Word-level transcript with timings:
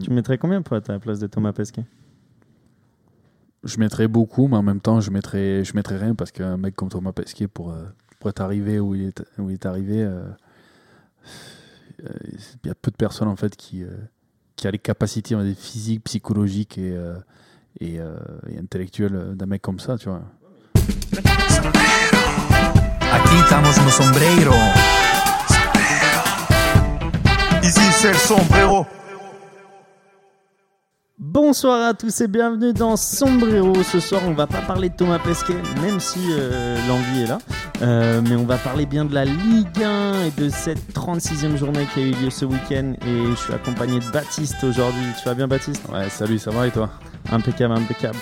Tu 0.00 0.10
mettrais 0.10 0.38
combien 0.38 0.62
pour 0.62 0.76
être 0.76 0.88
à 0.90 0.94
la 0.94 0.98
place 0.98 1.18
de 1.18 1.26
Thomas 1.26 1.52
Pesquet? 1.52 1.84
Je 3.62 3.78
mettrais 3.78 4.08
beaucoup, 4.08 4.48
mais 4.48 4.56
en 4.56 4.62
même 4.62 4.80
temps, 4.80 5.00
je 5.00 5.10
mettrais, 5.10 5.64
je 5.64 5.74
mettrais 5.74 5.98
rien 5.98 6.14
parce 6.14 6.32
qu'un 6.32 6.56
mec 6.56 6.74
comme 6.74 6.88
Thomas 6.88 7.12
Pesquet, 7.12 7.46
pour, 7.46 7.72
euh, 7.72 7.84
pour 8.18 8.30
être 8.30 8.40
arrivé 8.40 8.80
où 8.80 8.94
il 8.94 9.08
est, 9.08 9.22
où 9.38 9.50
il 9.50 9.54
est 9.54 9.66
arrivé, 9.66 10.02
euh, 10.02 10.22
euh, 12.04 12.08
il 12.64 12.68
y 12.68 12.70
a 12.70 12.74
peu 12.74 12.90
de 12.90 12.96
personnes 12.96 13.28
en 13.28 13.36
fait 13.36 13.54
qui, 13.54 13.84
euh, 13.84 13.90
qui 14.56 14.66
a 14.66 14.70
les 14.70 14.78
capacités 14.78 15.36
on 15.36 15.54
physiques, 15.54 16.04
psychologiques 16.04 16.78
et, 16.78 16.96
euh, 16.96 17.14
et, 17.78 18.00
euh, 18.00 18.16
et 18.48 18.58
intellectuelles 18.58 19.34
d'un 19.36 19.46
mec 19.46 19.60
comme 19.60 19.78
ça, 19.78 19.98
tu 19.98 20.08
vois. 20.08 20.22
Aquí 23.12 23.36
estamos 23.44 23.76
no 23.84 23.90
sombrero. 23.90 24.54
Ici 27.62 27.80
c'est 27.92 28.12
le 28.12 28.18
sombrero. 28.18 28.86
Bonsoir 31.24 31.88
à 31.88 31.94
tous 31.94 32.20
et 32.20 32.26
bienvenue 32.26 32.72
dans 32.72 32.96
Sombrero. 32.96 33.80
Ce 33.84 34.00
soir, 34.00 34.22
on 34.26 34.32
va 34.32 34.48
pas 34.48 34.60
parler 34.60 34.88
de 34.88 34.96
Thomas 34.96 35.20
Pesquet, 35.20 35.54
même 35.80 36.00
si 36.00 36.18
euh, 36.32 36.76
l'envie 36.88 37.22
est 37.22 37.26
là. 37.26 37.38
Euh, 37.80 38.20
mais 38.28 38.34
on 38.34 38.44
va 38.44 38.58
parler 38.58 38.86
bien 38.86 39.04
de 39.04 39.14
la 39.14 39.24
Ligue 39.24 39.84
1 39.84 40.24
et 40.24 40.30
de 40.32 40.48
cette 40.48 40.92
36e 40.92 41.56
journée 41.56 41.86
qui 41.94 42.00
a 42.00 42.02
eu 42.02 42.10
lieu 42.10 42.28
ce 42.28 42.44
week-end. 42.44 42.94
Et 43.06 43.26
je 43.30 43.36
suis 43.36 43.54
accompagné 43.54 44.00
de 44.00 44.10
Baptiste 44.10 44.64
aujourd'hui. 44.64 45.04
Tu 45.16 45.28
vas 45.28 45.34
bien, 45.34 45.46
Baptiste? 45.46 45.84
Ouais, 45.92 46.10
salut, 46.10 46.40
ça 46.40 46.50
va 46.50 46.66
et 46.66 46.72
toi? 46.72 46.90
Impeccable, 47.30 47.74
impeccable. 47.74 48.18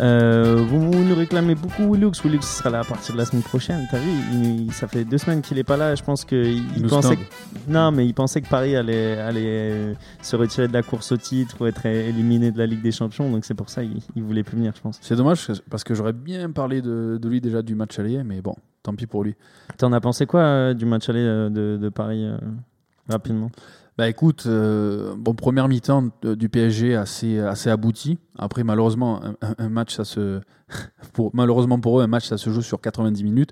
Euh, 0.00 0.56
vous, 0.66 0.90
vous 0.90 1.04
nous 1.04 1.14
réclamez 1.14 1.54
beaucoup 1.54 1.92
Willux. 1.92 2.12
Willux 2.24 2.40
sera 2.42 2.70
là 2.70 2.80
à 2.80 2.84
partir 2.84 3.12
de 3.14 3.18
la 3.18 3.24
semaine 3.24 3.42
prochaine. 3.42 3.86
T'as 3.90 3.98
vu, 3.98 4.08
il- 4.32 4.60
il- 4.66 4.72
ça 4.72 4.88
fait 4.88 5.04
deux 5.04 5.18
semaines 5.18 5.42
qu'il 5.42 5.58
est 5.58 5.64
pas 5.64 5.76
là. 5.76 5.94
Je 5.94 6.02
pense 6.02 6.24
qu'il 6.24 6.62
Il 6.76 6.86
pensait. 6.86 7.16
Que, 7.16 7.22
non, 7.68 7.92
mais 7.92 8.06
il 8.06 8.14
pensait 8.14 8.40
que 8.40 8.48
Paris 8.48 8.74
allait, 8.76 9.18
allait 9.18 9.42
euh, 9.46 9.94
se 10.22 10.34
retirer 10.36 10.68
de 10.68 10.72
la 10.72 10.82
course 10.82 11.12
au 11.12 11.16
titre 11.16 11.56
ou 11.60 11.66
être 11.66 11.84
éliminé 11.86 12.50
de 12.50 12.58
la 12.58 12.66
Ligue 12.66 12.82
des 12.82 12.92
Champions. 12.92 13.30
Donc 13.30 13.44
c'est 13.44 13.54
pour 13.54 13.68
ça 13.68 13.82
qu'il 13.82 14.00
il 14.16 14.22
voulait 14.22 14.42
plus 14.42 14.56
venir, 14.56 14.72
je 14.74 14.80
pense. 14.80 14.98
C'est 15.02 15.16
dommage 15.16 15.46
parce 15.68 15.84
que 15.84 15.94
j'aurais 15.94 16.12
bien 16.14 16.50
parlé 16.50 16.80
de, 16.82 17.18
de 17.20 17.28
lui 17.28 17.40
déjà 17.40 17.62
du 17.62 17.74
match 17.74 17.98
aller, 17.98 18.22
mais 18.24 18.40
bon, 18.40 18.54
tant 18.82 18.94
pis 18.94 19.06
pour 19.06 19.22
lui. 19.22 19.34
T'en 19.76 19.92
as 19.92 20.00
pensé 20.00 20.26
quoi 20.26 20.40
euh, 20.40 20.74
du 20.74 20.86
match 20.86 21.08
aller 21.08 21.20
euh, 21.20 21.50
de, 21.50 21.78
de 21.80 21.88
Paris 21.90 22.26
rapidement? 23.08 23.50
Bah 24.00 24.08
écoute, 24.08 24.44
euh, 24.46 25.14
bon 25.14 25.34
première 25.34 25.68
mi-temps 25.68 26.08
du 26.22 26.48
PSG 26.48 26.96
assez 26.96 27.38
assez 27.38 27.68
abouti. 27.68 28.18
Après 28.38 28.64
malheureusement 28.64 29.20
un, 29.58 29.68
match 29.68 29.94
ça 29.94 30.06
se 30.06 30.40
pour, 31.12 31.30
malheureusement 31.34 31.78
pour 31.78 32.00
eux 32.00 32.02
un 32.02 32.06
match 32.06 32.26
ça 32.26 32.38
se 32.38 32.48
joue 32.48 32.62
sur 32.62 32.80
90 32.80 33.22
minutes 33.22 33.50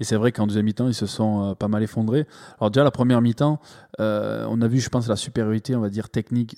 et 0.00 0.04
c'est 0.04 0.16
vrai 0.16 0.32
qu'en 0.32 0.46
deuxième 0.46 0.64
mi-temps 0.64 0.88
ils 0.88 0.94
se 0.94 1.04
sont 1.04 1.50
euh, 1.50 1.54
pas 1.54 1.68
mal 1.68 1.82
effondrés. 1.82 2.26
Alors 2.58 2.70
déjà 2.70 2.82
la 2.82 2.90
première 2.90 3.20
mi-temps, 3.20 3.60
euh, 4.00 4.46
on 4.48 4.62
a 4.62 4.68
vu 4.68 4.80
je 4.80 4.88
pense 4.88 5.06
la 5.06 5.16
supériorité 5.16 5.76
on 5.76 5.80
va 5.80 5.90
dire 5.90 6.08
technique 6.08 6.56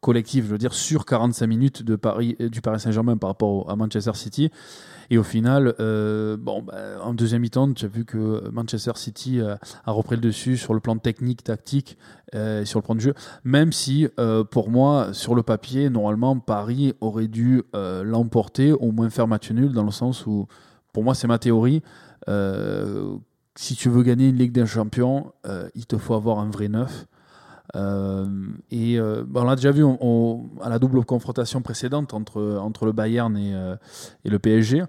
collective, 0.00 0.46
je 0.46 0.50
veux 0.52 0.56
dire 0.56 0.72
sur 0.72 1.04
45 1.04 1.46
minutes 1.46 1.82
de 1.82 1.94
Paris 1.94 2.36
du 2.40 2.62
Paris 2.62 2.80
Saint-Germain 2.80 3.18
par 3.18 3.28
rapport 3.28 3.68
à 3.68 3.76
Manchester 3.76 4.14
City. 4.14 4.50
Et 5.10 5.16
au 5.16 5.22
final, 5.22 5.74
euh, 5.80 6.36
bon, 6.36 6.62
bah, 6.62 6.74
en 7.02 7.14
deuxième 7.14 7.40
mi-temps, 7.42 7.72
tu 7.72 7.84
as 7.84 7.88
vu 7.88 8.04
que 8.04 8.48
Manchester 8.50 8.92
City 8.96 9.40
euh, 9.40 9.56
a 9.84 9.92
repris 9.92 10.16
le 10.16 10.20
dessus 10.20 10.56
sur 10.56 10.74
le 10.74 10.80
plan 10.80 10.98
technique, 10.98 11.42
tactique, 11.42 11.96
euh, 12.34 12.64
sur 12.64 12.78
le 12.80 12.84
plan 12.84 12.94
de 12.94 13.00
jeu. 13.00 13.14
Même 13.42 13.72
si, 13.72 14.08
euh, 14.20 14.44
pour 14.44 14.68
moi, 14.70 15.14
sur 15.14 15.34
le 15.34 15.42
papier, 15.42 15.88
normalement, 15.88 16.38
Paris 16.38 16.94
aurait 17.00 17.28
dû 17.28 17.62
l'emporter, 17.72 18.72
au 18.72 18.92
moins 18.92 19.08
faire 19.08 19.28
match 19.28 19.50
nul, 19.50 19.72
dans 19.72 19.84
le 19.84 19.90
sens 19.90 20.26
où, 20.26 20.46
pour 20.92 21.04
moi, 21.04 21.14
c'est 21.14 21.26
ma 21.26 21.38
théorie. 21.38 21.82
si 23.54 23.74
tu 23.74 23.88
veux 23.88 24.02
gagner 24.02 24.28
une 24.28 24.36
Ligue 24.36 24.52
des 24.52 24.66
Champions, 24.66 25.32
il 25.74 25.86
te 25.86 25.96
faut 25.96 26.14
avoir 26.14 26.38
un 26.38 26.50
vrai 26.50 26.68
neuf. 26.68 27.06
Et 27.74 29.00
on 29.00 29.44
l'a 29.44 29.56
déjà 29.56 29.70
vu 29.70 29.84
à 30.60 30.68
la 30.68 30.78
double 30.78 31.04
confrontation 31.04 31.62
précédente 31.62 32.12
entre, 32.12 32.58
entre 32.60 32.84
le 32.84 32.92
Bayern 32.92 33.36
et, 33.36 33.52
et 34.24 34.30
le 34.30 34.38
PSG 34.38 34.84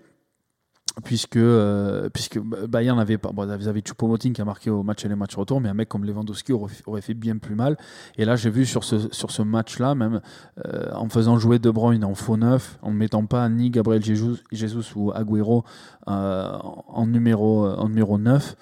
puisque, 1.04 1.38
euh, 1.38 2.10
puisque 2.10 2.40
Bayern 2.40 3.00
avait 3.00 3.18
pas, 3.18 3.32
bon, 3.32 3.46
vous 3.46 3.68
avez 3.68 3.82
Choupo-Moting 3.82 4.34
qui 4.34 4.42
a 4.42 4.46
marqué 4.46 4.70
au 4.70 4.84
match 4.84 5.06
et 5.06 5.08
les 5.08 5.16
matchs 5.16 5.36
retour, 5.36 5.62
mais 5.62 5.70
un 5.70 5.74
mec 5.74 5.90
comme 5.90 6.06
Lewandowski 6.06 6.54
aurait, 6.54 7.02
fait 7.02 7.14
bien 7.14 7.38
plus 7.38 7.56
mal. 7.56 7.78
Et 8.18 8.26
là, 8.26 8.36
j'ai 8.36 8.50
vu 8.50 8.66
sur 8.66 8.84
ce, 8.84 9.12
sur 9.14 9.32
ce 9.32 9.42
match-là, 9.42 9.96
même 9.96 10.22
euh, 10.66 10.92
en 10.94 11.10
faisant 11.10 11.38
jouer 11.38 11.60
De 11.60 11.70
Bruyne 11.70 12.04
en 12.04 12.16
faux 12.16 12.38
neuf, 12.38 12.78
en 12.82 12.92
ne 12.92 12.98
mettant 12.98 13.26
pas 13.26 13.48
ni 13.50 13.70
Gabriel 13.70 14.04
Jesus, 14.04 14.38
Jesus 14.52 14.94
ou 14.96 15.12
Agüero 15.12 15.64
euh, 16.08 16.58
en, 16.88 17.08
numéro, 17.08 17.68
en 17.68 17.90
numéro 17.90 18.18
9, 18.18 18.56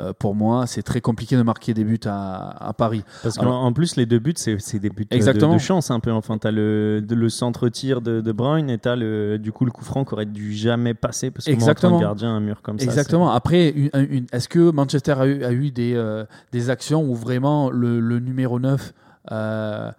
euh, 0.00 0.12
pour 0.18 0.34
moi, 0.34 0.66
c'est 0.66 0.82
très 0.82 1.00
compliqué 1.00 1.36
de 1.36 1.42
marquer 1.42 1.74
des 1.74 1.84
buts 1.84 2.00
à, 2.06 2.68
à 2.68 2.72
Paris. 2.72 3.04
Parce 3.22 3.36
qu'en 3.36 3.62
en 3.64 3.72
plus, 3.72 3.96
les 3.96 4.06
deux 4.06 4.18
buts, 4.18 4.32
c'est 4.36 4.78
des 4.78 4.88
buts 4.90 5.06
de- 5.10 5.16
chance 5.58 5.90
un 5.90 6.00
peu. 6.00 6.10
Enfin, 6.12 6.38
le, 6.50 7.00
de- 7.06 7.14
le 7.14 7.28
centre-tir 7.28 8.00
de, 8.00 8.20
de 8.20 8.32
Bruyne 8.32 8.70
et 8.70 8.78
t'as 8.78 8.96
le, 8.96 9.38
du 9.38 9.52
coup 9.52 9.64
le 9.64 9.70
coup 9.70 9.84
franc 9.84 10.04
qui 10.04 10.14
aurait 10.14 10.24
dû 10.26 10.52
jamais 10.54 10.94
passer 10.94 11.30
parce 11.30 11.44
que 11.46 11.50
un 11.96 12.00
gardien, 12.00 12.30
un 12.34 12.40
mur 12.40 12.62
comme 12.62 12.78
ça. 12.78 12.84
Exactement. 12.84 13.30
Après, 13.30 13.68
une- 13.70 13.90
une- 13.94 14.26
est-ce 14.32 14.48
que 14.48 14.70
Manchester 14.70 15.12
a 15.18 15.26
eu, 15.26 15.44
a 15.44 15.52
eu 15.52 15.70
des, 15.70 15.92
euh, 15.94 16.24
des 16.52 16.70
actions 16.70 17.04
où 17.04 17.14
vraiment 17.14 17.70
le, 17.70 18.00
le 18.00 18.18
numéro 18.18 18.58
9 18.58 18.92
euh, 19.30 19.34
euh, 19.34 19.90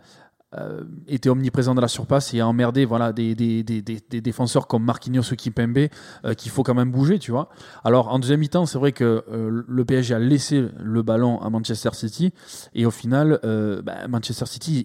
était 1.08 1.30
omniprésent 1.30 1.74
dans 1.76 1.82
la 1.82 1.88
surface 1.88 2.34
et 2.34 2.40
a 2.40 2.48
emmerdé 2.48 2.86
voilà, 2.86 3.12
des, 3.14 3.34
des, 3.36 3.64
des, 3.64 3.82
des- 3.82 4.22
défenseurs 4.22 4.68
comme 4.68 4.84
Marquinhos 4.84 5.32
ou 5.32 5.36
Kimpembe 5.36 5.88
euh, 6.26 6.34
qu'il 6.34 6.52
faut 6.52 6.64
quand 6.64 6.74
même 6.76 6.92
bouger, 6.92 7.18
tu 7.20 7.32
vois. 7.32 7.50
Alors, 7.84 8.10
en 8.14 8.20
deuxième 8.20 8.40
mi-temps, 8.40 8.66
c'est 8.66 8.78
vrai 8.78 8.92
que 8.92 9.24
euh, 9.32 9.64
le 9.68 9.86
PSG 9.86 10.14
a 10.14 10.20
laissé 10.20 10.66
le 10.80 11.02
ballon 11.02 11.40
à 11.42 11.50
Manchester 11.50 11.90
City 11.94 12.34
et 12.76 12.86
au 12.86 12.92
final, 12.92 13.40
euh, 13.44 13.82
bah, 13.82 14.08
Manchester 14.08 14.46
City, 14.46 14.84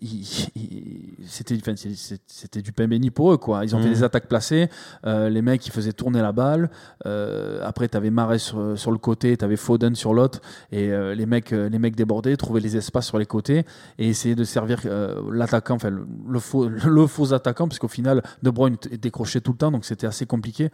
c'était 1.26 2.62
du 2.62 2.72
pain 2.72 2.86
béni 2.88 3.10
pour 3.10 3.32
eux, 3.32 3.36
quoi. 3.36 3.64
Ils 3.64 3.74
ont 3.74 3.78
fait 3.80 3.88
Mhm. 3.88 3.94
des 3.94 4.02
attaques 4.02 4.28
placées, 4.28 4.68
euh, 5.06 5.28
les 5.28 5.42
mecs, 5.42 5.66
ils 5.66 5.70
faisaient 5.72 5.92
tourner 5.92 6.20
la 6.22 6.32
balle. 6.32 6.70
Euh, 7.06 7.60
après, 7.64 7.88
tu 7.88 7.96
avais 7.96 8.10
Marais 8.10 8.38
sur, 8.38 8.78
sur 8.78 8.90
le 8.90 8.98
côté, 8.98 9.36
tu 9.36 9.44
avais 9.44 9.56
Foden 9.56 9.94
sur 9.94 10.14
l'autre, 10.14 10.40
et 10.72 10.90
euh, 10.92 11.14
les, 11.14 11.26
mecs, 11.26 11.52
euh, 11.52 11.68
les 11.68 11.78
mecs 11.78 11.96
débordaient, 11.96 12.36
trouvaient 12.36 12.60
les 12.60 12.76
espaces 12.76 13.06
sur 13.06 13.18
les 13.18 13.26
côtés, 13.26 13.64
et 13.98 14.08
essayaient 14.08 14.34
de 14.34 14.44
servir 14.44 14.80
euh, 14.86 15.20
le, 16.26 16.38
faux, 16.38 16.68
le 16.86 17.06
faux 17.06 17.32
attaquant, 17.32 17.68
parce 17.68 17.78
qu'au 17.78 17.88
final, 17.88 18.22
De 18.42 18.50
Bruyne 18.50 18.76
décrochait 19.00 19.40
tout 19.40 19.52
le 19.52 19.58
temps, 19.58 19.70
donc 19.70 19.84
c'était 19.84 20.06
assez 20.06 20.26
compliqué. 20.26 20.70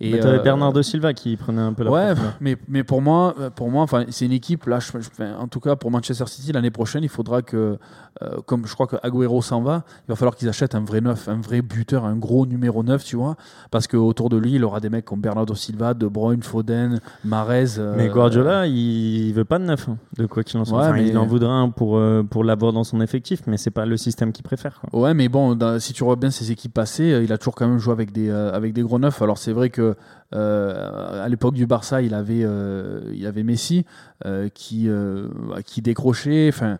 Et, 0.00 0.12
Mais 0.12 0.24
euh, 0.24 0.38
Bernardo 0.40 0.80
Silva 0.80 1.12
qui 1.12 1.36
prenait 1.36 1.60
un 1.60 1.72
peu 1.72 1.82
la 1.82 1.90
Ouais, 1.90 2.14
mais, 2.40 2.56
mais 2.68 2.84
pour 2.84 3.02
moi, 3.02 3.34
euh, 3.40 3.50
pour 3.50 3.68
moi 3.68 3.82
enfin, 3.82 4.04
c'est 4.10 4.26
une 4.26 4.32
équipe, 4.32 4.66
là, 4.66 4.78
je, 4.78 4.92
je- 4.92 5.08
enfin, 5.10 5.34
en 5.40 5.48
tout 5.48 5.58
cas 5.58 5.74
pour 5.74 5.90
Manchester 5.90 6.24
City, 6.28 6.52
l'année 6.52 6.70
prochaine, 6.70 7.02
il 7.02 7.08
faudra 7.08 7.42
que, 7.42 7.78
euh, 8.22 8.28
comme 8.46 8.64
je 8.66 8.74
crois 8.74 8.86
que 8.86 8.94
Agüero 9.02 9.42
s'en 9.42 9.60
va, 9.60 9.82
il 10.06 10.10
va 10.10 10.14
falloir 10.14 10.36
qu'ils 10.36 10.48
achètent 10.48 10.76
un 10.76 10.84
vrai 10.84 11.00
neuf, 11.00 11.28
un 11.28 11.40
vrai 11.40 11.62
buteur, 11.62 12.04
un 12.04 12.14
gros 12.14 12.46
numéro 12.46 12.84
9, 12.84 13.02
tu 13.04 13.16
vois, 13.16 13.34
parce 13.72 13.88
qu'autour 13.88 14.28
de 14.28 14.36
lui, 14.36 14.52
il 14.52 14.64
aura 14.64 14.78
des 14.78 14.88
mecs 14.88 15.04
comme 15.04 15.20
Bernardo 15.20 15.56
Silva, 15.56 15.94
De 15.94 16.06
Bruyne, 16.06 16.44
Foden, 16.44 17.00
Marez. 17.24 17.78
euh, 17.78 17.94
Mais 17.96 18.08
Guardiola, 18.08 18.68
il 18.68 19.32
veut 19.32 19.44
pas 19.44 19.58
de 19.58 19.64
neuf, 19.64 19.88
hein, 19.88 19.96
de 20.16 20.26
quoi 20.26 20.44
qu'il 20.44 20.60
en 20.60 20.64
soit. 20.64 20.78
Ouais, 20.78 20.84
Enfin, 20.84 20.92
mais- 20.94 21.08
Il 21.08 21.18
en 21.18 21.26
voudra 21.26 21.50
un 21.54 21.70
pour, 21.70 22.00
pour 22.30 22.44
l'avoir 22.44 22.72
dans 22.72 22.84
son 22.84 23.00
effectif, 23.00 23.40
mais 23.48 23.56
c'est 23.56 23.72
pas 23.72 23.84
le 23.84 23.96
système 23.96 24.30
qu'il 24.30 24.44
préfère. 24.44 24.80
Quoi. 24.80 25.00
Ouais, 25.00 25.12
mais 25.14 25.28
bon, 25.28 25.56
dans- 25.56 25.80
si 25.80 25.92
tu 25.92 26.04
vois 26.04 26.14
bien 26.14 26.30
ses 26.30 26.52
équipes 26.52 26.74
passées, 26.74 27.20
il 27.24 27.32
a 27.32 27.38
toujours 27.38 27.56
quand 27.56 27.66
même 27.66 27.78
joué 27.78 27.92
avec 27.92 28.12
des, 28.12 28.30
avec 28.30 28.72
des 28.72 28.82
gros 28.82 29.00
neufs. 29.00 29.20
Alors 29.22 29.38
c'est 29.38 29.52
vrai 29.52 29.70
que 29.70 29.87
euh, 29.88 29.94
euh, 30.34 31.24
à 31.24 31.28
l'époque 31.28 31.54
du 31.54 31.66
Barça, 31.66 32.02
il 32.02 32.14
avait, 32.14 32.42
euh, 32.44 33.00
il 33.14 33.26
avait 33.26 33.42
Messi 33.42 33.84
euh, 34.26 34.48
qui, 34.48 34.88
euh, 34.88 35.28
qui 35.64 35.80
décrochait, 35.82 36.48
enfin, 36.52 36.78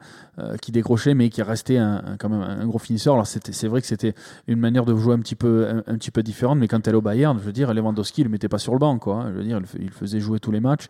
qui 0.63 0.71
décrochait, 0.71 1.15
mais 1.15 1.31
qui 1.31 1.43
restait 1.43 1.79
un, 1.79 2.03
un- 2.07 2.17
quand 2.17 2.29
même 2.29 2.43
un 2.43 2.65
gros 2.67 2.79
finisseur. 2.79 3.15
Alors 3.15 3.27
c'était, 3.27 3.53
c'est 3.53 3.67
vrai 3.69 3.81
que 3.81 3.87
c'était 3.89 4.15
une 4.47 4.61
manière 4.61 4.85
de 4.85 4.95
jouer 4.95 5.15
un 5.15 5.19
petit 5.19 5.35
peu, 5.35 5.67
un, 5.69 5.79
un 5.93 5.97
petit 5.97 6.11
peu 6.11 6.23
différente, 6.23 6.59
mais 6.59 6.69
quand 6.69 6.87
elle 6.87 6.95
est 6.95 6.97
au 6.97 7.01
Bayern, 7.03 7.37
je 7.39 7.43
veux 7.45 7.53
dire, 7.53 7.73
Lewandowski, 7.75 8.21
il 8.21 8.25
le 8.25 8.31
mettait 8.31 8.49
pas 8.49 8.59
sur 8.59 8.73
le 8.73 8.79
banc, 8.79 8.99
quoi. 8.99 9.17
hein. 9.17 9.31
Je 9.33 9.39
veux 9.39 9.45
dire, 9.45 9.61
il, 9.81 9.91
faisait 9.91 10.21
jouer 10.21 10.39
tous 10.39 10.53
les 10.53 10.61
matchs. 10.61 10.87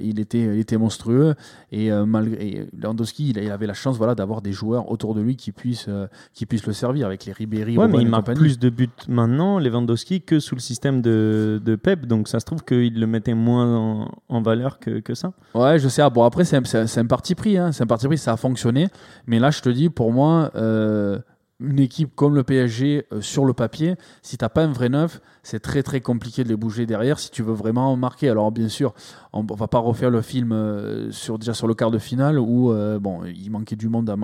Il 0.00 0.20
était, 0.20 0.40
il 0.42 0.58
était 0.58 0.78
monstrueux 0.78 1.34
et 1.72 1.90
malgré 1.90 2.66
Lewandowski, 2.78 3.30
il, 3.30 3.38
il 3.38 3.50
avait 3.50 3.66
la 3.66 3.74
chance, 3.74 3.96
voilà, 3.98 4.14
d'avoir 4.14 4.40
des 4.40 4.52
joueurs 4.52 4.90
autour 4.90 5.14
de 5.14 5.20
lui 5.20 5.36
qui 5.36 5.52
puissent, 5.52 5.88
qui 6.32 6.46
puissent 6.46 6.66
le 6.66 6.72
servir 6.72 7.06
avec 7.06 7.24
les 7.26 7.32
Ribéry, 7.32 7.76
Ouais, 7.76 7.88
mais 7.88 7.98
il 7.98 8.08
marque 8.08 8.26
plus 8.34 8.58
de 8.58 8.70
buts 8.70 8.88
maintenant, 9.08 9.58
Lewandowski, 9.58 10.22
que 10.22 10.38
sous 10.40 10.54
le 10.54 10.60
système 10.60 11.02
de, 11.02 11.60
de 11.64 11.76
Donc 11.96 12.28
ça 12.28 12.40
se 12.40 12.44
trouve 12.44 12.64
qu'il 12.64 12.98
le 12.98 13.06
mettait 13.06 13.34
moins 13.34 14.08
en, 14.28 14.42
valeur 14.42 14.78
que, 14.78 15.14
ça. 15.14 15.32
Ouais, 15.54 15.78
je 15.78 15.88
sais. 15.88 16.02
Ah, 16.02 16.10
bon, 16.10 16.24
après, 16.24 16.44
c'est 16.44 16.56
un 16.98 17.06
parti 17.06 17.34
pris. 17.34 17.58
Hein. 17.58 17.72
C'est 17.72 17.82
un 17.82 17.86
parti 17.86 18.06
pris, 18.06 18.18
ça 18.18 18.32
a 18.32 18.36
fonctionné. 18.36 18.88
Mais 19.26 19.38
là, 19.38 19.50
je 19.50 19.60
te 19.60 19.68
dis, 19.68 19.88
pour 19.88 20.12
moi, 20.12 20.50
euh, 20.54 21.18
une 21.60 21.80
équipe 21.80 22.14
comme 22.14 22.34
le 22.36 22.44
PSG, 22.44 23.06
euh, 23.12 23.20
sur 23.20 23.44
le 23.44 23.52
papier, 23.52 23.96
si 24.22 24.38
t'as 24.38 24.48
pas 24.48 24.62
un 24.62 24.72
vrai 24.72 24.88
neuf, 24.88 25.20
c'est 25.42 25.58
très 25.60 25.82
très 25.82 26.00
compliqué 26.00 26.44
de 26.44 26.48
les 26.48 26.56
bouger 26.56 26.86
derrière 26.86 27.18
si 27.18 27.30
tu 27.30 27.42
veux 27.42 27.52
vraiment 27.52 27.96
marquer. 27.96 28.28
Alors, 28.28 28.52
bien 28.52 28.68
sûr, 28.68 28.94
on, 29.32 29.44
on 29.50 29.54
va 29.54 29.66
pas 29.66 29.78
refaire 29.78 30.10
le 30.10 30.22
film 30.22 30.52
euh, 30.52 31.10
sur, 31.10 31.38
déjà 31.38 31.54
sur 31.54 31.66
le 31.66 31.74
quart 31.74 31.90
de 31.90 31.98
finale 31.98 32.38
où 32.38 32.70
euh, 32.72 32.98
bon, 33.00 33.24
il 33.24 33.50
manquait 33.50 33.76
du 33.76 33.88
monde 33.88 34.08
à 34.08 34.14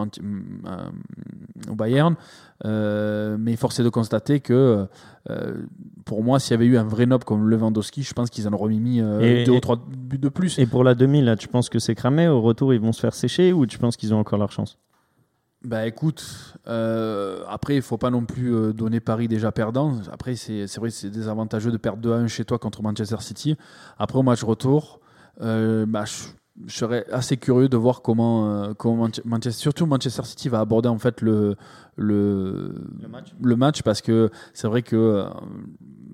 au 1.71 1.75
Bayern. 1.75 2.15
Mais 2.65 3.57
force 3.57 3.81
est 3.81 3.85
de 3.85 3.89
constater 3.89 4.41
que 4.41 4.87
pour 6.05 6.23
moi, 6.23 6.39
s'il 6.39 6.53
y 6.53 6.55
avait 6.55 6.67
eu 6.67 6.77
un 6.77 6.85
vrai 6.85 7.07
nob 7.07 7.25
comme 7.25 7.49
Lewandowski, 7.49 8.03
je 8.03 8.13
pense 8.15 8.31
qu'ils 8.31 8.47
en 8.47 8.53
auraient 8.53 8.75
mis 8.75 8.99
Et- 8.99 9.45
deux 9.45 9.53
et- 9.53 9.57
ou 9.57 9.61
trois 9.61 9.77
buts 9.77 10.19
de 10.19 10.29
plus. 10.29 10.59
Et 10.59 10.67
pour 10.67 10.85
la 10.85 10.95
demi, 10.95 11.23
là, 11.23 11.37
tu 11.37 11.49
penses 11.49 11.69
que 11.69 11.79
c'est 11.79 11.95
cramé? 11.95 12.29
Au 12.29 12.41
retour, 12.43 12.73
ils 12.75 12.81
vont 12.81 12.93
se 12.93 13.01
faire 13.01 13.15
sécher 13.15 13.53
ou 13.53 13.67
tu 13.67 13.79
penses 13.79 13.97
qu'ils 13.97 14.15
ont 14.15 14.19
encore 14.19 14.39
leur 14.39 14.53
chance? 14.53 14.79
Bah 15.65 15.87
écoute, 15.87 16.55
euh, 16.67 17.43
après 17.49 17.77
il 17.77 17.81
faut 17.83 17.97
pas 17.97 18.11
non 18.11 18.27
plus 18.27 18.55
euh, 18.55 18.73
donner 18.75 19.01
Paris 19.01 19.29
déjà 19.29 19.51
perdant. 19.51 19.99
Après 20.13 20.37
c'est 20.37 20.67
c'est 20.67 20.79
vrai 20.79 20.91
que 20.91 20.95
c'est 20.95 21.09
désavantageux 21.09 21.71
de 21.71 21.79
perdre 21.79 22.03
2 22.03 22.13
à 22.13 22.17
1 22.17 22.27
chez 22.27 22.45
toi 22.45 22.59
contre 22.59 22.83
Manchester 22.83 23.17
City. 23.21 23.57
Après 23.99 24.19
au 24.19 24.23
match 24.23 24.43
retour, 24.45 25.01
euh, 25.41 25.87
bah, 25.87 26.05
je, 26.05 26.25
je 26.67 26.77
serais 26.77 27.07
assez 27.11 27.39
curieux 27.39 27.71
de 27.71 27.79
voir 27.79 28.03
comment, 28.03 28.75
comment 28.75 29.09
Manche- 29.09 29.25
Manchester, 29.25 29.59
surtout 29.63 29.87
Manchester 29.87 30.25
City 30.25 30.51
va 30.51 30.61
aborder 30.61 30.91
en 30.91 30.99
fait 30.99 31.23
le, 31.23 31.57
le, 31.97 32.75
Le 33.41 33.57
match. 33.57 33.83
parce 33.83 34.03
que 34.03 34.31
c'est 34.53 34.69
vrai 34.69 34.83
que 34.83 35.25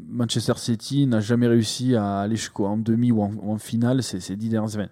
Manchester 0.09 0.55
City 0.59 1.09
n'a 1.09 1.19
jamais 1.21 1.49
réussi 1.49 1.97
à 1.97 2.21
aller 2.21 2.37
jusqu'en 2.37 2.77
demi 2.77 3.11
ou 3.11 3.21
en, 3.23 3.59
finale 3.59 4.05
ces, 4.05 4.21
ces 4.21 4.37
dix 4.37 4.49
dernières 4.49 4.77
années 4.77 4.89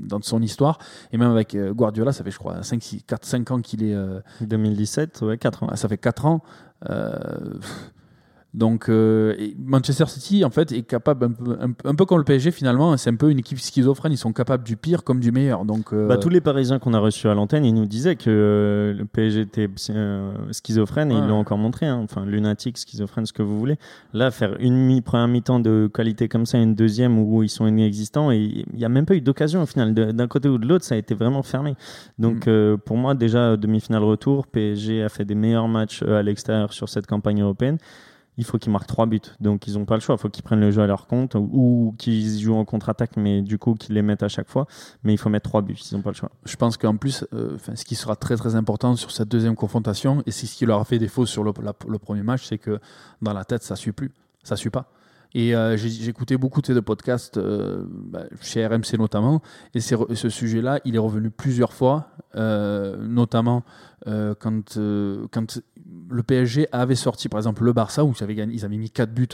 dans 0.00 0.20
son 0.22 0.42
histoire. 0.42 0.78
Et 1.12 1.18
même 1.18 1.30
avec 1.30 1.54
euh, 1.54 1.72
Guardiola, 1.72 2.12
ça 2.12 2.24
fait 2.24 2.30
je 2.30 2.38
crois 2.38 2.62
5, 2.62 2.82
6, 2.82 3.02
4, 3.02 3.24
5 3.24 3.50
ans 3.50 3.60
qu'il 3.60 3.82
est. 3.84 3.94
euh, 3.94 4.20
2017, 4.40 5.22
ouais, 5.22 5.38
4 5.38 5.62
ans. 5.64 5.68
ah, 5.70 5.76
ça 5.76 5.88
fait 5.88 5.98
4 5.98 6.26
ans. 6.26 6.42
Euh, 6.88 7.18
donc 8.58 8.88
euh, 8.88 9.34
Manchester 9.64 10.06
City 10.06 10.44
en 10.44 10.50
fait 10.50 10.72
est 10.72 10.82
capable 10.82 11.26
un 11.26 11.30
peu, 11.30 11.56
un, 11.60 11.70
un 11.90 11.94
peu 11.94 12.04
comme 12.04 12.18
le 12.18 12.24
PSG 12.24 12.50
finalement 12.50 12.96
c'est 12.96 13.08
un 13.10 13.14
peu 13.16 13.30
une 13.30 13.38
équipe 13.38 13.58
schizophrène 13.58 14.12
ils 14.12 14.16
sont 14.18 14.32
capables 14.32 14.64
du 14.64 14.76
pire 14.76 15.04
comme 15.04 15.20
du 15.20 15.30
meilleur 15.32 15.64
donc 15.64 15.92
euh, 15.92 16.06
Bah, 16.08 16.16
tous 16.18 16.28
les 16.28 16.40
Parisiens 16.40 16.78
qu'on 16.78 16.92
a 16.94 16.98
reçus 16.98 17.28
à 17.28 17.34
l'antenne, 17.34 17.64
ils 17.64 17.72
nous 17.74 17.86
disaient 17.86 18.16
que 18.16 18.28
euh, 18.28 18.92
le 18.94 19.04
PSG 19.04 19.40
était 19.42 19.68
schizophrène 20.52 21.10
et 21.10 21.14
Ouais. 21.14 21.20
ils 21.22 21.28
l'ont 21.28 21.38
encore 21.38 21.58
montré. 21.58 21.86
hein. 21.86 22.00
Enfin, 22.02 22.24
lunatique, 22.24 22.78
schizophrène, 22.78 23.26
ce 23.26 23.32
que 23.32 23.42
vous 23.42 23.58
voulez. 23.58 23.76
Là, 24.12 24.30
faire 24.30 24.56
une 24.60 24.74
mi 24.76 25.00
première 25.00 25.28
mi-temps 25.28 25.60
de 25.60 25.88
qualité 25.92 26.28
comme 26.28 26.46
ça, 26.46 26.58
une 26.58 26.74
deuxième 26.74 27.18
où 27.18 27.42
ils 27.42 27.48
sont 27.48 27.66
inexistants 27.66 28.30
et 28.30 28.38
il 28.38 28.64
n'y 28.76 28.84
a 28.84 28.88
même 28.88 29.06
pas 29.06 29.14
eu 29.14 29.20
d'occasion 29.20 29.62
au 29.62 29.66
final. 29.66 29.94
D'un 29.94 30.26
côté 30.28 30.48
ou 30.48 30.58
de 30.58 30.66
l'autre, 30.66 30.84
ça 30.84 30.94
a 30.94 30.98
été 30.98 31.14
vraiment 31.14 31.42
fermé. 31.42 31.74
Donc, 32.18 32.46
Mm. 32.46 32.78
pour 32.84 32.96
moi, 32.96 33.14
déjà, 33.14 33.56
demi-finale 33.56 34.02
retour, 34.04 34.46
PSG 34.46 35.02
a 35.02 35.08
fait 35.08 35.24
des 35.24 35.34
meilleurs 35.34 35.68
matchs 35.68 36.02
à 36.02 36.22
l'extérieur 36.22 36.72
sur 36.72 36.88
cette 36.88 37.06
campagne 37.06 37.40
européenne. 37.42 37.78
Il 38.38 38.44
faut 38.44 38.58
qu'ils 38.58 38.72
marquent 38.72 38.86
trois 38.86 39.06
buts. 39.06 39.20
Donc, 39.40 39.66
ils 39.66 39.74
n'ont 39.74 39.84
pas 39.84 39.94
le 39.94 40.00
choix. 40.00 40.14
Il 40.14 40.18
faut 40.18 40.30
qu'ils 40.30 40.42
prennent 40.42 40.60
le 40.60 40.70
jeu 40.70 40.80
à 40.80 40.86
leur 40.86 41.06
compte 41.06 41.34
ou, 41.34 41.94
qu'ils 41.98 42.40
jouent 42.40 42.54
en 42.54 42.64
contre-attaque, 42.64 43.16
mais 43.16 43.42
du 43.42 43.58
coup, 43.58 43.74
qu'ils 43.74 43.94
les 43.94 44.02
mettent 44.02 44.22
à 44.22 44.28
chaque 44.28 44.48
fois. 44.48 44.66
Mais 45.02 45.12
il 45.12 45.18
faut 45.18 45.28
mettre 45.28 45.50
trois 45.50 45.60
buts. 45.60 45.76
Ils 45.90 45.94
n'ont 45.94 46.02
pas 46.02 46.10
le 46.10 46.16
choix. 46.16 46.30
je 46.44 46.56
pense 46.56 46.76
qu'en 46.76 46.96
plus 46.96 47.24
euh, 47.34 47.56
ce 47.74 47.84
qui 47.84 47.94
sera 47.94 48.16
très 48.16 48.36
très 48.36 48.54
important 48.54 48.96
sur 48.96 49.10
cette 49.10 49.28
deuxième 49.28 49.54
confrontation 49.54 50.22
et 50.26 50.30
c'est 50.30 50.46
ce 50.46 50.54
qui 50.54 50.66
leur 50.66 50.80
a 50.80 50.84
fait 50.84 50.98
défaut 50.98 51.26
sur 51.26 51.44
le, 51.44 51.52
le 51.88 51.98
premier 51.98 52.22
match 52.22 52.46
c'est 52.46 52.58
que 52.58 52.80
dans 53.22 53.32
la 53.32 53.44
tête 53.44 53.62
ça 53.62 53.76
suit 53.76 53.92
plus 53.92 54.12
ça 54.42 54.56
suit 54.56 54.70
pas 54.70 54.90
et 55.34 55.54
euh, 55.54 55.76
écouté 55.76 56.36
beaucoup 56.36 56.62
de 56.62 56.80
podcasts 56.80 57.36
euh, 57.36 57.84
bah, 57.88 58.24
chez 58.40 58.66
RMC 58.66 58.98
notamment 58.98 59.42
et 59.74 59.80
ce 59.80 60.28
sujet 60.28 60.62
là 60.62 60.80
il 60.84 60.94
est 60.96 61.00
revenu 61.00 61.30
plusieurs 61.30 61.72
fois 61.72 62.10
euh, 62.36 62.96
notamment 62.98 63.62
euh, 64.06 64.34
quand, 64.38 64.76
euh, 64.76 65.26
quand 65.32 65.60
le 66.10 66.22
PSG 66.22 66.68
avait 66.72 66.94
sorti 66.94 67.28
par 67.28 67.38
exemple 67.38 67.64
le 67.64 67.72
Barça 67.72 68.04
où 68.04 68.12
ils 68.16 68.22
avaient, 68.22 68.34
gagné, 68.34 68.54
ils 68.54 68.64
avaient 68.64 68.76
mis 68.76 68.90
4 68.90 69.12
buts 69.12 69.28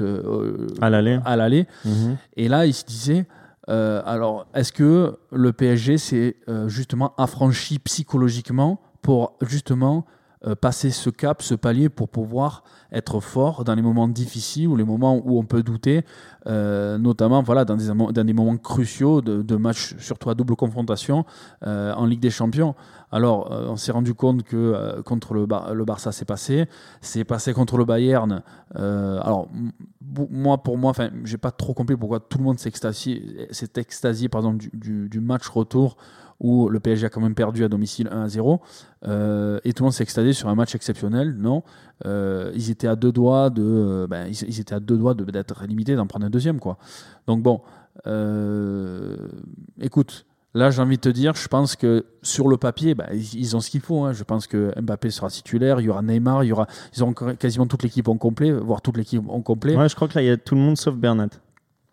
À 1.25 1.37
l'aller. 1.37 1.67
Mhm. 1.85 2.17
et 2.37 2.49
là, 2.49 2.65
il 2.67 2.73
se 2.73 2.85
disait, 2.85 3.27
euh, 3.69 4.01
alors, 4.07 4.47
est-ce 4.55 4.73
que 4.73 5.19
le 5.33 5.53
PSG 5.53 5.99
s'est 5.99 6.37
justement 6.67 7.15
affranchi 7.19 7.79
psychologiquement 7.79 8.81
pour 9.03 9.37
justement 9.43 10.07
euh, 10.47 10.55
passer 10.55 10.91
ce 10.91 11.09
cap, 11.09 11.41
ce 11.41 11.55
palier, 11.55 11.89
pour 11.89 12.09
pouvoir 12.09 12.65
être 12.93 13.21
fort 13.21 13.65
dans 13.65 13.75
les 13.75 13.81
moments 13.81 14.09
difficiles 14.09 14.69
ou 14.69 14.77
les 14.77 14.85
moments 14.85 15.21
où 15.25 15.39
on 15.39 15.45
peut 15.45 15.63
douter, 15.63 16.05
euh, 16.47 16.99
notamment 16.99 17.43
voilà, 17.43 17.65
dans, 17.65 17.77
des, 17.77 18.33
moments 18.33 18.57
cruciaux 18.59 19.23
de, 19.23 19.57
matchs, 19.57 19.97
surtout 19.99 20.29
à 20.29 20.35
double 20.35 20.55
confrontation 20.55 21.25
euh, 21.67 21.95
en 21.95 22.05
Ligue 22.05 22.21
des 22.21 22.31
Champions. 22.31 22.75
Alors, 23.11 23.49
on 23.51 23.77
s'est 23.77 23.93
rendu 23.93 24.13
compte 24.13 24.43
que 24.43 25.01
contre 25.03 25.35
le, 25.35 25.47
Bar- 25.47 25.73
le 25.73 25.85
Barça, 25.85 26.11
c'est 26.11 26.25
passé. 26.25 26.67
C'est 27.01 27.23
passé 27.23 27.53
contre 27.53 27.77
le 27.77 27.85
Bayern. 27.85 28.43
Alors, 28.75 29.49
moi, 30.31 30.59
pour 30.59 30.77
moi, 30.79 30.91
enfin, 30.91 31.11
j'ai 31.23 31.39
pas 31.39 31.53
trop 31.53 31.75
compris 31.75 31.97
pourquoi 31.97 32.19
tout 32.19 32.39
le 32.39 32.45
monde 32.45 32.59
s'est 32.59 32.69
extasié, 32.69 33.49
extasié, 33.77 34.29
par 34.29 34.41
exemple, 34.41 34.65
du 34.75 35.21
match 35.21 35.49
retour 35.49 35.97
où 36.41 36.69
le 36.69 36.81
PSG 36.81 37.07
a 37.07 37.09
quand 37.11 37.21
même 37.21 37.35
perdu 37.35 37.65
à 37.65 37.69
domicile 37.69 38.09
1 38.11 38.23
à 38.23 38.29
0. 38.29 38.61
Euh, 39.07 39.61
et 39.65 39.73
tout 39.73 39.83
le 39.83 39.87
monde 39.87 39.93
s'est 39.93 40.03
extasié 40.03 40.33
sur 40.33 40.49
un 40.49 40.55
match 40.55 40.75
exceptionnel. 40.75 41.35
Non, 41.39 41.63
Euh, 42.07 42.51
ils 42.55 42.71
étaient 42.71 42.89
à 42.89 42.97
deux 42.97 43.13
doigts 43.13 43.51
de, 43.51 43.63
euh, 43.63 44.07
ben, 44.09 44.27
ils, 44.27 44.49
ils 44.49 44.61
étaient 44.61 44.75
à 44.75 44.81
deux 44.81 44.97
doigts 44.99 45.15
de- 45.15 45.25
d'être 45.25 45.65
limités, 45.65 45.95
d'en 45.95 46.07
prendre 46.09 46.27
un 46.27 46.31
deuxième, 46.31 46.59
quoi. 46.59 46.77
Donc 47.29 47.43
bon, 47.43 47.61
euh, 48.07 49.17
écoute. 49.81 50.27
Là, 50.57 50.71
j'ai 50.71 50.81
envie 50.83 50.95
de 50.99 51.01
te 51.01 51.09
dire, 51.09 51.35
je 51.35 51.49
pense 51.49 51.75
que 51.75 52.05
sur 52.23 52.47
le 52.47 52.57
papier, 52.57 52.95
bah, 52.95 53.07
ils, 53.13 53.35
ils 53.41 53.57
ont 53.57 53.61
ce 53.61 53.69
qu'il 53.71 53.81
faut. 53.81 54.05
hein. 54.05 54.13
Je 54.13 54.23
pense 54.23 54.47
que 54.47 54.73
Mbappé 54.81 55.11
sera 55.11 55.29
titulaire, 55.29 55.81
il 55.81 55.87
y 55.87 55.89
aura 55.89 56.01
Neymar, 56.01 56.45
il 56.45 56.49
y 56.49 56.53
aura, 56.53 56.69
ils 56.97 57.03
auront 57.03 57.13
quasiment 57.13 57.67
toute 57.67 57.83
l'équipe 57.83 58.07
en 58.07 58.17
complet, 58.19 58.53
voire 58.53 58.81
toute 58.81 58.97
l'équipe 58.97 59.21
en 59.29 59.41
complet. 59.43 59.77
Ouais, 59.77 59.89
je 59.89 59.97
crois 59.97 60.07
que 60.07 60.15
là, 60.15 60.23
il 60.23 60.27
y 60.27 60.31
a 60.31 60.37
tout 60.37 60.55
le 60.55 60.61
monde 60.61 60.77
sauf 60.77 60.95
Bernat. 60.95 61.27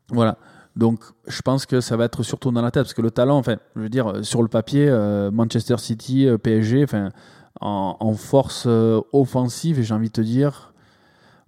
Voilà. 0.10 0.38
Donc, 0.76 1.00
je 1.28 1.42
pense 1.42 1.66
que 1.66 1.82
ça 1.82 1.98
va 1.98 2.06
être 2.06 2.24
surtout 2.24 2.52
dans 2.52 2.62
la 2.62 2.72
tête, 2.72 2.84
parce 2.84 2.94
que 2.94 3.02
le 3.02 3.12
talent, 3.12 3.38
enfin, 3.38 3.58
je 3.76 3.82
veux 3.82 3.90
dire, 3.90 4.08
euh, 4.08 4.24
sur 4.24 4.42
le 4.42 4.48
papier, 4.48 4.88
euh, 4.88 5.30
Manchester 5.32 5.78
City, 5.78 6.28
euh, 6.28 6.38
PSG, 6.38 6.86
en, 7.60 8.14
force 8.14 8.68
offensive, 9.12 9.80
et 9.80 9.84
j'ai 9.84 9.94
envie 9.94 10.08
de 10.08 10.14
te 10.14 10.22
dire, 10.22 10.71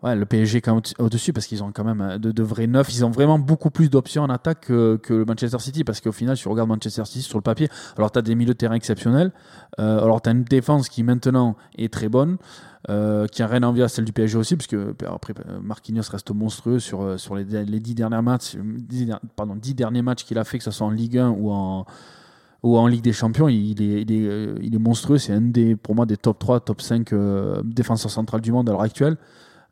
ouais, 0.03 0.15
le 0.15 0.25
PSG 0.25 0.57
est 0.57 0.61
quand 0.61 0.75
même 0.75 0.83
au- 0.99 1.03
au-dessus, 1.05 1.33
parce 1.33 1.47
qu'ils 1.47 1.63
ont 1.63 1.71
quand 1.71 1.83
même 1.83 2.01
euh, 2.01 2.17
de, 2.17 2.31
de 2.31 2.43
vrais 2.43 2.67
neufs, 2.67 2.93
ils 2.93 3.05
ont 3.05 3.09
vraiment 3.09 3.39
beaucoup 3.39 3.69
plus 3.71 3.89
d'options 3.89 4.23
en 4.23 4.29
attaque 4.29 4.67
que, 4.67 4.99
le 5.09 5.25
Manchester 5.25 5.59
City, 5.59 5.83
parce 5.83 6.01
qu'au 6.01 6.11
final, 6.11 6.37
si 6.37 6.43
tu 6.43 6.49
regardes 6.49 6.69
Manchester 6.69 7.05
City 7.05 7.21
sur 7.21 7.37
le 7.37 7.43
papier, 7.43 7.69
alors 7.97 8.11
tu 8.11 8.19
as 8.19 8.21
des 8.21 8.35
milieux 8.35 8.53
de 8.53 8.57
terrain 8.57 8.75
exceptionnels, 8.75 9.31
euh, 9.79 10.01
alors 10.03 10.21
tu 10.21 10.29
as 10.29 10.33
une 10.33 10.43
défense 10.43 10.89
qui 10.89 11.03
maintenant 11.03 11.55
est 11.77 11.91
très 11.91 12.09
bonne, 12.09 12.37
euh, 12.89 13.27
qui 13.27 13.41
a 13.41 13.47
rien 13.47 13.63
à 13.63 13.67
envier 13.67 13.83
à 13.83 13.87
celle 13.87 14.05
du 14.05 14.11
PSG 14.11 14.37
aussi, 14.37 14.55
parce 14.57 14.67
que 14.67 14.93
après 15.07 15.33
Marquinhos 15.61 16.03
reste 16.11 16.31
monstrueux 16.31 16.79
sur, 16.79 17.19
sur 17.19 17.35
les, 17.35 17.45
les 17.65 17.79
dix 17.79 17.95
derniers 17.95 18.21
matchs, 18.21 18.57
pardon, 19.35 19.55
dix 19.55 19.73
derniers 19.73 20.03
qu'il 20.17 20.37
a 20.37 20.43
fait, 20.43 20.57
que 20.57 20.63
ce 20.65 20.71
soit 20.71 20.85
en 20.85 20.91
Ligue 20.91 21.17
1 21.17 21.29
ou 21.29 21.51
en, 21.51 21.85
ou 22.63 22.77
en 22.77 22.87
Ligue 22.87 23.03
des 23.03 23.13
Champions, 23.13 23.47
il 23.47 23.81
est, 23.81 24.01
il 24.01 24.11
est, 24.11 24.55
il 24.61 24.75
est 24.75 24.79
monstrueux. 24.79 25.17
C'est 25.17 25.33
un 25.33 25.41
des, 25.41 25.75
pour 25.75 25.95
moi, 25.95 26.05
des 26.05 26.17
top 26.17 26.39
3, 26.39 26.61
top 26.61 26.81
5 26.81 27.11
euh, 27.13 27.61
défenseurs 27.63 28.11
centrales 28.11 28.41
du 28.41 28.51
monde 28.51 28.69
à 28.69 28.71
l'heure 28.71 28.81
actuelle. 28.81 29.17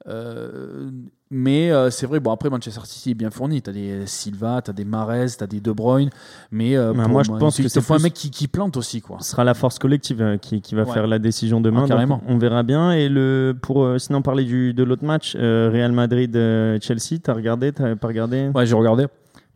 Euh, 0.07 0.89
mais 1.29 1.71
euh, 1.71 1.89
c'est 1.89 2.05
vrai, 2.05 2.19
bon, 2.19 2.31
après 2.31 2.49
Manchester 2.49 2.81
City 2.85 3.11
est 3.11 3.15
bien 3.15 3.29
fourni. 3.29 3.61
Tu 3.61 3.69
as 3.69 3.73
des 3.73 4.05
Silva, 4.05 4.61
tu 4.63 4.71
as 4.71 4.73
des 4.73 4.83
Mahrez, 4.85 5.27
tu 5.37 5.43
as 5.43 5.47
des 5.47 5.59
De 5.61 5.71
Bruyne. 5.71 6.09
Mais 6.51 6.75
euh, 6.75 6.93
pour 6.93 7.07
moi, 7.09 7.23
je 7.23 7.31
pense 7.31 7.57
que 7.57 7.67
c'est 7.67 7.91
un 7.91 7.99
mec 7.99 8.13
qui, 8.13 8.31
qui 8.31 8.47
plante 8.47 8.77
aussi. 8.77 9.01
Quoi. 9.01 9.17
Ce 9.21 9.31
sera 9.31 9.43
la 9.43 9.53
force 9.53 9.79
collective 9.79 10.21
euh, 10.21 10.37
qui, 10.37 10.61
qui 10.61 10.75
va 10.75 10.83
Ouais. 10.83 10.93
faire 10.93 11.07
la 11.07 11.19
décision 11.19 11.61
demain. 11.61 11.83
Ah, 11.85 11.87
carrément. 11.87 12.21
on 12.27 12.37
verra 12.37 12.63
bien. 12.63 12.91
Et 12.91 13.07
le, 13.09 13.55
pour 13.61 13.87
sinon 13.99 14.21
parler 14.21 14.43
du, 14.43 14.73
de 14.73 14.83
l'autre 14.83 15.05
match, 15.05 15.35
Real 15.35 15.91
Madrid-Chelsea, 15.91 17.19
t'as 17.23 17.33
regardé 17.33 17.71
T'as 17.71 17.95
pas 17.95 18.07
regardé? 18.07 18.49
Ouais, 18.53 18.65
j'ai 18.65 18.75
regardé. 18.75 19.05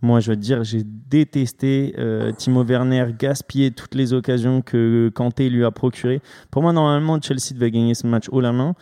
Moi, 0.01 0.19
je 0.19 0.29
vais 0.31 0.35
te 0.35 0.41
dire, 0.41 0.63
j'ai 0.63 0.83
détesté 0.85 1.95
euh, 1.97 2.31
Timo 2.31 2.63
Werner 2.63 3.07
gaspiller 3.17 3.71
toutes 3.71 3.95
les 3.95 4.13
occasions 4.13 4.61
que 4.61 5.09
Kanté 5.15 5.49
lui 5.49 5.65
a 5.65 5.71
procurées. 5.71 6.21
Pour 6.51 6.61
moi, 6.61 6.73
normalement, 6.73 7.19
Chelsea 7.19 7.53
devait 7.55 7.71
gagner 7.71 7.95
ce 7.95 8.05
match 8.05 8.25
haut 8.29 8.41
la 8.41 8.51
main. 8.51 8.75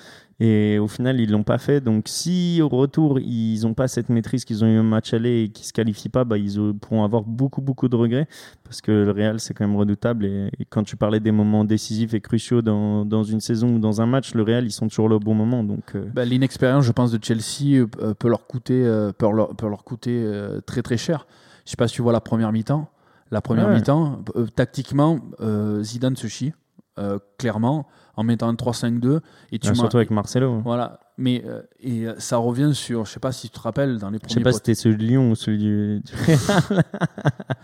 Et 0.45 0.77
au 0.77 0.89
final, 0.89 1.21
ils 1.21 1.31
l'ont 1.31 1.43
pas 1.43 1.57
fait. 1.57 1.79
Donc, 1.79 2.09
si 2.09 2.59
au 2.61 2.67
retour, 2.67 3.17
ils 3.19 3.61
n'ont 3.63 3.73
pas 3.73 3.87
cette 3.87 4.09
maîtrise 4.09 4.43
qu'ils 4.43 4.61
ont 4.65 4.67
eu 4.67 4.77
au 4.77 4.83
match 4.83 5.13
aller 5.13 5.43
et 5.43 5.49
qu'ils 5.49 5.65
se 5.65 5.71
qualifient 5.71 6.09
pas, 6.09 6.25
bah, 6.25 6.37
ils 6.37 6.59
au- 6.59 6.73
pourront 6.73 7.05
avoir 7.05 7.23
beaucoup, 7.23 7.61
beaucoup 7.61 7.87
de 7.87 7.95
regrets. 7.95 8.27
Parce 8.65 8.81
que 8.81 8.91
le 8.91 9.11
Real, 9.11 9.39
c'est 9.39 9.53
quand 9.53 9.65
même 9.65 9.77
redoutable. 9.77 10.25
Et, 10.25 10.49
et 10.59 10.65
quand 10.65 10.83
tu 10.83 10.97
parlais 10.97 11.21
des 11.21 11.31
moments 11.31 11.63
décisifs 11.63 12.13
et 12.13 12.19
cruciaux 12.19 12.61
dans, 12.61 13.05
dans 13.05 13.23
une 13.23 13.39
saison 13.39 13.75
ou 13.75 13.79
dans 13.79 14.01
un 14.01 14.05
match, 14.05 14.33
le 14.33 14.43
Real, 14.43 14.65
ils 14.65 14.71
sont 14.71 14.89
toujours 14.89 15.07
là 15.07 15.15
au 15.15 15.19
bon 15.19 15.33
moment. 15.33 15.63
Donc, 15.63 15.95
euh, 15.95 16.03
Bah, 16.13 16.25
L'inexpérience, 16.25 16.83
je 16.83 16.91
pense, 16.91 17.11
de 17.11 17.23
Chelsea 17.23 17.87
euh, 18.01 18.13
peut 18.13 18.27
leur 18.27 18.45
coûter, 18.45 18.83
euh, 18.85 19.13
peut 19.13 19.31
leur, 19.33 19.55
peut 19.55 19.69
leur 19.69 19.85
coûter 19.85 20.23
euh, 20.25 20.59
très 20.59 20.81
très 20.81 20.97
cher. 20.97 21.25
Je 21.65 21.69
sais 21.71 21.77
pas 21.77 21.87
si 21.87 21.95
tu 21.95 22.01
vois 22.01 22.11
la 22.11 22.19
première 22.21 22.51
mi-temps. 22.51 22.89
La 23.31 23.39
première 23.39 23.67
Ouais. 23.69 23.75
mi-temps, 23.75 24.19
euh, 24.35 24.47
tactiquement, 24.53 25.19
euh, 25.39 25.81
Zidane 25.83 26.17
se 26.17 26.27
chie, 26.27 26.51
euh, 26.99 27.17
clairement, 27.37 27.87
en 28.15 28.23
mettant 28.23 28.47
un 28.47 28.53
3-5-2. 28.53 29.19
Et 29.51 29.59
tu 29.59 29.73
surtout 29.75 29.97
avec 29.97 30.11
Marcelo. 30.11 30.61
Voilà. 30.63 30.99
Mais 31.17 31.43
euh, 31.45 31.61
et 31.79 32.07
euh, 32.07 32.13
ça 32.17 32.37
revient 32.37 32.71
sur, 32.73 33.05
je 33.05 33.11
sais 33.11 33.19
pas 33.19 33.31
si 33.31 33.49
tu 33.49 33.55
te 33.55 33.61
rappelles, 33.61 33.99
dans 33.99 34.09
les 34.09 34.17
Je 34.17 34.27
sais 34.29 34.33
premiers 34.35 34.43
pas 34.45 34.51
si 34.51 34.57
c'était 34.57 34.73
celui 34.75 34.97
de 34.97 35.03
Lyon 35.03 35.31
ou 35.31 35.35
celui 35.35 35.57
du, 35.59 35.99
du 36.01 36.11
Real. 36.25 36.83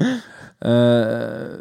Euh, 0.66 1.58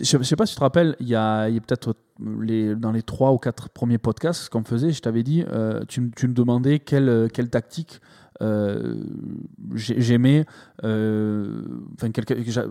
je 0.00 0.04
sais- 0.22 0.36
pas 0.36 0.46
si 0.46 0.52
tu 0.52 0.58
te 0.58 0.64
rappelles, 0.64 0.94
il 1.00 1.08
y 1.08 1.16
a, 1.16 1.40
a 1.40 1.50
peut-être 1.50 1.94
les, 2.40 2.76
dans 2.76 2.92
les 2.92 3.02
trois 3.02 3.32
ou 3.32 3.38
quatre 3.38 3.68
premiers 3.68 3.98
podcasts 3.98 4.48
qu'on 4.48 4.62
faisait, 4.62 4.92
je 4.92 5.02
t'avais 5.02 5.24
dit, 5.24 5.44
euh, 5.50 5.82
tu, 5.88 6.00
me- 6.00 6.10
tu 6.14 6.28
me 6.28 6.34
demandais 6.34 6.78
quelle, 6.78 7.28
quelle 7.32 7.50
tactique 7.50 8.00
euh, 8.40 8.94
j'ai- 9.74 10.00
j'aimais. 10.00 10.46
euh, 10.84 11.62
Enfin, 11.96 12.12
quel- 12.12 12.24
quel- 12.24 12.44
que 12.44 12.50
j'a- 12.52 12.66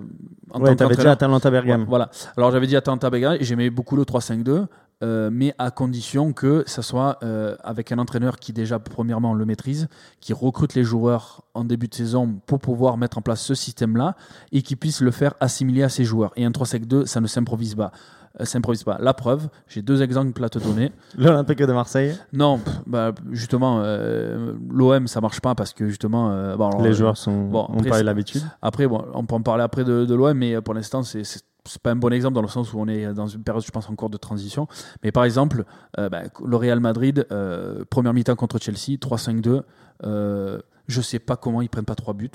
en 0.52 0.62
Ouais, 0.62 0.74
t'avais 0.78 0.96
déjà. 0.96 1.12
Atalanta 1.12 1.52
Bergame. 1.52 1.84
Voilà. 1.86 2.10
Alors 2.38 2.52
j'avais 2.52 2.68
dit 2.68 2.78
Atalanta 2.78 3.10
Bergame 3.10 3.34
et 3.38 3.44
j'aimais 3.44 3.70
beaucoup 3.70 3.98
le 3.98 4.04
3-5-2, 4.06 4.68
euh, 5.04 5.30
mais 5.32 5.54
à 5.60 5.70
condition 5.70 6.34
que 6.34 6.64
ça 6.66 6.82
soit 6.82 7.20
euh, 7.24 7.56
avec 7.64 7.92
un 7.92 8.00
entraîneur 8.00 8.38
qui 8.38 8.52
déjà 8.54 8.80
premièrement 8.80 9.34
le 9.36 9.46
maîtrise, 9.46 9.88
qui 10.22 10.34
recrute 10.34 10.74
les 10.74 10.84
joueurs 10.84 11.44
en 11.54 11.64
début 11.66 11.88
de 11.88 11.94
saison 11.94 12.40
pour 12.48 12.60
pouvoir 12.60 12.98
mettre 12.98 13.18
en 13.18 13.22
place 13.22 13.42
ce 13.42 13.54
système-là 13.54 14.16
et 14.52 14.62
qui 14.64 14.76
puisse 14.76 15.02
le 15.02 15.12
faire 15.12 15.36
assimiler 15.40 15.84
à 15.84 15.90
ses 15.90 16.04
joueurs. 16.04 16.32
Et 16.36 16.46
un 16.46 16.50
3-5-2, 16.52 17.06
ça 17.06 17.22
ne 17.22 17.28
s'improvise 17.28 17.76
pas. 17.76 17.92
euh, 18.40 18.46
s'improvise 18.46 18.84
pas. 18.84 18.98
La 19.00 19.14
preuve, 19.14 19.50
j'ai 19.68 19.82
deux 19.84 20.02
exemples 20.02 20.44
à 20.44 20.50
te 20.50 20.58
donner. 20.60 20.92
L'Olympique 21.18 21.60
de 21.60 21.74
Marseille. 21.74 22.16
Non, 22.34 22.58
pff, 22.60 22.74
bah, 22.88 23.12
justement, 23.32 23.82
euh, 23.84 24.54
l'OM 24.70 25.08
ça 25.08 25.22
marche 25.22 25.42
pas 25.42 25.54
parce 25.56 25.74
que 25.74 25.88
justement, 25.90 26.30
bon, 26.56 26.70
alors, 26.70 26.82
Les 26.82 26.94
joueurs 26.94 27.18
sont, 27.18 27.44
bon, 27.46 27.66
ont 27.70 27.78
après, 27.78 27.90
pas 27.90 28.04
l'habitude. 28.04 28.42
Après, 28.62 28.88
bon, 28.88 29.06
on 29.14 29.26
peut 29.26 29.36
en 29.36 29.42
parler 29.42 29.64
après 29.64 29.84
de, 29.84 30.06
de 30.06 30.16
l'OM, 30.16 30.38
mais 30.38 30.60
pour 30.62 30.74
l'instant, 30.74 31.04
c'est 31.04 31.24
c'est 31.68 31.82
pas 31.82 31.92
un 31.92 31.96
bon 31.96 32.12
exemple 32.14 32.36
dans 32.36 32.42
le 32.42 32.48
sens 32.48 32.74
où 32.74 32.80
on 32.80 32.88
est 32.88 33.14
dans 33.14 33.28
une 33.28 33.44
période, 33.44 33.64
je 33.66 33.72
pense, 33.72 33.90
encore 33.90 34.10
de 34.10 34.18
transition. 34.18 34.68
Mais 35.04 35.12
par 35.12 35.24
exemple, 35.24 35.66
euh, 36.00 36.10
bah, 36.10 36.24
le 36.44 36.56
Real 36.56 36.80
Madrid, 36.80 37.26
euh, 37.32 37.84
première 37.90 38.14
mi-temps 38.14 38.36
contre 38.36 38.60
Chelsea, 38.60 38.98
3-5-2. 38.98 39.62
Euh, 40.04 40.60
je 40.88 41.02
sais 41.02 41.20
pas 41.20 41.36
comment 41.36 41.62
ils 41.62 41.70
prennent 41.70 41.86
pas 41.86 41.96
trois 41.96 42.14
buts. 42.14 42.30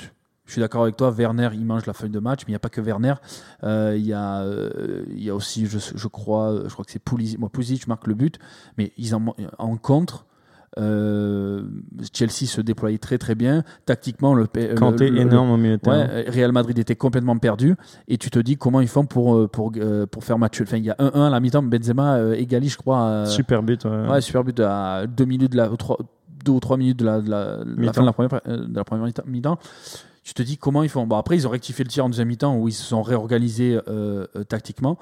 Je 0.45 0.53
suis 0.53 0.61
d'accord 0.61 0.83
avec 0.83 0.97
toi, 0.97 1.11
Werner, 1.11 1.51
il 1.55 1.65
mange 1.65 1.87
la 1.87 1.93
feuille 1.93 2.11
de 2.11 2.19
match, 2.19 2.41
mais 2.41 2.49
il 2.49 2.53
n'y 2.53 2.57
a 2.57 2.61
pas 2.61 2.69
que 2.69 2.81
Werner. 2.81 3.15
Euh, 3.63 3.95
Il 3.97 4.05
y, 4.05 4.13
a, 4.13 4.43
euh, 4.43 5.05
y 5.09 5.31
a 5.31 5.35
aussi, 5.35 5.67
je, 5.67 5.79
je 5.79 6.09
crois, 6.09 6.63
je 6.67 6.73
crois 6.73 6.85
que 6.85 6.91
c'est 6.91 6.99
Pulisic, 6.99 7.39
moi, 7.39 7.49
Pulisic 7.49 7.87
marque 7.87 8.07
le 8.07 8.15
but, 8.15 8.39
mais 8.77 8.93
ils 8.99 9.15
en, 9.15 9.25
en 9.59 9.77
contre. 9.77 10.27
Euh, 10.79 11.63
Chelsea 12.13 12.47
se 12.47 12.61
déployait 12.61 12.99
très 12.99 13.19
très 13.19 13.35
bien. 13.35 13.63
Tactiquement, 13.87 14.35
le, 14.35 14.47
le- 14.55 14.75
Kanté 14.75 15.11
le- 15.11 15.21
énorme 15.21 15.51
au 15.51 15.57
milieu 15.57 15.77
de 15.77 15.83
terrain. 15.83 16.07
Ouais, 16.07 16.25
Real 16.29 16.53
Madrid 16.53 16.79
était 16.79 16.97
complètement 16.97 17.37
perdu 17.37 17.77
et 18.09 18.19
tu 18.19 18.31
te 18.31 18.39
dis 18.39 18.57
comment 18.57 18.81
ils 18.81 18.89
font 18.89 19.05
pour, 19.05 19.37
euh, 19.37 19.49
pour, 19.49 19.73
euh, 19.77 20.07
pour 20.07 20.25
faire 20.25 20.39
match. 20.39 20.61
Enfin, 20.63 20.77
il 20.79 20.85
y 20.85 20.91
a 20.91 20.97
1-1 20.99 21.27
à 21.27 21.31
la 21.31 21.41
mi-temps, 21.41 21.63
Benzema 21.63 22.17
euh, 22.17 22.35
égalise, 22.35 22.73
je 22.73 22.79
crois. 22.79 23.27
Super 23.27 23.63
but. 23.63 23.85
ouais. 23.85 24.09
ouais, 24.09 24.21
super 24.21 24.45
but 24.45 24.59
à 24.61 25.07
2 25.07 25.25
minutes 25.25 25.53
de 25.53 25.57
la, 25.59 25.69
3, 25.69 25.99
2 26.45 26.53
ou 26.53 26.61
3 26.61 26.77
minutes 26.77 26.99
de 26.99 27.05
la, 27.05 27.21
de 27.21 27.31
la, 27.31 27.57
la 27.59 27.65
Mi-temps. 27.65 27.93
fin 27.93 28.01
de 28.03 28.07
la 28.07 28.13
première, 28.13 28.31
de 28.47 28.75
la 28.77 28.85
première 28.85 29.05
mi-temps- 29.07 29.23
mi-temps. 29.27 29.59
Tu 30.25 30.35
te 30.35 30.43
dis 30.43 30.57
comment 30.57 30.85
ils 30.85 30.89
font. 30.89 31.05
Bon, 31.07 31.17
après, 31.17 31.37
ils 31.37 31.47
ont 31.49 31.51
rectifié 31.51 31.85
le 31.85 31.91
tir 31.91 32.05
en 32.05 32.09
deuxième 32.09 32.29
mi-temps 32.29 32.57
où 32.57 32.69
ils 32.69 32.73
se 32.73 32.85
sont 32.85 33.03
réorganisés 33.03 33.77
euh, 33.89 34.25
euh, 34.37 34.45
tactiquement. 34.45 34.97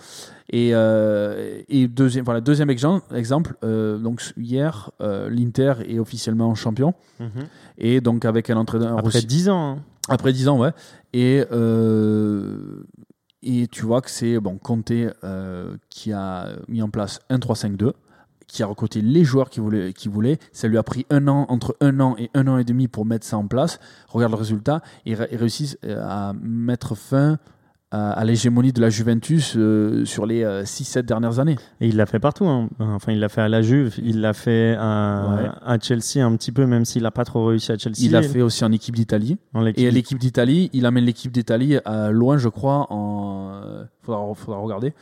Et, 0.51 0.71
euh, 0.75 1.61
et 1.69 1.89
deuxième, 1.89 2.25
voilà, 2.25 2.41
deuxième 2.41 2.71
exemple, 2.71 3.55
euh, 3.63 3.99
donc 3.99 4.23
hier, 4.39 4.91
euh, 5.03 5.29
l'Inter 5.29 5.75
est 5.87 5.99
officiellement 5.99 6.55
champion. 6.55 6.95
Mhm. 7.19 7.29
Et 7.77 8.01
donc 8.01 8.25
avec 8.25 8.49
un 8.49 8.57
entraîneur 8.57 8.97
Après 8.99 9.09
aussi- 9.19 9.27
10 9.27 9.51
ans. 9.51 9.77
hein. 9.77 9.83
après 10.09 10.33
10 10.33 10.49
ans, 10.49 10.59
ouais. 10.59 10.71
Et, 11.13 11.45
euh, 11.53 12.83
et 13.43 13.69
tu 13.69 13.85
vois 13.85 14.01
que 14.01 14.11
c'est 14.11 14.41
bon, 14.41 14.57
Conte 14.57 14.91
qui 15.91 16.13
a 16.13 16.49
mis 16.67 16.81
en 16.83 16.89
place 16.89 17.21
un 17.29 17.39
3-5-2, 17.39 17.93
qui 18.51 18.63
a 18.63 18.67
recruté 18.67 19.01
les 19.01 19.25
joueurs 19.25 19.51
qu'il 19.51 19.63
voulait. 20.11 20.39
Ça 20.53 20.69
lui 20.69 20.79
a 20.79 20.83
pris 20.83 21.07
un 21.11 21.29
an, 21.29 21.47
entre 21.49 21.77
un 21.81 22.01
an 22.01 22.17
et 22.19 22.31
un 22.35 22.47
an 22.49 22.59
et 22.59 22.65
demi 22.65 22.89
pour 22.89 23.07
mettre 23.07 23.27
ça 23.27 23.37
en 23.37 23.47
place. 23.47 23.79
Regarde 24.09 24.33
le 24.33 24.39
résultat. 24.39 24.83
Ré- 25.07 25.29
ils 25.31 25.37
réussissent 25.37 25.79
euh, 25.85 26.03
à 26.07 26.33
mettre 26.43 26.95
fin 26.95 27.39
à, 27.93 28.13
à 28.13 28.25
l'hégémonie 28.25 28.73
de 28.73 28.81
la 28.81 28.89
Juventus 28.89 29.55
euh, 29.57 30.05
sur 30.05 30.25
les 30.25 30.45
6-7 30.45 31.03
dernières 31.03 31.41
années. 31.41 31.57
Et 31.81 31.89
il 31.89 31.97
l'a 31.97 32.07
fait 32.07 32.21
partout. 32.21 32.47
hein. 32.47 32.69
Enfin, 32.79 33.11
il 33.11 33.19
l'a 33.19 33.29
fait 33.29 33.41
à 33.41 33.49
la 33.49 33.63
Juve, 33.63 33.95
il 34.03 34.21
l'a 34.21 34.33
fait 34.33 34.77
à, 34.79 35.27
Ouais. 35.35 35.51
à 35.65 35.77
Chelsea 35.81 36.25
un 36.25 36.37
petit 36.37 36.53
peu, 36.53 36.67
même 36.67 36.85
s'il 36.85 37.03
n'a 37.03 37.11
pas 37.11 37.25
trop 37.25 37.47
réussi 37.47 37.73
à 37.73 37.79
Chelsea. 37.79 37.97
Il 38.01 38.13
l'a 38.13 38.23
fait 38.23 38.43
aussi 38.43 38.65
en 38.65 38.71
équipe 38.71 38.95
d'Italie. 38.95 39.39
Et 39.77 39.91
l'équipe 39.91 40.19
d'Italie, 40.19 40.71
il 40.73 40.87
amène 40.87 41.05
l'équipe 41.05 41.33
d'Italie 41.33 41.79
loin, 42.13 42.39
je 42.39 42.49
crois, 42.49 42.87
en. 42.91 43.61
Faudra, 44.11 44.35
faudra 44.35 44.61
regarder. 44.61 44.93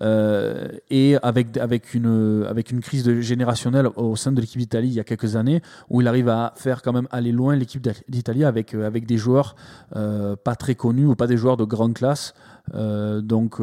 Euh, 0.00 0.68
et 0.90 1.16
avec, 1.22 1.56
avec, 1.56 1.94
une, 1.94 2.46
avec 2.48 2.70
une 2.70 2.80
crise 2.80 3.04
de 3.04 3.20
générationnelle 3.20 3.88
au 3.96 4.16
sein 4.16 4.32
de 4.32 4.40
l'équipe 4.40 4.58
d'Italie 4.58 4.88
il 4.88 4.94
y 4.94 5.00
a 5.00 5.04
quelques 5.04 5.36
années, 5.36 5.60
où 5.90 6.00
il 6.00 6.08
arrive 6.08 6.28
à 6.28 6.52
faire 6.56 6.82
quand 6.82 6.92
même 6.92 7.08
aller 7.10 7.32
loin 7.32 7.56
l'équipe 7.56 7.86
d'Italie 8.08 8.44
avec, 8.44 8.74
euh, 8.74 8.86
avec 8.86 9.06
des 9.06 9.18
joueurs 9.18 9.54
euh, 9.96 10.36
pas 10.36 10.56
très 10.56 10.74
connus 10.74 11.06
ou 11.06 11.14
pas 11.14 11.26
des 11.26 11.36
joueurs 11.36 11.56
de 11.56 11.64
grande 11.64 11.94
classe. 11.94 12.34
Euh, 12.74 13.20
donc 13.20 13.60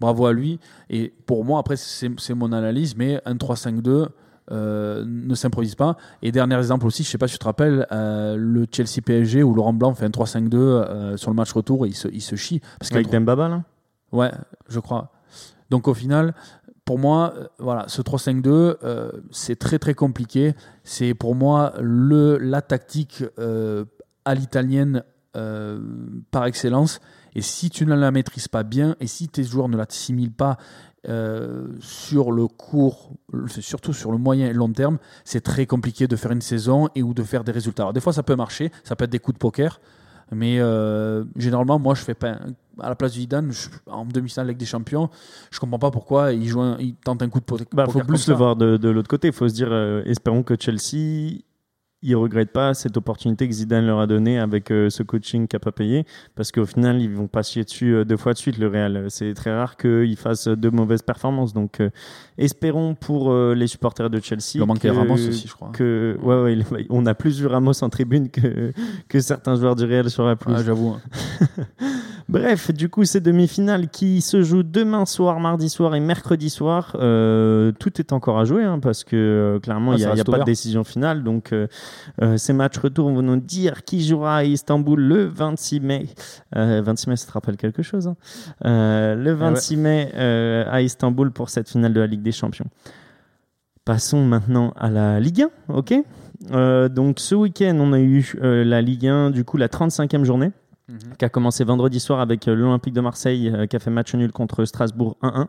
bravo 0.00 0.26
à 0.26 0.32
lui. 0.32 0.60
Et 0.90 1.12
pour 1.26 1.44
moi, 1.44 1.58
après, 1.58 1.76
c'est 1.76 2.34
mon 2.34 2.52
analyse, 2.52 2.96
mais 2.96 3.20
un 3.24 3.34
3-5-2. 3.34 4.06
euh, 4.50 5.04
ne 5.06 5.34
s'improvise 5.34 5.74
pas. 5.74 5.96
Et 6.22 6.32
dernier 6.32 6.56
exemple 6.56 6.86
aussi, 6.86 7.02
je 7.04 7.10
sais 7.10 7.18
pas 7.18 7.26
si 7.28 7.34
tu 7.34 7.38
te 7.38 7.44
rappelles, 7.44 7.86
euh, 7.92 8.36
le 8.38 8.66
Chelsea 8.70 9.02
PSG 9.04 9.42
où 9.42 9.54
Laurent 9.54 9.72
Blanc 9.74 9.94
fait 9.94 10.06
un 10.06 10.10
3-5-2 10.10 10.54
euh, 10.54 11.16
sur 11.16 11.30
le 11.30 11.36
match 11.36 11.52
retour 11.52 11.84
et 11.84 11.88
il 11.90 11.94
se, 11.94 12.08
il 12.08 12.22
se 12.22 12.36
chie. 12.36 12.60
Parce 12.78 12.92
Avec 12.92 13.10
Dembaba, 13.10 13.48
là? 13.48 13.62
Ouais, 14.12 14.30
je 14.68 14.80
crois. 14.80 15.12
Donc 15.70 15.88
au 15.88 15.94
final, 15.94 16.34
pour 16.84 16.98
moi, 16.98 17.34
euh, 17.36 17.46
voilà, 17.58 17.84
ce 17.88 18.00
3-5-2, 18.00 18.48
euh, 18.48 19.12
c'est 19.30 19.56
très 19.56 19.78
très 19.78 19.94
compliqué. 19.94 20.54
C'est 20.84 21.14
pour 21.14 21.34
moi 21.34 21.74
le, 21.80 22.38
la 22.38 22.62
tactique 22.62 23.24
euh, 23.38 23.84
à 24.24 24.34
l'italienne 24.34 25.04
par 26.32 26.46
excellence. 26.46 26.98
Et 27.36 27.42
si 27.42 27.70
tu 27.70 27.86
ne 27.86 27.94
la 27.94 28.10
maîtrises 28.10 28.48
pas 28.48 28.64
bien, 28.64 28.96
et 28.98 29.06
si 29.06 29.28
tes 29.28 29.44
joueurs 29.44 29.68
ne 29.68 29.76
l'assimilent 29.76 30.32
pas 30.32 30.56
euh, 31.08 31.68
sur 31.78 32.32
le 32.32 32.48
court, 32.48 33.12
surtout 33.46 33.92
sur 33.92 34.10
le 34.10 34.18
moyen 34.18 34.48
et 34.48 34.52
long 34.52 34.72
terme, 34.72 34.98
c'est 35.24 35.42
très 35.42 35.64
compliqué 35.64 36.08
de 36.08 36.16
faire 36.16 36.32
une 36.32 36.40
saison 36.40 36.88
et 36.96 37.04
ou 37.04 37.14
de 37.14 37.22
faire 37.22 37.44
des 37.44 37.52
résultats. 37.52 37.84
Alors 37.84 37.92
des 37.92 38.00
fois, 38.00 38.12
ça 38.12 38.24
peut 38.24 38.34
marcher, 38.34 38.72
ça 38.82 38.96
peut 38.96 39.04
être 39.04 39.12
des 39.12 39.20
coups 39.20 39.34
de 39.34 39.38
poker, 39.38 39.80
mais 40.32 40.58
euh, 40.60 41.24
généralement, 41.36 41.78
moi, 41.78 41.94
je 41.94 42.02
fais 42.02 42.14
pas 42.14 42.38
à 42.80 42.88
la 42.90 42.94
place 42.94 43.12
du 43.12 43.20
Zidane 43.20 43.50
je- 43.50 43.68
en 43.90 44.04
demi-finale 44.04 44.46
avec 44.46 44.56
des 44.56 44.64
champions. 44.66 45.10
Je 45.50 45.58
comprends 45.58 45.78
pas 45.80 45.90
pourquoi 45.90 46.32
il 46.32 46.46
joue, 46.46 46.60
un- 46.60 46.76
il 46.78 46.94
tente 46.94 47.22
un 47.22 47.28
coup 47.28 47.40
de 47.40 47.44
po- 47.44 47.56
poker. 47.56 47.66
Bah, 47.72 47.86
faut 47.86 47.98
plus 48.06 48.28
le 48.28 48.34
voir 48.34 48.54
de, 48.56 48.76
de 48.76 48.88
l'autre 48.88 49.08
côté. 49.08 49.28
Il 49.28 49.34
faut 49.34 49.48
se 49.48 49.54
dire, 49.54 49.68
euh, 49.70 50.02
espérons 50.06 50.42
que 50.44 50.54
Chelsea, 50.58 51.40
ils 52.02 52.14
regrettent 52.14 52.52
pas 52.52 52.74
cette 52.74 52.96
opportunité 52.96 53.48
que 53.48 53.52
Zidane 53.54 53.84
leur 53.86 53.98
a 53.98 54.06
donnée 54.06 54.38
avec 54.38 54.70
euh, 54.70 54.88
ce 54.88 55.02
coaching 55.02 55.48
qui 55.48 55.56
n'a 55.56 55.60
pas 55.60 55.72
payé, 55.72 56.06
parce 56.36 56.52
qu'au 56.52 56.64
final, 56.64 57.00
ils 57.02 57.10
vont 57.10 57.26
pas 57.26 57.42
chier 57.42 57.64
dessus 57.64 57.92
euh, 57.94 58.04
deux 58.04 58.16
fois 58.16 58.34
de 58.34 58.38
suite 58.38 58.56
le 58.58 58.68
Real. 58.68 59.06
C'est 59.08 59.34
très 59.34 59.52
rare 59.52 59.76
qu'ils 59.76 60.16
fassent 60.16 60.46
de 60.46 60.68
mauvaises 60.70 61.02
performances. 61.02 61.52
Donc, 61.52 61.80
euh, 61.80 61.90
espérons 62.38 62.94
pour 62.94 63.34
les 63.34 63.66
supporters 63.66 64.10
de 64.10 64.20
Chelsea. 64.20 64.54
Il 64.56 64.64
manquait 64.64 64.90
Ramos 64.90 65.14
aussi, 65.14 65.48
je 65.48 65.52
crois. 65.54 65.70
Que, 65.72 66.16
ouais, 66.22 66.40
ouais, 66.42 66.52
il- 66.80 66.86
on 66.90 67.04
a 67.06 67.14
plus 67.14 67.40
vu 67.40 67.46
Ramos 67.46 67.82
en 67.82 67.88
tribune 67.90 68.28
que, 68.30 68.72
que 69.08 69.18
certains 69.20 69.56
joueurs 69.56 69.74
du 69.74 69.84
Real 69.84 70.08
sur 70.08 70.24
la. 70.24 70.36
Ah, 70.46 70.62
J'avoue. 70.62 70.96
Bref, 72.28 72.72
du 72.74 72.90
coup, 72.90 73.04
ces 73.04 73.20
demi-finales 73.20 73.88
qui 73.88 74.20
se 74.20 74.42
jouent 74.42 74.62
demain 74.62 75.06
soir, 75.06 75.40
mardi 75.40 75.70
soir 75.70 75.94
et 75.94 76.00
mercredi 76.00 76.50
soir, 76.50 76.92
tout 76.92 78.00
est 78.00 78.12
encore 78.12 78.38
à 78.38 78.44
jouer 78.44 78.64
hein, 78.64 78.78
parce 78.80 79.02
que 79.02 79.58
clairement, 79.62 79.92
Ah, 79.92 79.96
il 79.96 79.98
n'y 80.00 80.04
a, 80.04 80.14
y 80.14 80.20
a 80.20 80.24
pas 80.24 80.38
de 80.40 80.44
décision 80.44 80.84
finale. 80.84 81.24
Donc, 81.24 81.54
ces 82.36 82.52
matchs 82.52 82.78
retour 82.78 83.10
vont 83.10 83.22
nous 83.22 83.36
dire 83.36 83.84
qui 83.84 84.04
jouera 84.04 84.38
à 84.38 84.44
Istanbul 84.44 85.00
le 85.00 85.24
26 85.26 85.80
mai. 85.80 86.06
Euh, 86.56 86.82
26 86.84 87.10
mai, 87.10 87.16
ça 87.16 87.26
te 87.26 87.32
rappelle 87.32 87.56
quelque 87.56 87.82
chose 87.82 88.08
hein? 88.08 88.16
Euh, 88.64 89.14
Le 89.14 89.32
26 89.32 89.76
mai 89.76 90.12
euh, 90.14 90.64
à 90.70 90.82
Istanbul 90.82 91.30
pour 91.30 91.50
cette 91.50 91.68
finale 91.68 91.92
de 91.92 92.00
la 92.00 92.06
Ligue 92.06 92.22
des 92.22 92.32
Champions. 92.32 92.66
Passons 93.84 94.24
maintenant 94.24 94.72
à 94.76 94.90
la 94.90 95.18
Ligue 95.20 95.46
1, 95.68 95.74
ok? 95.74 95.94
Euh, 96.52 96.88
Donc, 96.88 97.20
ce 97.20 97.34
week-end, 97.34 97.76
on 97.80 97.92
a 97.92 98.00
eu 98.00 98.34
euh, 98.42 98.64
la 98.64 98.82
Ligue 98.82 99.06
1, 99.06 99.30
du 99.30 99.44
coup, 99.44 99.56
la 99.56 99.68
35e 99.68 100.24
journée 100.24 100.50
qui 101.18 101.24
a 101.24 101.28
commencé 101.28 101.64
vendredi 101.64 102.00
soir 102.00 102.20
avec 102.20 102.48
euh, 102.48 102.54
l'Olympique 102.54 102.94
de 102.94 103.00
Marseille 103.00 103.50
euh, 103.54 103.66
qui 103.66 103.76
a 103.76 103.78
fait 103.78 103.90
match 103.90 104.14
nul 104.14 104.32
contre 104.32 104.64
Strasbourg 104.64 105.16
1-1. 105.22 105.46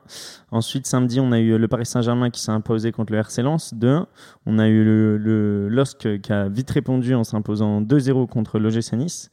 Ensuite, 0.51 0.85
samedi, 0.85 1.19
on 1.19 1.31
a 1.31 1.39
eu 1.39 1.57
le 1.57 1.67
Paris 1.67 1.85
Saint-Germain 1.85 2.29
qui 2.29 2.41
s'est 2.41 2.51
imposé 2.51 2.91
contre 2.91 3.13
le 3.13 3.19
RC 3.19 3.41
Lens 3.41 3.73
2-1. 3.73 4.05
On 4.45 4.59
a 4.59 4.67
eu 4.67 4.83
le, 4.83 5.17
le 5.17 5.69
LOSC 5.69 6.21
qui 6.21 6.33
a 6.33 6.49
vite 6.49 6.69
répondu 6.71 7.15
en 7.15 7.23
s'imposant 7.23 7.81
2-0 7.81 8.27
contre 8.27 8.59
l'OGC 8.59 8.93
Nice. 8.93 9.31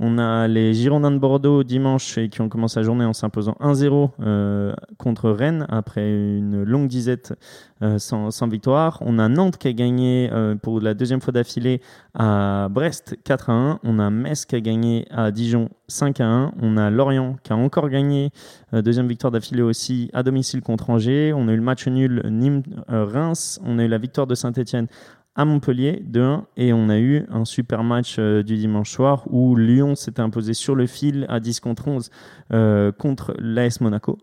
On 0.00 0.16
a 0.18 0.46
les 0.46 0.74
Girondins 0.74 1.10
de 1.10 1.18
Bordeaux 1.18 1.64
dimanche 1.64 2.18
et 2.18 2.28
qui 2.28 2.40
ont 2.40 2.48
commencé 2.48 2.78
la 2.78 2.84
journée 2.84 3.04
en 3.04 3.12
s'imposant 3.12 3.56
1-0 3.60 4.10
euh, 4.20 4.72
contre 4.96 5.30
Rennes 5.30 5.66
après 5.68 6.08
une 6.08 6.62
longue 6.62 6.86
disette 6.86 7.34
euh, 7.82 7.98
sans, 7.98 8.48
victoire. 8.48 8.98
On 9.02 9.18
a 9.18 9.28
Nantes 9.28 9.56
qui 9.56 9.68
a 9.68 9.72
gagné 9.72 10.28
euh, 10.32 10.56
pour 10.56 10.80
la 10.80 10.94
deuxième 10.94 11.20
fois 11.20 11.32
d'affilée 11.32 11.80
à 12.14 12.68
Brest 12.70 13.16
4 13.22 13.50
à 13.50 13.52
1. 13.52 13.80
On 13.84 13.98
a 14.00 14.10
Metz 14.10 14.46
qui 14.46 14.56
a 14.56 14.60
gagné 14.60 15.06
à 15.10 15.30
Dijon 15.30 15.68
5 15.86 16.20
à 16.20 16.26
1. 16.26 16.52
On 16.60 16.76
a 16.76 16.90
Lorient 16.90 17.36
qui 17.44 17.52
a 17.52 17.56
encore 17.56 17.88
gagné, 17.88 18.30
euh, 18.74 18.82
deuxième 18.82 19.06
victoire 19.06 19.30
d'affilée 19.30 19.62
aussi 19.62 20.10
à 20.12 20.24
domicile 20.24 20.60
contre 20.60 20.90
Angers. 20.90 21.32
On 21.32 21.46
a 21.46 21.52
eu 21.52 21.56
le 21.56 21.62
match 21.62 21.86
nul 21.86 22.22
Nîmes-Reims. 22.28 23.60
On 23.64 23.78
a 23.78 23.84
eu 23.84 23.88
la 23.88 23.98
victoire 23.98 24.26
de 24.26 24.34
Saint-Etienne 24.34 24.88
à 25.38 25.44
Montpellier 25.44 26.02
2-1 26.04 26.42
et 26.56 26.72
on 26.72 26.88
a 26.88 26.98
eu 26.98 27.24
un 27.30 27.44
super 27.44 27.84
match 27.84 28.16
euh, 28.18 28.42
du 28.42 28.56
dimanche 28.56 28.90
soir 28.90 29.22
où 29.30 29.54
Lyon 29.54 29.94
s'était 29.94 30.20
imposé 30.20 30.52
sur 30.52 30.74
le 30.74 30.86
fil 30.86 31.26
à 31.28 31.38
10 31.38 31.60
contre 31.60 31.86
11 31.86 32.10
euh, 32.52 32.92
contre 32.92 33.34
l'AS 33.38 33.80
Monaco. 33.80 34.18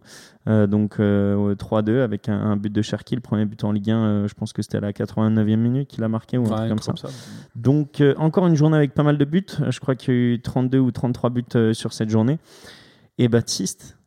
Euh, 0.47 0.67
donc 0.67 0.99
euh, 0.99 1.55
3-2 1.55 2.01
avec 2.01 2.27
un, 2.27 2.37
un 2.37 2.57
but 2.57 2.71
de 2.71 2.81
Cherki, 2.81 3.15
le 3.15 3.21
premier 3.21 3.45
but 3.45 3.63
en 3.63 3.71
Ligue 3.71 3.89
1, 3.91 3.97
euh, 3.97 4.27
je 4.27 4.33
pense 4.33 4.51
que 4.51 4.61
c'était 4.61 4.77
à 4.77 4.81
la 4.81 4.91
89e 4.91 5.55
minute 5.55 5.87
qu'il 5.87 6.03
a 6.03 6.09
marqué 6.09 6.37
ou 6.37 6.45
un 6.53 6.57
truc 6.57 6.69
comme 6.69 6.79
ça. 6.79 6.93
ça. 6.97 7.07
Donc 7.55 8.03
encore 8.17 8.45
une 8.47 8.55
journée 8.55 8.75
avec 8.75 8.93
pas 8.93 9.03
mal 9.03 9.17
de 9.17 9.25
buts. 9.25 9.45
Je 9.69 9.79
crois 9.79 9.95
qu'il 9.95 10.13
y 10.13 10.17
a 10.17 10.19
eu 10.19 10.41
32 10.41 10.79
ou 10.79 10.91
33 10.91 11.29
buts 11.29 11.73
sur 11.73 11.93
cette 11.93 12.09
journée. 12.09 12.39
Et 13.17 13.29
Baptiste, 13.29 13.97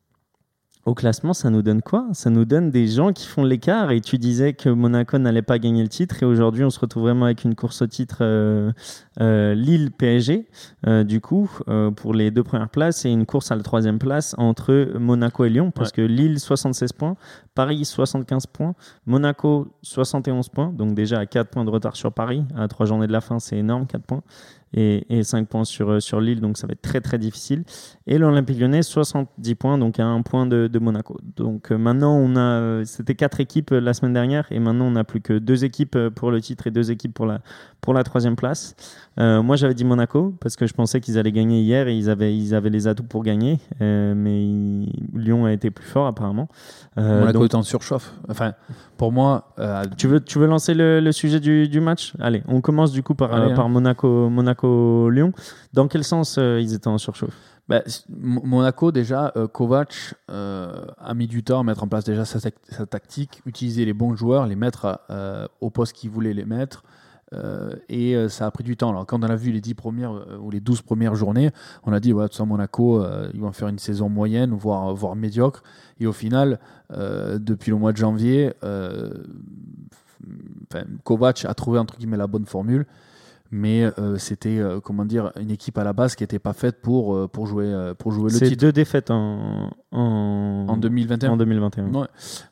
au 0.85 0.95
classement, 0.95 1.35
ça 1.35 1.51
nous 1.51 1.63
donne 1.63 1.83
quoi? 1.83 2.07
Ça 2.13 2.31
nous 2.31 2.45
donne 2.45 2.71
des 2.71 2.87
gens 2.87 3.13
qui 3.13 3.27
font 3.27 3.45
l'écart. 3.45 3.91
Et 3.91 4.01
tu 4.01 4.17
disais 4.17 4.55
que 4.55 4.69
Monaco 4.69 5.19
n'allait 5.19 5.43
pas 5.43 5.59
gagner 5.59 5.83
le 5.83 5.89
titre. 5.89 6.23
Et 6.23 6.27
aujourd'hui, 6.27 6.65
on 6.65 6.71
se 6.71 6.81
retrouve 6.81 7.03
vraiment 7.05 7.27
avec 7.27 7.45
une 7.45 7.55
course 7.55 7.83
au 7.83 7.87
titre 7.87 8.19
euh, 8.23 8.73
euh, 9.21 9.55
Lille-PSG, 9.55 10.47
euh, 10.87 11.05
du 11.05 11.21
coup, 11.21 11.51
pour 11.97 12.15
les 12.15 12.31
deux 12.31 12.43
premières 12.43 12.71
places. 12.71 13.05
Et 13.05 13.11
une 13.11 13.27
course 13.27 13.51
à 13.51 13.57
la 13.57 13.63
troisième 13.63 13.99
place 13.99 14.35
entre 14.39 14.93
Monaco 14.99 15.45
et 15.45 15.51
Lyon. 15.51 15.71
Parce 15.71 15.93
que 15.93 16.01
Lille, 16.01 16.41
76 16.41 16.93
points. 16.93 17.17
Paris, 17.55 17.85
75 17.85 18.47
points. 18.47 18.75
Monaco, 19.05 19.69
71 19.83 20.49
points. 20.49 20.73
Donc 20.73 20.95
déjà 20.95 21.19
à 21.19 21.27
4 21.27 21.51
points 21.51 21.65
de 21.65 21.71
retard 21.71 21.97
sur 21.97 22.13
Paris. 22.13 22.45
À 22.57 22.67
3 22.69 22.87
journées 22.87 23.07
de 23.07 23.13
la 23.13 23.21
fin, 23.21 23.39
c'est 23.39 23.59
énorme, 23.59 23.87
4 23.87 24.03
points 24.03 24.23
et, 24.75 25.07
et 25.19 25.23
5 25.23 25.49
points 25.49 25.65
sur, 25.65 25.91
euh, 25.91 26.01
sur 26.01 26.21
Lille, 26.21 26.41
donc 26.41 26.59
ça 26.59 26.67
va 26.67 26.73
être 26.73 26.83
très 26.83 27.01
très 27.01 27.19
difficile. 27.19 27.65
Et 28.07 28.19
l'Olympique 28.19 28.59
lyonnais, 28.61 28.83
70 28.83 29.55
points, 29.55 29.79
donc 29.79 29.99
à 29.99 30.05
1 30.07 30.23
point 30.23 30.47
de, 30.47 30.67
de 30.67 30.79
Monaco. 30.79 31.17
Donc 31.37 31.73
euh, 31.73 31.79
maintenant, 31.79 32.15
on 32.17 32.37
a, 32.37 32.41
euh, 32.41 32.85
c'était 32.85 33.15
4 33.15 33.41
équipes 33.41 33.71
la 33.71 33.95
semaine 33.95 34.13
dernière, 34.13 34.47
et 34.51 34.59
maintenant 34.59 34.85
on 34.87 34.91
n'a 34.93 35.05
plus 35.05 35.21
que 35.21 35.39
2 35.39 35.65
équipes 35.65 35.97
pour 36.15 36.31
le 36.31 36.41
titre 36.41 36.67
et 36.67 36.71
2 36.71 36.91
équipes 36.91 37.15
pour 37.15 37.27
la, 37.27 37.41
pour 37.81 37.95
la 37.95 38.05
troisième 38.05 38.37
place. 38.37 38.75
Euh, 39.19 39.43
moi 39.43 39.57
j'avais 39.57 39.75
dit 39.75 39.85
Monaco, 39.85 40.35
parce 40.41 40.57
que 40.57 40.67
je 40.67 40.75
pensais 40.75 41.01
qu'ils 41.01 41.19
allaient 41.19 41.33
gagner 41.33 41.61
hier, 41.61 41.89
et 41.89 41.97
ils 41.97 42.09
avaient, 42.11 42.37
ils 42.37 42.55
avaient 42.55 42.71
les 42.71 42.87
atouts 42.87 43.03
pour 43.05 43.23
gagner, 43.25 43.59
euh, 43.81 44.15
mais 44.17 44.43
il- 44.45 44.93
Lyon 45.15 45.47
a 45.47 45.53
été 45.53 45.71
plus 45.71 45.87
fort 45.87 46.07
apparemment. 46.07 46.49
Euh, 46.99 47.21
Monaco 47.21 47.39
donc, 47.41 47.51
est 47.51 47.55
en 47.57 47.63
surchauffe. 47.63 48.13
Enfin, 48.29 48.53
pour 48.97 49.13
moi, 49.13 49.55
tu 49.97 50.07
veux, 50.09 50.21
tu 50.21 50.39
veux 50.39 50.47
lancer 50.47 50.75
le, 50.75 51.01
le 51.01 51.13
sujet 51.13 51.41
du, 51.41 51.69
du 51.69 51.81
match? 51.81 52.13
Allez, 52.21 52.43
on 52.49 52.61
commence 52.61 52.93
du 52.93 53.03
coup 53.03 53.15
par, 53.15 53.33
Allez, 53.33 53.47
euh, 53.49 53.53
hein. 53.53 53.57
par 53.57 53.69
Monaco, 53.69 54.29
Monaco-Lyon. 54.63 55.33
Dans 55.73 55.89
quel 55.89 56.05
sens 56.05 56.37
euh, 56.39 56.61
ils 56.61 56.75
étaient 56.75 56.89
en 56.89 56.99
surchauffe? 56.99 57.35
Bah, 57.69 57.83
Monaco, 58.09 58.93
déjà, 58.93 59.33
euh, 59.37 59.47
Kovac 59.47 60.15
euh, 60.31 60.87
a 60.97 61.13
mis 61.15 61.27
du 61.27 61.45
temps 61.45 61.61
à 61.61 61.65
mettre 61.65 61.85
en 61.85 61.89
place 61.89 62.05
déjà 62.05 62.25
sa, 62.25 62.41
tac- 62.41 62.55
sa 62.71 62.87
tactique, 62.87 63.43
utiliser 63.45 63.85
les 63.85 63.93
bons 63.93 64.17
joueurs, 64.17 64.47
les 64.47 64.57
mettre 64.57 65.01
euh, 65.11 65.47
au 65.61 65.69
poste 65.69 65.93
qu'il 65.93 66.09
voulait 66.11 66.33
les 66.33 66.47
mettre. 66.47 66.83
et 67.91 68.17
ça 68.31 68.47
a 68.47 68.51
pris 68.51 68.65
du 68.65 68.79
temps. 68.79 68.89
Alors, 68.89 69.05
quand 69.05 69.23
on 69.23 69.29
a 69.29 69.37
vu 69.37 69.53
les 69.53 69.61
10 69.61 69.75
premières 69.75 70.15
ou 70.41 70.51
les 70.51 70.61
12 70.61 70.81
premières 70.81 71.15
journées, 71.15 71.51
on 71.85 71.93
a 71.93 72.01
dit, 72.01 72.15
ouais, 72.15 72.25
toute 72.25 72.33
façon, 72.33 72.47
Monaco, 72.47 73.05
ils 73.35 73.41
vont 73.41 73.53
faire 73.53 73.69
une 73.69 73.79
saison 73.79 74.09
moyenne, 74.09 74.53
voire, 74.55 74.95
voire 74.95 75.15
médiocre. 75.15 75.63
Et 76.01 76.07
au 76.07 76.13
final, 76.15 76.59
depuis 76.91 77.71
le 77.71 77.77
mois 77.77 77.93
de 77.93 77.99
janvier, 77.99 78.55
Kovac 81.05 81.45
a 81.45 81.53
trouvé 81.53 81.79
entre 81.79 81.99
guillemets 81.99 82.17
la 82.17 82.27
bonne 82.27 82.47
formule 82.47 82.87
mais 83.51 83.85
euh, 83.99 84.19
c'était 84.19 84.59
euh, 84.59 84.81
comment 84.81 85.05
dire 85.05 85.33
une 85.41 85.51
équipe 85.51 85.79
à 85.79 85.85
la 85.85 85.93
base 85.93 86.15
qui 86.15 86.23
n'était 86.23 86.39
pas 86.39 86.53
faite 86.53 86.81
pour 86.83 87.15
euh, 87.15 87.29
pour 87.29 87.47
jouer 87.47 87.67
euh, 87.67 87.95
pour 87.95 88.13
jouer 88.13 88.31
le 88.31 88.39
C'est 88.39 88.49
titre 88.49 88.61
deux 88.61 88.73
défaites 88.73 89.11
en, 89.11 89.71
en, 89.91 90.67
en 90.69 90.77
2021. 90.77 91.31
en 91.31 91.37
2021. 91.37 91.93
Ouais. 91.95 92.07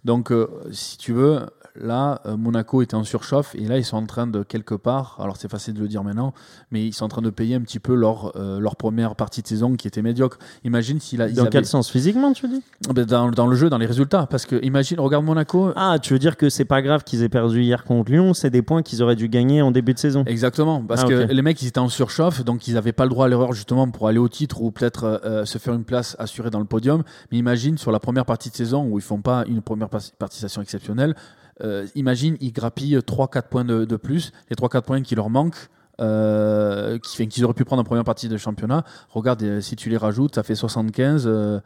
Donc 0.04 0.32
si 0.70 0.96
tu 0.98 1.12
veux 1.12 1.40
là 1.80 2.20
euh, 2.26 2.36
Monaco 2.36 2.82
était 2.82 2.94
en 2.94 3.04
surchauffe 3.04 3.54
et 3.54 3.66
là 3.66 3.78
ils 3.78 3.84
sont 3.84 3.96
en 3.96 4.06
train 4.06 4.26
de 4.26 4.42
quelque 4.42 4.74
part 4.74 5.18
alors 5.20 5.36
c'est 5.36 5.50
facile 5.50 5.74
de 5.74 5.80
le 5.80 5.88
dire 5.88 6.02
maintenant 6.04 6.32
mais 6.70 6.84
ils 6.86 6.92
sont 6.92 7.04
en 7.04 7.08
train 7.08 7.22
de 7.22 7.30
payer 7.30 7.54
un 7.54 7.60
petit 7.60 7.78
peu 7.78 7.94
leur 7.94 8.32
euh, 8.36 8.58
leur 8.60 8.76
première 8.76 9.14
partie 9.16 9.42
de 9.42 9.46
saison 9.46 9.74
qui 9.76 9.86
était 9.88 10.02
médiocre. 10.02 10.38
Imagine 10.64 11.00
s'il 11.00 11.20
a 11.22 11.28
Dans 11.28 11.42
avaient- 11.42 11.50
quel 11.50 11.66
sens? 11.66 11.90
Physiquement, 11.90 12.32
tu 12.32 12.48
dis? 12.48 12.62
Ben, 12.94 13.04
dans, 13.04 13.30
dans 13.30 13.46
le 13.46 13.56
jeu 13.56 13.68
dans 13.70 13.78
les 13.78 13.86
résultats 13.86 14.26
parce 14.26 14.46
que 14.46 14.62
imagine 14.64 14.98
regarde 15.00 15.24
Monaco 15.24 15.72
Ah, 15.76 15.98
tu 16.00 16.12
veux 16.12 16.18
dire 16.18 16.36
que 16.36 16.48
c'est 16.48 16.64
pas 16.64 16.82
grave 16.82 17.04
qu'ils 17.04 17.22
aient 17.22 17.28
perdu 17.28 17.62
hier 17.62 17.84
contre 17.84 18.10
Lyon, 18.12 18.34
c'est 18.34 18.50
des 18.50 18.62
points 18.62 18.82
qu'ils 18.82 19.02
auraient 19.02 19.16
dû 19.16 19.28
gagner 19.28 19.62
en 19.62 19.70
début 19.70 19.94
de 19.94 19.98
saison. 19.98 20.24
Exactement, 20.26 20.82
parce 20.82 21.02
Ah, 21.04 21.08
que 21.08 21.14
les 21.32 21.42
mecs 21.42 21.60
ils 21.62 21.68
étaient 21.68 21.78
en 21.78 21.88
surchauffe, 21.88 22.44
donc 22.44 22.66
ils 22.68 22.74
n'avaient 22.74 22.92
pas 22.92 23.04
le 23.04 23.10
droit 23.10 23.26
à 23.26 23.28
l'erreur 23.28 23.52
justement 23.52 23.88
pour 23.88 24.08
aller 24.08 24.18
au 24.18 24.28
titre 24.28 24.62
ou 24.62 24.70
peut-être 24.70 25.20
euh, 25.24 25.44
se 25.44 25.58
faire 25.58 25.74
une 25.74 25.84
place 25.84 26.16
assurée 26.18 26.50
dans 26.50 26.58
le 26.60 26.64
podium. 26.64 27.02
Mais 27.30 27.38
imagine 27.38 27.78
sur 27.78 27.92
la 27.92 28.00
première 28.00 28.24
partie 28.24 28.50
de 28.50 28.54
saison 28.54 28.84
où 28.84 28.98
ils 28.98 29.02
font 29.02 29.20
pas 29.20 29.44
une 29.46 29.62
première 29.62 29.88
par- 29.88 30.00
participation 30.18 30.62
exceptionnelle, 30.62 31.14
euh, 31.62 31.86
imagine 31.94 32.36
ils 32.40 32.52
grappillent 32.52 32.98
3-4 32.98 33.48
points 33.48 33.64
de, 33.64 33.96
plus, 33.96 34.32
les 34.50 34.56
3-4 34.56 34.82
points 34.82 35.02
qui 35.02 35.14
leur 35.14 35.30
manquent. 35.30 35.68
Euh, 35.98 36.98
qu'ils 36.98 37.42
auraient 37.46 37.54
pu 37.54 37.64
prendre 37.64 37.80
en 37.80 37.84
première 37.84 38.04
partie 38.04 38.28
de 38.28 38.36
championnat. 38.36 38.84
Regarde, 39.08 39.42
euh, 39.42 39.60
si 39.62 39.76
tu 39.76 39.88
les 39.88 39.96
rajoutes, 39.96 40.34
ça 40.34 40.42
fait 40.42 40.54
75. 40.54 41.24
Euh, 41.26 41.58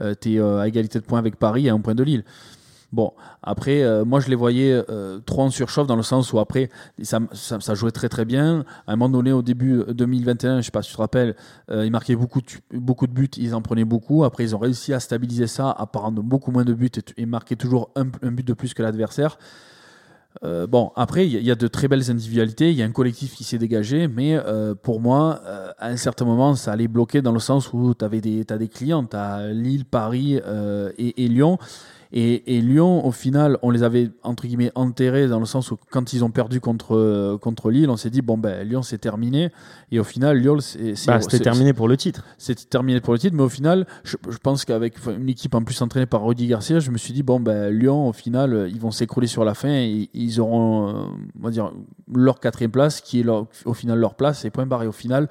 euh, 0.00 0.14
T'es 0.14 0.38
euh, 0.38 0.60
à 0.60 0.68
égalité 0.68 0.98
de 0.98 1.04
points 1.04 1.18
avec 1.18 1.36
Paris 1.36 1.66
et 1.66 1.70
à 1.70 1.74
un 1.74 1.80
point 1.80 1.94
de 1.94 2.02
Lille. 2.02 2.24
Bon, 2.90 3.12
après, 3.42 3.82
euh, 3.82 4.06
moi 4.06 4.18
je 4.18 4.28
les 4.28 4.34
voyais 4.34 4.82
euh, 4.88 5.18
trop 5.20 5.42
en 5.42 5.50
surchauffe 5.50 5.86
dans 5.86 5.96
le 5.96 6.02
sens 6.02 6.32
où 6.32 6.38
après, 6.38 6.70
ça, 7.02 7.20
jouait 7.74 7.90
très 7.90 8.08
très 8.08 8.24
bien. 8.24 8.64
À 8.86 8.92
un 8.92 8.96
moment 8.96 9.10
donné, 9.10 9.30
au 9.30 9.42
début 9.42 9.82
2021, 9.88 10.60
je 10.60 10.66
sais 10.66 10.70
pas 10.70 10.80
si 10.80 10.88
tu 10.88 10.96
te 10.96 11.00
rappelles, 11.00 11.36
euh, 11.70 11.84
ils 11.84 11.90
marquaient 11.90 12.16
beaucoup 12.16 12.40
de, 12.40 12.78
beaucoup 12.78 13.06
de 13.06 13.12
buts, 13.12 13.28
ils 13.36 13.54
en 13.54 13.60
prenaient 13.60 13.84
beaucoup. 13.84 14.24
Après, 14.24 14.44
ils 14.44 14.56
ont 14.56 14.58
réussi 14.58 14.94
à 14.94 15.00
stabiliser 15.00 15.46
ça, 15.46 15.70
à 15.70 15.84
prendre 15.86 16.22
beaucoup 16.22 16.50
moins 16.50 16.64
de 16.64 16.72
buts 16.72 16.90
et, 16.96 17.22
et 17.22 17.26
marquer 17.26 17.56
toujours 17.56 17.90
un, 17.94 18.04
but 18.04 18.46
de 18.46 18.54
plus 18.54 18.72
que 18.72 18.82
l'adversaire. 18.82 19.38
Euh, 20.44 20.66
bon, 20.66 20.92
après, 20.96 21.26
il 21.26 21.42
y, 21.42 21.50
a- 21.50 21.54
de 21.56 21.68
très 21.68 21.88
belles 21.88 22.10
individualités, 22.10 22.70
il 22.70 22.76
y 22.76 22.82
a 22.82 22.86
un 22.86 22.92
collectif 22.92 23.34
qui 23.34 23.44
s'est 23.44 23.58
dégagé, 23.58 24.08
mais 24.08 24.36
euh, 24.36 24.74
pour 24.74 25.00
moi, 25.00 25.40
euh, 25.44 25.72
à 25.78 25.88
un 25.88 25.96
certain 25.96 26.24
moment, 26.24 26.54
ça 26.54 26.72
allait 26.72 26.88
bloquer 26.88 27.20
dans 27.22 27.32
le 27.32 27.40
sens 27.40 27.72
où 27.72 27.92
tu 27.94 28.04
avais 28.04 28.20
des, 28.20 28.44
clients, 28.68 29.04
tu 29.04 29.16
as 29.16 29.48
Lille, 29.48 29.84
Paris 29.84 30.40
euh, 30.46 30.90
et 30.96 31.28
Lyon. 31.28 31.58
Et, 32.12 32.56
et 32.56 32.60
Lyon, 32.62 33.04
au 33.06 33.12
final, 33.12 33.58
on 33.62 33.70
les 33.70 33.82
avait 33.82 34.10
entre 34.22 34.46
guillemets 34.46 34.72
enterrés 34.74 35.28
dans 35.28 35.40
le 35.40 35.44
sens 35.46 35.70
où 35.70 35.76
quand 35.90 36.12
ils 36.12 36.24
ont 36.24 36.30
perdu 36.30 36.60
contre, 36.60 36.96
euh, 36.96 37.36
contre 37.38 37.70
Lille, 37.70 37.90
on 37.90 37.96
s'est 37.96 38.08
dit, 38.10 38.22
bon, 38.22 38.38
ben 38.38 38.66
Lyon, 38.66 38.82
c'est 38.82 38.96
terminé. 38.98 39.50
Et 39.92 40.00
au 40.00 40.04
final, 40.04 40.38
Lyon, 40.38 40.56
c'est 40.60 40.94
Bah, 41.06 41.20
c'était 41.20 41.38
terminé 41.40 41.72
pour 41.74 41.86
le 41.88 41.96
titre. 41.96 42.24
c'était 42.38 42.64
terminé 42.64 43.00
pour 43.00 43.12
le 43.12 43.18
titre, 43.18 43.36
mais 43.36 43.42
au 43.42 43.48
final, 43.50 43.86
je, 44.04 44.16
je 44.28 44.38
pense 44.38 44.64
qu'avec 44.64 44.94
une 45.06 45.28
équipe 45.28 45.54
en 45.54 45.62
plus 45.62 45.80
entraînée 45.82 46.06
par 46.06 46.24
Rudy 46.24 46.46
Garcia, 46.46 46.78
je 46.80 46.90
me 46.90 46.96
suis 46.98 47.12
dit 47.12 47.22
bon 47.22 47.40
ben 47.40 47.68
Lyon, 47.70 48.08
au 48.08 48.12
final, 48.12 48.54
euh, 48.54 48.68
ils 48.68 48.80
vont 48.80 48.90
s'écrouler 48.90 49.26
sur 49.26 49.44
la 49.44 49.54
fin 49.54 49.68
et 49.70 50.08
ils 50.14 50.40
auront, 50.40 50.88
euh, 50.88 50.92
on 51.38 51.44
va 51.44 51.50
dire, 51.50 51.72
leur 52.14 52.40
quatrième 52.40 52.70
place, 52.70 53.00
qui 53.00 53.20
est 53.20 53.22
leur- 53.22 53.46
au 53.66 53.74
final 53.74 53.98
leur 53.98 54.14
place, 54.14 54.44
et 54.44 54.50
point 54.50 54.64
barré. 54.66 54.86
Au 54.86 54.92
final, 54.92 55.28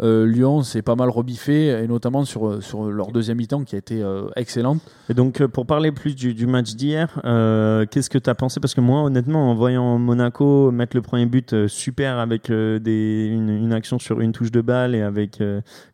euh, 0.00 0.26
Lyon 0.26 0.62
s'est 0.62 0.82
pas 0.82 0.94
mal 0.94 1.08
rebiffé, 1.08 1.68
et 1.68 1.86
notamment 1.86 2.24
sur 2.24 2.48
euh, 2.48 2.60
sur 2.60 2.84
leur 2.84 3.12
deuxième 3.12 3.38
mi-temps 3.38 3.64
qui 3.64 3.74
a 3.74 3.78
été 3.78 4.02
euh, 4.02 4.28
excellente. 4.36 4.80
Et 5.08 5.14
donc, 5.14 5.40
euh, 5.40 5.48
pour 5.48 5.66
parler 5.66 5.92
plus 5.92 6.14
du, 6.14 6.34
du 6.34 6.46
match 6.46 6.74
d'hier, 6.74 7.20
euh, 7.24 7.86
qu'est-ce 7.90 8.10
que 8.10 8.18
tu 8.18 8.30
as 8.30 8.34
pensé? 8.34 8.60
Parce 8.60 8.74
que 8.74 8.80
moi, 8.80 9.02
honnêtement, 9.02 9.50
en 9.50 9.54
voyant 9.54 9.98
Monaco 9.98 10.70
mettre 10.70 10.96
le 10.96 11.02
premier 11.02 11.26
but 11.26 11.66
super 11.68 12.18
avec 12.18 12.50
des, 12.50 13.28
une, 13.30 13.50
une 13.50 13.72
action 13.72 13.98
sur 13.98 14.20
une 14.20 14.32
touche 14.32 14.50
de 14.50 14.60
balle 14.60 14.94
et 14.94 15.02
avec 15.02 15.42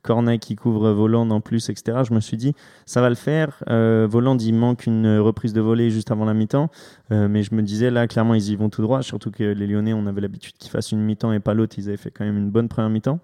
Cornet 0.02 0.38
qui 0.38 0.56
couvre 0.56 0.90
Voland 0.90 1.30
en 1.30 1.40
plus, 1.40 1.68
etc., 1.68 1.98
je 2.08 2.14
me 2.14 2.20
suis 2.20 2.36
dit, 2.36 2.54
ça 2.86 3.00
va 3.00 3.08
le 3.08 3.14
faire. 3.14 3.62
Voland, 3.68 4.36
il 4.38 4.54
manque 4.54 4.86
une 4.86 5.18
reprise 5.18 5.52
de 5.52 5.60
volée 5.60 5.90
juste 5.90 6.10
avant 6.10 6.24
la 6.24 6.34
mi-temps. 6.34 6.70
Mais 7.10 7.42
je 7.42 7.54
me 7.54 7.62
disais, 7.62 7.90
là, 7.90 8.06
clairement, 8.06 8.34
ils 8.34 8.50
y 8.50 8.56
vont 8.56 8.68
tout 8.70 8.82
droit. 8.82 9.02
Surtout 9.02 9.30
que 9.30 9.44
les 9.44 9.66
Lyonnais, 9.66 9.92
on 9.92 10.06
avait 10.06 10.20
l'habitude 10.20 10.54
qu'ils 10.58 10.70
fassent 10.70 10.92
une 10.92 11.00
mi-temps 11.00 11.32
et 11.32 11.40
pas 11.40 11.54
l'autre. 11.54 11.76
Ils 11.78 11.88
avaient 11.88 11.96
fait 11.96 12.10
quand 12.10 12.24
même 12.24 12.38
une 12.38 12.50
bonne 12.50 12.68
première 12.68 12.90
mi-temps. 12.90 13.18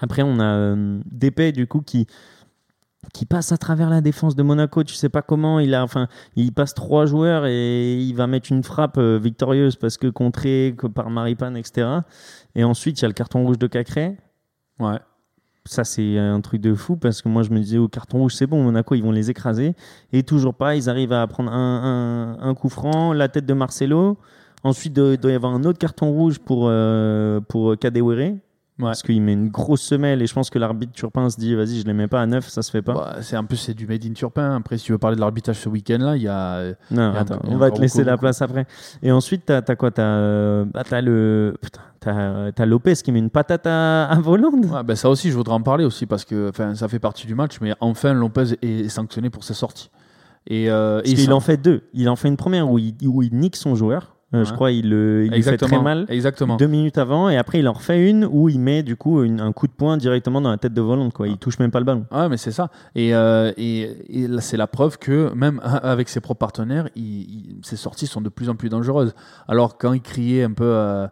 Après, 0.00 0.22
on 0.22 0.38
a 0.38 0.44
euh, 0.44 1.00
Depay, 1.10 1.52
du 1.52 1.66
coup, 1.66 1.80
qui 1.80 2.06
qui 3.12 3.24
passe 3.24 3.52
à 3.52 3.56
travers 3.56 3.88
la 3.88 4.00
défense 4.00 4.34
de 4.34 4.42
Monaco. 4.42 4.82
Tu 4.84 4.94
sais 4.94 5.08
pas 5.08 5.22
comment. 5.22 5.60
Il 5.60 5.74
a, 5.74 5.82
enfin, 5.82 6.08
il 6.34 6.52
passe 6.52 6.74
trois 6.74 7.06
joueurs 7.06 7.46
et 7.46 7.94
il 7.94 8.14
va 8.14 8.26
mettre 8.26 8.52
une 8.52 8.62
frappe 8.62 8.98
euh, 8.98 9.18
victorieuse 9.22 9.76
parce 9.76 9.96
que 9.96 10.08
contré 10.08 10.74
que 10.76 10.86
par 10.86 11.10
Maripane, 11.10 11.56
etc. 11.56 12.00
Et 12.54 12.64
ensuite, 12.64 12.98
il 13.00 13.02
y 13.02 13.04
a 13.04 13.08
le 13.08 13.14
carton 13.14 13.44
rouge 13.44 13.58
de 13.58 13.66
Cacré. 13.66 14.16
Ouais. 14.78 14.98
Ça, 15.64 15.82
c'est 15.82 16.16
un 16.18 16.40
truc 16.40 16.60
de 16.60 16.74
fou 16.74 16.96
parce 16.96 17.22
que 17.22 17.28
moi, 17.28 17.42
je 17.42 17.50
me 17.50 17.58
disais 17.58 17.78
au 17.78 17.88
carton 17.88 18.18
rouge, 18.18 18.34
c'est 18.34 18.46
bon, 18.46 18.62
Monaco, 18.62 18.94
ils 18.94 19.02
vont 19.02 19.10
les 19.10 19.30
écraser. 19.30 19.74
Et 20.12 20.22
toujours 20.22 20.54
pas, 20.54 20.76
ils 20.76 20.88
arrivent 20.88 21.12
à 21.12 21.26
prendre 21.26 21.50
un, 21.50 22.36
un, 22.38 22.48
un 22.48 22.54
coup 22.54 22.68
franc, 22.68 23.12
la 23.12 23.28
tête 23.28 23.46
de 23.46 23.54
Marcelo. 23.54 24.16
Ensuite, 24.62 24.96
il 24.96 25.16
doit 25.16 25.30
y 25.30 25.34
avoir 25.34 25.54
un 25.54 25.64
autre 25.64 25.78
carton 25.78 26.10
rouge 26.10 26.38
pour, 26.38 26.66
euh, 26.68 27.40
pour 27.40 27.76
Kadewere. 27.78 28.36
Ouais. 28.78 28.84
Parce 28.88 29.02
qu'il 29.02 29.22
met 29.22 29.32
une 29.32 29.48
grosse 29.48 29.80
semelle 29.80 30.20
et 30.20 30.26
je 30.26 30.34
pense 30.34 30.50
que 30.50 30.58
l'arbitre 30.58 30.92
Turpin 30.92 31.30
se 31.30 31.38
dit 31.38 31.54
vas-y, 31.54 31.80
je 31.80 31.86
les 31.86 31.94
mets 31.94 32.08
pas 32.08 32.20
à 32.20 32.26
9, 32.26 32.46
ça 32.46 32.60
se 32.60 32.70
fait 32.70 32.82
pas. 32.82 32.92
Bah, 32.92 33.16
c'est 33.22 33.34
un 33.36 33.44
peu 33.44 33.56
c'est 33.56 33.72
du 33.72 33.86
made 33.86 34.04
in 34.04 34.12
Turpin. 34.12 34.54
Après, 34.54 34.76
si 34.76 34.84
tu 34.84 34.92
veux 34.92 34.98
parler 34.98 35.14
de 35.16 35.20
l'arbitrage 35.22 35.56
ce 35.58 35.70
week-end-là, 35.70 36.16
il 36.16 36.22
y 36.24 36.28
a 36.28 36.56
euh, 36.56 36.74
Non, 36.90 37.10
Il 37.12 37.14
y 37.14 37.16
a 37.16 37.20
attends, 37.20 37.34
un- 37.36 37.40
il 37.44 37.48
y 37.48 37.52
a 37.52 37.56
on 37.56 37.58
va 37.58 37.70
te 37.70 37.80
laisser 37.80 37.98
beaucoup, 38.00 38.10
la 38.10 38.18
place 38.18 38.42
après. 38.42 38.66
Et 39.02 39.10
ensuite, 39.10 39.46
t'as 39.46 39.62
as 39.66 39.76
quoi? 39.76 39.90
T'as 39.90 40.02
euh, 40.02 40.64
bah, 40.66 40.82
t'as 40.86 41.00
le. 41.00 41.56
Putain, 41.62 41.80
t'as 42.00 42.52
t'as 42.52 42.66
Lopez 42.66 42.92
qui 42.96 43.12
met 43.12 43.18
une 43.18 43.30
patate 43.30 43.66
à, 43.66 44.04
à 44.10 44.20
Volande. 44.20 44.66
Ouais, 44.66 44.82
ben 44.84 44.94
ça 44.94 45.08
aussi, 45.08 45.30
je 45.30 45.36
voudrais 45.36 45.54
en 45.54 45.62
parler 45.62 45.86
aussi 45.86 46.04
parce 46.04 46.26
que 46.26 46.50
enfin, 46.50 46.74
ça 46.74 46.86
fait 46.88 46.98
partie 46.98 47.26
du 47.26 47.34
match, 47.34 47.58
mais 47.62 47.72
enfin 47.80 48.12
Lopez 48.12 48.56
est 48.60 48.90
sanctionné 48.90 49.30
pour 49.30 49.42
sa 49.42 49.54
sortie. 49.54 49.90
Et, 50.48 50.70
euh, 50.70 50.98
Parce 50.98 51.10
et 51.10 51.14
qu'il 51.14 51.24
ça- 51.28 51.34
en 51.34 51.40
fait 51.40 51.56
deux. 51.56 51.84
Il 51.94 52.08
en 52.10 52.14
fait 52.16 52.28
une 52.28 52.36
première 52.36 52.70
où 52.70 52.78
il, 52.78 52.94
où 53.06 53.22
il 53.22 53.34
nique 53.34 53.56
son 53.56 53.74
joueur. 53.74 54.15
Euh, 54.34 54.44
Je 54.44 54.52
crois 54.52 54.72
il, 54.72 54.90
le- 54.90 55.24
il 55.26 55.30
lui 55.30 55.42
fait 55.42 55.56
très 55.56 55.76
mal. 55.84 56.04
Exactement. 56.08 56.56
Deux 56.56 56.66
minutes 56.66 56.98
avant, 56.98 57.28
et 57.28 57.36
après 57.36 57.60
il 57.60 57.68
en 57.68 57.72
refait 57.72 58.10
une 58.10 58.24
où 58.28 58.48
il 58.48 58.58
met 58.58 58.82
du 58.82 58.96
coup 58.96 59.22
une- 59.22 59.40
un 59.40 59.52
coup 59.52 59.68
de 59.68 59.72
poing 59.72 59.96
directement 59.96 60.40
dans 60.40 60.50
la 60.50 60.56
tête 60.56 60.74
de 60.74 60.80
Volande. 60.80 61.12
Quoi. 61.12 61.28
Il 61.28 61.38
touche 61.38 61.58
même 61.60 61.70
pas 61.70 61.78
le 61.78 61.84
ballon. 61.84 62.06
Ouais, 62.10 62.28
mais 62.28 62.36
c'est 62.36 62.50
ça. 62.50 62.68
Et, 62.96 63.14
euh, 63.14 63.52
et, 63.56 64.22
et 64.22 64.26
là, 64.26 64.40
c'est 64.40 64.56
la 64.56 64.66
preuve 64.66 64.98
que 64.98 65.32
même 65.34 65.60
avec 65.64 66.08
ses 66.08 66.20
propres 66.20 66.40
partenaires, 66.40 66.88
il- 66.96 67.02
il- 67.04 67.56
ses 67.62 67.76
sorties 67.76 68.08
sont 68.08 68.20
de 68.20 68.28
plus 68.28 68.48
en 68.48 68.56
plus 68.56 68.68
dangereuses. 68.68 69.14
Alors 69.46 69.78
quand 69.78 69.92
il 69.92 70.02
criait 70.02 70.42
un 70.42 70.52
peu 70.52 70.64
euh, 70.64 71.06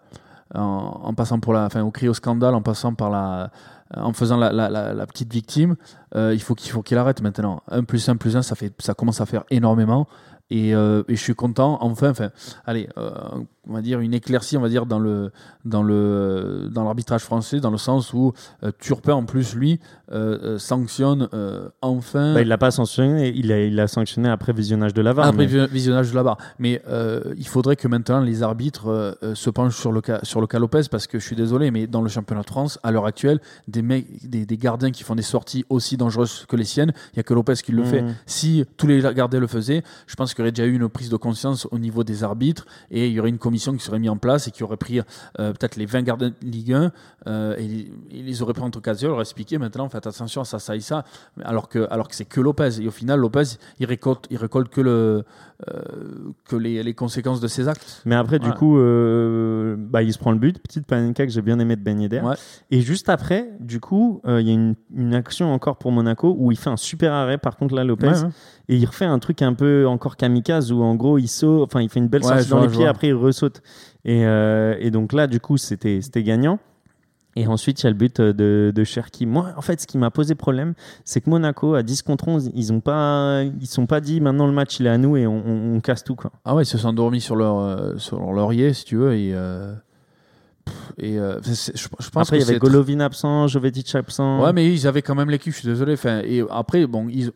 en, 0.55 1.01
en 1.05 1.15
passant 1.15 1.39
pour 1.39 1.53
la, 1.53 1.67
enfin, 1.67 1.83
on 1.83 1.91
criait 1.93 2.09
au 2.11 2.15
scandale 2.15 2.55
en 2.55 2.63
passant 2.63 2.95
par 2.95 3.11
la 3.11 3.51
en 3.97 4.13
faisant 4.13 4.37
la, 4.39 4.51
la- 4.51 4.69
la- 4.71 4.93
la 4.93 5.07
petite 5.07 5.33
victime, 5.33 5.77
euh, 6.17 6.33
il 6.35 6.41
faut 6.41 6.57
qu'il 6.57 6.73
faut 6.73 6.83
qu'il 6.83 6.99
arrête 6.99 7.23
maintenant. 7.23 7.63
1 7.71 7.85
plus 7.85 8.09
1 8.09 8.17
plus 8.17 8.35
1, 8.37 8.43
ça, 8.43 8.57
fait, 8.57 8.73
ça 8.81 8.93
commence 8.95 9.21
à 9.21 9.27
faire 9.27 9.45
énormément. 9.51 10.09
Et, 10.51 10.75
euh, 10.75 11.03
je 11.09 11.15
suis 11.15 11.35
content, 11.35 11.79
enfin, 11.81 12.11
enfin 12.11 12.31
allez, 12.65 12.89
euh, 12.99 13.45
on 13.69 13.75
va 13.75 13.83
dire 13.83 14.01
une 14.01 14.15
éclaircie, 14.15 14.57
on 14.57 14.61
va 14.61 14.69
dire, 14.69 14.87
dans 14.87 14.99
le 14.99 15.31
dans 15.65 15.83
le 15.83 16.69
dans 16.71 16.85
l'arbitrage 16.85 17.23
français, 17.23 17.61
dans 17.61 17.71
le 17.71 17.79
sens 17.79 18.13
où 18.13 18.33
euh, 18.63 18.71
Turpin, 18.79 19.15
en 19.15 19.25
plus, 19.25 19.55
lui, 19.55 19.81
euh, 20.13 20.39
euh, 20.43 20.59
sanctionne 20.59 21.29
euh, 21.35 21.69
enfin. 21.83 22.35
Bah, 22.35 22.43
il 22.43 22.49
l'a 22.49 22.59
pas 22.59 22.71
sanctionné, 22.71 23.33
il 23.35 23.51
a, 23.53 23.65
il 23.65 23.79
a 23.81 23.89
sanctionné 23.89 24.29
après 24.29 24.53
visionnage 24.53 24.93
de 24.95 25.03
la 25.03 25.13
VAR. 25.13 25.27
Après 25.29 25.47
mais- 25.47 25.67
visionnage 25.67 26.11
de 26.11 26.15
la 26.17 26.23
barre. 26.23 26.39
Mais 26.59 26.83
il 27.37 27.47
faudrait 27.49 27.77
que 27.77 27.89
maintenant 27.89 28.21
les 28.21 28.43
arbitres 28.43 29.17
se 29.35 29.51
penchent 29.51 29.77
sur 29.79 29.93
le, 29.93 30.01
cas, 30.01 30.21
sur 30.23 30.41
le 30.41 30.47
cas 30.47 30.59
Lopez 30.59 30.83
parce 30.91 31.07
que 31.07 31.19
je 31.19 31.25
suis 31.27 31.37
désolé, 31.37 31.71
mais 31.71 31.87
dans 31.87 32.03
le 32.03 32.09
championnat 32.09 32.43
de 32.43 32.47
France, 32.47 32.79
à 32.83 32.91
l'heure 32.91 33.07
actuelle, 33.07 33.41
des, 33.69 33.83
mecs, 33.83 34.29
des, 34.29 34.45
des 34.47 34.57
gardiens 34.57 34.91
qui 34.91 35.03
font 35.05 35.15
des 35.15 35.23
sorties 35.23 35.65
aussi 35.71 35.97
dangereuses 35.97 36.45
que 36.49 36.57
les 36.57 36.65
siennes, 36.65 36.93
il 37.13 37.17
n'y 37.17 37.21
a 37.21 37.23
que 37.23 37.35
Lopez 37.35 37.55
qui 37.65 37.73
le 37.73 37.83
Mhm. 37.83 37.89
fait. 37.89 38.05
Si 38.27 38.65
tous 38.77 38.87
les 38.87 39.01
gardiens 39.01 39.41
le 39.41 39.47
faisaient, 39.47 39.83
je 40.07 40.15
pense 40.17 40.35
qu'il 40.35 40.41
y 40.41 40.43
aurait 40.43 40.53
déjà 40.53 40.67
eu 40.67 40.75
une 40.75 40.89
prise 40.89 41.09
de 41.11 41.17
conscience 41.17 41.67
au 41.71 41.79
niveau 41.79 42.05
des 42.05 42.23
arbitres 42.25 42.67
et 42.91 43.07
il 43.09 43.13
y 43.13 43.21
aurait 43.21 43.29
une 43.31 43.39
commission 43.39 43.54
qui 43.55 43.79
serait 43.85 43.99
mise 43.99 44.11
en 44.11 44.17
place 44.17 44.49
et 44.49 44.51
qui 44.51 44.63
aurait 44.63 44.77
pris 44.77 45.01
euh, 45.01 45.53
peut-être 45.53 45.77
les 45.77 45.87
20 45.87 46.03
gardiens 46.03 46.29
de 46.31 46.35
Ligue 46.49 46.73
1 46.73 46.93
euh, 47.27 47.57
et, 47.59 47.91
et 48.11 48.23
les 48.23 48.43
aurait 48.43 48.53
pris 48.53 48.63
entre 48.63 48.79
occasion, 48.79 49.11
leur 49.11 49.21
expliqué 49.21 49.59
maintenant 49.59 49.89
faites 49.89 50.07
attention 50.07 50.41
à 50.43 50.45
ça, 50.45 50.59
ça 50.59 50.77
et 50.77 50.81
ça, 50.81 51.05
alors 51.43 51.69
que, 51.69 51.87
alors 51.91 52.09
que 52.09 52.15
c'est 52.15 52.25
que 52.25 52.41
Lopez. 52.41 52.81
Et 52.83 52.89
au 52.89 52.91
final, 52.91 53.21
Lopez, 53.21 53.43
il 53.79 53.87
récolte, 53.87 54.27
il 54.31 54.37
récolte 54.37 54.69
que, 54.71 54.81
le, 54.81 55.25
euh, 55.69 55.83
que 56.49 56.57
les, 56.57 56.83
les 56.83 56.95
conséquences 56.95 57.41
de 57.41 57.49
ses 57.49 57.69
actes. 57.69 58.03
Mais 58.05 58.15
après, 58.15 58.39
Voilà. 58.39 58.53
du 58.53 58.59
coup, 58.59 58.75
bah, 59.91 60.03
il 60.03 60.13
se 60.13 60.19
prend 60.19 60.33
le 60.33 60.39
but. 60.39 60.59
Petite 60.61 60.87
panenka 60.87 61.27
que 61.27 61.33
j'ai 61.33 61.43
bien 61.43 61.59
aimé 61.59 61.77
de 61.77 61.83
Ben 61.83 62.01
Yedder. 62.01 62.21
Ouais. 62.21 62.35
Et 62.71 62.81
juste 62.81 63.09
après, 63.09 63.51
du 63.61 63.81
coup, 63.81 64.21
il 64.27 64.47
y 64.47 64.51
a 64.51 64.55
une, 64.55 64.75
une 64.95 65.15
action 65.15 65.53
encore 65.53 65.77
pour 65.77 65.93
Monaco 65.93 66.35
où 66.39 66.51
il 66.53 66.59
fait 66.59 66.71
un 66.71 66.77
super 66.77 67.13
arrêt, 67.13 67.39
par 67.39 67.57
contre, 67.57 67.75
là, 67.75 67.85
Lopez. 67.85 68.09
Ouais, 68.09 68.23
ouais. 68.23 68.29
Et 68.69 68.77
il 68.77 68.87
refait 68.87 69.05
un 69.05 69.19
truc 69.19 69.43
un 69.43 69.53
peu 69.53 69.87
encore 69.87 70.17
kamikaze 70.17 70.73
où, 70.73 70.83
en 70.83 70.95
gros, 70.95 71.19
il 71.19 71.29
saute, 71.29 71.65
enfin, 71.65 71.83
il 71.83 71.91
fait 71.91 72.01
une 72.01 72.09
belle 72.09 72.25
sortie 72.25 72.49
dans 72.49 72.61
les 72.61 72.69
pieds, 72.69 72.87
après, 72.87 73.09
il 73.09 73.15
Et, 74.05 74.25
euh, 74.27 74.77
et 74.81 74.91
donc 74.91 75.13
là, 75.13 75.27
du 75.27 75.41
coup, 75.41 75.57
c'était 75.57 76.01
gagnant. 76.17 76.59
Et 77.37 77.49
ensuite, 77.49 77.81
il 77.83 77.85
y 77.85 77.87
a 77.89 77.91
le 77.91 77.97
but 77.97 78.21
euh, 78.21 78.33
de, 78.33 78.71
de 78.73 78.85
Cherki. 78.85 79.27
Moi, 79.27 79.53
en 79.57 79.61
fait, 79.61 79.81
ce 79.81 79.89
qui 79.89 79.99
m'a 79.99 80.13
posé 80.13 80.37
problème, 80.37 80.75
c'est 81.05 81.21
que 81.21 81.29
Monaco, 81.29 81.75
à 81.75 81.83
10 81.83 82.03
contre 82.03 82.29
11, 82.29 82.51
ils 82.55 82.73
ont 82.73 82.79
pas, 82.81 83.43
ils 83.61 83.67
sont 83.67 83.87
pas 83.87 84.01
dit 84.01 84.21
maintenant 84.21 84.47
le 84.47 84.53
match 84.53 84.79
il 84.79 84.87
est 84.87 84.91
à 84.91 84.99
nous 84.99 85.17
et 85.17 85.27
on, 85.27 85.43
on- 85.45 85.75
on 85.75 85.81
casse 85.81 86.05
tout. 86.05 86.15
Quoi. 86.15 86.31
Ah 86.45 86.55
ouais, 86.55 86.63
ils 86.63 86.67
se 86.67 86.79
sont 86.79 86.87
endormis 86.89 87.21
sur 87.21 87.35
leur, 87.35 87.59
euh, 87.59 87.97
sur 87.97 88.21
leur 88.21 88.33
laurier, 88.33 88.73
si 88.73 88.85
tu 88.85 88.95
veux. 88.97 89.15
Et, 89.17 89.33
euh, 89.35 89.75
euh, 91.03 91.41
je, 91.45 91.53
je 91.75 91.89
pense 91.89 92.29
Après, 92.29 92.37
il 92.39 92.41
y 92.47 92.49
avait 92.49 92.59
Golovin 92.61 93.01
absent, 93.01 93.49
Jovetic 93.49 93.93
absent. 93.97 94.41
Ouais, 94.43 94.53
mais 94.53 94.73
ils 94.73 94.87
avaient 94.87 95.03
quand 95.03 95.17
même 95.17 95.31
l'équipe, 95.31 95.53
je 95.53 95.59
suis 95.59 95.69
désolé. 95.69 95.95
Enfin, 95.95 96.21
et 96.25 96.45
après, 96.51 96.87
bon, 96.87 97.09
ils, 97.09 97.33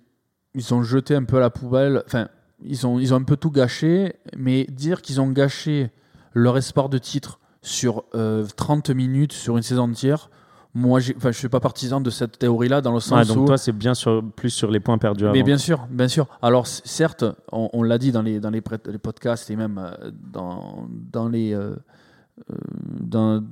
ils 0.54 0.74
ont 0.74 0.82
jeté 0.84 1.16
un 1.16 1.24
peu 1.24 1.38
à 1.38 1.40
la 1.40 1.50
poubelle. 1.50 2.02
Enfin, 2.06 2.28
ils 2.62 2.86
ont, 2.86 2.98
ils 2.98 3.12
ont 3.14 3.16
un 3.18 3.22
peu 3.22 3.36
tout 3.36 3.50
gâché. 3.50 4.14
Mais 4.36 4.64
dire 4.64 5.02
qu'ils 5.02 5.20
ont 5.20 5.28
gâché 5.30 5.90
leur 6.34 6.56
espoir 6.56 6.88
de 6.88 6.98
titre 6.98 7.40
sur 7.62 8.04
euh, 8.14 8.46
30 8.56 8.90
minutes, 8.90 9.32
sur 9.32 9.56
une 9.56 9.62
saison 9.62 9.84
entière, 9.84 10.30
moi, 10.74 11.00
je 11.00 11.30
suis 11.32 11.48
pas 11.48 11.60
partisan 11.60 12.00
de 12.00 12.10
cette 12.10 12.38
théorie-là, 12.38 12.80
dans 12.82 12.90
le 12.90 12.96
Ouais, 12.96 13.00
sens 13.00 13.26
donc 13.28 13.38
où. 13.38 13.44
toi, 13.46 13.58
c'est 13.58 13.72
bien 13.72 13.94
sur, 13.94 14.22
plus 14.36 14.50
sur 14.50 14.70
les 14.70 14.78
points 14.80 14.98
perdus 14.98 15.24
Mais 15.24 15.30
avant. 15.30 15.44
bien 15.46 15.58
sûr, 15.58 15.86
bien 15.90 16.08
sûr. 16.08 16.26
Alors 16.42 16.66
certes, 16.66 17.24
on, 17.50 17.70
on 17.72 17.82
l'a 17.82 17.98
dit 17.98 18.12
dans 18.12 18.22
les 18.22 18.38
dans 18.38 18.50
les, 18.50 18.60
podcasts 18.60 19.50
et 19.50 19.56
même 19.56 19.78
euh, 19.78 20.10
dans 20.30 20.86
dans 21.10 21.26
les 21.26 21.54
euh, 21.54 21.74
dans, 23.00 23.42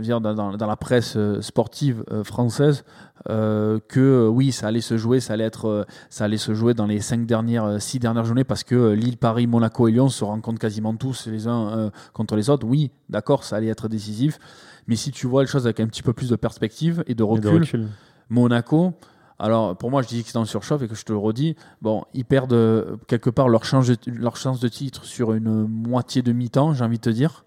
dire, 0.00 0.20
dans, 0.20 0.34
dans- 0.34 0.56
dans 0.56 0.66
la 0.66 0.76
presse 0.76 1.14
euh, 1.16 1.40
sportive 1.40 2.04
euh, 2.10 2.24
française 2.24 2.84
euh, 3.28 3.78
que 3.88 4.00
euh, 4.00 4.28
oui, 4.28 4.52
ça 4.52 4.68
allait 4.68 4.80
se 4.80 4.96
jouer, 4.96 5.20
ça 5.20 5.32
allait 5.34 5.44
être, 5.44 5.66
euh, 5.66 5.84
ça 6.10 6.24
allait 6.24 6.36
se 6.36 6.54
jouer 6.54 6.74
dans 6.74 6.86
les 6.86 7.00
cinq 7.00 7.26
dernières, 7.26 7.64
euh, 7.64 7.78
six 7.78 7.98
dernières 7.98 8.24
journées 8.24 8.44
parce 8.44 8.64
que 8.64 8.74
euh, 8.74 8.94
Lille, 8.94 9.16
Paris, 9.16 9.46
Monaco 9.46 9.88
et 9.88 9.92
Lyon 9.92 10.08
se 10.08 10.24
rencontrent 10.24 10.58
quasiment 10.60 10.94
tous 10.94 11.26
les 11.26 11.48
uns 11.48 11.68
euh, 11.68 11.90
contre 12.12 12.36
les 12.36 12.50
autres. 12.50 12.66
Oui, 12.66 12.90
d'accord, 13.08 13.44
ça 13.44 13.56
allait 13.56 13.68
être 13.68 13.88
décisif. 13.88 14.38
Mais 14.86 14.96
si 14.96 15.10
tu 15.10 15.26
vois 15.26 15.42
les 15.42 15.48
choses 15.48 15.66
avec 15.66 15.80
un 15.80 15.86
petit 15.88 16.02
peu 16.02 16.12
plus 16.12 16.28
de 16.30 16.36
perspective 16.36 17.02
et 17.06 17.14
de 17.14 17.22
Et 17.22 17.26
recul, 17.26 17.42
de 17.42 17.58
recul. 17.60 17.88
Monaco. 18.30 18.92
Alors, 19.38 19.76
pour 19.76 19.90
moi, 19.90 20.00
je 20.00 20.08
dis 20.08 20.22
que 20.22 20.28
c'est 20.28 20.34
dans 20.34 20.40
le 20.40 20.46
surchauffe 20.46 20.80
et 20.82 20.88
que 20.88 20.94
je 20.94 21.04
te 21.04 21.12
le 21.12 21.18
redis. 21.18 21.56
Bon, 21.82 22.04
ils 22.14 22.24
perdent 22.24 22.54
euh, 22.54 22.96
quelque 23.06 23.28
part 23.28 23.48
leur 23.50 23.66
chance, 23.66 23.86
de, 23.86 23.96
leur 24.06 24.36
chance 24.36 24.60
de 24.60 24.68
titre 24.68 25.04
sur 25.04 25.34
une 25.34 25.66
moitié 25.66 26.22
de 26.22 26.32
mi-temps, 26.32 26.72
j'ai 26.72 26.84
envie 26.84 26.96
de 26.96 27.02
te 27.02 27.10
dire. 27.10 27.44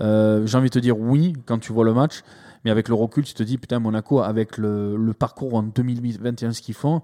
Euh, 0.00 0.46
j'ai 0.46 0.58
envie 0.58 0.68
de 0.70 0.74
te 0.74 0.78
dire 0.78 0.98
oui 0.98 1.34
quand 1.46 1.58
tu 1.58 1.72
vois 1.72 1.84
le 1.84 1.94
match, 1.94 2.22
mais 2.64 2.70
avec 2.70 2.88
le 2.88 2.94
recul, 2.94 3.24
tu 3.24 3.34
te 3.34 3.42
dis 3.42 3.58
putain, 3.58 3.78
Monaco, 3.78 4.20
avec 4.20 4.58
le, 4.58 4.96
le 4.96 5.12
parcours 5.12 5.54
en 5.54 5.62
2021, 5.62 6.52
ce 6.52 6.62
qu'ils 6.62 6.74
font, 6.74 7.02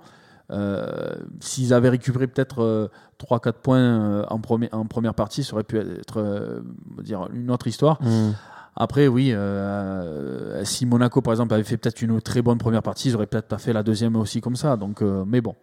euh, 0.51 1.15
s'ils 1.41 1.73
avaient 1.73 1.91
récupéré 1.91 2.27
peut-être 2.27 2.91
3-4 3.21 3.53
points 3.53 3.79
euh, 3.79 4.25
en, 4.29 4.39
premier, 4.41 4.69
en 4.73 4.85
première 4.87 5.15
partie, 5.15 5.45
ça 5.45 5.55
aurait 5.55 5.65
pu 5.65 5.79
être 5.79 6.19
euh, 6.19 6.61
dire, 7.03 7.29
une 7.33 7.51
autre 7.51 7.67
histoire. 7.67 8.03
Mm. 8.03 8.33
Après, 8.77 9.09
oui, 9.09 9.33
euh, 9.33 10.65
si 10.65 10.87
Monaco, 10.87 11.21
par 11.21 11.33
exemple, 11.33 11.55
avait 11.55 11.65
fait 11.65 11.77
peut-être 11.77 12.01
une 12.03 12.21
très 12.21 12.41
bonne 12.41 12.59
première 12.59 12.83
partie, 12.83 13.09
ils 13.09 13.17
auraient 13.17 13.27
peut-être 13.27 13.49
pas 13.49 13.59
fait 13.59 13.73
la 13.73 13.83
deuxième 13.83 14.17
aussi 14.17 14.41
comme 14.41 14.57
ça. 14.57 14.77
Donc, 14.77 15.03
euh, 15.03 15.25
mais 15.27 15.41
bon. 15.41 15.55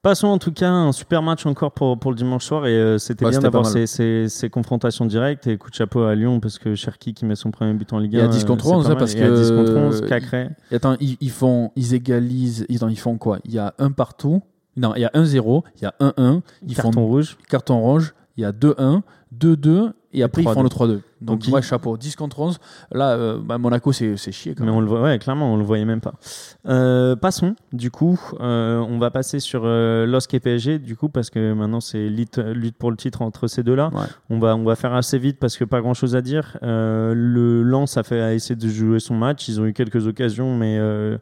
Passons 0.00 0.28
en 0.28 0.38
tout 0.38 0.52
cas 0.52 0.70
un 0.70 0.92
super 0.92 1.22
match 1.22 1.44
encore 1.44 1.72
pour, 1.72 1.98
pour 1.98 2.12
le 2.12 2.16
dimanche 2.16 2.44
soir 2.44 2.66
et 2.66 2.70
euh, 2.70 2.98
c'était 2.98 3.24
Ouais, 3.24 3.32
bien 3.32 3.40
d'avoir 3.40 3.66
ces, 3.66 3.88
ces, 3.88 4.28
ces 4.28 4.48
confrontations 4.48 5.06
directes 5.06 5.48
et 5.48 5.58
coup 5.58 5.70
de 5.70 5.74
chapeau 5.74 6.02
à 6.02 6.14
Lyon 6.14 6.38
parce 6.38 6.60
que 6.60 6.76
Cherki 6.76 7.14
qui 7.14 7.24
met 7.24 7.34
son 7.34 7.50
premier 7.50 7.72
but 7.74 7.92
en 7.92 7.98
Ligue 7.98 8.14
1 8.16 8.18
Et 8.20 8.22
à 8.22 8.28
10 8.28 8.44
contre 8.44 8.66
euh, 8.66 8.68
c'est 8.70 8.74
11, 8.76 8.84
pas 8.84 8.90
hein, 8.90 8.94
mal. 8.94 8.98
parce 9.00 9.14
Et 9.16 9.22
à 9.24 9.30
10 9.30 9.50
contre 9.50 9.72
que- 9.74 9.78
11 9.78 10.00
Cacré 10.08 10.48
attends, 10.70 10.96
ils, 11.00 11.16
ils 11.20 11.30
font, 11.32 11.72
ils 11.74 11.94
égalisent. 11.94 12.64
Ils, 12.68 12.78
ils 12.88 12.98
font 12.98 13.18
quoi? 13.18 13.40
Il 13.44 13.52
y 13.52 13.58
a 13.58 13.74
un 13.78 13.90
partout. 13.90 14.40
Non, 14.76 14.92
il 14.94 15.02
y 15.02 15.04
a 15.04 15.10
1-0, 15.14 15.62
il 15.76 15.82
y 15.82 15.86
a 15.86 15.94
1-1, 16.00 16.42
ils 16.64 16.76
carton 16.76 16.92
font 16.92 17.06
rouge 17.06 17.36
carton 17.48 17.80
rouge, 17.80 18.14
il 18.38 18.42
y 18.42 18.44
a 18.46 18.52
2-1, 18.52 19.02
2-2, 19.38 19.92
et 20.14 20.22
après 20.22 20.40
ils 20.42 20.48
font 20.48 20.62
3-2. 20.62 20.62
le 20.62 20.68
3-2. 20.96 21.00
Donc, 21.20 21.42
ouais, 21.52 21.58
il- 21.60 21.62
chapeau. 21.62 21.96
10 21.98 22.14
contre 22.16 22.38
11. 22.40 22.58
Là, 22.92 23.10
euh, 23.10 23.38
bah, 23.44 23.58
Monaco, 23.58 23.92
c'est 23.92 24.16
c'est 24.16 24.30
chier 24.32 24.54
quand 24.54 24.62
mais 24.64 24.70
même. 24.70 24.76
on 24.76 24.80
le 24.80 24.86
voit 24.86 25.02
ouais 25.02 25.18
clairement 25.18 25.52
on 25.52 25.56
le 25.56 25.64
voyait 25.64 25.84
même 25.84 26.00
pas 26.00 26.14
Euh, 26.68 27.14
passons 27.16 27.56
du 27.72 27.90
coup 27.90 28.18
euh, 28.40 28.78
on 28.78 28.98
va 28.98 29.10
passer 29.10 29.40
sur 29.40 29.62
euh, 29.64 30.06
LOSC 30.06 30.34
et 30.34 30.40
PSG 30.40 30.78
du 30.78 30.96
coup 30.96 31.08
parce 31.08 31.28
que 31.30 31.52
maintenant 31.52 31.80
c'est 31.80 32.08
lutte, 32.08 32.38
lutte 32.38 32.76
pour 32.76 32.90
le 32.90 32.96
titre 32.96 33.20
entre 33.22 33.48
ces 33.48 33.62
deux 33.62 33.74
là 33.74 33.90
Ouais. 33.92 34.06
on 34.30 34.38
va 34.38 34.54
on 34.56 34.64
va 34.64 34.76
faire 34.76 34.94
assez 34.94 35.18
vite 35.18 35.38
parce 35.40 35.56
que 35.56 35.64
pas 35.64 35.80
grand 35.80 35.94
chose 35.94 36.14
à 36.16 36.20
dire 36.22 36.56
Euh, 36.62 37.12
le 37.14 37.62
Lens 37.64 37.96
a 37.96 38.02
fait 38.04 38.20
a 38.20 38.32
essayé 38.32 38.54
de 38.56 38.68
jouer 38.68 39.00
son 39.00 39.14
match 39.16 39.48
ils 39.48 39.60
ont 39.60 39.66
eu 39.66 39.72
quelques 39.72 40.06
occasions 40.06 40.54
mais 40.56 40.78
euh, 40.78 41.18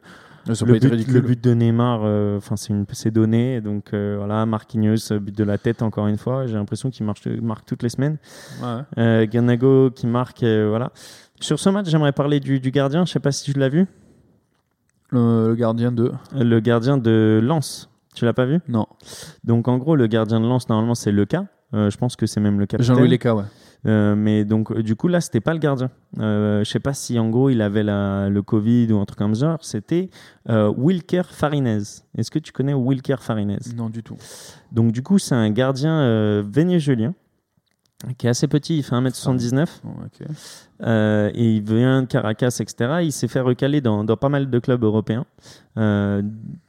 le 0.47 0.79
but, 0.79 1.07
le 1.07 1.21
but 1.21 1.43
de 1.43 1.53
Neymar, 1.53 2.01
euh, 2.03 2.37
enfin 2.37 2.55
c'est 2.57 3.11
donné. 3.11 3.61
Donc 3.61 3.93
euh, 3.93 4.15
voilà, 4.17 4.45
Marquinhos, 4.45 5.11
euh, 5.11 5.19
but 5.19 5.37
de 5.37 5.43
la 5.43 5.57
tête 5.57 5.81
encore 5.81 6.07
une 6.07 6.17
fois. 6.17 6.47
J'ai 6.47 6.55
l'impression 6.55 6.89
qu'il 6.89 7.05
marche, 7.05 7.25
marque 7.27 7.65
toutes 7.65 7.83
les 7.83 7.89
semaines. 7.89 8.17
Ouais. 8.61 8.81
Euh, 8.97 9.25
Ganago 9.27 9.91
qui 9.91 10.07
marque, 10.07 10.43
voilà. 10.43 10.91
Sur 11.39 11.59
ce 11.59 11.69
match, 11.69 11.87
j'aimerais 11.89 12.13
parler 12.13 12.39
du, 12.39 12.59
du 12.59 12.71
gardien. 12.71 13.05
Je 13.05 13.11
sais 13.11 13.19
pas 13.19 13.31
si 13.31 13.51
tu 13.51 13.57
l'as 13.57 13.69
vu. 13.69 13.87
Le, 15.11 15.49
le 15.49 15.55
gardien 15.55 15.91
de. 15.91 16.11
Le 16.33 16.59
gardien 16.59 16.97
de 16.97 17.39
Lens. 17.43 17.89
Tu 18.15 18.25
l'as 18.25 18.33
pas 18.33 18.45
vu? 18.45 18.59
Non. 18.67 18.87
Donc 19.43 19.67
en 19.67 19.77
gros, 19.77 19.95
le 19.95 20.07
gardien 20.07 20.39
de 20.39 20.45
Lens 20.45 20.67
normalement 20.69 20.95
c'est 20.95 21.11
le 21.11 21.25
cas. 21.25 21.45
Je 21.73 21.95
pense 21.97 22.15
que 22.15 22.25
c'est 22.25 22.39
même 22.39 22.59
le 22.59 22.65
capitaine. 22.65 22.95
Jean-Louis 22.95 23.09
Leca, 23.09 23.35
ouais. 23.35 23.43
Euh, 23.85 24.15
mais 24.15 24.43
donc, 24.43 24.75
du 24.79 24.95
coup, 24.95 25.07
là, 25.07 25.21
c'était 25.21 25.39
pas 25.39 25.53
le 25.53 25.59
gardien. 25.59 25.89
Euh, 26.19 26.63
je 26.63 26.69
sais 26.69 26.79
pas 26.79 26.93
si 26.93 27.19
en 27.19 27.29
gros 27.29 27.49
il 27.49 27.61
avait 27.61 27.83
la, 27.83 28.29
le 28.29 28.41
Covid 28.41 28.91
ou 28.91 28.99
un 28.99 29.05
truc 29.05 29.19
comme 29.19 29.35
ça. 29.35 29.57
C'était 29.61 30.09
euh, 30.49 30.73
Wilker 30.75 31.23
Farinez. 31.29 31.83
Est-ce 32.17 32.31
que 32.31 32.39
tu 32.39 32.51
connais 32.51 32.73
Wilker 32.73 33.17
Farinez? 33.19 33.59
Non, 33.75 33.89
du 33.89 34.03
tout. 34.03 34.17
Donc, 34.71 34.91
du 34.91 35.03
coup, 35.03 35.19
c'est 35.19 35.35
un 35.35 35.49
gardien 35.51 35.99
euh, 35.99 36.43
vénézuélien 36.45 37.13
qui 38.17 38.27
est 38.27 38.29
assez 38.29 38.47
petit. 38.47 38.77
Il 38.77 38.83
fait 38.83 38.95
1m79 38.95 39.65
Bon, 39.83 39.91
ok. 40.05 40.27
euh, 40.83 41.31
et 41.33 41.55
il 41.55 41.63
vient 41.63 42.03
de 42.03 42.07
Caracas, 42.07 42.57
etc. 42.59 42.99
Il 43.01 43.11
s'est 43.11 43.27
fait 43.27 43.39
recaler 43.39 43.81
dans, 43.81 44.03
dans 44.03 44.17
pas 44.17 44.29
mal 44.29 44.49
de 44.49 44.59
clubs 44.59 44.83
européens 44.83 45.25
euh, 45.77 46.21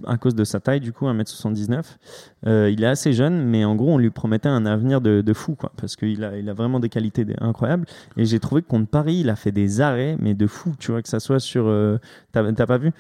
à 0.07 0.17
cause 0.17 0.35
de 0.35 0.45
sa 0.45 0.61
taille, 0.61 0.81
du 0.81 0.93
coup, 0.93 1.07
1m79. 1.07 1.83
Euh, 2.47 2.71
il 2.71 2.83
est 2.83 2.87
assez 2.87 3.13
jeune, 3.13 3.43
mais 3.45 3.65
en 3.65 3.75
gros, 3.77 3.93
on 3.93 3.99
lui 3.99 4.11
promettait 4.11 4.49
un 4.49 4.65
avenir 4.65 5.01
de, 5.03 5.21
de 5.21 5.33
fou, 5.35 5.55
quoi, 5.55 5.73
parce 5.77 5.97
qu'il 5.97 6.25
a, 6.25 6.37
il 6.39 6.49
a 6.49 6.55
vraiment 6.55 6.81
des 6.81 6.89
qualités 6.89 7.27
incroyables. 7.41 7.87
Et 8.17 8.25
j'ai 8.25 8.41
trouvé 8.41 8.63
que 8.63 8.69
contre 8.69 8.89
Paris, 8.89 9.17
il 9.21 9.29
a 9.31 9.37
fait 9.37 9.53
des 9.53 9.81
arrêts, 9.83 10.17
mais 10.21 10.35
de 10.35 10.47
fou, 10.47 10.75
tu 10.79 10.93
vois, 10.93 11.03
que 11.03 11.09
ça 11.09 11.21
soit 11.21 11.41
sur. 11.41 11.67
euh, 11.67 11.99
T'as 12.33 12.51
t'as 12.53 12.67
pas 12.67 12.79
vu? 12.79 12.93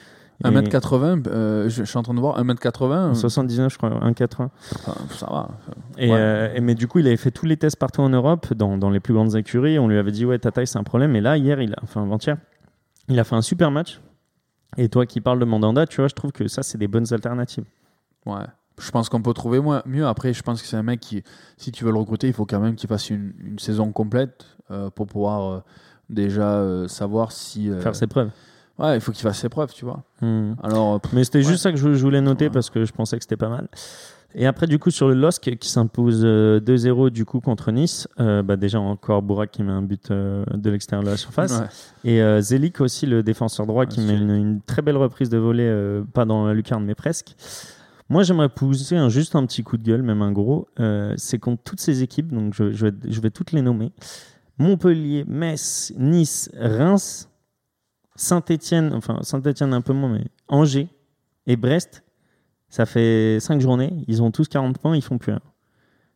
1m80, 0.44 1.26
euh, 1.26 1.68
je, 1.68 1.82
je 1.82 1.88
suis 1.88 1.98
en 1.98 2.02
train 2.02 2.14
de 2.14 2.20
voir, 2.20 2.38
1m80, 2.42 3.14
79, 3.14 3.72
je 3.72 3.76
crois, 3.78 3.90
1,80. 3.90 4.48
enfin, 4.74 4.94
ça 5.10 5.26
va. 5.26 5.48
Et, 5.96 6.10
Ouais. 6.10 6.16
euh, 6.18 6.54
et- 6.54 6.60
mais 6.60 6.74
du 6.74 6.86
coup, 6.86 7.00
il 7.00 7.06
avait 7.08 7.16
fait 7.16 7.30
tous 7.32 7.46
les 7.46 7.56
tests 7.56 7.76
partout 7.76 8.02
en 8.02 8.08
Europe, 8.08 8.54
dans, 8.54 8.78
dans 8.78 8.90
les 8.90 9.00
plus 9.00 9.14
grandes 9.14 9.34
écuries. 9.34 9.78
On 9.78 9.88
lui 9.88 9.98
avait 9.98 10.12
dit, 10.12 10.24
ouais, 10.24 10.38
ta 10.38 10.52
taille, 10.52 10.66
c'est 10.68 10.78
un 10.78 10.84
problème. 10.84 11.16
Et 11.16 11.20
là, 11.20 11.36
hier, 11.36 11.60
il 11.60 11.72
a, 11.72 11.78
enfin, 11.82 12.02
avant-hier, 12.02 12.36
il 13.08 13.18
a 13.18 13.24
fait 13.24 13.34
un 13.34 13.42
super 13.42 13.70
match. 13.70 14.00
Et 14.76 14.88
toi 14.88 15.06
qui 15.06 15.20
parles 15.20 15.40
de 15.40 15.44
Mandanda, 15.44 15.86
tu 15.86 15.96
vois, 15.96 16.08
je 16.08 16.14
trouve 16.14 16.30
que 16.30 16.46
ça, 16.46 16.62
c'est 16.62 16.78
des 16.78 16.88
bonnes 16.88 17.12
alternatives. 17.12 17.64
Ouais. 18.26 18.44
Je 18.80 18.90
pense 18.92 19.08
qu'on 19.08 19.22
peut 19.22 19.32
trouver 19.34 19.60
mieux. 19.86 20.06
Après, 20.06 20.32
je 20.32 20.42
pense 20.42 20.62
que 20.62 20.68
c'est 20.68 20.76
un 20.76 20.84
mec 20.84 21.00
qui, 21.00 21.24
si 21.56 21.72
tu 21.72 21.84
veux 21.84 21.90
le 21.90 21.98
recruter, 21.98 22.28
il 22.28 22.32
faut 22.32 22.46
quand 22.46 22.60
même 22.60 22.76
qu'il 22.76 22.88
fasse 22.88 23.10
une, 23.10 23.32
une 23.44 23.58
saison 23.58 23.90
complète 23.90 24.46
euh, 24.70 24.88
pour 24.90 25.06
pouvoir 25.08 25.50
euh, 25.52 25.60
déjà 26.10 26.58
euh, 26.58 26.86
savoir 26.86 27.32
si. 27.32 27.70
euh, 27.70 27.80
Faire 27.80 27.96
ses 27.96 28.06
preuves. 28.06 28.30
Ouais, 28.78 28.96
il 28.96 29.00
faut 29.00 29.12
qu'il 29.12 29.22
fasse 29.22 29.38
ses 29.40 29.48
preuves, 29.48 29.72
tu 29.74 29.84
vois. 29.84 30.02
Hmm. 30.20 30.52
Alors, 30.62 31.00
pff, 31.00 31.12
Mais 31.12 31.24
c'était 31.24 31.38
Ouais. 31.38 31.44
juste 31.44 31.62
ça 31.62 31.72
que 31.72 31.78
je, 31.78 31.94
je 31.94 32.02
voulais 32.04 32.20
noter 32.20 32.44
Ouais. 32.46 32.50
parce 32.50 32.70
que 32.70 32.84
je 32.84 32.92
pensais 32.92 33.16
que 33.16 33.24
c'était 33.24 33.36
pas 33.36 33.48
mal. 33.48 33.68
Et 34.34 34.46
après, 34.46 34.66
du 34.66 34.78
coup, 34.78 34.90
sur 34.90 35.08
le 35.08 35.14
LOSC 35.14 35.56
qui 35.58 35.68
s'impose 35.70 36.20
euh, 36.22 36.60
2-0 36.60 37.08
du 37.10 37.24
coup 37.24 37.40
contre 37.40 37.72
Nice, 37.72 38.06
euh, 38.20 38.42
bah 38.42 38.56
déjà 38.56 38.78
encore 38.78 39.22
Bourak 39.22 39.50
qui 39.50 39.62
met 39.62 39.72
un 39.72 39.80
but 39.82 40.10
euh, 40.10 40.44
de 40.52 40.68
l'extérieur 40.70 41.02
de 41.02 41.08
la 41.10 41.16
surface. 41.16 41.58
ouais. 41.58 41.66
Et 42.04 42.22
euh, 42.22 42.40
Zelik 42.42 42.80
aussi, 42.82 43.06
le 43.06 43.22
défenseur 43.22 43.66
droit, 43.66 43.86
qui 43.86 44.00
met 44.02 44.14
une, 44.14 44.30
une 44.30 44.60
très 44.60 44.82
belle 44.82 44.98
reprise 44.98 45.30
de 45.30 45.38
volée, 45.38 45.64
euh, 45.66 46.04
pas 46.12 46.26
dans 46.26 46.46
la 46.46 46.52
lucarne, 46.52 46.84
mais 46.84 46.94
presque. 46.94 47.34
Moi, 48.10 48.22
j'aimerais 48.22 48.50
pousser 48.50 48.96
un, 48.96 49.08
juste 49.08 49.34
un 49.34 49.44
petit 49.46 49.62
coup 49.62 49.78
de 49.78 49.82
gueule, 49.82 50.02
même 50.02 50.20
un 50.22 50.30
gros. 50.32 50.68
Euh, 50.78 51.14
c'est 51.16 51.38
contre 51.38 51.62
toutes 51.62 51.80
ces 51.80 52.02
équipes, 52.02 52.30
donc 52.32 52.52
je, 52.54 52.70
je 52.72 52.86
vais, 52.86 52.92
je 53.08 53.20
vais 53.22 53.30
toutes 53.30 53.52
les 53.52 53.62
nommer 53.62 53.92
Montpellier, 54.58 55.24
Metz, 55.26 55.92
Nice, 55.96 56.50
Reims, 56.58 57.28
Saint-Etienne, 58.18 58.92
enfin 58.94 59.20
Saint-Etienne 59.22 59.72
un 59.72 59.80
peu 59.80 59.92
moins, 59.92 60.10
mais 60.10 60.24
Angers 60.48 60.88
et 61.46 61.56
Brest. 61.56 62.02
Ça 62.68 62.84
fait 62.84 63.38
5 63.40 63.60
journées, 63.60 64.04
ils 64.08 64.22
ont 64.22 64.30
tous 64.30 64.48
40 64.48 64.76
points, 64.78 64.96
ils 64.96 65.02
font 65.02 65.16
plus 65.16 65.32
rien. 65.32 65.40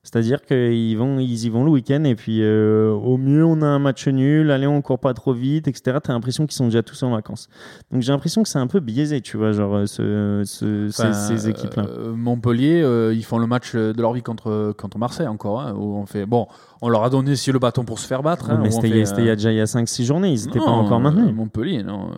C'est-à-dire 0.05 0.43
qu'ils 0.43 0.99
vont, 0.99 1.21
ils 1.21 1.45
y 1.45 1.49
vont 1.49 1.63
le 1.65 1.71
week-end 1.71 2.03
et 2.03 2.17
puis 2.17 2.43
euh, 2.43 2.91
au 2.91 3.17
mieux 3.19 3.45
on 3.45 3.63
a 3.63 3.67
un 3.67 3.79
match 3.79 4.09
nul, 4.09 4.51
allez 4.51 4.67
on 4.67 4.83
court 4.83 4.99
pas 4.99 5.15
trop 5.15 5.33
vite, 5.33 5.69
etc. 5.69 5.99
T'as 6.03 6.13
l'impression 6.13 6.45
qu'ils 6.45 6.57
sont 6.57 6.65
déjà 6.65 6.83
tous 6.83 7.01
en 7.05 7.13
vacances. 7.13 7.49
Donc 7.93 8.03
j'ai 8.03 8.11
l'impression 8.11 8.43
que 8.43 8.49
c'est 8.49 8.59
un 8.59 8.67
peu 8.67 8.81
biaisé, 8.81 9.21
tu 9.21 9.37
vois, 9.37 9.53
genre 9.53 9.77
euh, 9.77 9.87
ce, 9.87 10.43
ce- 10.45 10.89
ces- 10.91 11.03
Enfin, 11.03 11.13
ces, 11.13 11.49
équipes-là. 11.49 11.85
euh, 11.89 12.15
Montpellier, 12.17 12.83
euh, 12.83 13.15
ils 13.15 13.25
font 13.25 13.39
le 13.39 13.47
match 13.47 13.77
de 13.77 13.95
leur 14.03 14.13
vie 14.13 14.23
contre, 14.23 14.75
contre 14.77 14.99
Marseille 14.99 15.29
encore. 15.29 15.61
hein, 15.61 15.73
où 15.79 15.95
on 15.97 16.05
fait, 16.05 16.27
bon, 16.27 16.49
on 16.81 16.89
leur 16.89 17.05
a 17.05 17.09
donné 17.11 17.31
aussi 17.31 17.53
le 17.53 17.61
bâton 17.61 17.85
pour 17.85 18.01
se 18.01 18.07
faire 18.09 18.25
battre. 18.25 18.51
hein, 18.51 18.59
mais 18.61 18.73
c'était 18.73 18.89
il 18.89 19.27
y 19.27 19.31
a 19.31 19.37
déjà 19.37 19.53
il 19.53 19.57
y 19.57 19.61
a 19.61 19.67
5-6 19.67 20.05
journées, 20.05 20.33
ils 20.33 20.47
n'étaient 20.47 20.59
pas 20.59 20.65
encore 20.65 20.99
maintenus. 20.99 21.33
Montpellier, 21.33 21.85
non. 21.85 22.11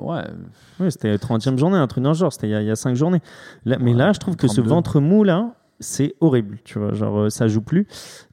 ouais. 0.00 0.22
Oui, 0.78 0.92
c'était 0.92 1.08
la 1.10 1.18
30e 1.18 1.58
journée, 1.58 1.76
un 1.76 1.88
truc 1.88 2.04
dans 2.04 2.10
le 2.10 2.16
genre, 2.16 2.32
c'était 2.32 2.46
il 2.46 2.52
y 2.52 2.54
a- 2.54 2.62
il 2.62 2.68
y 2.68 2.70
a 2.70 2.76
5 2.76 2.94
journées. 2.94 3.20
Là, 3.64 3.78
mais 3.80 3.90
Ouais, 3.90 3.98
là, 3.98 4.12
je 4.12 4.20
trouve 4.20 4.36
que 4.36 4.46
ce 4.46 4.54
32. 4.60 4.70
ventre 4.70 5.00
mou 5.00 5.24
là, 5.24 5.54
c'est 5.82 6.14
horrible, 6.20 6.58
tu 6.64 6.78
vois, 6.78 6.94
genre 6.94 7.18
euh, 7.18 7.30
ça 7.30 7.48
joue 7.48 7.60
plus. 7.62 7.86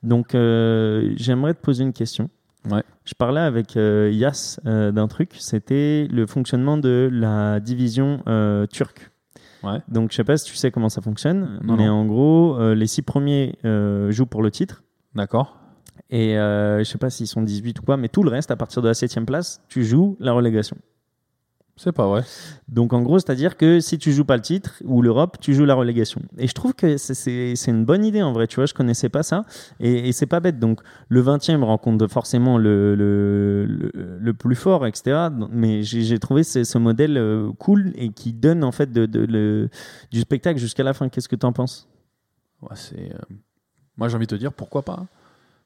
Donc 0.04 0.34
euh, 0.36 1.14
j'aimerais 1.18 1.54
te 1.54 1.60
poser 1.60 1.84
une 1.84 1.94
question. 1.94 2.30
Ouais. 2.70 2.84
Je 3.06 3.14
parlais 3.16 3.42
avec 3.42 3.78
euh, 3.78 4.10
Yas 4.14 4.60
euh, 4.66 4.92
d'un 4.92 5.08
truc, 5.08 5.36
c'était 5.40 6.08
le 6.12 6.26
fonctionnement 6.28 6.78
de 6.78 7.10
la 7.12 7.60
division 7.60 8.22
turque. 8.72 9.12
Ouais. 9.64 9.80
Donc 9.90 10.12
je 10.12 10.16
sais 10.18 10.24
pas 10.24 10.38
si 10.38 10.46
tu 10.46 10.56
sais 10.56 10.72
comment 10.72 10.90
ça 10.90 11.02
fonctionne, 11.02 11.60
Non, 11.64 11.76
mais 11.76 11.88
non. 11.88 11.94
en 11.94 12.06
gros, 12.06 12.74
les 12.74 12.88
six 12.88 13.02
premiers 13.02 13.58
jouent 14.10 14.26
pour 14.26 14.42
le 14.42 14.52
titre. 14.52 14.84
D'accord. 15.16 15.58
Et 16.10 16.36
je 16.36 16.84
sais 16.86 16.98
pas 16.98 17.10
s'ils 17.10 17.28
sont 17.28 17.42
18 17.42 17.80
ou 17.80 17.84
quoi, 17.84 17.98
mais 17.98 18.08
tout 18.08 18.24
le 18.24 18.30
reste, 18.30 18.52
à 18.52 18.56
partir 18.56 18.82
de 18.82 18.88
la 18.88 18.94
7 18.94 19.26
place, 19.26 19.62
tu 19.68 19.84
joues 19.84 20.16
la 20.20 20.32
relégation. 20.32 20.78
C'est 21.82 21.94
pas 21.94 22.08
vrai. 22.08 22.24
Donc 22.68 22.92
en 22.92 23.02
gros, 23.02 23.20
c'est-à-dire 23.20 23.56
que 23.56 23.80
si 23.80 23.98
tu 23.98 24.12
joues 24.12 24.26
pas 24.26 24.36
le 24.36 24.42
titre 24.42 24.82
ou 24.84 25.02
l'Europe, 25.02 25.38
tu 25.40 25.54
joues 25.54 25.64
la 25.64 25.76
relégation. 25.76 26.22
Et 26.38 26.46
je 26.46 26.54
trouve 26.54 26.74
que 26.74 26.98
c'est- 26.98 27.54
une 27.68 27.86
bonne 27.86 28.04
idée 28.04 28.22
en 28.22 28.34
vrai, 28.34 28.48
tu 28.48 28.58
vois, 28.58 28.66
je 28.66 28.74
connaissais 28.74 29.08
pas 29.08 29.24
ça. 29.24 29.46
Et, 29.80 30.10
et 30.10 30.12
c'est 30.12 30.26
pas 30.26 30.42
bête. 30.42 30.60
Donc 30.60 30.82
le 31.08 31.22
20e 31.22 31.64
rencontre 31.64 32.06
forcément 32.08 32.58
le, 32.58 32.96
le, 32.96 33.66
le, 33.66 33.92
le 34.20 34.34
plus 34.34 34.56
fort, 34.56 34.86
etc. 34.86 35.30
Mais 35.52 35.82
j'ai 35.84 36.20
trouvé 36.20 36.44
ce, 36.44 36.66
ce 36.66 36.78
modèle 36.78 37.18
euh, 37.18 37.50
cool 37.60 37.94
et 37.96 38.10
qui 38.10 38.34
donne 38.34 38.66
en 38.66 38.74
fait 38.74 38.92
de, 38.92 39.06
de- 39.06 39.26
le, 39.26 39.70
du 40.12 40.20
spectacle 40.20 40.60
jusqu'à 40.60 40.84
la 40.84 40.94
fin. 40.94 41.08
Qu'est-ce 41.08 41.30
que 41.30 41.38
tu 41.38 41.46
en 41.46 41.54
penses? 41.54 41.88
Ouais, 42.62 42.76
euh, 42.98 43.36
Moi, 43.96 44.10
j'ai 44.10 44.18
envie 44.18 44.28
de 44.28 44.36
te 44.36 44.40
dire, 44.40 44.52
pourquoi 44.52 44.82
pas 44.82 45.06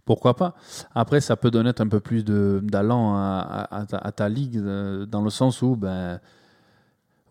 Pourquoi 0.06 0.36
pas 0.36 0.54
Après, 0.96 1.22
ça 1.22 1.36
peut 1.38 1.50
donner 1.52 1.72
un 1.78 1.88
peu 1.88 2.00
plus 2.00 2.24
d'allant 2.26 3.16
à, 3.16 3.68
à- 3.72 3.78
à 3.82 3.86
ta, 3.86 3.98
à 3.98 4.12
ta 4.12 4.28
ligue, 4.30 4.58
euh, 4.58 5.06
dans 5.06 5.22
le 5.22 5.30
sens 5.30 5.62
où, 5.62 5.76
ben, 5.78 6.20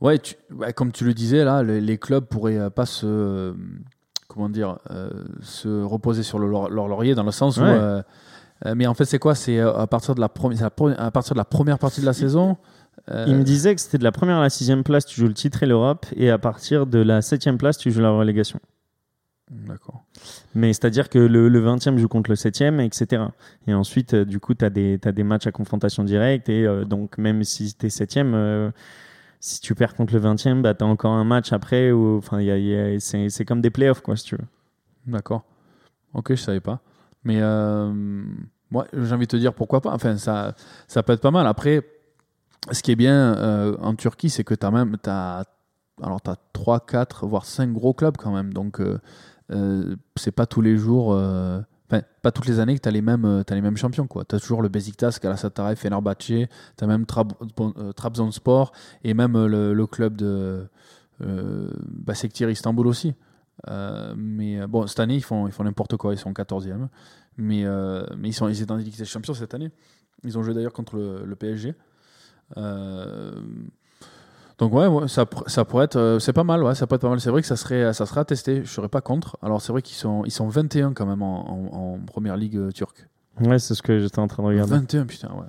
ouais, 0.00 0.18
tu- 0.18 0.36
ouais, 0.54 0.72
comme 0.72 0.92
tu 0.92 1.04
le 1.04 1.14
disais, 1.14 1.44
là, 1.44 1.62
les, 1.62 1.80
les 1.80 1.98
clubs 1.98 2.24
pourraient 2.24 2.58
euh, 2.58 2.70
pas 2.70 2.86
se. 2.86 3.06
euh, 3.06 3.52
Comment 4.28 4.48
dire 4.48 4.78
euh, 4.90 5.10
Se 5.42 5.68
reposer 5.84 6.22
sur 6.22 6.38
le, 6.38 6.48
leur, 6.48 6.70
leur 6.70 6.88
laurier, 6.88 7.14
dans 7.14 7.22
le 7.22 7.30
sens 7.32 7.58
où. 7.58 7.62
Ouais. 7.62 7.68
euh, 7.68 8.02
mais 8.74 8.86
en 8.86 8.94
fait, 8.94 9.04
c'est 9.04 9.18
quoi? 9.18 9.34
C'est 9.34 9.60
à 9.60 9.86
partir 9.86 10.14
de 10.14 10.20
la 10.20 10.30
première, 10.30 10.62
à 10.98 11.10
partir 11.10 11.34
de 11.34 11.38
la 11.38 11.44
première 11.44 11.78
partie 11.78 12.00
de 12.00 12.06
la 12.06 12.14
saison. 12.14 12.56
euh, 13.10 13.26
Il 13.28 13.36
me 13.36 13.42
disait 13.42 13.74
que 13.74 13.80
c'était 13.82 13.98
de 13.98 14.04
la 14.04 14.12
première 14.12 14.36
à 14.38 14.42
la 14.42 14.48
sixième 14.50 14.84
place, 14.84 15.04
tu 15.04 15.20
joues 15.20 15.26
le 15.28 15.34
titre 15.34 15.62
et 15.64 15.66
l'Europe, 15.66 16.06
et 16.16 16.30
à 16.30 16.38
partir 16.38 16.86
de 16.86 16.98
la 17.00 17.20
septième 17.20 17.58
place, 17.58 17.76
tu 17.76 17.90
joues 17.90 18.00
la 18.00 18.10
relégation. 18.12 18.58
D'accord. 19.52 20.04
Mais 20.54 20.72
c'est-à-dire 20.72 21.10
que 21.10 21.18
le, 21.18 21.48
le 21.48 21.60
20e 21.60 21.98
joue 21.98 22.08
contre 22.08 22.30
le 22.30 22.36
7e, 22.36 22.80
etc. 22.80 23.24
Et 23.66 23.74
ensuite, 23.74 24.14
euh, 24.14 24.24
du 24.24 24.40
coup, 24.40 24.54
tu 24.54 24.64
as, 24.64 24.70
des 24.70 25.22
matchs 25.22 25.46
à 25.46 25.52
confrontation 25.52 26.04
directe. 26.04 26.48
Et 26.48 26.64
euh, 26.64 26.84
donc, 26.84 27.18
même 27.18 27.44
si 27.44 27.74
tu 27.74 27.86
es 27.86 27.88
7e, 27.90 28.32
euh, 28.34 28.70
si 29.40 29.60
tu 29.60 29.74
perds 29.74 29.94
contre 29.94 30.14
le 30.14 30.20
20e, 30.20 30.62
bah, 30.62 30.74
tu 30.74 30.84
as 30.84 30.86
encore 30.86 31.12
un 31.12 31.24
match 31.24 31.52
après. 31.52 31.92
Enfin, 31.92 32.40
c'est 32.98 33.44
comme 33.44 33.60
des 33.60 33.70
playoffs, 33.70 34.00
quoi, 34.00 34.16
si 34.16 34.24
tu 34.24 34.36
veux. 34.36 34.46
D'accord. 35.06 35.44
Ok, 36.14 36.30
je 36.30 36.36
savais 36.36 36.60
pas. 36.60 36.80
Mais 37.24 37.38
euh, 37.40 37.92
moi, 38.70 38.86
j'ai 38.92 39.14
envie 39.14 39.26
de 39.26 39.30
te 39.30 39.36
dire 39.36 39.54
pourquoi 39.54 39.80
pas. 39.80 39.92
Enfin, 39.92 40.16
ça, 40.16 40.54
ça 40.88 41.02
peut 41.02 41.12
être 41.12 41.20
pas 41.20 41.30
mal. 41.30 41.46
Après, 41.46 41.82
ce 42.70 42.82
qui 42.82 42.92
est 42.92 42.96
bien 42.96 43.36
euh, 43.36 43.76
en 43.80 43.94
Turquie, 43.94 44.30
c'est 44.30 44.44
que 44.44 44.54
tu 44.54 44.66
as 44.66 44.70
même. 44.70 44.96
As, 45.06 45.44
alors, 46.02 46.20
tu 46.20 46.30
as 46.30 46.36
3, 46.52 46.80
4, 46.80 47.26
voire 47.26 47.44
5 47.44 47.72
gros 47.72 47.94
clubs 47.94 48.16
quand 48.16 48.32
même. 48.32 48.52
Donc, 48.52 48.80
euh, 48.80 48.98
c'est 50.16 50.32
pas 50.32 50.46
tous 50.46 50.60
les 50.60 50.76
jours. 50.76 51.12
euh, 51.14 51.60
Enfin, 51.92 52.02
pas 52.22 52.32
toutes 52.32 52.46
les 52.46 52.58
années 52.58 52.74
que 52.74 52.80
tu 52.80 52.88
as, 52.88 52.92
les 52.92 53.02
mêmes, 53.02 53.26
euh, 53.26 53.42
t'as 53.42 53.54
les 53.54 53.60
mêmes 53.60 53.76
champions. 53.76 54.06
Tu 54.06 54.18
as 54.34 54.40
toujours 54.40 54.62
le 54.62 54.70
Besiktas, 54.70 55.18
Galatasaray, 55.22 55.76
Fenerbahçe, 55.76 56.24
tu 56.24 56.46
as 56.80 56.86
même 56.86 57.04
Trab, 57.04 57.34
euh, 57.60 57.92
Trabzonspor 57.92 58.72
et 59.04 59.12
même 59.12 59.36
euh, 59.36 59.74
le, 59.74 59.86
club 59.86 60.16
de 60.16 60.66
euh, 61.20 61.70
Basektir 61.82 62.48
Istanbul 62.48 62.86
aussi. 62.86 63.14
Euh, 63.68 64.14
mais 64.16 64.58
euh, 64.58 64.66
bon, 64.66 64.86
cette 64.86 65.00
année, 65.00 65.16
ils 65.16 65.22
font, 65.22 65.46
ils 65.46 65.52
font 65.52 65.64
n'importe 65.64 65.98
quoi, 65.98 66.14
ils 66.14 66.18
sont 66.18 66.32
14e. 66.32 66.88
Mais, 67.36 67.66
euh, 67.66 68.06
mais 68.16 68.30
ils, 68.30 68.32
sont, 68.32 68.48
ils 68.48 68.56
étaient 68.56 68.64
dans 68.64 68.76
Ligue 68.76 68.96
des 68.96 69.04
Champions 69.04 69.34
cette 69.34 69.52
année. 69.52 69.70
Ils 70.24 70.38
ont 70.38 70.42
joué 70.42 70.54
d'ailleurs 70.54 70.72
contre 70.72 70.96
le 70.96 71.36
PSG. 71.36 71.74
Donc 74.62 74.72
ouais, 74.74 74.86
ouais, 74.86 75.08
ça, 75.08 75.26
pourrait 75.26 75.86
être, 75.86 75.96
euh, 75.96 76.18
c'est 76.20 76.32
pas 76.32 76.44
mal, 76.44 76.62
ouais, 76.62 76.76
ça 76.76 76.86
pourrait 76.86 76.94
être 76.96 77.02
pas 77.02 77.08
mal. 77.08 77.20
C'est 77.20 77.30
vrai 77.30 77.40
que 77.40 77.48
ça 77.48 77.56
serait, 77.56 77.92
ça 77.92 78.06
serait 78.06 78.20
à 78.20 78.24
tester. 78.24 78.62
Je 78.64 78.70
serais 78.70 78.88
pas 78.88 79.00
contre. 79.00 79.36
Alors 79.42 79.60
c'est 79.60 79.72
vrai 79.72 79.82
qu'ils 79.82 79.96
sont, 79.96 80.22
ils 80.24 80.30
sont 80.30 80.46
21 80.46 80.92
quand 80.92 81.04
même 81.04 81.20
en, 81.20 81.50
en- 81.50 81.94
en 81.94 81.98
première 81.98 82.36
ligue 82.36 82.56
euh, 82.56 82.70
turque. 82.70 83.08
Ouais, 83.40 83.58
c'est 83.58 83.74
ce 83.74 83.82
que 83.82 83.98
j'étais 83.98 84.20
en 84.20 84.28
train 84.28 84.44
de 84.44 84.48
regarder. 84.48 84.70
21 84.74 85.06
putain, 85.06 85.32
ouais. 85.34 85.46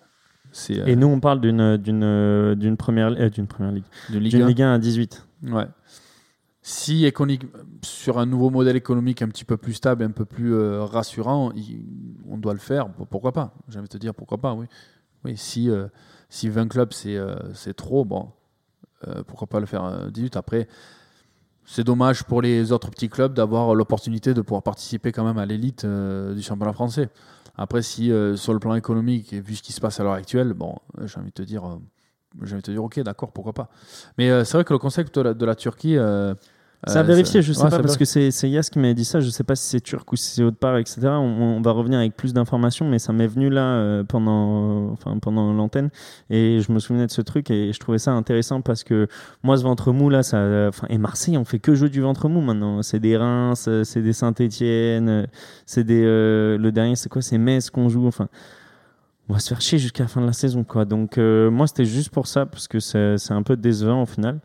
C'est 0.52 0.80
euh, 0.80 0.86
Et 0.88 0.96
nous, 0.96 1.06
on 1.06 1.20
parle 1.20 1.42
d'une 1.42 1.78
d'une 1.78 2.56
d'une 2.56 2.76
première, 2.76 3.12
d'une 3.30 3.46
première 3.46 3.72
ligue. 3.72 3.84
Ligue 4.10 4.32
D'une 4.32 4.42
1. 4.42 4.48
Ligue 4.48 4.62
1 4.64 4.74
à 4.74 4.80
18. 4.80 5.28
Ouais. 5.44 5.68
Si 6.64 7.06
économique, 7.06 7.44
sur 7.84 8.18
un 8.18 8.26
nouveau 8.26 8.50
modèle 8.50 8.76
économique 8.76 9.22
un 9.22 9.28
petit 9.28 9.46
peu 9.46 9.58
plus 9.58 9.74
stable, 9.74 10.04
un 10.04 10.10
peu 10.12 10.26
plus 10.26 10.56
rassurant, 10.80 11.52
il- 11.56 11.86
on 12.28 12.38
doit 12.38 12.54
le 12.54 12.60
faire. 12.60 12.90
Pourquoi 13.12 13.32
pas? 13.32 13.54
J'ai 13.70 13.78
envie 13.78 13.88
de 13.90 13.94
te 13.94 13.98
dire 14.00 14.16
pourquoi 14.16 14.40
pas, 14.40 14.54
oui. 14.56 14.66
Oui, 15.24 15.38
si, 15.38 15.70
si 16.30 16.50
20 16.50 16.68
clubs 16.68 16.94
c'est 16.94 17.20
c'est 17.54 17.76
trop, 17.76 18.06
bon, 18.06 18.30
pourquoi 19.28 19.48
pas 19.48 19.60
le 19.60 19.66
faire 19.66 19.84
euh, 19.84 20.10
18 20.10 20.38
Après, 20.38 20.68
c'est 21.66 21.84
dommage 21.84 22.24
pour 22.24 22.42
les 22.42 22.72
autres 22.72 22.90
petits 22.90 23.10
clubs 23.10 23.34
d'avoir 23.34 23.76
l'opportunité 23.76 24.34
de 24.34 24.42
pouvoir 24.42 24.64
participer 24.64 25.12
quand 25.12 25.24
même 25.24 25.38
à 25.38 25.46
l'élite 25.46 25.86
euh, 25.86 26.34
du 26.34 26.42
championnat 26.42 26.74
français. 26.74 27.10
Après, 27.56 27.82
si 27.82 28.12
euh, 28.12 28.36
sur 28.36 28.54
le 28.54 28.60
plan 28.60 28.76
économique 28.76 29.32
et 29.34 29.40
vu 29.40 29.56
ce 29.56 29.62
qui 29.62 29.74
se 29.74 29.82
passe 29.82 30.00
à 30.00 30.04
l'heure 30.04 30.14
actuelle, 30.14 30.54
bon, 30.54 30.76
euh, 31.00 31.08
j'ai 31.08 31.20
envie 31.20 31.30
de 31.30 31.34
te 31.34 31.44
dire, 31.44 31.66
euh, 31.66 31.78
j'ai 32.42 32.54
envie 32.54 32.62
de 32.62 32.66
te 32.66 32.72
dire, 32.72 32.84
ok, 32.84 33.00
d'accord, 33.02 33.32
pourquoi 33.32 33.54
pas. 33.54 33.70
Mais 34.18 34.30
euh, 34.30 34.44
c'est 34.44 34.58
vrai 34.58 34.64
que 34.64 34.74
le 34.74 34.80
concept 34.80 35.20
de 35.20 35.46
la 35.46 35.56
Turquie, 35.56 35.98
Ça 36.86 37.00
a 37.00 37.04
euh, 37.04 37.06
vérifié, 37.06 37.42
je 37.42 37.54
sais 37.54 37.64
ouais, 37.64 37.70
pas, 37.70 37.80
parce 37.80 37.96
que 37.98 38.06
c'est 38.06 38.32
c'est 38.32 38.50
Yas 38.50 38.70
qui 38.72 38.78
m'avait 38.80 38.94
dit 38.94 39.06
ça. 39.06 39.20
Je 39.22 39.30
sais 39.30 39.44
pas 39.44 39.56
si 39.56 39.68
c'est 39.70 39.80
turc 39.82 40.12
ou 40.12 40.16
si 40.16 40.32
c'est 40.36 40.44
autre 40.44 40.58
part, 40.58 40.78
etc. 40.78 41.00
On, 41.04 41.58
on 41.58 41.62
va 41.62 41.72
revenir 41.72 42.00
avec 42.00 42.16
plus 42.18 42.34
d'informations, 42.34 42.88
mais 42.90 43.00
ça 43.00 43.14
m'est 43.14 43.28
venu 43.28 43.50
là 43.50 43.62
euh, 43.76 44.04
pendant, 44.04 44.92
enfin, 44.92 45.18
pendant 45.20 45.54
l'antenne. 45.54 45.90
Et 46.30 46.60
je 46.60 46.72
me 46.72 46.80
souvenais 46.80 47.06
de 47.08 47.12
ce 47.12 47.22
truc 47.22 47.50
et 47.52 47.72
je 47.72 47.80
trouvais 47.80 48.00
ça 48.00 48.12
intéressant 48.12 48.62
parce 48.62 48.84
que 48.84 49.08
moi, 49.44 49.58
ce 49.58 49.64
ventre 49.64 49.92
mou 49.94 50.10
là, 50.10 50.24
ça, 50.24 50.68
enfin, 50.68 50.88
et 50.90 50.98
Marseille, 50.98 51.38
on 51.38 51.46
fait 51.46 51.60
que 51.60 51.74
jouer 51.76 51.90
du 51.90 52.02
ventre 52.02 52.28
mou 52.28 52.42
maintenant. 52.42 52.82
C'est 52.82 53.00
des 53.00 53.16
Reims, 53.18 53.66
euh, 53.68 53.84
c'est 53.84 54.02
des 54.02 54.14
Saint-Etienne, 54.14 55.10
euh, 55.10 55.26
c'est 55.66 55.84
des. 55.84 56.04
euh, 56.04 56.58
le 56.58 56.72
dernier, 56.72 56.96
c'est 56.96 57.10
quoi? 57.10 57.22
C'est 57.22 57.38
Metz 57.38 57.70
qu'on 57.70 57.88
joue. 57.90 58.08
Enfin. 58.08 58.28
On 59.30 59.34
va 59.34 59.40
se 59.40 59.48
faire 59.50 59.62
chier 59.62 59.80
jusqu'à 59.80 60.04
la 60.04 60.10
fin 60.10 60.20
de 60.22 60.26
la 60.26 60.34
saison, 60.34 60.64
quoi. 60.66 60.84
Donc, 60.84 61.18
euh, 61.18 61.50
moi, 61.50 61.66
c'était 61.66 61.86
juste 61.86 62.10
pour 62.10 62.28
ça, 62.28 62.46
parce 62.46 62.68
que 62.68 62.80
c'est 62.80 63.32
un 63.32 63.42
peu 63.44 63.56
décevant 63.56 64.02
au 64.04 64.06
final. 64.06 64.40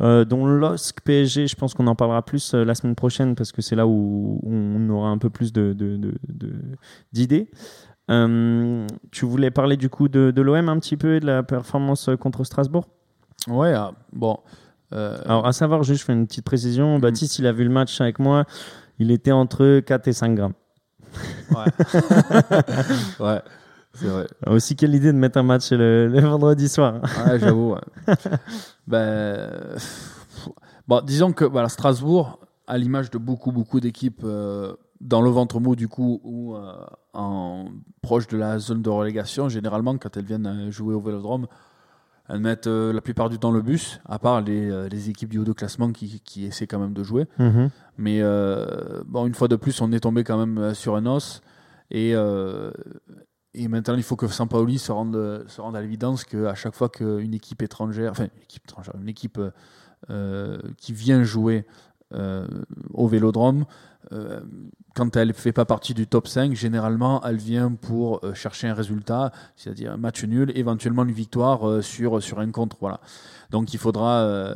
Euh, 0.00 0.24
dont 0.24 0.44
LOSC 0.44 1.00
PSG, 1.04 1.46
je 1.46 1.54
pense 1.54 1.72
qu'on 1.72 1.86
en 1.86 1.94
parlera 1.94 2.20
plus 2.24 2.52
euh, 2.54 2.64
la 2.64 2.74
semaine 2.74 2.96
prochaine 2.96 3.36
parce 3.36 3.52
que 3.52 3.62
c'est 3.62 3.76
là 3.76 3.86
où 3.86 4.40
on 4.44 4.90
aura 4.90 5.08
un 5.10 5.18
peu 5.18 5.30
plus 5.30 5.52
de, 5.52 5.72
de- 5.72 5.96
de- 5.96 6.14
de- 6.28 6.52
d'idées. 7.12 7.48
Euh, 8.10 8.86
tu 9.12 9.24
voulais 9.24 9.52
parler 9.52 9.76
du 9.76 9.88
coup 9.88 10.08
de, 10.08 10.32
de 10.32 10.42
l'OM 10.42 10.68
un 10.68 10.78
petit 10.80 10.96
peu 10.96 11.14
et 11.14 11.20
de 11.20 11.26
la 11.26 11.44
performance 11.44 12.10
contre 12.20 12.42
Strasbourg? 12.42 12.88
Ouais, 13.46 13.72
ah, 13.72 13.92
bon. 14.12 14.36
Alors, 14.90 15.46
à 15.46 15.52
savoir, 15.52 15.82
juste, 15.84 16.00
je 16.00 16.04
fais 16.06 16.12
une 16.12 16.26
petite 16.26 16.44
précision. 16.44 16.98
Baptiste, 16.98 17.38
il 17.38 17.46
a 17.46 17.52
vu 17.52 17.62
le 17.64 17.70
match 17.70 18.00
avec 18.00 18.18
moi. 18.18 18.44
Il 18.98 19.10
était 19.12 19.32
entre 19.32 19.78
4 19.80 20.08
et 20.08 20.12
5 20.12 20.34
grammes. 20.34 20.52
ouais. 21.50 21.64
ouais. 23.20 23.40
C'est 23.94 24.06
vrai. 24.06 24.26
Aussi, 24.46 24.76
quelle 24.76 24.94
idée 24.94 25.12
de 25.12 25.18
mettre 25.18 25.38
un 25.38 25.42
match 25.42 25.70
le, 25.70 26.08
le 26.08 26.20
vendredi 26.20 26.68
soir. 26.68 27.00
Ouais, 27.26 27.38
j'avoue. 27.38 27.74
ouais. 27.74 28.14
ben, 28.86 29.50
bon, 30.88 31.00
disons 31.04 31.32
que 31.32 31.44
voilà, 31.44 31.68
Strasbourg, 31.68 32.38
à 32.66 32.78
l'image 32.78 33.10
de 33.10 33.18
beaucoup, 33.18 33.52
beaucoup 33.52 33.80
d'équipes 33.80 34.22
euh, 34.24 34.74
dans 35.00 35.20
le 35.20 35.30
ventre 35.30 35.60
mou, 35.60 35.76
du 35.76 35.88
coup, 35.88 36.20
ou 36.24 36.54
euh, 36.54 36.72
en 37.12 37.66
proche 38.02 38.26
de 38.26 38.36
la 38.36 38.58
zone 38.58 38.82
de 38.82 38.90
relégation, 38.90 39.48
généralement, 39.48 39.96
quand 39.98 40.16
elles 40.16 40.24
viennent 40.24 40.46
euh, 40.46 40.70
jouer 40.70 40.94
au 40.94 41.00
vélodrome, 41.00 41.46
elles 42.28 42.40
mettent 42.40 42.66
euh, 42.66 42.92
la 42.92 43.02
plupart 43.02 43.28
du 43.28 43.38
temps 43.38 43.50
le 43.50 43.60
bus, 43.60 44.00
à 44.06 44.18
part 44.18 44.40
les, 44.40 44.88
les 44.88 45.10
équipes 45.10 45.28
du 45.28 45.38
haut 45.38 45.44
de 45.44 45.52
classement 45.52 45.92
qui, 45.92 46.20
qui 46.24 46.46
essaient 46.46 46.66
quand 46.66 46.78
même 46.78 46.94
de 46.94 47.02
jouer. 47.02 47.26
Mhm. 47.38 47.70
Mais 47.98 48.22
bon, 49.06 49.26
une 49.26 49.34
fois 49.34 49.46
de 49.46 49.56
plus, 49.56 49.80
on 49.80 49.92
est 49.92 50.00
tombé 50.00 50.24
quand 50.24 50.38
même 50.38 50.74
sur 50.74 50.96
un 50.96 51.06
os. 51.06 51.42
Et, 51.90 52.12
euh, 52.14 52.70
et 53.54 53.68
maintenant, 53.68 53.94
il 53.94 54.02
faut 54.02 54.16
que 54.16 54.26
Sampaoli 54.26 54.78
se 54.78 54.90
rende, 54.90 55.44
se 55.46 55.60
rende 55.60 55.76
à 55.76 55.80
l'évidence 55.80 56.24
qu'à 56.24 56.54
chaque 56.54 56.74
fois 56.74 56.88
qu'une 56.88 57.34
équipe 57.34 57.62
étrangère, 57.62 58.10
enfin, 58.10 58.24
une 58.24 58.42
équipe 58.42 58.64
étrangère, 58.64 58.94
une 59.00 59.08
équipe 59.08 59.40
euh, 60.10 60.58
qui 60.76 60.92
vient 60.92 61.22
jouer 61.22 61.64
euh, 62.12 62.46
au 62.92 63.08
vélodrome, 63.08 63.64
euh, 64.12 64.40
quand 64.94 65.16
elle 65.16 65.28
ne 65.28 65.32
fait 65.32 65.52
pas 65.52 65.64
partie 65.64 65.94
du 65.94 66.06
top 66.06 66.28
5, 66.28 66.54
généralement, 66.54 67.22
elle 67.24 67.36
vient 67.36 67.72
pour 67.72 68.20
euh, 68.24 68.34
chercher 68.34 68.68
un 68.68 68.74
résultat, 68.74 69.32
c'est-à-dire 69.56 69.92
un 69.92 69.96
match 69.96 70.24
nul, 70.24 70.52
éventuellement 70.54 71.04
une 71.04 71.12
victoire 71.12 71.68
euh, 71.68 71.82
sur, 71.82 72.22
sur 72.22 72.38
un 72.40 72.50
contre. 72.50 72.76
Voilà. 72.80 73.00
Donc 73.50 73.72
il 73.72 73.78
faudra. 73.78 74.54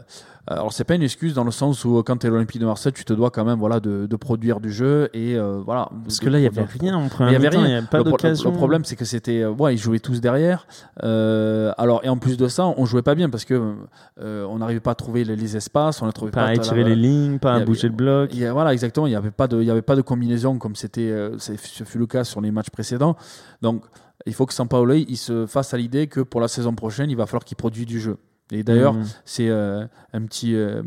alors 0.48 0.72
c'est 0.72 0.82
pas 0.82 0.94
une 0.96 1.02
excuse 1.02 1.34
dans 1.34 1.44
le 1.44 1.50
sens 1.52 1.84
où 1.84 2.02
quand 2.02 2.16
tu 2.16 2.26
es 2.26 2.30
l'Olympique 2.30 2.60
de 2.60 2.66
Marseille, 2.66 2.92
tu 2.92 3.04
te 3.04 3.12
dois 3.12 3.30
quand 3.30 3.44
même 3.44 3.58
voilà, 3.58 3.78
de, 3.80 4.06
de 4.06 4.16
produire 4.16 4.58
du 4.60 4.72
jeu 4.72 5.08
et 5.14 5.36
voilà. 5.64 5.88
Parce 6.04 6.18
que 6.18 6.28
là, 6.28 6.38
il 6.38 6.40
n'y 6.40 6.46
avait 6.48 6.64
rien 6.64 6.96
en 6.96 7.06
il 7.06 7.32
y 7.32 7.36
avait 7.36 7.48
rien. 7.48 7.60
il 7.64 7.66
n'y 7.68 7.74
avait 7.74 7.86
pas 7.86 8.02
d'occasion. 8.02 8.50
le 8.50 8.56
problème, 8.56 8.84
c'est 8.84 8.96
que 8.96 9.04
c'était. 9.04 9.44
ouais, 9.44 9.74
ils 9.74 9.78
jouaient 9.78 10.00
tous 10.00 10.20
derrière. 10.20 10.66
Alors, 11.02 12.00
et 12.02 12.08
en 12.08 12.16
plus 12.16 12.36
de 12.36 12.48
ça, 12.48 12.66
on 12.76 12.86
jouait 12.86 13.02
pas 13.02 13.14
bien 13.14 13.30
parce 13.30 13.44
que 13.44 13.74
on 14.20 14.58
n'arrivait 14.58 14.80
pas 14.80 14.92
à 14.92 14.96
trouver 14.96 15.22
les, 15.22 15.36
les 15.36 15.56
espaces, 15.56 16.02
on 16.02 16.06
ne 16.06 16.10
trouvait 16.10 16.32
Pas 16.32 16.44
pas. 16.44 16.48
à 16.48 16.54
étirer 16.54 16.82
les 16.82 16.96
lignes, 16.96 17.38
pas 17.38 17.58
y 17.58 17.62
à 17.62 17.64
bouger 17.64 17.88
le 17.88 17.94
bloc. 17.94 18.34
Y 18.34 18.46
a- 18.46 18.52
voilà, 18.52 18.72
exactement. 18.72 19.06
Il 19.06 19.10
n'y 19.10 19.16
avait, 19.16 19.30
pas 19.38 19.48
de- 19.48 19.60
il 19.62 19.66
y 19.66 19.70
avait 19.70 19.82
pas 19.82 19.96
de 19.96 20.02
combinaison 20.02 20.58
comme 20.58 20.74
c'était, 20.76 21.10
euh, 21.10 21.38
ce 21.38 21.54
fut 21.84 21.98
le 21.98 22.06
cas 22.06 22.24
sur 22.24 22.40
les 22.42 22.50
matchs 22.50 22.70
précédents. 22.70 23.16
Donc, 23.62 23.84
il 24.26 24.34
faut 24.34 24.44
que 24.46 24.52
Sampaoli 24.52 25.06
il 25.08 25.16
se 25.16 25.46
fasse 25.46 25.72
à 25.72 25.78
l'idée 25.78 26.08
que 26.08 26.20
pour 26.20 26.40
la 26.40 26.48
saison 26.48 26.74
prochaine, 26.74 27.08
il 27.08 27.16
va 27.16 27.24
falloir 27.26 27.44
qu'il 27.44 27.56
produise 27.56 27.86
du 27.86 28.00
jeu. 28.00 28.18
Et 28.50 28.62
d'ailleurs, 28.64 28.94
Mhm. 28.94 29.04
c'est 29.24 29.48
euh, 29.48 29.86
un 30.12 30.22
petit, 30.26 30.54
euh, 30.56 30.82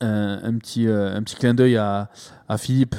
un, 0.00 0.40
un 0.44 0.58
petit, 0.58 0.86
euh, 0.86 1.14
un 1.16 1.22
petit 1.22 1.36
clin 1.36 1.54
d'œil 1.54 1.76
à, 1.76 2.08
à 2.48 2.56
Philippe. 2.58 2.94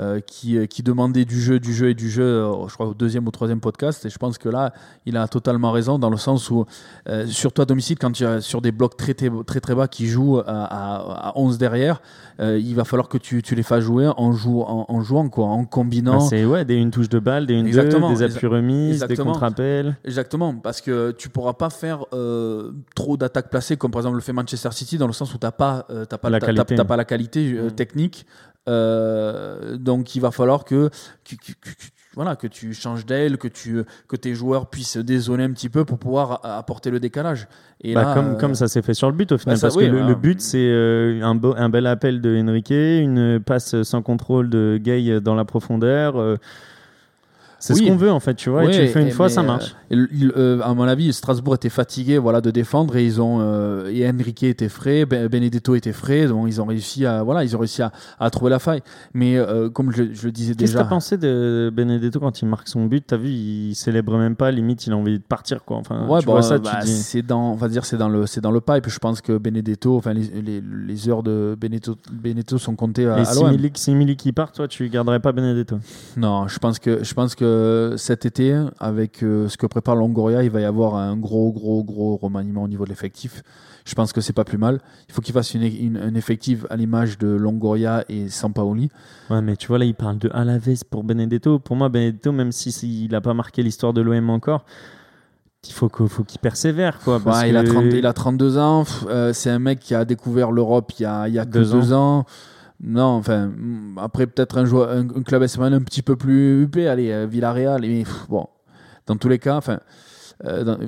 Euh, 0.00 0.20
qui, 0.20 0.56
euh, 0.58 0.66
qui 0.66 0.82
demandait 0.82 1.24
du 1.24 1.40
jeu, 1.40 1.58
du 1.58 1.72
jeu 1.74 1.88
et 1.90 1.94
du 1.94 2.10
jeu, 2.10 2.22
euh, 2.22 2.68
je 2.68 2.74
crois 2.74 2.86
au 2.86 2.94
deuxième 2.94 3.26
ou 3.26 3.30
troisième 3.30 3.60
podcast, 3.60 4.04
et 4.04 4.10
je 4.10 4.18
pense 4.18 4.36
que 4.38 4.48
là, 4.48 4.72
il 5.06 5.16
a 5.16 5.26
totalement 5.26 5.72
raison 5.72 5.98
dans 5.98 6.10
le 6.10 6.16
sens 6.18 6.50
où, 6.50 6.66
euh, 7.08 7.26
surtout 7.26 7.62
à 7.62 7.64
domicile, 7.64 7.98
quand 7.98 8.12
tu 8.12 8.26
as 8.26 8.40
sur 8.40 8.60
des 8.60 8.72
blocs 8.72 8.96
très 8.96 9.14
très, 9.14 9.30
très, 9.46 9.60
très 9.60 9.74
bas 9.74 9.88
qui 9.88 10.06
jouent 10.06 10.38
à, 10.38 10.42
à, 10.46 11.28
à 11.28 11.32
11 11.36 11.56
derrière, 11.58 12.02
euh, 12.40 12.58
il 12.58 12.74
va 12.74 12.84
falloir 12.84 13.08
que 13.08 13.18
tu, 13.18 13.42
tu 13.42 13.54
les 13.54 13.62
fasses 13.62 13.84
jouer 13.84 14.08
en, 14.16 14.32
jou 14.32 14.62
en, 14.62 14.84
en 14.88 15.00
jouant, 15.00 15.28
quoi, 15.28 15.46
en 15.46 15.64
combinant. 15.64 16.18
Bah, 16.18 16.26
c'est 16.28 16.44
ouais, 16.44 16.64
des 16.64 16.74
une 16.74 16.90
touche 16.90 17.08
de 17.08 17.18
balle, 17.18 17.46
des 17.46 17.54
une 17.54 17.70
deux, 17.70 17.88
des 17.88 18.22
appuis 18.22 18.46
remises, 18.46 19.04
des 19.04 19.16
contre-appels. 19.16 19.96
Exactement, 20.04 20.54
parce 20.54 20.80
que 20.80 21.12
tu 21.12 21.28
pourras 21.30 21.54
pas 21.54 21.70
faire 21.70 22.04
trop 22.94 23.16
d'attaques 23.16 23.50
placées 23.50 23.76
comme 23.76 23.90
par 23.90 24.00
exemple 24.00 24.16
le 24.16 24.22
fait 24.22 24.32
Manchester 24.32 24.70
City 24.72 24.98
dans 24.98 25.06
le 25.06 25.12
sens 25.12 25.32
où 25.34 25.38
pas 25.50 25.86
euh, 25.90 26.04
t'as 26.04 26.18
pas 26.18 26.30
La 26.30 26.40
pas 26.40 26.96
la 26.96 27.04
qualité 27.04 27.52
Mm. 27.52 27.70
technique. 27.72 28.26
Euh, 28.68 29.76
donc 29.76 30.14
il 30.14 30.20
va 30.20 30.30
falloir 30.30 30.64
que, 30.64 30.88
que- 31.24 31.36
que- 31.36 31.52
que- 31.52 31.70
que- 31.70 31.90
voilà 32.14 32.34
que 32.34 32.46
tu 32.46 32.72
changes 32.72 33.04
d'aile, 33.04 33.36
que 33.36 33.46
tu 33.48 33.84
que 34.08 34.16
tes 34.16 34.34
joueurs 34.34 34.70
puissent 34.70 34.96
dézoner 34.96 35.44
un 35.44 35.52
petit 35.52 35.68
peu 35.68 35.84
pour 35.84 35.98
pouvoir 35.98 36.40
apporter 36.44 36.90
le 36.90 36.98
décalage. 36.98 37.46
Et 37.82 37.94
Bah, 37.94 38.04
là, 38.04 38.14
comme, 38.14 38.32
euh, 38.34 38.36
comme 38.38 38.54
ça 38.54 38.68
s'est 38.68 38.80
fait 38.82 38.94
sur 38.94 39.10
le 39.10 39.16
but 39.16 39.32
au 39.32 39.38
final. 39.38 39.54
bah, 39.56 39.60
ça, 39.60 39.66
parce 39.66 39.76
oui, 39.76 39.84
que 39.86 39.90
le, 39.92 40.00
bah, 40.00 40.06
le 40.08 40.14
but, 40.14 40.40
c'est 40.40 40.56
euh, 40.58 41.20
un, 41.22 41.34
beau- 41.34 41.54
un 41.56 41.68
bel 41.68 41.86
appel 41.86 42.20
de 42.22 42.40
Enrique, 42.40 42.70
une 42.70 43.38
passe 43.38 43.82
sans 43.82 44.00
contrôle 44.02 44.48
de 44.48 44.78
Gay 44.82 45.20
dans 45.20 45.34
la 45.34 45.44
profondeur. 45.44 46.16
euh, 46.18 46.36
c'est 47.58 47.74
Oui. 47.74 47.80
ce 47.80 47.86
qu'on 47.88 47.96
veut 47.96 48.10
en 48.10 48.20
fait, 48.20 48.34
tu 48.34 48.50
vois. 48.50 48.64
et 48.64 48.70
tu 48.70 48.80
le 48.82 48.86
fais 48.88 49.02
une 49.02 49.10
fois, 49.10 49.28
ça 49.28 49.40
euh, 49.40 49.44
marche. 49.44 49.74
Il- 49.90 50.32
euh, 50.36 50.60
à 50.62 50.74
mon 50.74 50.84
avis, 50.84 51.12
Strasbourg 51.12 51.54
était 51.54 51.68
fatigué 51.68 52.18
voilà, 52.18 52.40
de 52.40 52.50
défendre 52.50 52.96
et 52.96 53.04
ils 53.04 53.20
ont 53.20 53.38
euh, 53.40 53.88
et 53.92 54.08
Enrique 54.08 54.42
était 54.42 54.68
frais, 54.68 55.06
Ben- 55.06 55.28
Benedetto 55.28 55.74
était 55.74 55.92
frais, 55.92 56.26
donc 56.26 56.46
ils 56.48 56.60
ont 56.60 56.66
réussi 56.66 57.06
à 57.06 57.22
voilà, 57.22 57.44
ils 57.44 57.56
ont 57.56 57.58
réussi 57.58 57.82
à, 57.82 57.92
à 58.18 58.30
trouver 58.30 58.50
la 58.50 58.58
faille. 58.58 58.82
Mais 59.14 59.38
comme 59.72 59.92
je, 59.92 60.04
je 60.12 60.26
le 60.26 60.32
disais 60.32 60.54
Qu'est-ce 60.54 60.72
que 60.72 60.76
déjà, 60.76 60.84
t'as 60.84 60.88
pensé 60.90 61.16
de 61.18 61.70
Benedetto 61.74 62.20
quand 62.20 62.40
il 62.42 62.46
marque 62.48 62.68
son 62.68 62.86
but? 62.86 63.04
T'as 63.06 63.16
vu, 63.16 63.28
il 63.30 63.74
célèbre 63.74 64.16
même 64.18 64.36
pas, 64.36 64.50
limite 64.50 64.86
il 64.86 64.92
a 64.92 64.96
envie 64.96 65.18
de 65.18 65.24
partir 65.24 65.64
quoi. 65.64 65.76
Enfin, 65.78 66.06
ouais, 66.08 66.20
tu 66.20 66.26
bah, 66.26 66.32
vois 66.32 66.42
ça, 66.42 66.58
bah, 66.58 66.78
tu 66.80 66.86
dis. 66.86 66.92
c'est 66.92 67.22
dans, 67.22 67.52
on 67.52 67.56
va 67.56 67.68
dire, 67.68 67.84
c'est 67.84 67.96
dans 67.96 68.08
le, 68.08 68.26
c'est 68.26 68.40
dans 68.40 68.50
le 68.50 68.60
pipe. 68.60 68.88
Je 68.88 68.98
pense 68.98 69.20
que 69.20 69.38
Benedetto, 69.38 69.96
enfin 69.96 70.12
les, 70.12 70.24
les, 70.42 70.60
les 70.86 71.08
heures 71.08 71.22
de 71.22 71.56
Benedetto, 71.58 71.96
Benedetto 72.12 72.58
sont 72.58 72.74
comptées 72.76 73.06
à, 73.06 73.18
Et 73.18 73.20
à 73.22 73.24
si 73.24 73.42
l'OM. 73.42 73.56
Qui 74.16 74.32
part, 74.32 74.52
toi 74.52 74.68
tu 74.68 74.88
garderais 74.88 75.20
pas 75.20 75.32
Benedetto? 75.32 75.78
Non, 76.16 76.48
je 76.48 76.58
pense 76.58 76.78
que 76.78 77.02
je 77.04 77.14
pense 77.14 77.34
que 77.34 77.45
cet 77.96 78.26
été, 78.26 78.58
avec 78.78 79.22
euh, 79.22 79.48
ce 79.48 79.56
que 79.56 79.66
prépare 79.66 79.96
Longoria, 79.96 80.42
il 80.42 80.50
va 80.50 80.60
y 80.60 80.64
avoir 80.64 80.96
un 80.96 81.16
gros, 81.16 81.52
gros, 81.52 81.82
gros 81.84 82.16
remaniement 82.16 82.62
au 82.64 82.68
niveau 82.68 82.84
de 82.84 82.90
l'effectif. 82.90 83.42
Je 83.84 83.94
pense 83.94 84.12
que 84.12 84.20
c'est 84.20 84.32
pas 84.32 84.44
plus 84.44 84.58
mal. 84.58 84.80
Il 85.08 85.14
faut 85.14 85.20
qu'il 85.20 85.32
fasse 85.32 85.54
une, 85.54 85.62
une- 85.62 85.96
un 85.96 86.14
effectif 86.16 86.66
à 86.70 86.76
l'image 86.76 87.18
de 87.18 87.28
Longoria 87.28 88.04
et 88.08 88.28
Sampaoli. 88.28 88.90
Ouais, 89.30 89.40
mais 89.42 89.56
tu 89.56 89.68
vois, 89.68 89.78
là, 89.78 89.84
il 89.84 89.94
parle 89.94 90.18
de 90.18 90.28
Alaves 90.34 90.82
pour 90.90 91.04
Benedetto. 91.04 91.58
Pour 91.60 91.76
moi, 91.76 91.88
Benedetto, 91.88 92.32
même 92.32 92.50
si 92.50 92.72
s'il 92.72 93.10
n'a 93.12 93.20
pas 93.20 93.32
marqué 93.34 93.62
l'histoire 93.62 93.92
de 93.92 94.00
l'OM 94.00 94.28
encore, 94.30 94.64
il 95.68 95.72
faut 95.72 95.88
que- 95.88 96.06
faut 96.06 96.24
qu'il 96.24 96.40
persévère. 96.40 96.98
Quoi, 97.00 97.20
parce 97.20 97.42
Ouais, 97.42 97.50
il, 97.50 97.56
a 97.56 97.62
que- 97.62 97.68
30 97.68 97.84
il 97.92 98.06
a 98.06 98.12
32 98.12 98.58
ans. 98.58 98.84
Euh, 99.08 99.32
c'est 99.32 99.50
un 99.50 99.58
mec 99.60 99.78
qui 99.80 99.94
a 99.94 100.04
découvert 100.04 100.50
l'Europe 100.50 100.92
il 100.98 101.02
y 101.02 101.06
a, 101.06 101.28
il 101.28 101.34
y 101.34 101.38
a 101.38 101.44
que 101.44 101.50
Deux 101.50 101.70
deux, 101.70 101.92
ans. 101.92 102.24
Non, 102.82 103.04
enfin, 103.04 103.50
après 103.96 104.26
peut-être 104.26 104.58
un, 104.58 104.64
joueur- 104.66 104.90
un, 104.90 105.00
un 105.00 105.22
club 105.22 105.42
espagnol 105.42 105.72
un 105.74 105.80
petit 105.80 106.02
peu 106.02 106.16
plus 106.16 106.62
huppé, 106.62 106.88
allez, 106.88 107.10
euh, 107.10 107.26
Villarreal. 107.26 107.80
Mais 107.80 108.00
pff, 108.04 108.26
bon, 108.28 108.46
dans 109.06 109.16
tous 109.16 109.28
les 109.30 109.38
cas, 109.38 109.56
enfin, 109.56 109.80
euh, 110.44 110.62
dans- 110.62 110.78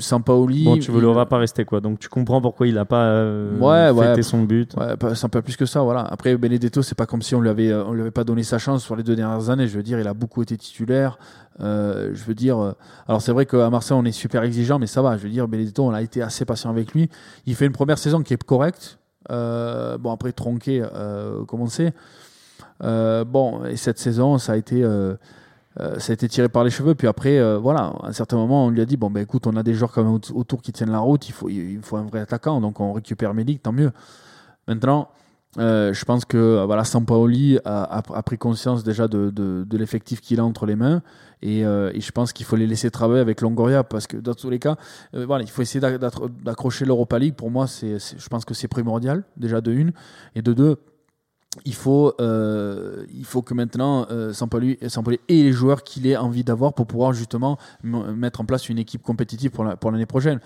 Sampaoli. 0.00 0.64
Bon, 0.64 0.74
tu 0.78 0.90
il- 0.90 0.90
voulais 0.90 1.24
pas 1.26 1.38
rester, 1.38 1.64
quoi. 1.64 1.80
Donc, 1.80 2.00
tu 2.00 2.08
comprends 2.08 2.40
pourquoi 2.40 2.66
il 2.66 2.74
n'a 2.74 2.84
pas 2.84 3.04
euh, 3.04 3.56
Ouais, 3.58 3.96
ouais. 3.96 4.08
fêté 4.08 4.22
son 4.24 4.42
but. 4.42 4.74
Ouais, 4.76 4.96
pas, 4.96 5.12
peu 5.30 5.42
plus 5.42 5.56
que 5.56 5.66
ça, 5.66 5.82
voilà. 5.82 6.00
Après, 6.00 6.36
Benedetto, 6.36 6.82
c'est 6.82 6.96
pas 6.96 7.06
comme 7.06 7.22
si 7.22 7.36
on 7.36 7.40
lui 7.40 7.48
avait, 7.48 7.70
euh, 7.70 7.84
on 7.84 7.92
lui 7.92 8.00
avait 8.00 8.10
pas 8.10 8.24
donné 8.24 8.42
sa 8.42 8.58
chance 8.58 8.82
sur 8.82 8.96
les 8.96 9.04
deux 9.04 9.14
dernières 9.14 9.48
années. 9.48 9.68
Je 9.68 9.76
veux 9.76 9.84
dire, 9.84 10.00
il 10.00 10.08
a 10.08 10.14
beaucoup 10.14 10.42
été 10.42 10.56
titulaire. 10.56 11.16
Euh, 11.60 12.10
je 12.12 12.24
veux 12.24 12.34
dire, 12.34 12.74
alors 13.06 13.22
c'est 13.22 13.32
vrai 13.32 13.46
qu'à 13.46 13.70
Marseille, 13.70 13.96
on 13.98 14.04
est 14.04 14.10
super 14.12 14.42
exigeant, 14.42 14.78
mais 14.80 14.86
ça 14.88 15.00
va. 15.00 15.16
Je 15.16 15.22
veux 15.22 15.30
dire, 15.30 15.46
Benedetto, 15.46 15.84
on 15.84 15.94
a 15.94 16.02
été 16.02 16.20
assez 16.22 16.44
patient 16.44 16.70
avec 16.70 16.92
lui. 16.92 17.08
Il 17.46 17.54
fait 17.54 17.66
une 17.66 17.72
première 17.72 17.98
saison 17.98 18.20
qui 18.22 18.34
est 18.34 18.42
correcte. 18.44 18.98
Euh, 19.30 19.98
bon, 19.98 20.12
après, 20.12 20.32
tronqué, 20.32 20.82
euh, 20.94 21.44
comme 21.44 21.60
on 21.60 21.68
sait. 21.68 21.92
Euh, 22.82 23.24
bon, 23.24 23.64
et 23.64 23.76
cette 23.76 23.98
saison, 23.98 24.38
ça 24.38 24.52
a 24.52 24.56
été. 24.56 24.82
ça 25.98 26.10
a 26.10 26.14
été 26.14 26.28
tiré 26.28 26.48
par 26.48 26.64
les 26.64 26.70
cheveux, 26.70 26.94
puis 26.94 27.06
après, 27.06 27.38
voilà, 27.58 27.92
à 28.02 28.08
un 28.08 28.12
certain 28.12 28.36
moment, 28.36 28.66
on 28.66 28.70
lui 28.70 28.80
a 28.80 28.86
dit 28.86 28.96
bon, 28.96 29.10
ben 29.10 29.20
écoute, 29.20 29.46
on 29.46 29.56
a 29.56 29.62
des 29.62 29.74
joueurs 29.74 29.92
quand 29.92 30.02
même 30.02 30.14
aut- 30.14 30.32
autour 30.34 30.62
qui 30.62 30.72
tiennent 30.72 30.90
la 30.92 31.00
route, 31.00 31.28
il 31.28 31.32
faut, 31.32 31.48
il 31.50 31.80
faut 31.82 31.96
un 31.96 32.04
vrai 32.04 32.20
attaquant, 32.20 32.60
donc 32.60 32.80
on 32.80 32.92
récupère 32.94 33.34
Melik, 33.34 33.62
tant 33.62 33.72
mieux. 33.72 33.92
Maintenant, 34.68 35.08
euh, 35.58 35.92
je 35.92 36.04
pense 36.04 36.24
que 36.24 36.36
euh, 36.36 36.66
voilà, 36.66 36.84
Sampaoli 36.84 37.58
a, 37.64 37.98
a, 37.98 38.22
pris 38.22 38.38
conscience 38.38 38.84
déjà 38.84 39.08
de, 39.08 39.66
l'effectif 39.72 40.20
qu'il 40.20 40.40
a 40.40 40.44
entre 40.44 40.66
les 40.66 40.76
mains, 40.76 41.02
et, 41.42 41.64
euh, 41.64 41.90
et 41.94 42.00
je 42.00 42.12
pense 42.12 42.32
qu'il 42.32 42.46
faut 42.46 42.56
les 42.56 42.66
laisser 42.66 42.90
travailler 42.90 43.20
avec 43.20 43.40
Longoria, 43.40 43.84
parce 43.84 44.06
que 44.06 44.16
dans 44.16 44.34
tous 44.34 44.50
les 44.50 44.58
cas, 44.58 44.76
voilà, 45.12 45.44
il 45.44 45.50
faut 45.50 45.62
essayer 45.62 45.80
d'ac- 45.80 45.98
d'accro- 45.98 46.28
d'accrocher 46.28 46.84
l'Europa 46.84 47.18
League. 47.18 47.34
Pour 47.34 47.50
moi, 47.50 47.66
c'est, 47.66 47.98
je 47.98 48.28
pense 48.28 48.44
que 48.44 48.54
c'est 48.54 48.68
primordial, 48.68 49.24
déjà 49.36 49.60
de 49.60 49.72
une, 49.72 49.92
et 50.34 50.42
de 50.42 50.52
deux 50.52 50.76
il 51.64 51.74
faut, 51.74 52.12
il 52.18 53.24
faut 53.24 53.40
que 53.40 53.54
maintenant 53.54 54.06
Sampaoli, 54.32 54.78
ait 54.82 55.18
les 55.28 55.52
joueurs 55.52 55.84
qu'il 55.84 56.06
ait 56.06 56.16
envie 56.16 56.44
d'avoir 56.44 56.74
pour 56.74 56.86
pouvoir 56.86 57.14
justement 57.14 57.56
mettre 57.82 58.42
en 58.42 58.44
place 58.44 58.68
une 58.68 58.78
équipe 58.78 59.02
compétitive 59.02 59.50
pour 59.50 59.90
l'année 59.90 60.04
prochaine. 60.04 60.40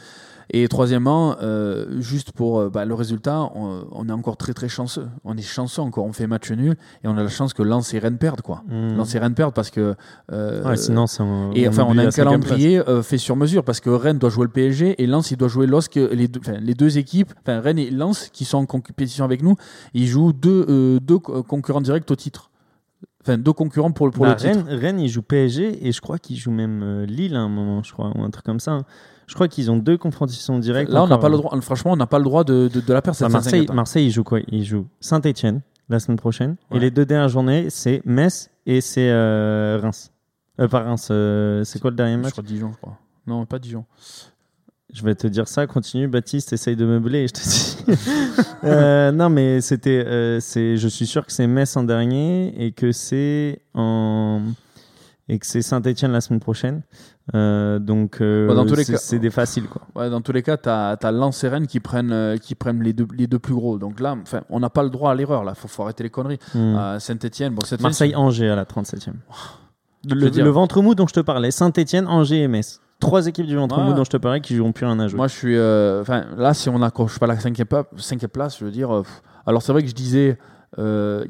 Et 0.53 0.67
troisièmement, 0.67 1.37
euh, 1.43 2.01
juste 2.01 2.33
pour 2.33 2.59
euh, 2.59 2.69
bah, 2.71 2.85
le 2.85 2.95
résultat, 2.95 3.43
on, 3.55 3.85
on 3.93 4.09
est 4.09 4.13
encore 4.13 4.37
très 4.37 4.53
très 4.53 4.69
chanceux. 4.69 5.07
On 5.25 5.37
est 5.37 5.43
chanceux 5.43 5.81
encore, 5.81 6.05
on 6.07 6.13
fait 6.13 6.27
match 6.27 6.51
nul 6.51 6.77
et 7.05 7.09
on 7.09 7.17
a 7.17 7.23
la 7.23 7.29
chance 7.29 7.55
que 7.55 7.63
Lens 7.63 7.95
et 7.95 8.01
Rennes 8.01 8.19
perdent 8.19 8.41
quoi. 8.43 8.65
Mmh. 8.69 8.97
Lens 8.97 9.15
et 9.15 9.19
Rennes 9.21 9.35
perdent 9.35 9.55
parce 9.55 9.71
que 9.71 9.95
euh, 10.33 10.63
Ouais, 10.65 10.77
sinon, 10.77 11.05
un- 11.21 11.53
et 11.55 11.69
enfin, 11.69 11.85
on 11.89 11.97
a 11.99 12.03
un 12.07 12.11
calendrier 12.11 12.79
euh, 12.89 13.03
fait 13.03 13.17
sur 13.19 13.37
mesure 13.37 13.63
parce 13.63 13.79
que 13.79 13.91
Rennes 13.91 14.19
doit 14.19 14.31
jouer 14.31 14.45
le 14.45 14.51
PSG 14.51 15.01
et 15.01 15.07
Lens 15.07 15.31
il 15.31 15.37
doit 15.37 15.47
jouer 15.49 15.67
LOSC. 15.69 15.95
Les 16.11 16.27
deux, 16.27 16.41
les 16.61 16.75
deux 16.75 16.99
équipes, 16.99 17.33
enfin 17.43 17.61
Rennes 17.61 17.79
et 17.79 17.91
Lens 17.91 18.29
qui 18.33 18.45
sont 18.45 18.59
en 18.59 18.67
compétition 18.67 19.25
avec 19.25 19.43
nous, 19.43 19.55
ils 19.95 20.07
jouent 20.09 20.33
deux, 20.33 20.99
deux 21.01 21.19
co- 21.21 21.43
concurrents 21.45 21.81
directs 21.81 22.11
au 22.11 22.17
titre. 22.17 22.51
Enfin, 23.23 23.37
deux 23.39 23.53
concurrents 23.53 23.93
pour, 23.93 24.11
pour 24.11 24.25
Bah, 24.25 24.31
le 24.31 24.37
titre. 24.37 24.65
Rennes, 24.67 24.79
Rennes, 24.81 25.01
ils 25.01 25.09
jouent 25.11 25.23
PSG 25.23 25.87
et 25.87 25.93
je 25.93 26.01
crois 26.01 26.19
qu'ils 26.19 26.39
jouent 26.39 26.51
même 26.51 27.05
Lille 27.05 27.37
à 27.37 27.41
un 27.41 27.49
moment, 27.49 27.83
je 27.83 27.93
crois, 27.93 28.11
ou 28.17 28.23
un 28.23 28.31
truc 28.31 28.45
comme 28.47 28.61
ça. 28.61 28.81
Je 29.31 29.35
crois 29.37 29.47
qu'ils 29.47 29.71
ont 29.71 29.77
deux 29.77 29.97
confrontations 29.97 30.59
directes. 30.59 30.91
Là, 30.91 31.05
on 31.05 31.07
n'a 31.07 31.17
pas 31.17 31.29
le 31.29 31.37
droit. 31.37 31.57
Franchement, 31.61 31.93
on 31.93 31.97
n'a 31.97 32.09
pas 32.09 32.19
le 32.19 32.25
droit 32.25 32.43
de, 32.43 32.67
de, 32.67 32.81
de 32.81 32.93
la 32.93 33.01
perdre 33.01 33.17
Marseille, 33.29 33.61
55. 33.61 33.73
Marseille, 33.77 34.07
ils 34.07 34.11
jouent 34.11 34.25
quoi? 34.25 34.41
Ils 34.49 34.65
jouent 34.65 34.89
Saint-Etienne 34.99 35.61
la 35.89 36.01
semaine 36.01 36.17
prochaine. 36.19 36.57
Ouais. 36.73 36.79
Et 36.79 36.81
les 36.81 36.91
deux 36.91 37.07
dernières 37.07 37.29
journées, 37.29 37.71
c'est 37.71 38.03
Metz 38.05 38.51
et 38.67 38.81
c'est 38.81 39.09
euh, 39.09 39.79
Reims. 39.81 40.11
Euh, 40.61 40.67
pas 40.67 40.81
Reims, 40.81 41.07
euh, 41.13 41.63
c'est 41.63 41.79
quoi 41.79 41.91
le 41.91 41.97
dernier 41.97 42.15
Je 42.15 42.19
match? 42.19 42.33
crois 42.33 42.43
Dijon, 42.43 42.73
je 42.73 42.77
crois. 42.79 42.99
Non, 43.29 43.47
pas 43.47 43.61
Dijon. 43.61 43.85
Je 44.93 45.05
vais 45.05 45.15
te 45.15 45.29
dire 45.29 45.47
ça, 45.47 45.69
continue 45.69 46.09
Baptiste, 46.09 46.53
essaye 46.53 46.75
de 46.75 46.85
meubler, 46.85 47.29
je 47.29 47.33
te 47.33 47.41
dis. 47.49 47.77
Euh, 48.65 49.11
non 49.11 49.31
mais 49.31 49.63
c'était, 49.63 50.05
euh, 50.07 50.39
c'est, 50.41 50.77
je 50.77 50.87
suis 50.87 51.07
sûr 51.07 51.25
que 51.25 51.33
c'est 51.33 51.47
Metz 51.47 51.77
en 51.79 51.83
dernier 51.83 52.53
et 52.63 52.73
que 52.73 52.93
c'est 52.93 53.63
en 53.73 54.43
et 55.31 55.39
que 55.39 55.47
c'est 55.47 55.63
Saint-Etienne 55.63 56.11
la 56.11 56.21
semaine 56.21 56.41
prochaine. 56.41 56.83
Euh, 57.37 57.79
donc 57.79 58.21
euh, 58.21 58.67
c'est, 58.97 59.21
des 59.21 59.31
faciles 59.31 59.69
quoi. 59.69 59.83
Ouais, 59.95 60.11
dans 60.11 60.21
tous 60.21 60.33
les 60.33 60.43
cas, 60.43 60.57
tu 60.57 60.69
as, 60.69 61.13
Lens 61.13 61.45
et 61.45 61.49
Rennes 61.49 61.69
qui 61.69 61.79
prennent, 61.79 62.11
euh, 62.11 62.37
qui 62.37 62.57
prennent 62.57 62.83
les, 62.83 62.93
deux, 62.93 63.07
les 63.17 63.29
deux 63.29 63.39
plus 63.39 63.55
gros. 63.55 63.79
Donc 63.79 64.01
là, 64.01 64.17
on 64.49 64.59
n'a 64.59 64.71
pas 64.71 64.83
le 64.83 64.91
droit 64.91 65.13
à 65.13 65.15
l'erreur. 65.15 65.45
Là, 65.45 65.55
faut, 65.55 65.69
faut 65.69 65.85
arrêter 65.85 66.03
les 66.03 66.11
conneries. 66.11 66.41
Hmm. 66.53 66.75
Euh, 66.77 66.99
Saint-Etienne, 66.99 67.55
bon, 67.55 67.63
Marseille-Angers 67.81 68.51
à 68.51 68.57
la 68.57 68.65
37e. 68.65 69.13
je 70.09 70.15
Le, 70.15 70.51
ventre 70.51 70.83
mou 70.83 70.97
dont 70.97 71.07
je 71.07 71.15
te 71.15 71.21
parlais, 71.21 71.53
Saint-Etienne, 71.53 72.09
Angers 72.09 72.43
et 72.43 72.49
Metz. 72.49 72.81
Trois 72.99 73.29
équipes 73.29 73.47
du 73.47 73.57
ventre 73.57 73.79
Ouais. 73.79 73.85
mou 73.85 73.95
dont 73.95 74.05
je 74.05 74.11
te 74.11 74.17
parlais 74.17 74.41
qui 74.41 74.57
joueront 74.57 74.73
plus 74.73 74.85
rien 74.85 74.99
à 74.99 75.07
jouer. 75.07 75.17
Moi, 75.17 75.29
je 75.29 75.35
suis. 75.35 75.57
Enfin, 75.57 76.25
là, 76.37 76.53
si 76.55 76.69
on 76.69 76.81
n'accroche 76.81 77.21
pas 77.21 77.29
la 77.29 77.39
cinquième, 77.39 77.69
place, 78.33 78.59
je 78.59 78.65
veux 78.65 78.73
dire. 78.73 78.89
pff. 78.89 79.23
alors, 79.47 79.63
c'est 79.63 79.71
vrai 79.71 79.83
que 79.83 79.89
je 79.89 79.95
disais 79.95 80.37
il 80.77 80.83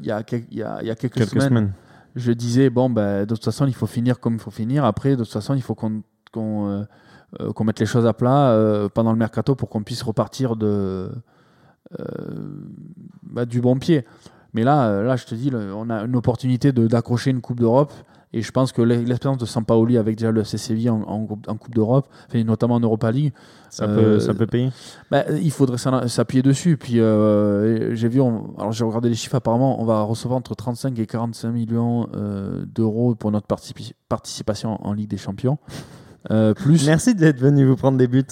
y, 0.03 0.11
a 0.11 0.23
il 0.49 0.57
y, 0.57 0.63
a, 0.63 0.79
il 0.81 0.87
y 0.87 0.91
a 0.91 0.95
quelques, 0.95 1.13
Quelques 1.13 1.29
semaines, 1.29 1.47
semaines. 1.47 1.73
Je 2.15 2.31
disais 2.31 2.69
bon, 2.69 2.89
ben, 2.89 3.25
de 3.25 3.35
toute 3.35 3.43
façon, 3.43 3.65
il 3.67 3.73
faut 3.73 3.87
finir 3.87 4.19
comme 4.19 4.35
il 4.35 4.39
faut 4.39 4.51
finir. 4.51 4.85
Après, 4.85 5.11
de 5.11 5.23
toute 5.23 5.31
façon, 5.31 5.53
il 5.53 5.61
faut 5.61 5.75
qu'on 5.75 6.01
euh, 6.37 6.83
euh, 7.39 7.63
mette 7.63 7.79
les 7.79 7.85
choses 7.85 8.05
à 8.05 8.13
plat 8.13 8.51
euh, 8.51 8.89
pendant 8.89 9.11
le 9.11 9.17
mercato 9.17 9.55
pour 9.55 9.69
qu'on 9.69 9.83
puisse 9.83 10.03
repartir 10.03 10.55
de 10.55 11.11
bah, 13.23 13.45
du 13.45 13.61
bon 13.61 13.77
pied. 13.77 14.05
Mais 14.53 14.63
là, 14.63 15.01
là, 15.01 15.15
je 15.15 15.25
te 15.25 15.35
dis, 15.35 15.51
on 15.53 15.89
a 15.89 16.03
une 16.03 16.15
opportunité 16.15 16.71
d'accrocher 16.71 17.31
une 17.31 17.41
Coupe 17.41 17.59
d'Europe. 17.59 17.93
Et 18.33 18.41
je 18.41 18.51
pense 18.51 18.71
que 18.71 18.81
l'e- 18.81 19.03
l'expérience 19.03 19.39
de 19.39 19.45
Sampaoli 19.45 19.97
avec 19.97 20.15
déjà 20.17 20.31
le 20.31 20.41
FC 20.41 20.57
Séville 20.57 20.89
en, 20.89 21.01
en, 21.01 21.25
coupe- 21.25 21.49
en 21.49 21.55
Coupe 21.57 21.75
d'Europe, 21.75 22.07
enfin, 22.29 22.41
notamment 22.45 22.75
en 22.75 22.79
Europa 22.79 23.11
League, 23.11 23.33
Ça, 23.69 23.85
Euh, 23.85 24.15
peut, 24.15 24.19
ça 24.19 24.33
peut 24.33 24.47
payer. 24.47 24.69
bah, 25.09 25.23
il 25.31 25.51
faudrait 25.51 25.77
s'appuyer 26.07 26.41
dessus. 26.41 26.77
Puis 26.77 26.99
euh, 26.99 27.93
j'ai 27.95 28.07
vu, 28.09 28.19
on- 28.21 28.53
alors 28.57 28.71
j'ai 28.71 28.83
regardé 28.85 29.09
les 29.09 29.15
chiffres. 29.15 29.35
Apparemment, 29.35 29.81
on 29.81 29.85
va 29.85 30.01
recevoir 30.03 30.37
entre 30.37 30.55
35 30.55 30.97
et 30.99 31.05
45 31.05 31.51
millions 31.51 32.07
euh, 32.15 32.63
d'euros 32.73 33.15
pour 33.15 33.31
notre 33.31 33.47
partici- 33.47 33.93
participation 34.09 34.77
en 34.85 34.93
Ligue 34.93 35.09
des 35.09 35.17
Champions. 35.17 35.57
Euh, 36.31 36.53
plus 36.53 36.85
Merci 36.85 37.15
d'être 37.15 37.39
venu 37.39 37.65
vous 37.65 37.75
prendre 37.75 37.97
des 37.97 38.07
buts. 38.07 38.23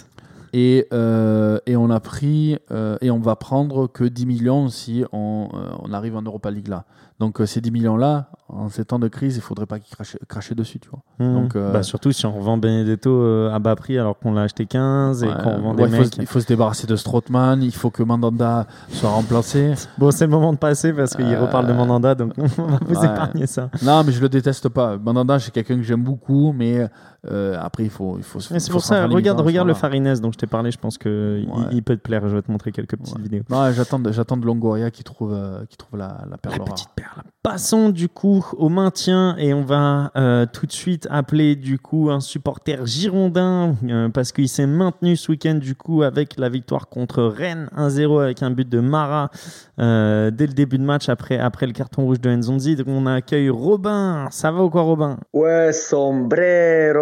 et, 0.53 0.87
euh, 0.93 1.59
et 1.65 1.75
on 1.75 1.89
a 1.89 1.99
pris 1.99 2.57
euh, 2.71 2.97
et 3.01 3.11
on 3.11 3.19
va 3.19 3.35
prendre 3.35 3.87
que 3.87 4.03
10 4.03 4.25
millions 4.25 4.67
si 4.69 5.03
on, 5.11 5.49
euh, 5.53 5.57
on 5.83 5.93
arrive 5.93 6.15
en 6.15 6.21
Europa 6.21 6.49
League 6.51 6.67
là. 6.69 6.85
Donc 7.19 7.41
euh, 7.41 7.45
ces 7.45 7.59
10 7.59 7.71
millions 7.71 7.97
là, 7.97 8.29
en 8.47 8.69
ces 8.69 8.85
temps 8.85 8.97
de 8.97 9.07
crise, 9.09 9.35
il 9.35 9.41
faudrait 9.41 9.65
pas 9.65 9.77
qu'ils 9.79 9.93
crachent 9.93 10.17
cracher 10.29 10.55
dessus, 10.55 10.79
tu 10.79 10.89
vois. 10.89 11.01
Mhm. 11.19 11.33
Donc, 11.33 11.55
euh, 11.55 11.71
bah, 11.73 11.83
surtout 11.83 12.11
si 12.13 12.25
on 12.25 12.31
revend 12.31 12.57
Benedetto 12.57 13.09
euh, 13.11 13.51
à 13.53 13.59
bas 13.59 13.75
prix 13.75 13.97
alors 13.99 14.17
qu'on 14.17 14.33
l'a 14.33 14.43
acheté 14.43 14.65
15 14.65 15.23
et 15.23 15.27
Ouais, 15.27 15.33
qu'on 15.43 15.55
revend 15.57 15.75
ouais, 15.75 15.75
des 15.75 15.83
il, 15.83 15.89
faut, 15.91 15.97
mecs. 16.03 16.13
se- 16.15 16.21
il 16.21 16.27
faut 16.27 16.39
se 16.39 16.47
débarrasser 16.47 16.87
de 16.87 16.95
Strootman, 16.95 17.61
il 17.61 17.73
faut 17.73 17.89
que 17.89 18.01
Mandanda 18.03 18.67
soit 18.89 19.09
remplacé. 19.09 19.73
Bon, 19.97 20.11
c'est 20.11 20.25
le 20.25 20.31
moment 20.31 20.53
de 20.53 20.57
passer 20.57 20.93
parce 20.93 21.13
qu'il 21.15 21.25
Euh, 21.25 21.41
reparle 21.41 21.67
de 21.67 21.73
Mandanda, 21.73 22.15
donc 22.15 22.31
on 22.37 22.43
va 22.63 22.79
vous 22.85 22.95
ouais. 22.95 23.05
épargner 23.05 23.47
ça. 23.47 23.69
Non, 23.83 24.03
mais 24.05 24.13
je 24.13 24.21
le 24.21 24.29
déteste 24.29 24.69
pas. 24.69 24.97
Mandanda, 24.97 25.37
c'est 25.39 25.51
quelqu'un 25.51 25.75
que 25.75 25.83
j'aime 25.83 26.03
beaucoup, 26.03 26.53
mais 26.53 26.87
euh, 27.29 27.57
après, 27.59 27.83
il 27.83 27.89
faut, 27.89 28.15
il 28.17 28.23
faut 28.23 28.39
se 28.39 28.53
Mais 28.53 28.59
c'est 28.61 28.71
pour 28.71 28.81
ça, 28.81 29.05
regarde, 29.07 29.41
regarde 29.41 29.67
le. 29.67 29.73
Farines 29.73 30.13
dont 30.21 30.31
je 30.31 30.37
t'ai 30.37 30.47
parlé, 30.47 30.71
je 30.71 30.77
pense 30.79 30.97
qu'il 30.97 31.47
il 31.71 31.83
peut 31.83 31.97
te 31.97 32.01
plaire. 32.01 32.21
Je 32.29 32.35
vais 32.35 32.41
te 32.41 32.49
montrer 32.51 32.71
quelques 32.71 32.95
petites 32.97 33.19
vidéos. 33.19 33.43
Non, 33.49 33.69
j'attends, 33.73 33.99
de- 33.99 34.09
de 34.09 34.45
Longoria 34.45 34.89
qui 34.89 35.03
trouve, 35.03 35.37
qui 35.69 35.75
trouve 35.75 35.99
la, 35.99 36.19
la 36.31 36.37
perle 36.37 36.57
La 36.59 36.63
petite 36.63 36.89
perle. 36.95 37.08
Passons 37.41 37.89
du 37.89 38.09
coup 38.09 38.45
au 38.57 38.67
maintien 38.67 39.35
et 39.37 39.53
on 39.53 39.63
va 39.63 40.11
euh, 40.17 40.45
tout 40.51 40.65
de 40.65 40.73
suite 40.73 41.07
appeler 41.09 41.55
du 41.55 41.79
coup 41.79 42.09
un 42.11 42.19
supporter 42.19 42.85
girondin 42.85 43.75
euh, 43.87 44.09
parce 44.09 44.33
qu'il 44.33 44.49
s'est 44.49 44.67
maintenu 44.67 45.15
ce 45.15 45.31
week-end 45.31 45.55
du 45.55 45.73
coup 45.73 46.03
avec 46.03 46.37
la 46.37 46.49
victoire 46.49 46.89
contre 46.89 47.23
Rennes 47.23 47.69
1-0 47.77 48.21
avec 48.21 48.43
un 48.43 48.51
but 48.51 48.67
de 48.67 48.81
Mara 48.81 49.31
euh, 49.79 50.31
dès 50.31 50.47
le 50.47 50.53
début 50.53 50.77
de 50.77 50.83
match 50.83 51.07
après, 51.07 51.39
après 51.39 51.65
le 51.65 51.71
carton 51.71 52.03
rouge 52.03 52.19
de 52.19 52.29
Nzonzi. 52.29 52.75
Donc 52.75 52.87
on 52.89 53.05
accueille 53.05 53.49
Robin. 53.49 54.27
Ça 54.31 54.51
va 54.51 54.61
ou 54.61 54.69
quoi 54.69 54.81
Robin? 54.81 55.17
Ouais, 55.33 55.71
sombrero. 55.71 56.99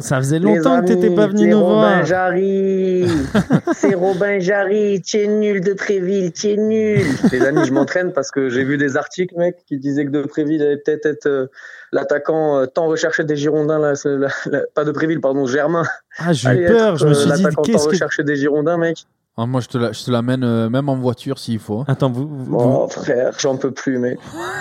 Ça 0.00 0.18
faisait 0.18 0.38
longtemps 0.38 0.80
que 0.80 0.86
t'étais 0.86 1.10
pas 1.14 1.26
venu 1.26 1.40
c'est 1.44 1.46
nous 1.48 1.60
Robin 1.60 1.74
voir. 1.96 2.04
Jarry. 2.06 3.06
c'est 3.74 3.94
Robin 3.94 4.38
Jarry. 4.38 5.00
Tu 5.02 5.18
es 5.18 5.26
nul 5.26 5.60
de 5.60 5.72
Tréville, 5.72 6.32
tu 6.32 6.50
es 6.50 6.56
nul. 6.56 7.06
Les 7.32 7.42
amis, 7.44 7.64
je 7.66 7.72
m'entraîne 7.72 8.12
parce 8.12 8.30
que 8.30 8.48
j'ai 8.48 8.64
vu 8.64 8.76
des 8.78 8.96
articles, 8.96 9.34
mec, 9.36 9.56
qui 9.66 9.78
disaient 9.78 10.04
que 10.04 10.10
de 10.10 10.22
Tréville 10.22 10.62
allait 10.62 10.76
peut-être 10.78 11.06
être 11.06 11.26
euh, 11.26 11.46
l'attaquant 11.92 12.58
euh, 12.58 12.66
tant 12.66 12.86
recherché 12.86 13.24
des 13.24 13.36
Girondins, 13.36 13.78
là, 13.78 13.94
c'est 13.94 14.16
la- 14.16 14.28
la- 14.46 14.62
pas 14.74 14.84
de 14.84 14.92
Tréville, 14.92 15.20
pardon, 15.20 15.46
Germain. 15.46 15.84
Ah, 16.18 16.32
j'ai 16.32 16.48
eu 16.50 16.66
peur. 16.66 16.94
être, 16.94 16.98
Je 16.98 17.04
me 17.06 17.10
euh, 17.10 17.14
suis 17.14 17.30
dit, 17.32 17.42
l'attaquant 17.42 17.62
tant 17.62 17.62
qu'est-ce 17.62 17.84
que. 17.84 17.90
recherché 17.90 18.22
des 18.24 18.36
Girondins, 18.36 18.76
mec. 18.78 18.98
Ah, 19.40 19.46
moi, 19.46 19.60
je 19.60 19.68
te, 19.68 19.78
la- 19.78 19.92
je 19.92 20.02
te 20.04 20.10
l'amène 20.10 20.42
euh, 20.42 20.68
même 20.68 20.88
en 20.88 20.96
voiture 20.96 21.38
s'il 21.38 21.60
faut. 21.60 21.78
hein. 21.78 21.84
Attends, 21.86 22.10
vous, 22.10 22.26
vous- 22.28 22.56
Oh, 22.58 22.88
frère, 22.88 23.32
j'en 23.38 23.56
peux 23.56 23.70
plus, 23.70 23.96
mec. 23.98 24.18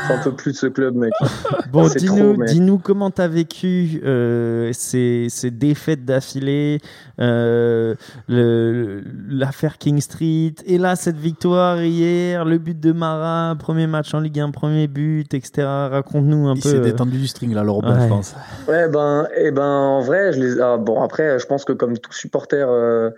J'en 0.07 0.21
peux 0.23 0.33
plus 0.33 0.51
de 0.51 0.57
ce 0.57 0.67
club, 0.67 0.93
mec. 0.95 1.11
Bon, 1.73 1.87
dis-nous, 1.87 2.45
dis-nous 2.45 2.77
comment 2.77 3.09
t'as 3.09 3.27
vécu 3.27 3.99
euh, 4.05 4.69
ces, 4.73 5.27
ces 5.29 5.49
défaites 5.51 6.05
d'affilée, 6.05 6.79
euh, 7.19 7.95
le- 8.27 9.03
l'affaire 9.29 9.77
King 9.79 9.99
Street, 9.99 10.53
et 10.65 10.77
là 10.77 10.95
cette 10.95 11.17
victoire 11.17 11.81
hier, 11.81 12.45
le 12.45 12.57
but 12.59 12.79
de 12.79 12.91
Mara, 12.91 13.55
premier 13.57 13.87
match 13.87 14.13
en 14.13 14.19
Ligue 14.19 14.39
1, 14.39 14.51
premier 14.51 14.87
but, 14.87 15.33
etc. 15.33 15.63
Raconte-nous 15.67 16.47
un 16.49 16.55
Il 16.55 16.61
peu. 16.61 16.69
s'est 16.69 16.75
euh, 16.77 16.81
détendu 16.81 17.17
du 17.17 17.27
string, 17.27 17.53
là, 17.53 17.63
le 17.63 17.71
Robin, 17.71 17.95
Ouais. 17.97 18.03
je 18.03 18.07
pense. 18.09 18.35
Ouais, 18.67 18.87
ben, 18.89 19.27
eh 19.37 19.51
ben, 19.51 19.63
en 19.65 20.01
vrai, 20.01 20.33
je 20.33 20.39
les. 20.39 20.61
ah, 20.61 20.77
bon, 20.77 21.01
après, 21.01 21.39
je 21.39 21.45
pense 21.47 21.65
que 21.65 21.73
comme 21.73 21.97
tout 21.97 22.13
supporter, 22.13 22.65
euh, 22.69 23.09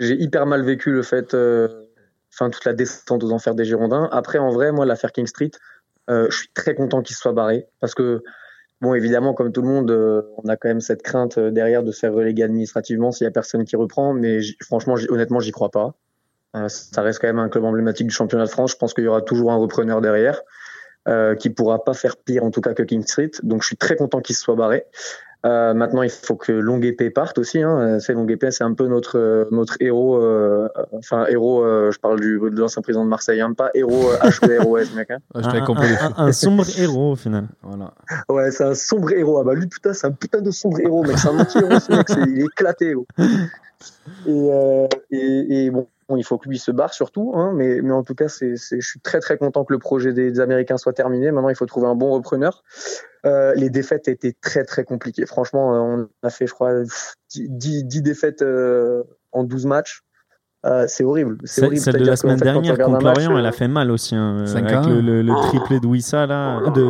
j'ai 0.00 0.20
hyper 0.20 0.46
mal 0.46 0.62
vécu 0.62 0.90
le 0.90 1.02
fait, 1.02 1.34
euh, 1.34 1.68
toute 2.36 2.64
la 2.64 2.72
descente 2.72 3.22
aux 3.22 3.32
enfers 3.32 3.54
des 3.54 3.64
Girondins. 3.64 4.08
Après, 4.12 4.38
en 4.38 4.50
vrai, 4.50 4.72
moi, 4.72 4.86
l'affaire 4.86 5.12
King 5.12 5.26
Street, 5.26 5.50
euh, 6.08 6.26
je 6.30 6.36
suis 6.38 6.48
très 6.54 6.74
content 6.74 7.02
qu'il 7.02 7.14
soit 7.14 7.32
barré 7.32 7.66
parce 7.80 7.94
que, 7.94 8.22
bon, 8.80 8.94
évidemment, 8.94 9.34
comme 9.34 9.52
tout 9.52 9.60
le 9.60 9.68
monde, 9.68 9.90
euh, 9.90 10.22
on 10.38 10.48
a 10.48 10.56
quand 10.56 10.68
même 10.68 10.80
cette 10.80 11.02
crainte 11.02 11.38
derrière 11.38 11.82
de 11.82 11.92
se 11.92 12.00
faire 12.00 12.14
reléguer 12.14 12.42
administrativement 12.42 13.12
s'il 13.12 13.26
y 13.26 13.28
a 13.28 13.30
personne 13.30 13.64
qui 13.64 13.76
reprend. 13.76 14.14
Mais 14.14 14.40
franchement, 14.62 14.94
honnêtement, 15.10 15.38
j'y 15.38 15.52
crois 15.52 15.70
pas. 15.70 15.94
Euh, 16.56 16.68
ça 16.68 17.02
reste 17.02 17.20
quand 17.20 17.28
même 17.28 17.38
un 17.38 17.48
club 17.48 17.64
emblématique 17.64 18.06
du 18.06 18.12
championnat 18.12 18.46
de 18.46 18.50
France. 18.50 18.72
Je 18.72 18.76
pense 18.76 18.94
qu'il 18.94 19.04
y 19.04 19.06
aura 19.06 19.22
toujours 19.22 19.52
un 19.52 19.56
repreneur 19.56 20.00
derrière 20.00 20.40
euh, 21.10 21.34
qui 21.34 21.50
pourra 21.50 21.84
pas 21.84 21.94
faire 21.94 22.16
pire 22.16 22.44
en 22.44 22.50
tout 22.50 22.60
cas 22.60 22.72
que 22.74 22.82
King 22.82 23.02
Street. 23.02 23.30
Donc 23.42 23.62
je 23.62 23.66
suis 23.68 23.76
très 23.76 23.96
content 23.96 24.20
qu'il 24.20 24.34
se 24.36 24.42
soit 24.42 24.54
barré. 24.56 24.84
Euh, 25.46 25.72
maintenant, 25.72 26.02
il 26.02 26.10
faut 26.10 26.36
que 26.36 26.52
Longue 26.52 26.84
Épée 26.84 27.08
parte 27.08 27.38
aussi. 27.38 27.62
Hein. 27.62 27.98
C'est 27.98 28.12
Longue 28.12 28.30
Épée, 28.30 28.50
c'est 28.50 28.62
un 28.62 28.74
peu 28.74 28.88
notre 28.88 29.18
euh, 29.18 29.46
notre 29.50 29.78
héros. 29.80 30.18
euh, 30.22 30.68
enfin, 30.92 31.24
héros. 31.30 31.64
euh, 31.64 31.90
je 31.90 31.98
parle 31.98 32.20
du 32.20 32.38
de 32.38 32.60
l'ancien 32.60 32.82
président 32.82 33.04
de 33.06 33.08
Marseille, 33.08 33.40
hein, 33.40 33.54
pas 33.54 33.70
héros 33.72 34.10
euh, 34.10 34.18
H 34.18 34.46
E 34.46 34.60
R 34.60 34.68
O 34.68 34.76
S, 34.76 34.92
mec. 34.94 35.10
Hein. 35.10 35.16
Ouais, 35.34 35.40
je 35.42 35.48
un, 35.48 35.50
t'avais 35.52 35.64
compris. 35.64 35.86
un- 35.98 36.12
un- 36.18 36.26
un 36.26 36.32
sombre 36.32 36.64
héros 36.78 37.12
au 37.12 37.16
final. 37.16 37.46
Voilà. 37.62 37.94
Ouais, 38.28 38.50
c'est 38.50 38.64
un 38.64 38.74
sombre 38.74 39.12
héros. 39.12 39.38
Ah 39.38 39.44
bah 39.44 39.54
lui, 39.54 39.66
putain, 39.66 39.94
c'est 39.94 40.06
un 40.08 40.12
putain 40.12 40.42
de 40.42 40.50
sombre 40.50 40.78
héros, 40.78 41.04
mec. 41.04 41.16
C'est 41.16 41.28
un 41.28 41.38
anti-héros, 41.38 41.80
ce 41.80 41.90
mec. 41.90 42.06
Il 42.28 42.40
est 42.40 42.44
éclaté. 42.44 42.92
gros. 42.92 43.06
Et, 44.26 44.50
euh, 44.52 44.86
et, 45.10 45.64
et 45.64 45.70
bon, 45.70 45.86
bon, 46.10 46.16
il 46.16 46.24
faut 46.24 46.36
que 46.36 46.48
lui 46.48 46.58
se 46.58 46.70
barre 46.70 46.92
surtout. 46.92 47.32
Hein, 47.34 47.52
mais, 47.54 47.80
mais 47.80 47.92
en 47.92 48.02
tout 48.02 48.14
cas, 48.14 48.28
c'est, 48.28 48.56
c'est, 48.56 48.80
je 48.80 48.86
suis 48.86 49.00
très 49.00 49.20
très 49.20 49.38
content 49.38 49.64
que 49.64 49.72
le 49.72 49.78
projet 49.78 50.12
des, 50.12 50.30
des 50.32 50.40
Américains 50.40 50.76
soit 50.76 50.92
terminé. 50.92 51.30
Maintenant, 51.30 51.48
il 51.48 51.54
faut 51.56 51.66
trouver 51.66 51.86
un 51.86 51.94
bon 51.94 52.10
repreneur. 52.10 52.62
Euh, 53.24 53.54
les 53.54 53.70
défaites 53.70 54.08
étaient 54.08 54.34
très 54.40 54.64
très 54.64 54.84
compliquées. 54.84 55.24
Franchement, 55.26 55.74
euh, 55.74 55.78
on 56.22 56.26
a 56.26 56.30
fait, 56.30 56.46
je 56.46 56.52
crois, 56.52 56.72
10, 57.34 57.84
10 57.84 58.02
défaites 58.02 58.42
euh, 58.42 59.02
en 59.32 59.44
12 59.44 59.66
matchs. 59.66 60.02
Euh, 60.66 60.84
c'est 60.88 61.04
horrible. 61.04 61.38
C'est 61.44 61.62
horrible. 61.64 61.80
celle 61.80 61.96
de 62.00 62.04
la 62.04 62.16
semaine 62.16 62.38
fait, 62.38 62.44
dernière 62.44 62.76
contre 62.78 63.02
Lorient, 63.02 63.38
elle 63.38 63.46
a 63.46 63.52
fait 63.52 63.68
mal 63.68 63.90
aussi, 63.90 64.14
hein, 64.14 64.44
5 64.46 64.58
avec 64.70 64.86
le, 64.90 64.98
1. 64.98 65.00
le- 65.02 65.22
le 65.22 65.34
triplé 65.48 65.80
de 65.80 65.86
Wissa 65.86 66.26
là, 66.26 66.60
de 66.74 66.82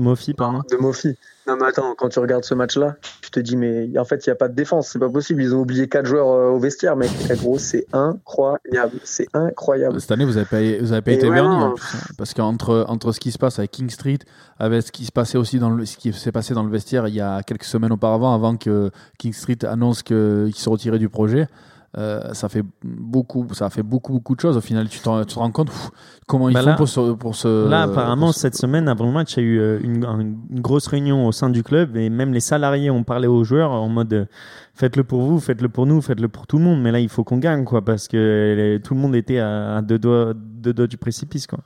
Mofi, 0.00 0.34
pardon. 0.34 0.62
de 0.68 0.76
Mofi. 0.76 1.16
Non 1.46 1.56
mais 1.60 1.66
attends, 1.66 1.94
quand 1.94 2.08
tu 2.08 2.18
regardes 2.20 2.44
ce 2.44 2.54
match-là, 2.54 2.96
tu 3.20 3.30
te 3.30 3.38
dis 3.40 3.56
mais 3.56 3.90
en 3.98 4.04
fait 4.04 4.24
il 4.26 4.30
y 4.30 4.32
a 4.32 4.34
pas 4.34 4.48
de 4.48 4.54
défense, 4.54 4.88
c'est 4.88 4.98
pas 4.98 5.10
possible. 5.10 5.42
Ils 5.42 5.54
ont 5.54 5.60
oublié 5.60 5.88
quatre 5.88 6.06
joueurs 6.06 6.28
euh, 6.28 6.48
au 6.50 6.58
vestiaire, 6.58 6.96
mec. 6.96 7.10
Eh, 7.30 7.36
gros, 7.36 7.58
c'est 7.58 7.86
incroyable, 7.92 8.98
c'est 9.04 9.26
incroyable. 9.34 10.00
Cette 10.00 10.10
année, 10.12 10.24
vous 10.24 10.32
n'avez 10.34 10.46
pas, 10.46 10.60
vous 10.82 10.92
avez 10.92 11.02
pas 11.02 11.12
été 11.12 11.28
vernis. 11.28 11.54
hein. 11.54 11.74
parce 12.16 12.32
qu'entre 12.32 12.86
entre 12.88 13.12
ce 13.12 13.20
qui 13.20 13.30
se 13.30 13.38
passe 13.38 13.58
avec 13.58 13.72
King 13.72 13.90
Street, 13.90 14.18
avec 14.58 14.82
ce 14.82 14.92
qui 14.92 15.04
se 15.04 15.12
passait 15.12 15.36
aussi 15.38 15.58
dans 15.58 15.70
le, 15.70 15.84
ce 15.84 15.96
qui 15.98 16.12
s'est 16.12 16.32
passé 16.32 16.54
dans 16.54 16.62
le 16.64 16.70
vestiaire 16.70 17.08
il 17.08 17.14
y 17.14 17.20
a 17.20 17.42
quelques 17.42 17.64
semaines 17.64 17.92
auparavant, 17.92 18.34
avant 18.34 18.56
que 18.56 18.90
King 19.18 19.32
Street 19.32 19.58
annonce 19.68 20.02
qu'il 20.02 20.54
se 20.54 20.68
retirait 20.68 20.98
du 20.98 21.08
projet, 21.08 21.46
euh, 21.96 22.34
ça 22.34 22.48
fait 22.48 22.64
beaucoup, 22.82 23.46
ça 23.52 23.66
a 23.66 23.70
fait 23.70 23.82
beaucoup 23.82 24.12
beaucoup 24.14 24.34
de 24.34 24.40
choses. 24.40 24.56
Au 24.56 24.60
final, 24.60 24.88
tu, 24.88 24.98
te 25.00 25.08
rends 25.08 25.50
compte 25.50 25.68
pff, 25.68 25.90
comment 26.26 26.48
ils 26.48 26.54
Bah 26.54 26.60
font 26.60 26.66
là- 26.70 26.74
pour 26.74 26.88
se, 26.88 27.12
pour 27.12 27.34
se. 27.36 27.68
Là, 27.68 27.82
apparemment, 27.82 28.32
cette 28.32 28.56
semaine, 28.56 28.88
avant 28.88 29.06
le 29.06 29.12
match, 29.12 29.36
il 29.36 29.40
y 29.40 29.46
a 29.46 29.48
eu 29.48 29.58
euh, 29.60 29.78
une, 29.82 30.04
une 30.50 30.60
grosse 30.60 30.86
réunion 30.88 31.26
au 31.26 31.32
sein 31.32 31.50
du 31.50 31.62
club 31.62 31.96
et 31.96 32.10
même 32.10 32.32
les 32.32 32.40
salariés 32.40 32.90
ont 32.90 33.04
parlé 33.04 33.26
aux 33.28 33.44
joueurs 33.44 33.70
en 33.70 33.88
mode 33.88 34.12
euh, 34.12 34.24
faites-le 34.74 35.04
pour 35.04 35.22
vous, 35.22 35.38
faites-le 35.38 35.68
pour 35.68 35.86
nous, 35.86 36.00
faites-le 36.02 36.28
pour 36.28 36.46
tout 36.46 36.58
le 36.58 36.64
monde. 36.64 36.82
Mais 36.82 36.90
là, 36.90 36.98
il 37.00 37.08
faut 37.08 37.22
qu'on 37.24 37.38
gagne, 37.38 37.64
quoi, 37.64 37.84
parce 37.84 38.08
que 38.08 38.78
tout 38.82 38.94
le 38.94 39.00
monde 39.00 39.14
était 39.14 39.38
à, 39.38 39.76
à 39.76 39.82
deux, 39.82 39.98
doigts, 39.98 40.32
deux 40.34 40.72
doigts 40.72 40.86
du 40.88 40.96
précipice, 40.96 41.46
quoi. 41.46 41.60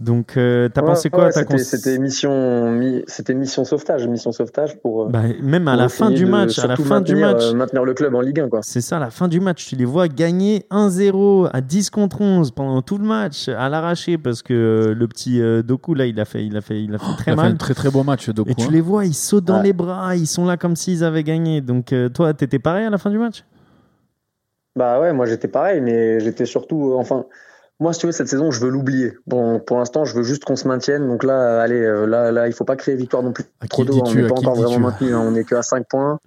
Donc, 0.00 0.38
euh, 0.38 0.70
t'as 0.70 0.80
Ouais, 0.80 0.86
pensé 0.86 1.10
quoi 1.10 1.24
ouais, 1.26 1.30
T'as 1.30 1.40
C'était 1.40 1.56
cons- 1.56 1.62
c'était 1.62 1.98
mission, 1.98 2.70
mi- 2.72 3.04
c'était 3.06 3.34
mission 3.34 3.66
sauvetage, 3.66 4.08
mission 4.08 4.32
sauvetage 4.32 4.78
pour. 4.80 5.02
euh, 5.04 5.08
Bah, 5.10 5.20
Même 5.42 5.68
à 5.68 5.72
pour 5.72 5.82
la 5.82 5.88
fin 5.90 6.10
du 6.10 6.24
de 6.24 6.30
match, 6.30 6.58
à 6.58 6.66
la 6.66 6.76
fin 6.76 7.02
du 7.02 7.14
maintenir, 7.14 7.34
match. 7.34 7.42
euh, 7.44 7.54
maintenir 7.54 7.84
le 7.84 7.92
club 7.92 8.14
en 8.14 8.22
Ligue 8.22 8.40
1, 8.40 8.48
quoi. 8.48 8.60
C'est 8.62 8.80
ça, 8.80 8.96
à 8.96 9.00
la 9.00 9.10
fin 9.10 9.28
du 9.28 9.40
match, 9.40 9.66
tu 9.66 9.76
les 9.76 9.84
vois 9.84 10.08
gagner 10.08 10.64
1-0 10.70 11.48
à 11.52 11.60
10 11.60 11.90
contre 11.90 12.22
11 12.22 12.50
pendant 12.50 12.80
tout 12.80 12.96
le 12.96 13.04
match, 13.04 13.48
à 13.48 13.68
l'arraché, 13.68 14.16
parce 14.16 14.40
que 14.42 14.54
euh, 14.54 14.94
le 14.94 15.06
petit 15.06 15.38
euh, 15.42 15.62
Doku, 15.62 15.92
là, 15.92 16.06
il 16.06 16.18
a 16.18 16.24
fait, 16.24 16.46
il 16.46 16.56
a 16.56 16.62
fait, 16.62 16.82
il 16.82 16.94
a 16.94 16.98
fait 16.98 17.04
très 17.18 17.32
Il 17.32 17.34
a 17.34 17.36
fait 17.36 17.42
mal. 17.42 17.52
un 17.52 17.56
très 17.56 17.74
très 17.74 17.90
beau 17.90 18.02
match, 18.02 18.30
Doku. 18.30 18.48
Et 18.50 18.54
tu 18.54 18.64
hein. 18.64 18.70
les 18.72 18.80
vois, 18.80 19.04
ils 19.04 19.12
sautent 19.12 19.44
dans 19.44 19.58
Ouais. 19.58 19.64
les 19.64 19.72
bras, 19.74 20.16
ils 20.16 20.26
sont 20.26 20.46
là 20.46 20.56
comme 20.56 20.76
s'ils 20.76 21.04
avaient 21.04 21.24
gagné. 21.24 21.60
Donc, 21.60 21.92
euh, 21.92 22.08
toi, 22.08 22.32
t'étais 22.32 22.58
pareil 22.58 22.86
à 22.86 22.90
la 22.90 22.96
fin 22.96 23.10
du 23.10 23.18
match? 23.18 23.44
Bah 24.76 24.98
ouais, 25.00 25.12
moi 25.12 25.26
j'étais 25.26 25.48
pareil, 25.48 25.80
mais 25.82 26.20
j'étais 26.20 26.46
surtout, 26.46 26.92
euh, 26.92 26.96
enfin, 26.96 27.26
moi 27.80 27.92
si 27.92 28.00
tu 28.00 28.06
veux 28.06 28.12
cette 28.12 28.28
saison, 28.28 28.50
je 28.50 28.60
veux 28.60 28.68
l'oublier. 28.70 29.14
Bon, 29.26 29.58
pour 29.58 29.78
l'instant, 29.78 30.04
je 30.04 30.14
veux 30.14 30.22
juste 30.22 30.44
qu'on 30.44 30.56
se 30.56 30.68
maintienne. 30.68 31.06
Donc 31.08 31.24
là, 31.24 31.60
allez, 31.60 31.80
euh, 31.82 32.06
là, 32.06 32.30
là, 32.30 32.46
il 32.46 32.52
faut 32.52 32.64
pas 32.64 32.76
créer 32.76 32.94
victoire 32.94 33.22
non 33.22 33.32
plus 33.32 33.44
À 33.60 33.66
trop 33.66 33.84
tôt. 33.84 34.00
On 34.04 34.14
n'est 34.14 34.26
pas 34.28 34.34
encore 34.34 34.54
vraiment 34.54 34.78
maintenu. 34.78 35.12
hein. 35.14 35.22
On 35.26 35.34
est 35.34 35.44
qu'à 35.44 35.62
5 35.62 35.86
points. 35.88 36.18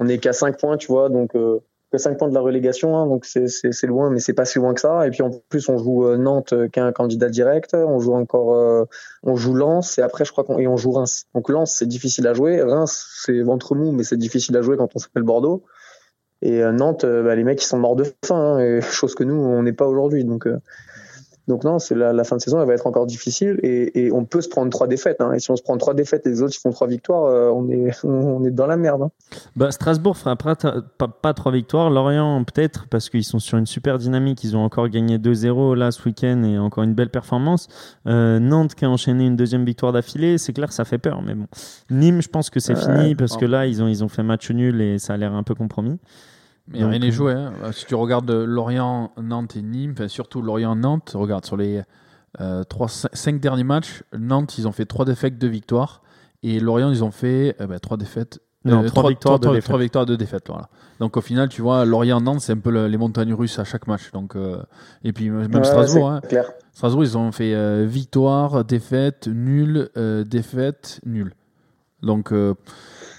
On 0.00 0.08
est 0.08 0.18
qu'à 0.18 0.32
5 0.32 0.58
points, 0.58 0.76
tu 0.76 0.88
vois. 0.88 1.08
Donc 1.08 1.34
euh, 1.36 1.58
que 1.92 1.98
5 1.98 2.18
points 2.18 2.28
de 2.28 2.34
la 2.34 2.40
relégation. 2.40 2.96
hein. 2.98 3.06
donc 3.06 3.24
c'est 3.26 3.86
loin, 3.86 4.10
mais 4.10 4.18
c'est 4.20 4.32
pas 4.32 4.44
si 4.44 4.58
loin 4.58 4.74
que 4.74 4.80
ça. 4.80 5.06
Et 5.06 5.10
puis 5.10 5.22
en 5.22 5.30
plus, 5.48 5.68
on 5.68 5.78
joue 5.78 6.06
euh, 6.06 6.16
Nantes, 6.16 6.52
euh, 6.52 6.68
qui 6.68 6.80
est 6.80 6.82
un 6.82 6.92
candidat 6.92 7.28
direct. 7.28 7.74
On 7.74 8.00
joue 8.00 8.14
encore, 8.14 8.54
euh, 8.54 8.84
on 9.22 9.36
joue 9.36 9.54
Lens 9.54 9.98
et 9.98 10.02
après, 10.02 10.24
je 10.24 10.32
crois 10.32 10.44
qu'on 10.44 10.58
et 10.58 10.66
on 10.66 10.76
joue 10.76 10.92
Reims. 10.92 11.26
Donc 11.34 11.48
Lens, 11.48 11.72
c'est 11.78 11.86
difficile 11.86 12.26
à 12.26 12.34
jouer. 12.34 12.60
Reims, 12.62 13.06
c'est 13.24 13.40
ventre 13.42 13.74
mou, 13.74 13.92
mais 13.92 14.02
c'est 14.02 14.16
difficile 14.16 14.56
à 14.56 14.62
jouer 14.62 14.76
quand 14.76 14.88
on 14.94 14.98
s'appelle 14.98 15.22
Bordeaux. 15.22 15.62
Et 16.42 16.60
Nantes, 16.64 17.06
bah, 17.06 17.34
les 17.34 17.44
mecs, 17.44 17.62
ils 17.62 17.66
sont 17.66 17.78
morts 17.78 17.96
de 17.96 18.04
faim, 18.24 18.56
hein, 18.56 18.58
et 18.58 18.80
chose 18.82 19.14
que 19.14 19.24
nous, 19.24 19.34
on 19.34 19.62
n'est 19.62 19.72
pas 19.72 19.86
aujourd'hui. 19.86 20.22
Donc, 20.24 20.46
donc 21.48 21.64
non, 21.64 21.78
c'est 21.78 21.94
la, 21.94 22.12
la 22.12 22.24
fin 22.24 22.36
de 22.36 22.42
saison, 22.42 22.60
elle 22.60 22.66
va 22.66 22.74
être 22.74 22.86
encore 22.86 23.06
difficile, 23.06 23.60
et, 23.62 24.06
et 24.06 24.12
on 24.12 24.24
peut 24.24 24.40
se 24.40 24.48
prendre 24.48 24.70
trois 24.70 24.88
défaites. 24.88 25.20
Hein, 25.20 25.32
et 25.32 25.38
si 25.38 25.50
on 25.50 25.56
se 25.56 25.62
prend 25.62 25.76
trois 25.76 25.94
défaites 25.94 26.26
et 26.26 26.30
les 26.30 26.42
autres 26.42 26.54
ils 26.56 26.60
font 26.60 26.72
trois 26.72 26.88
victoires, 26.88 27.24
euh, 27.24 27.50
on 27.50 27.68
est, 27.68 27.92
on 28.04 28.44
est 28.44 28.50
dans 28.50 28.66
la 28.66 28.76
merde. 28.76 29.02
Hein. 29.02 29.10
Bah, 29.54 29.70
Strasbourg 29.70 30.16
fera 30.16 30.36
pas, 30.36 30.56
pas, 30.56 31.08
pas 31.08 31.34
trois 31.34 31.52
victoires. 31.52 31.90
Lorient, 31.90 32.42
peut-être, 32.44 32.86
parce 32.88 33.08
qu'ils 33.08 33.24
sont 33.24 33.38
sur 33.38 33.58
une 33.58 33.66
super 33.66 33.98
dynamique. 33.98 34.42
Ils 34.44 34.56
ont 34.56 34.64
encore 34.64 34.88
gagné 34.88 35.18
2-0 35.18 35.74
là 35.76 35.90
ce 35.92 36.02
week-end 36.04 36.42
et 36.42 36.58
encore 36.58 36.84
une 36.84 36.94
belle 36.94 37.10
performance. 37.10 37.68
Euh, 38.06 38.38
Nantes 38.40 38.74
qui 38.74 38.84
a 38.84 38.90
enchaîné 38.90 39.26
une 39.26 39.36
deuxième 39.36 39.64
victoire 39.64 39.92
d'affilée. 39.92 40.38
C'est 40.38 40.52
clair, 40.52 40.72
ça 40.72 40.84
fait 40.84 40.98
peur. 40.98 41.22
Mais 41.22 41.34
bon. 41.34 41.46
Nîmes, 41.90 42.22
je 42.22 42.28
pense 42.28 42.50
que 42.50 42.60
c'est 42.60 42.76
fini 42.76 43.14
parce 43.14 43.36
que 43.36 43.44
là, 43.44 43.66
ils 43.66 43.82
ont, 43.82 43.88
ils 43.88 44.02
ont 44.02 44.08
fait 44.08 44.22
match 44.22 44.50
nul 44.50 44.80
et 44.80 44.98
ça 44.98 45.14
a 45.14 45.16
l'air 45.16 45.32
un 45.32 45.42
peu 45.42 45.54
compromis. 45.54 45.98
Mais 46.68 46.80
Donc, 46.80 46.90
rien 46.90 46.98
n'est 46.98 47.08
euh, 47.08 47.12
joué. 47.12 47.32
hein. 47.32 47.52
Euh, 47.64 47.72
Si 47.72 47.86
tu 47.86 47.94
regardes 47.94 48.30
euh, 48.30 48.44
Lorient, 48.44 49.12
Nantes 49.22 49.56
et 49.56 49.62
Nîmes, 49.62 49.92
enfin, 49.92 50.08
surtout 50.08 50.42
Lorient, 50.42 50.74
Nantes, 50.76 51.12
regarde 51.14 51.44
sur 51.44 51.56
les 51.56 51.82
5 52.38 53.40
derniers 53.40 53.64
matchs, 53.64 54.02
Nantes, 54.16 54.58
ils 54.58 54.68
ont 54.68 54.72
fait 54.72 54.84
3 54.86 55.04
défaites, 55.04 55.38
2 55.38 55.46
victoires. 55.48 56.02
Et 56.42 56.60
Lorient, 56.60 56.90
ils 56.90 57.02
ont 57.04 57.10
fait 57.10 57.56
3 57.82 57.96
défaites. 57.96 58.40
Non, 58.64 58.78
euh, 58.82 58.88
trois 58.88 59.02
trois- 59.02 59.10
victoires, 59.10 59.34
trois- 59.34 59.38
deux 59.38 59.42
trois- 59.42 59.54
défaites. 59.54 59.64
trois 59.68 59.78
victoires, 59.78 60.06
2 60.06 60.16
défaites. 60.16 60.44
Voilà. 60.48 60.68
Donc 60.98 61.16
au 61.16 61.20
final, 61.20 61.48
tu 61.48 61.62
vois, 61.62 61.84
Lorient-Nantes, 61.84 62.40
c'est 62.40 62.52
un 62.52 62.58
peu 62.58 62.70
le- 62.70 62.88
les 62.88 62.96
montagnes 62.96 63.32
russes 63.32 63.60
à 63.60 63.64
chaque 63.64 63.86
match. 63.86 64.10
Donc, 64.10 64.34
euh, 64.34 64.60
et 65.04 65.12
puis 65.12 65.30
même 65.30 65.54
Ouais, 65.54 65.62
Strasbourg. 65.62 66.10
hein. 66.10 66.20
clair. 66.28 66.46
Strasbourg, 66.72 67.04
ils 67.04 67.16
ont 67.16 67.30
fait 67.30 67.54
euh, 67.54 67.86
victoire, 67.88 68.64
défaite, 68.64 69.28
nul, 69.28 69.88
euh, 69.96 70.24
défaite, 70.24 71.00
nul. 71.06 71.32
Donc 72.02 72.32
euh, 72.32 72.54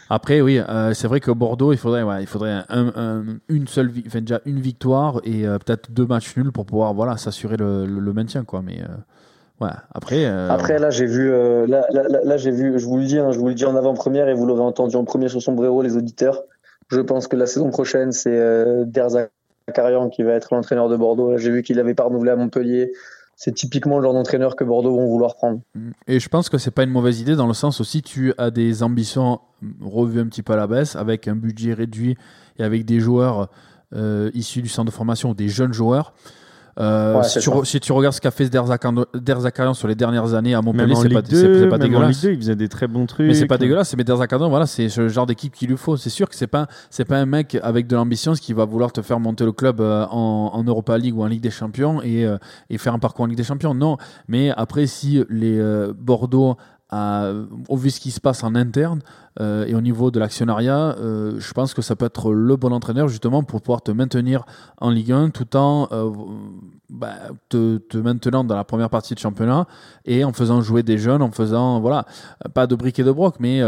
après, 0.10 0.41
oui, 0.41 0.60
euh, 0.60 0.93
c'est 0.93 1.08
vrai 1.08 1.20
que 1.20 1.32
Bordeaux, 1.32 1.74
il 1.74 1.78
faudrait, 1.78 2.03
ouais, 2.03 2.22
il 2.22 2.28
faudrait 2.28 2.64
un- 2.70 2.93
un- 2.95 3.24
une 3.49 3.68
seule, 3.68 3.91
déjà 3.91 4.41
une 4.45 4.60
victoire 4.60 5.22
et 5.24 5.47
euh, 5.47 5.58
peut-être 5.58 5.91
deux 5.91 6.05
matchs 6.05 6.36
nuls 6.38 6.51
pour 6.51 6.66
pouvoir, 6.66 6.93
voilà, 6.93 7.18
s'assurer 7.18 7.58
le, 7.58 8.14
maintien, 8.14 8.43
quoi. 8.43 8.62
Mais 8.62 8.80
euh, 8.82 9.66
ouais, 9.66 9.72
après. 9.93 10.26
Après, 10.26 10.80
là, 10.80 10.89
j'ai 10.89 11.05
vu, 11.05 11.30
là, 11.30 11.86
là, 11.91 12.03
là, 12.24 12.38
j'ai 12.38 12.51
vu, 12.51 12.80
je 12.80 12.86
vous 12.86 12.97
le 12.97 13.05
dis, 13.05 13.18
hein, 13.20 13.32
je 13.32 13.39
vous 13.39 13.47
le 13.47 13.53
dis 13.53 13.66
en 13.66 13.76
avant-première 13.76 14.28
et 14.30 14.34
vous 14.34 14.45
l'aurez 14.45 14.62
entendu 14.62 14.95
en 14.95 15.03
premier 15.03 15.30
sur 15.30 15.41
Sombrero, 15.41 15.82
les 15.82 15.97
auditeurs. 15.97 16.43
Je 16.89 17.01
pense 17.01 17.28
que 17.28 17.36
la 17.36 17.47
saison 17.47 17.70
prochaine, 17.70 18.12
c'est 18.12 18.38
euh, 18.38 18.86
Der 18.86 19.10
Zakarian 19.68 20.10
qui 20.10 20.24
va 20.24 20.34
être 20.34 20.53
l'entraîneur 20.53 20.88
de 20.88 20.95
Bordeaux. 20.95 21.38
J'ai 21.38 21.51
vu 21.51 21.64
qu'il 21.64 21.80
avait 21.80 21.93
pas 21.93 22.03
renouvelé 22.03 22.32
à 22.32 22.36
Montpellier. 22.36 22.93
C'est 23.39 23.53
typiquement 23.53 23.97
le 23.97 24.03
genre 24.03 24.13
d'entraîneur 24.13 24.55
que 24.55 24.63
Bordeaux 24.63 24.95
vont 24.95 25.05
vouloir 25.05 25.35
prendre. 25.35 25.61
Et 26.07 26.19
je 26.19 26.27
pense 26.27 26.49
que 26.49 26.57
c'est 26.57 26.71
pas 26.71 26.83
une 26.83 26.89
mauvaise 26.89 27.21
idée 27.21 27.35
dans 27.35 27.45
le 27.45 27.53
sens 27.53 27.79
aussi 27.79 28.01
tu 28.01 28.33
as 28.39 28.49
des 28.49 28.81
ambitions 28.81 29.39
revues 29.79 30.19
un 30.19 30.25
petit 30.25 30.41
peu 30.41 30.53
à 30.53 30.55
la 30.55 30.65
baisse 30.65 30.95
avec 30.95 31.27
un 31.27 31.35
budget 31.35 31.73
réduit 31.73 32.17
et 32.57 32.63
avec 32.63 32.83
des 32.83 32.99
joueurs 32.99 33.49
euh, 33.93 34.31
issus 34.33 34.63
du 34.63 34.69
centre 34.69 34.91
de 34.91 34.95
formation 34.95 35.35
des 35.35 35.49
jeunes 35.49 35.71
joueurs. 35.71 36.13
Euh, 36.80 37.17
Ouais, 37.17 37.23
si, 37.23 37.39
tu 37.39 37.49
si 37.63 37.80
tu 37.80 37.91
regardes 37.91 38.13
ce 38.15 38.21
qu'a 38.21 38.30
fait 38.32 38.49
Der 38.49 38.65
Zakarian 39.41 39.73
sur 39.73 39.88
les 39.88 39.95
dernières 39.95 40.34
années 40.36 40.53
à 40.53 40.61
Montpellier, 40.61 40.93
c'est 41.01 41.09
pas, 41.09 41.21
c'est- 41.28 41.36
c'est 41.36 41.47
2, 41.47 41.69
pas 41.69 41.78
même 41.78 41.95
en 41.95 41.99
Ligue 42.07 42.09
dégueulasse. 42.09 42.21
2, 42.21 42.32
ils 42.34 42.38
faisaient 42.38 42.55
des 42.55 42.69
très 42.69 42.88
bons 42.88 43.05
trucs. 43.07 43.25
Mais 43.28 43.34
c'est 43.34 43.47
pas 43.47 43.57
dégueulasse, 43.57 43.95
mais 43.97 44.03
Der 44.03 44.17
Zakarian, 44.17 44.49
voilà, 44.49 44.65
c'est 44.67 44.88
ce 44.89 45.07
genre 45.07 45.25
d'équipe 45.25 45.53
qu'il 45.53 45.69
lui 45.69 45.78
faut. 45.78 45.97
C'est 45.97 46.09
sûr 46.11 46.30
que 46.30 46.36
c'est 46.36 46.45
pas, 46.47 46.67
c'est 46.91 47.05
pas 47.05 47.17
un 47.17 47.25
mec 47.25 47.57
avec 47.63 47.88
de 47.88 47.95
l'ambition 47.95 48.34
qui 48.34 48.53
va 48.53 48.65
vouloir 48.65 48.91
te 48.91 49.01
faire 49.01 49.19
monter 49.19 49.43
le 49.45 49.51
club 49.53 49.82
euh, 49.82 50.05
en, 50.11 50.51
en 50.53 50.63
Europa 50.63 50.97
League 50.97 51.15
ou 51.17 51.23
en 51.23 51.28
Ligue 51.28 51.41
des 51.41 51.49
Champions 51.49 52.01
et, 52.03 52.25
euh, 52.25 52.38
et 52.69 52.78
faire 52.78 52.93
un 52.93 52.99
parcours 52.99 53.23
en 53.23 53.28
Ligue 53.28 53.38
des 53.38 53.43
Champions. 53.43 53.73
Non, 53.73 53.97
mais 54.28 54.51
après, 54.55 54.86
si 54.88 55.23
les 55.30 55.59
Bordeaux, 55.99 56.57
a, 56.89 57.32
au 57.67 57.75
vu 57.75 57.89
ce 57.89 57.99
qui 57.99 58.11
se 58.11 58.21
passe 58.21 58.45
en 58.45 58.55
interne 58.55 59.01
euh, 59.39 59.65
et 59.65 59.75
au 59.75 59.81
niveau 59.81 60.09
de 60.11 60.19
l'actionnariat, 60.19 60.95
euh, 60.99 61.35
je 61.38 61.53
pense 61.53 61.73
que 61.73 61.81
ça 61.81 61.95
peut 61.95 62.05
être 62.05 62.31
le 62.31 62.55
bon 62.55 62.71
entraîneur 62.73 63.07
justement 63.07 63.43
pour 63.43 63.61
pouvoir 63.61 63.81
te 63.81 63.91
maintenir 63.91 64.45
en 64.79 64.89
Ligue 64.89 65.11
1 65.11 65.29
tout 65.29 65.55
en 65.55 65.88
euh, 65.91 66.09
bah, 66.89 67.13
te, 67.49 67.77
te 67.77 67.97
maintenant 67.97 68.43
dans 68.43 68.55
la 68.55 68.63
première 68.63 68.89
partie 68.89 69.13
de 69.13 69.19
championnat 69.19 69.67
et 70.05 70.23
en 70.23 70.33
faisant 70.33 70.61
jouer 70.61 70.81
des 70.83 70.97
jeunes, 70.97 71.21
en 71.21 71.31
faisant 71.31 71.79
voilà 71.79 72.05
pas 72.53 72.65
de 72.65 72.75
briques 72.75 72.99
et 72.99 73.03
de 73.03 73.11
broc, 73.11 73.35
mais 73.39 73.61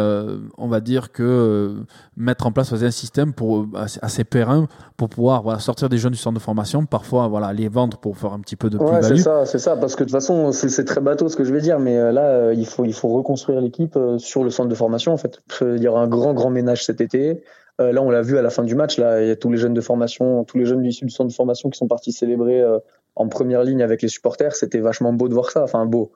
on 0.57 0.67
va 0.67 0.79
dire 0.79 1.11
que 1.11 1.83
mettre 2.15 2.47
en 2.47 2.51
place 2.51 2.73
un 2.73 2.91
système 2.91 3.33
pour 3.33 3.67
assez, 4.01 4.23
périn 4.23 4.67
pour 4.97 5.09
pouvoir 5.09 5.43
voilà, 5.43 5.59
sortir 5.59 5.89
des 5.89 5.97
jeunes 5.97 6.11
du 6.13 6.17
centre 6.17 6.35
de 6.35 6.43
formation, 6.43 6.85
parfois 6.85 7.27
voilà 7.27 7.53
les 7.53 7.67
vendre 7.67 7.97
pour 7.97 8.17
faire 8.17 8.33
un 8.33 8.39
petit 8.39 8.55
peu 8.55 8.69
de 8.69 8.77
Ouais, 8.77 8.99
plus-value. 8.99 9.17
c'est 9.17 9.23
ça, 9.23 9.45
c'est 9.45 9.59
ça, 9.59 9.75
parce 9.75 9.95
que 9.95 10.03
de 10.03 10.09
toute 10.09 10.17
façon, 10.17 10.51
c'est 10.51 10.85
très 10.85 11.01
bateau 11.01 11.29
ce 11.29 11.35
que 11.35 11.43
je 11.43 11.53
vais 11.53 11.61
dire, 11.61 11.79
mais 11.79 12.11
là, 12.11 12.53
il 12.53 12.65
faut, 12.65 12.85
il 12.85 12.93
faut 12.93 13.09
reconstruire 13.09 13.61
l'équipe 13.61 13.97
sur 14.17 14.43
le 14.43 14.49
centre 14.49 14.69
de 14.69 14.75
formation, 14.75 15.13
en 15.13 15.17
fait. 15.17 15.41
Euh, 15.63 15.77
Il 15.77 15.83
y 15.83 15.87
aura 15.87 16.01
un 16.01 16.07
grand, 16.07 16.33
grand 16.33 16.49
ménage 16.49 16.83
cet 16.85 17.01
été. 17.01 17.43
Euh, 17.81 17.91
là, 17.93 18.01
on 18.01 18.09
l'a 18.09 18.21
vu 18.21 18.37
à 18.37 18.41
la 18.41 18.49
fin 18.49 18.63
du 18.63 18.75
match, 18.75 18.97
là, 18.97 19.21
il 19.21 19.27
y 19.27 19.31
a 19.31 19.35
tous 19.35 19.49
les 19.51 19.57
jeunes 19.57 19.73
de 19.73 19.81
formation, 19.81 20.43
tous 20.43 20.57
les 20.57 20.65
jeunes 20.65 20.83
issus 20.85 21.05
du 21.05 21.11
centre 21.11 21.29
de 21.29 21.33
formation 21.33 21.69
qui 21.69 21.77
sont 21.77 21.87
partis 21.87 22.11
célébrer 22.11 22.61
euh, 22.61 22.77
en 23.15 23.27
première 23.29 23.63
ligne 23.63 23.81
avec 23.81 24.01
les 24.01 24.09
supporters. 24.09 24.53
C'était 24.55 24.79
vachement 24.79 25.13
beau 25.13 25.29
de 25.29 25.33
voir 25.33 25.49
ça. 25.51 25.63
Enfin, 25.63 25.85
beau. 25.85 26.11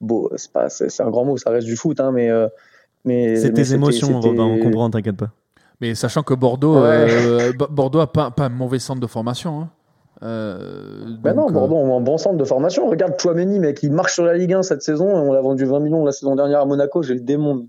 Beau, 0.00 0.30
c'est 0.36 0.52
pas, 0.52 0.68
c'est 0.70 0.88
c'est 0.88 1.02
un 1.02 1.10
grand 1.10 1.24
mot, 1.24 1.36
ça 1.36 1.50
reste 1.50 1.66
du 1.66 1.76
foot, 1.76 1.98
hein, 2.00 2.10
mais, 2.12 2.30
euh, 2.30 2.48
mais. 3.04 3.36
C'est 3.36 3.48
mais 3.48 3.54
tes 3.54 3.64
c'était- 3.64 3.74
émotions, 3.76 4.06
c'était- 4.22 4.28
Robin, 4.28 4.44
on 4.44 4.58
comprend, 4.60 4.88
t'inquiète 4.88 5.16
pas. 5.16 5.30
Mais 5.80 5.94
sachant 5.94 6.22
que 6.22 6.32
Bordeaux, 6.34 6.80
Ouais. 6.82 7.06
euh, 7.08 7.52
Bo- 7.58 7.68
Bordeaux 7.70 8.00
a 8.00 8.10
pas, 8.10 8.30
pas 8.30 8.44
un 8.44 8.48
mauvais 8.50 8.78
centre 8.78 9.00
de 9.00 9.06
formation. 9.06 9.60
Hein. 9.62 9.68
Euh, 10.22 11.04
Ben 11.22 11.34
non, 11.34 11.48
euh, 11.48 11.52
Bordeaux 11.52 11.76
ont 11.76 11.96
un 11.96 12.00
bon 12.00 12.18
centre 12.18 12.36
de 12.36 12.44
formation. 12.44 12.88
Regarde 12.88 13.14
Chouameni, 13.18 13.58
mec, 13.58 13.82
il 13.82 13.92
marche 13.92 14.14
sur 14.14 14.24
la 14.24 14.34
Ligue 14.34 14.52
1 14.54 14.62
cette 14.62 14.82
saison. 14.82 15.06
On 15.06 15.32
l'a 15.32 15.40
vendu 15.40 15.64
20 15.64 15.80
millions 15.80 16.04
la 16.04 16.12
saison 16.12 16.36
dernière 16.36 16.60
à 16.60 16.66
Monaco. 16.66 17.02
J'ai 17.02 17.14
le 17.14 17.20
démon. 17.20 17.66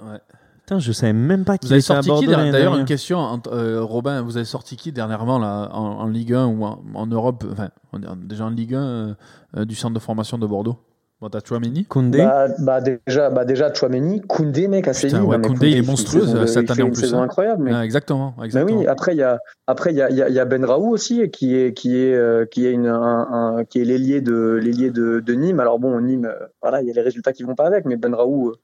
Ouais. 0.00 0.18
Putain, 0.60 0.78
je 0.78 0.92
savais 0.92 1.12
même 1.12 1.44
pas 1.44 1.54
Vous 1.54 1.58
qu'il 1.58 1.72
avez 1.72 1.80
était 1.80 1.90
à 1.92 2.02
sorti 2.02 2.08
Bordeaux 2.08 2.26
qui 2.44 2.50
D'ailleurs, 2.52 2.76
une 2.78 2.84
question, 2.84 3.18
entre- 3.18 3.52
euh, 3.52 3.82
Robin, 3.82 4.22
vous 4.22 4.36
avez 4.36 4.46
sorti 4.46 4.76
qui 4.76 4.92
dernièrement 4.92 5.38
là, 5.40 5.68
en, 5.72 5.80
en 6.02 6.06
Ligue 6.06 6.34
1 6.34 6.46
ou 6.46 6.64
en, 6.64 6.80
en 6.94 7.06
Europe, 7.06 7.44
enfin, 7.50 7.68
déjà 8.16 8.44
en 8.44 8.50
Ligue 8.50 8.74
1 8.76 8.78
euh, 8.80 9.14
euh, 9.56 9.64
du 9.64 9.74
centre 9.74 9.94
de 9.94 9.98
formation 9.98 10.38
de 10.38 10.46
Bordeaux? 10.46 10.76
Bon, 11.20 11.28
t'as 11.28 11.40
Chouameni? 11.44 11.84
Koundé 11.84 12.18
Bah, 12.18 12.46
bah 12.60 12.80
déjà, 12.80 13.30
bah 13.30 13.44
déjà 13.44 13.72
Chouameni, 13.74 14.20
Koundé, 14.22 14.66
mec, 14.68 14.86
à 14.86 14.92
Putain, 14.92 15.08
Séville. 15.08 15.26
ouais, 15.26 15.40
Koundé, 15.40 15.70
il 15.70 15.78
est 15.78 15.86
monstrueux, 15.86 16.26
de- 16.26 16.46
cette 16.46 16.70
année 16.70 16.82
en 16.82 16.86
une 16.86 16.92
plus, 16.92 17.00
saison 17.02 17.20
hein. 17.20 17.24
incroyable, 17.24 17.62
mais. 17.64 17.72
Ah, 17.74 17.84
Exactement, 17.84 18.34
Bah 18.38 18.44
exactement. 18.44 18.80
oui, 18.80 18.86
après 18.86 19.14
il 19.14 19.18
y 19.18 19.22
a 19.24 19.38
après 19.66 19.90
il 19.92 19.96
y 19.96 20.02
a, 20.02 20.10
il 20.10 20.16
y 20.16 20.22
a, 20.22 20.28
il 20.28 20.34
y 20.34 20.40
a 20.40 20.44
Ben 20.44 20.64
Raoult 20.64 20.90
aussi 20.90 21.28
qui 21.30 21.56
est 21.56 21.74
qui 21.74 21.96
est 21.96 22.14
euh, 22.14 22.44
qui 22.46 22.66
est 22.66 22.72
une 22.72 22.86
un, 22.88 23.56
un- 23.58 23.64
qui 23.64 23.80
est 23.80 23.84
l'ailier 23.84 24.20
de 24.20 24.58
l'ailier 24.62 24.90
de, 24.90 25.20
de 25.20 25.32
Nîmes. 25.34 25.60
Alors 25.60 25.78
bon 25.78 26.00
Nîmes 26.00 26.28
voilà 26.60 26.82
il 26.82 26.88
y 26.88 26.90
a 26.90 26.94
les 26.94 27.02
résultats 27.02 27.32
qui 27.32 27.42
vont 27.44 27.54
pas 27.56 27.66
avec, 27.66 27.84
mais 27.84 27.96
Ben 27.96 28.14
Raoult 28.14 28.50
euh, 28.50 28.54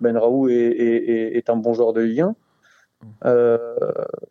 Ben 0.00 0.16
Raoult 0.16 0.48
est, 0.48 0.54
est, 0.54 1.10
est, 1.10 1.36
est 1.36 1.50
un 1.50 1.56
bon 1.56 1.72
joueur 1.74 1.92
de 1.92 2.00
Ligue 2.00 2.20
1. 2.22 2.34
Euh, 3.26 3.58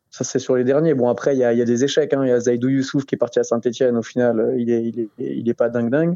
ça 0.09 0.23
c'est 0.23 0.39
sur 0.39 0.55
les 0.55 0.63
derniers. 0.63 0.93
Bon 0.93 1.07
après 1.09 1.35
il 1.35 1.39
y 1.39 1.43
a, 1.43 1.53
il 1.53 1.59
y 1.59 1.61
a 1.61 1.65
des 1.65 1.83
échecs. 1.83 2.13
Hein. 2.13 2.21
Il 2.23 2.29
y 2.29 2.31
a 2.31 2.39
Zaidou 2.39 2.67
Youssouf 2.69 3.05
qui 3.05 3.15
est 3.15 3.17
parti 3.17 3.39
à 3.39 3.43
Saint-Etienne. 3.43 3.95
Au 3.97 4.01
final 4.01 4.39
euh, 4.39 4.55
il 4.59 4.69
est 4.69 4.83
il 4.83 4.99
est 4.99 5.09
il 5.19 5.47
est 5.49 5.53
pas 5.53 5.69
dingue 5.69 5.89
dingue. 5.89 6.15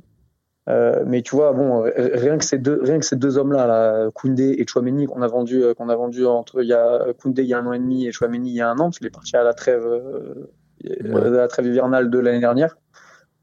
Euh, 0.69 1.03
mais 1.07 1.23
tu 1.23 1.35
vois, 1.35 1.53
bon, 1.53 1.83
rien 1.97 2.37
que 2.37 2.45
ces 2.45 2.59
deux, 2.59 2.79
rien 2.83 2.99
que 2.99 3.05
ces 3.05 3.15
deux 3.15 3.39
hommes-là, 3.39 3.65
là, 3.65 4.11
Koundé 4.13 4.55
et 4.59 4.67
Chouameni, 4.67 5.07
qu'on 5.07 5.23
a 5.23 5.27
vendu, 5.27 5.63
qu'on 5.75 5.89
a 5.89 5.95
vendu 5.95 6.23
entre, 6.27 6.61
il 6.61 6.67
y 6.67 6.73
a 6.73 7.07
Koundé 7.19 7.41
il 7.41 7.47
y 7.47 7.53
a 7.55 7.57
un 7.59 7.65
an 7.65 7.73
et 7.73 7.79
demi 7.79 8.05
et 8.05 8.11
Chouameni 8.11 8.51
il 8.51 8.55
y 8.55 8.61
a 8.61 8.69
un 8.69 8.77
an, 8.77 8.85
parce 8.85 8.99
qu'il 8.99 9.07
est 9.07 9.11
parti 9.11 9.35
à 9.35 9.43
la 9.43 9.53
trêve, 9.55 9.83
euh, 9.85 10.49
Ouais. 10.83 11.15
à 11.15 11.29
la 11.29 11.47
trêve 11.47 11.65
hivernale 11.65 12.09
de 12.11 12.19
l'année 12.19 12.39
dernière. 12.39 12.77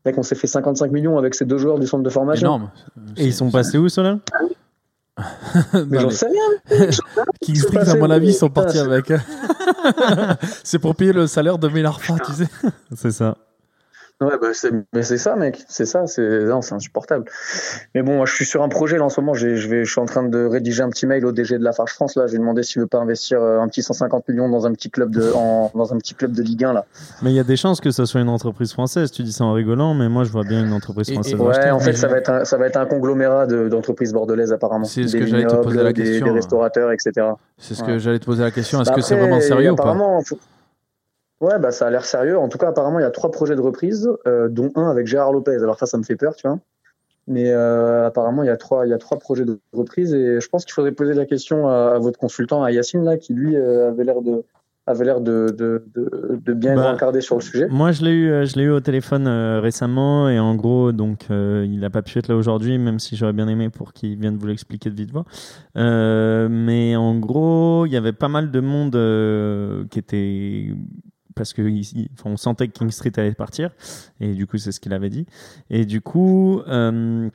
Mec, 0.04 0.16
on 0.16 0.22
s'est 0.22 0.36
fait 0.36 0.46
55 0.46 0.92
millions 0.92 1.18
avec 1.18 1.34
ces 1.34 1.44
deux 1.44 1.58
joueurs 1.58 1.80
du 1.80 1.86
centre 1.88 2.04
de 2.04 2.08
formation. 2.10 2.46
Énorme. 2.46 2.70
Et 3.16 3.24
ils 3.26 3.34
sont 3.34 3.50
passés 3.50 3.78
où, 3.78 3.88
ceux-là 3.88 4.20
Mais 5.86 5.98
j'en 6.00 6.10
sais 6.10 6.26
rien. 6.26 6.88
Kings 7.40 7.56
sont 7.56 7.68
Springs, 7.68 7.88
à 7.88 7.96
mon 7.96 8.10
avis, 8.10 8.28
ils 8.28 8.34
sont 8.34 8.50
partis 8.50 8.78
avec. 8.78 9.12
c'est 10.64 10.78
pour 10.78 10.94
payer 10.94 11.12
le 11.12 11.26
salaire 11.26 11.58
de 11.58 11.68
Mélarfa, 11.68 12.16
tu 12.24 12.32
sais. 12.32 12.48
C'est 12.96 13.10
ça. 13.12 13.36
Ouais, 14.20 14.36
bah 14.42 14.48
c'est, 14.52 14.72
mais 14.92 15.04
c'est 15.04 15.16
ça, 15.16 15.36
mec. 15.36 15.62
C'est 15.68 15.86
ça. 15.86 16.08
C'est, 16.08 16.40
non, 16.44 16.60
c'est 16.60 16.74
insupportable. 16.74 17.24
Mais 17.94 18.02
bon, 18.02 18.16
moi, 18.16 18.26
je 18.26 18.34
suis 18.34 18.44
sur 18.44 18.64
un 18.64 18.68
projet 18.68 18.98
là 18.98 19.04
en 19.04 19.08
ce 19.10 19.20
moment. 19.20 19.32
J'ai, 19.34 19.54
je 19.56 19.68
vais, 19.68 19.84
je 19.84 19.90
suis 19.92 20.00
en 20.00 20.06
train 20.06 20.24
de 20.24 20.44
rédiger 20.44 20.82
un 20.82 20.88
petit 20.90 21.06
mail 21.06 21.24
au 21.24 21.30
DG 21.30 21.56
de 21.56 21.62
la 21.62 21.72
Farge 21.72 21.92
France 21.92 22.16
là. 22.16 22.26
Je 22.26 22.32
vais 22.32 22.38
demander 22.38 22.64
s'il 22.64 22.80
veut 22.82 22.88
pas 22.88 22.98
investir 22.98 23.40
euh, 23.40 23.60
un 23.60 23.68
petit 23.68 23.80
150 23.82 24.28
millions 24.28 24.48
dans 24.48 24.66
un 24.66 24.72
petit 24.72 24.90
club 24.90 25.12
de, 25.12 25.30
en, 25.36 25.70
dans 25.72 25.92
un 25.94 25.98
petit 25.98 26.14
club 26.14 26.32
de 26.32 26.42
Ligue 26.42 26.64
1 26.64 26.72
là. 26.72 26.84
Mais 27.22 27.30
il 27.30 27.36
y 27.36 27.40
a 27.40 27.44
des 27.44 27.56
chances 27.56 27.80
que 27.80 27.92
ça 27.92 28.06
soit 28.06 28.20
une 28.20 28.28
entreprise 28.28 28.72
française. 28.72 29.12
Tu 29.12 29.22
dis 29.22 29.30
ça 29.32 29.44
en 29.44 29.52
rigolant, 29.52 29.94
mais 29.94 30.08
moi 30.08 30.24
je 30.24 30.30
vois 30.32 30.42
bien 30.42 30.64
une 30.64 30.72
entreprise 30.72 31.08
Et- 31.10 31.12
et- 31.12 31.14
française. 31.14 31.34
Ouais, 31.40 31.70
en 31.70 31.78
fait, 31.78 31.92
ça 31.92 32.08
va 32.08 32.18
être 32.18 32.30
un, 32.30 32.44
ça 32.44 32.56
va 32.56 32.66
être 32.66 32.76
un 32.76 32.86
conglomérat 32.86 33.46
de, 33.46 33.68
d'entreprises 33.68 34.12
bordelaises 34.12 34.52
apparemment. 34.52 34.84
C'est 34.84 35.06
ce 35.06 35.12
Des 35.12 35.20
que 35.20 35.26
j'allais 35.26 35.46
te 35.46 35.54
poser 35.54 35.76
la 35.82 35.92
des- 35.92 36.02
question, 36.02 36.26
Des, 36.26 36.32
hein. 36.32 36.34
restaurateurs, 36.34 36.90
etc. 36.90 37.12
C'est 37.56 37.74
ce 37.74 37.82
Ouais. 37.82 37.86
que 37.86 37.98
j'allais 37.98 38.18
te 38.18 38.24
poser 38.24 38.42
la 38.42 38.50
question. 38.50 38.80
Est-ce 38.82 38.90
Bah 38.90 38.96
que 38.96 39.00
c'est 39.02 39.16
vraiment 39.16 39.40
sérieux 39.40 39.70
ou 39.70 39.76
pas? 39.76 39.84
apparemment, 39.84 40.20
faut- 40.22 40.38
Ouais, 41.40 41.58
bah 41.58 41.70
ça 41.70 41.86
a 41.86 41.90
l'air 41.90 42.04
sérieux. 42.04 42.36
En 42.38 42.48
tout 42.48 42.58
cas, 42.58 42.68
apparemment, 42.68 42.98
il 42.98 43.02
y 43.02 43.06
a 43.06 43.10
trois 43.10 43.30
projets 43.30 43.54
de 43.54 43.60
reprise, 43.60 44.10
euh, 44.26 44.48
dont 44.48 44.72
un 44.74 44.90
avec 44.90 45.06
Gérard 45.06 45.32
Lopez. 45.32 45.56
Alors 45.62 45.78
ça, 45.78 45.86
ça 45.86 45.96
me 45.96 46.02
fait 46.02 46.16
peur, 46.16 46.34
tu 46.34 46.48
vois. 46.48 46.58
Mais 47.28 47.50
euh, 47.50 48.06
apparemment, 48.06 48.42
il 48.42 48.46
y 48.46 48.50
a 48.50 48.56
trois, 48.56 48.86
il 48.86 48.90
y 48.90 48.94
a 48.94 48.98
trois 48.98 49.18
projets 49.18 49.44
de 49.44 49.60
reprise 49.72 50.14
et 50.14 50.40
je 50.40 50.48
pense 50.48 50.64
qu'il 50.64 50.72
faudrait 50.72 50.92
poser 50.92 51.12
la 51.12 51.26
question 51.26 51.68
à, 51.68 51.92
à 51.94 51.98
votre 51.98 52.18
consultant, 52.18 52.62
à 52.64 52.72
Yacine 52.72 53.04
là, 53.04 53.18
qui 53.18 53.34
lui 53.34 53.54
euh, 53.54 53.90
avait 53.90 54.04
l'air 54.04 54.22
de, 54.22 54.44
avait 54.86 55.04
l'air 55.04 55.20
de, 55.20 55.50
de, 55.50 55.84
de, 55.94 56.40
de 56.42 56.52
bien 56.54 56.74
Bah, 56.74 57.20
sur 57.20 57.36
le 57.36 57.42
sujet. 57.42 57.68
Moi, 57.68 57.92
je 57.92 58.02
l'ai 58.02 58.12
eu, 58.12 58.30
euh, 58.30 58.46
je 58.46 58.56
l'ai 58.56 58.62
eu 58.62 58.70
au 58.70 58.80
téléphone 58.80 59.28
récemment 59.60 60.30
et 60.30 60.38
en 60.40 60.54
gros, 60.54 60.92
donc, 60.92 61.26
il 61.28 61.78
n'a 61.78 61.90
pas 61.90 62.00
pu 62.00 62.18
être 62.18 62.28
là 62.28 62.34
aujourd'hui, 62.34 62.78
même 62.78 62.98
si 62.98 63.14
j'aurais 63.14 63.34
bien 63.34 63.46
aimé 63.46 63.68
pour 63.68 63.92
qu'il 63.92 64.18
vienne 64.18 64.38
vous 64.38 64.46
l'expliquer 64.46 64.88
de 64.88 64.94
vive 64.94 65.12
voix. 65.12 65.26
Euh, 65.76 66.48
mais 66.50 66.96
en 66.96 67.18
gros, 67.18 67.84
il 67.84 67.92
y 67.92 67.96
avait 67.96 68.14
pas 68.14 68.28
mal 68.28 68.50
de 68.50 68.60
monde 68.60 69.88
qui 69.90 69.98
était 69.98 70.68
parce 71.38 71.54
que 71.54 71.62
on 72.24 72.36
sentait 72.36 72.68
que 72.68 72.72
King 72.72 72.90
Street 72.90 73.12
allait 73.16 73.32
partir 73.32 73.70
et 74.20 74.34
du 74.34 74.46
coup, 74.46 74.58
c'est 74.58 74.72
ce 74.72 74.80
qu'il 74.80 74.92
avait 74.92 75.08
dit. 75.08 75.24
Et 75.70 75.86
du 75.86 76.00
coup, 76.00 76.60
euh, 76.66 77.30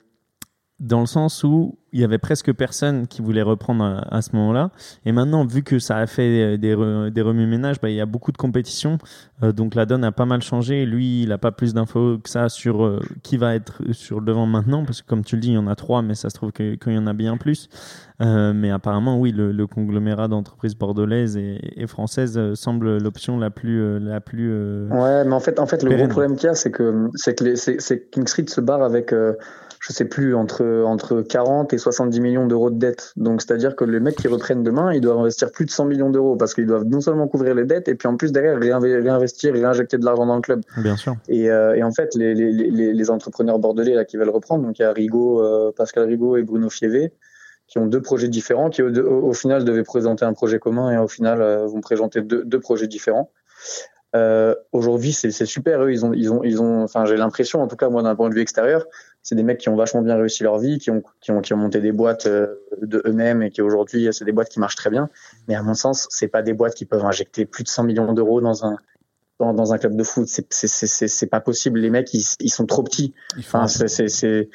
dans 0.79 0.99
le 0.99 1.05
sens 1.05 1.43
où 1.43 1.77
il 1.93 2.01
y 2.01 2.03
avait 2.03 2.17
presque 2.17 2.51
personne 2.51 3.05
qui 3.07 3.21
voulait 3.21 3.43
reprendre 3.43 3.83
à, 3.83 4.15
à 4.17 4.21
ce 4.23 4.35
moment-là. 4.35 4.71
Et 5.05 5.11
maintenant, 5.11 5.45
vu 5.45 5.61
que 5.61 5.77
ça 5.77 5.97
a 5.97 6.07
fait 6.07 6.57
des, 6.57 6.75
re- 6.75 7.09
des 7.11 7.21
remue-ménages, 7.21 7.79
bah, 7.79 7.89
il 7.91 7.95
y 7.95 8.01
a 8.01 8.07
beaucoup 8.07 8.31
de 8.31 8.37
compétitions. 8.37 8.97
Euh, 9.43 9.51
donc 9.51 9.75
la 9.75 9.85
donne 9.85 10.03
a 10.03 10.11
pas 10.11 10.25
mal 10.25 10.41
changé. 10.41 10.85
Lui, 10.87 11.21
il 11.23 11.31
a 11.31 11.37
pas 11.37 11.51
plus 11.51 11.73
d'infos 11.75 12.17
que 12.17 12.27
ça 12.29 12.49
sur 12.49 12.83
euh, 12.83 12.99
qui 13.21 13.37
va 13.37 13.53
être 13.53 13.81
sur 13.91 14.19
le 14.19 14.25
devant 14.25 14.47
maintenant, 14.47 14.83
parce 14.83 15.03
que 15.03 15.07
comme 15.07 15.23
tu 15.23 15.35
le 15.35 15.41
dis, 15.41 15.49
il 15.49 15.53
y 15.53 15.57
en 15.57 15.67
a 15.67 15.75
trois, 15.75 16.01
mais 16.01 16.15
ça 16.15 16.29
se 16.31 16.35
trouve 16.35 16.51
qu'il 16.51 16.77
y 16.87 16.97
en 16.97 17.07
a 17.07 17.13
bien 17.13 17.37
plus. 17.37 17.69
Euh, 18.21 18.53
mais 18.53 18.71
apparemment, 18.71 19.19
oui, 19.19 19.31
le, 19.31 19.51
le 19.51 19.67
conglomérat 19.67 20.27
d'entreprises 20.27 20.75
bordelaises 20.75 21.37
et, 21.37 21.59
et 21.79 21.85
françaises 21.87 22.37
euh, 22.37 22.55
semble 22.55 22.97
l'option 22.97 23.37
la 23.37 23.51
plus, 23.51 23.79
euh, 23.81 23.99
la 23.99 24.19
plus. 24.21 24.49
euh, 24.51 24.89
Ouais, 24.89 25.23
mais 25.23 25.33
en 25.35 25.39
fait, 25.39 25.59
en 25.59 25.67
fait, 25.67 25.83
le 25.83 25.89
Pérenne. 25.89 26.07
gros 26.07 26.13
problème 26.13 26.35
qu'il 26.35 26.47
y 26.47 26.49
a, 26.49 26.55
c'est 26.55 26.71
que, 26.71 27.09
que, 27.25 27.43
les- 27.43 27.53
que 27.53 27.93
King 28.11 28.27
Street 28.27 28.45
se 28.47 28.61
barre 28.61 28.81
avec, 28.81 29.13
euh, 29.13 29.33
je 29.85 29.91
sais 29.91 30.05
plus, 30.05 30.33
entre, 30.33 30.63
entre 30.85 31.21
40 31.21 31.73
et 31.73 31.77
70 31.77 32.21
millions 32.21 32.47
d'euros 32.47 32.69
de 32.69 32.77
dettes. 32.77 33.11
Donc, 33.17 33.41
c'est-à-dire 33.41 33.75
que 33.75 33.83
les 33.83 33.99
mecs 33.99 34.15
qui 34.15 34.29
reprennent 34.29 34.63
demain, 34.63 34.93
ils 34.93 35.01
doivent 35.01 35.19
investir 35.19 35.51
plus 35.51 35.65
de 35.65 35.71
100 35.71 35.85
millions 35.85 36.09
d'euros 36.09 36.37
parce 36.37 36.53
qu'ils 36.53 36.67
doivent 36.67 36.85
non 36.85 37.01
seulement 37.01 37.27
couvrir 37.27 37.53
les 37.53 37.65
dettes 37.65 37.89
et 37.89 37.95
puis 37.95 38.07
en 38.07 38.15
plus 38.15 38.31
derrière 38.31 38.57
réinve- 38.57 39.03
réinvestir, 39.03 39.51
réinjecter 39.51 39.97
de 39.97 40.05
l'argent 40.05 40.25
dans 40.25 40.37
le 40.37 40.41
club. 40.41 40.61
Bien 40.77 40.95
sûr. 40.95 41.17
Et, 41.27 41.51
euh, 41.51 41.75
et 41.75 41.83
en 41.83 41.91
fait, 41.91 42.15
les, 42.15 42.33
les, 42.33 42.51
les, 42.53 42.93
les 42.93 43.09
entrepreneurs 43.11 43.59
bordelais 43.59 43.93
là 43.93 44.05
qui 44.05 44.15
veulent 44.15 44.29
reprendre, 44.29 44.65
donc 44.65 44.79
il 44.79 44.83
y 44.83 44.85
a 44.85 44.93
Rigaud, 44.93 45.41
euh, 45.43 45.73
Pascal 45.75 46.05
Rigaud 46.05 46.37
et 46.37 46.43
Bruno 46.43 46.69
Fievé, 46.69 47.11
qui 47.67 47.77
ont 47.77 47.85
deux 47.85 48.01
projets 48.01 48.29
différents, 48.29 48.69
qui 48.69 48.81
au, 48.83 49.33
final 49.33 49.65
devaient 49.65 49.83
présenter 49.83 50.23
un 50.23 50.33
projet 50.33 50.59
commun 50.59 50.91
et 50.91 50.97
au 50.97 51.09
final 51.09 51.41
euh, 51.41 51.65
vont 51.65 51.81
présenter 51.81 52.21
deux, 52.21 52.45
deux 52.45 52.59
projets 52.61 52.87
différents. 52.87 53.31
Euh, 54.15 54.55
Aujourd'hui, 54.71 55.11
c'est 55.11 55.31
c'est 55.31 55.45
super. 55.45 55.81
Eux, 55.83 55.91
ils 55.91 56.05
ont, 56.05 56.13
ils 56.13 56.31
ont, 56.31 56.43
ils 56.43 56.61
ont. 56.61 56.83
Enfin, 56.83 57.05
j'ai 57.05 57.17
l'impression, 57.17 57.61
en 57.61 57.67
tout 57.67 57.75
cas 57.75 57.89
moi, 57.89 58.03
d'un 58.03 58.15
point 58.15 58.29
de 58.29 58.35
vue 58.35 58.41
extérieur, 58.41 58.85
c'est 59.23 59.35
des 59.35 59.43
mecs 59.43 59.57
qui 59.57 59.69
ont 59.69 59.75
vachement 59.75 60.01
bien 60.01 60.15
réussi 60.17 60.43
leur 60.43 60.59
vie, 60.59 60.77
qui 60.79 60.91
ont, 60.91 61.01
qui 61.21 61.31
ont, 61.31 61.41
qui 61.41 61.53
ont 61.53 61.57
monté 61.57 61.79
des 61.79 61.91
boîtes 61.93 62.25
euh, 62.27 62.55
de 62.81 63.01
eux-mêmes 63.05 63.41
et 63.41 63.49
qui 63.49 63.61
aujourd'hui, 63.61 64.09
c'est 64.11 64.25
des 64.25 64.31
boîtes 64.33 64.49
qui 64.49 64.59
marchent 64.59 64.75
très 64.75 64.89
bien. 64.89 65.09
Mais 65.47 65.55
à 65.55 65.63
mon 65.63 65.73
sens, 65.73 66.07
c'est 66.11 66.27
pas 66.27 66.41
des 66.41 66.53
boîtes 66.53 66.75
qui 66.75 66.85
peuvent 66.85 67.05
injecter 67.05 67.45
plus 67.45 67.63
de 67.63 67.69
100 67.69 67.83
millions 67.85 68.13
d'euros 68.13 68.41
dans 68.41 68.65
un 68.65 68.77
dans, 69.39 69.53
dans 69.53 69.73
un 69.73 69.77
club 69.79 69.95
de 69.95 70.03
foot. 70.03 70.27
C'est 70.27 70.45
c'est 70.53 70.67
c'est 70.67 70.87
c'est- 70.87 71.07
c'est 71.07 71.27
pas 71.27 71.39
possible. 71.39 71.79
Les 71.79 71.89
mecs, 71.89 72.13
ils, 72.13 72.23
ils 72.39 72.49
sont 72.51 72.65
trop 72.65 72.83
petits. 72.83 73.13
Ils 73.37 73.43
font, 73.43 73.57
Enfin, 73.59 73.67
c'est 73.67 73.87
c'est 73.87 74.07
c'est 74.09 74.49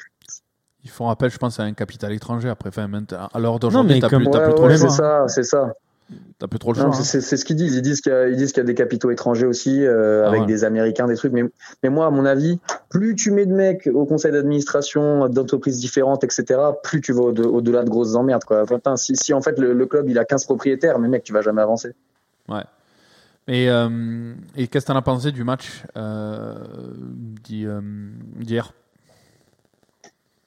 ils 0.83 0.89
font 0.89 1.09
appel, 1.09 1.29
je 1.29 1.37
pense, 1.37 1.59
à 1.59 1.63
un 1.63 1.73
capital 1.73 2.13
étranger. 2.13 2.47
Après, 2.47 2.69
enfin, 2.69 2.89
à 3.33 3.39
l'heure 3.39 3.59
d'aujourd'hui, 3.59 3.99
t'as 3.99 4.07
plus, 4.07 4.25
ouais, 4.39 4.43
plus 4.45 4.53
trop 4.55 4.67
ouais, 4.67 4.77
c'est 4.77 4.85
hein. 4.85 4.89
ça, 4.89 5.27
c'est 5.27 5.43
ça. 5.43 5.73
T'as 6.39 6.47
plus 6.47 6.57
trop 6.59 6.73
le 6.73 6.79
Non, 6.79 6.91
choix. 6.91 7.03
c'est- 7.03 7.17
hein. 7.17 7.21
c'est 7.21 7.37
ce 7.37 7.45
qu'ils 7.45 7.55
disent. 7.57 7.75
Ils 7.75 7.81
disent 7.81 8.01
qu'il 8.01 8.11
y, 8.11 8.15
a- 8.15 8.29
y 8.29 8.63
des 8.63 8.73
capitaux 8.73 9.11
étrangers 9.11 9.45
aussi, 9.45 9.85
euh, 9.85 10.23
Ah 10.25 10.29
avec 10.29 10.41
ouais. 10.41 10.47
des 10.47 10.63
Américains, 10.63 11.07
des 11.07 11.15
trucs. 11.15 11.33
Mais, 11.33 11.43
mais 11.83 11.89
moi, 11.89 12.07
à 12.07 12.09
mon 12.11 12.25
avis, 12.25 12.59
plus 12.89 13.13
tu 13.15 13.31
mets 13.31 13.45
de 13.45 13.53
mecs 13.53 13.87
au 13.93 14.05
conseil 14.05 14.31
d'administration, 14.31 15.27
d'entreprises 15.29 15.79
différentes, 15.79 16.23
etc., 16.23 16.59
plus 16.81 17.01
tu 17.01 17.11
vas 17.13 17.23
au- 17.23 17.33
au-delà 17.35 17.83
de 17.83 17.89
grosses 17.89 18.15
emmerdes. 18.15 18.43
Quoi. 18.45 18.63
Enfin, 18.63 18.95
si, 18.95 19.15
si 19.15 19.33
en 19.33 19.41
fait 19.41 19.59
le, 19.59 19.73
le 19.73 19.85
club 19.85 20.09
il 20.09 20.17
a 20.17 20.25
15 20.25 20.45
propriétaires, 20.45 20.97
mais 20.97 21.09
mec, 21.09 21.23
tu 21.23 21.33
vas 21.33 21.41
jamais 21.41 21.61
avancer. 21.61 21.91
Ouais. 22.47 22.63
Et, 23.47 23.69
euh, 23.69 24.33
et 24.55 24.67
qu'est-ce 24.67 24.85
que 24.85 24.91
t'en 24.91 24.97
as 24.97 25.01
pensé 25.01 25.31
du 25.31 25.43
match 25.43 25.83
euh, 25.97 26.53
d'hi- 27.43 27.67
d'hier? 28.37 28.73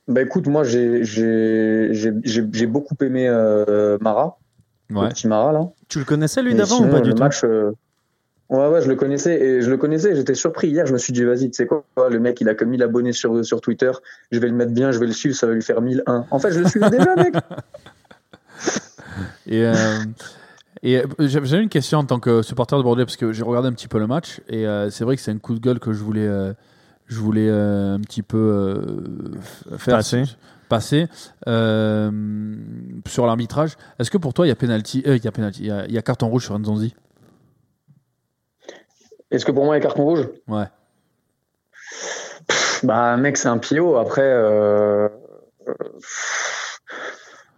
Bah 0.09 0.23
écoute, 0.23 0.47
moi 0.49 0.65
j'ai 0.65 1.03
beaucoup 2.67 2.95
aimé 3.01 3.29
Mara, 4.01 4.39
Ouais. 4.95 5.09
le 5.09 5.09
petit 5.11 5.29
Mara 5.29 5.53
là. 5.53 5.69
Tu 5.89 5.99
le 5.99 6.05
connaissais 6.05 6.43
lui 6.43 6.55
d'avant 6.55 6.81
ou 6.85 6.89
pas 6.89 7.01
du 7.01 7.11
le 7.11 7.15
tout 7.15 7.23
match, 7.23 7.43
euh, 7.45 7.73
Ouais, 8.49 8.69
ouais, 8.69 8.83
je 8.83 8.89
le 8.89 8.97
connaissais 8.97 9.41
et 9.41 9.63
je 9.63 9.71
le 9.71 9.79
connaissais. 9.79 10.15
J'étais 10.15 10.35
surpris 10.35 10.69
hier. 10.69 10.85
Je 10.87 10.93
me 10.93 10.99
suis 10.99 11.15
dit, 11.15 11.25
vas-y, 11.25 11.51
tu 11.51 11.55
sais 11.55 11.67
quoi, 11.67 11.85
le 12.11 12.21
mec, 12.21 12.39
il 12.43 12.49
a 12.51 12.55
que 12.55 12.67
1000 12.67 12.83
abonnés 12.83 13.13
sur 13.13 13.45
sur 13.45 13.63
Twitter. 13.63 13.93
Je 14.31 14.39
vais 14.39 14.49
le 14.49 14.55
mettre 14.55 14.73
bien, 14.73 14.93
je 14.93 14.99
vais 14.99 15.07
le 15.07 15.13
suivre, 15.13 15.35
ça 15.35 15.47
va 15.47 15.55
lui 15.55 15.63
faire 15.63 15.81
1001. 15.81 16.27
En 16.31 16.39
fait, 16.39 16.53
je 16.53 16.61
le 16.61 16.69
suivais 16.69 16.91
déjà, 16.91 17.15
mec. 17.17 17.35
Et, 19.47 19.67
euh, 19.67 19.75
et 20.83 20.99
euh, 20.99 21.05
j'avais 21.21 21.63
une 21.63 21.69
question 21.69 21.99
en 21.99 22.05
tant 22.05 22.19
que 22.19 22.43
supporter 22.43 22.77
de 22.77 22.83
Bordeaux 22.83 23.05
parce 23.05 23.17
que 23.17 23.33
j'ai 23.33 23.43
regardé 23.43 23.69
un 23.69 23.73
petit 23.73 23.89
peu 23.89 23.99
le 23.99 24.07
match 24.07 24.41
et 24.49 24.67
euh, 24.67 24.91
c'est 24.91 25.05
vrai 25.05 25.17
que 25.17 25.23
c'est 25.23 25.31
un 25.31 25.39
coup 25.39 25.55
de 25.55 25.61
gueule 25.61 25.79
que 25.79 25.93
je 25.93 26.03
voulais, 26.03 26.27
euh, 26.27 26.53
je 27.07 27.19
voulais 27.19 27.49
euh, 27.49 27.95
un 27.95 28.01
petit 28.01 28.23
peu 28.23 28.39
euh, 28.39 29.77
faire 29.77 29.99
Passer. 29.99 30.25
Passer, 30.73 31.07
euh, 31.49 32.11
sur 33.07 33.27
l'arbitrage. 33.27 33.77
Est-ce 33.99 34.11
que 34.11 34.17
pour 34.19 34.33
toi 34.33 34.47
il 34.47 34.49
y 34.49 34.53
a 34.53 34.57
penalty, 34.57 35.03
euh, 35.07 35.17
il 35.17 35.25
y 35.25 35.29
a 35.29 35.33
il 35.61 35.67
y 35.67 35.71
a, 35.71 35.87
il 35.87 35.93
y 35.93 35.99
a 35.99 36.03
carton 36.03 36.29
rouge 36.29 36.45
sur 36.47 36.59
Nzonzi? 36.59 36.95
Est-ce 39.31 39.45
que 39.45 39.53
pour 39.53 39.65
moi, 39.65 39.77
il 39.77 39.81
y 39.81 39.83
a 39.83 39.87
carton 39.87 40.05
rouge? 40.05 40.29
Ouais. 40.49 40.65
Bah, 42.83 43.17
mec, 43.17 43.37
c'est 43.37 43.49
un 43.49 43.59
PO. 43.59 43.97
Après, 43.97 44.23
euh... 44.25 45.09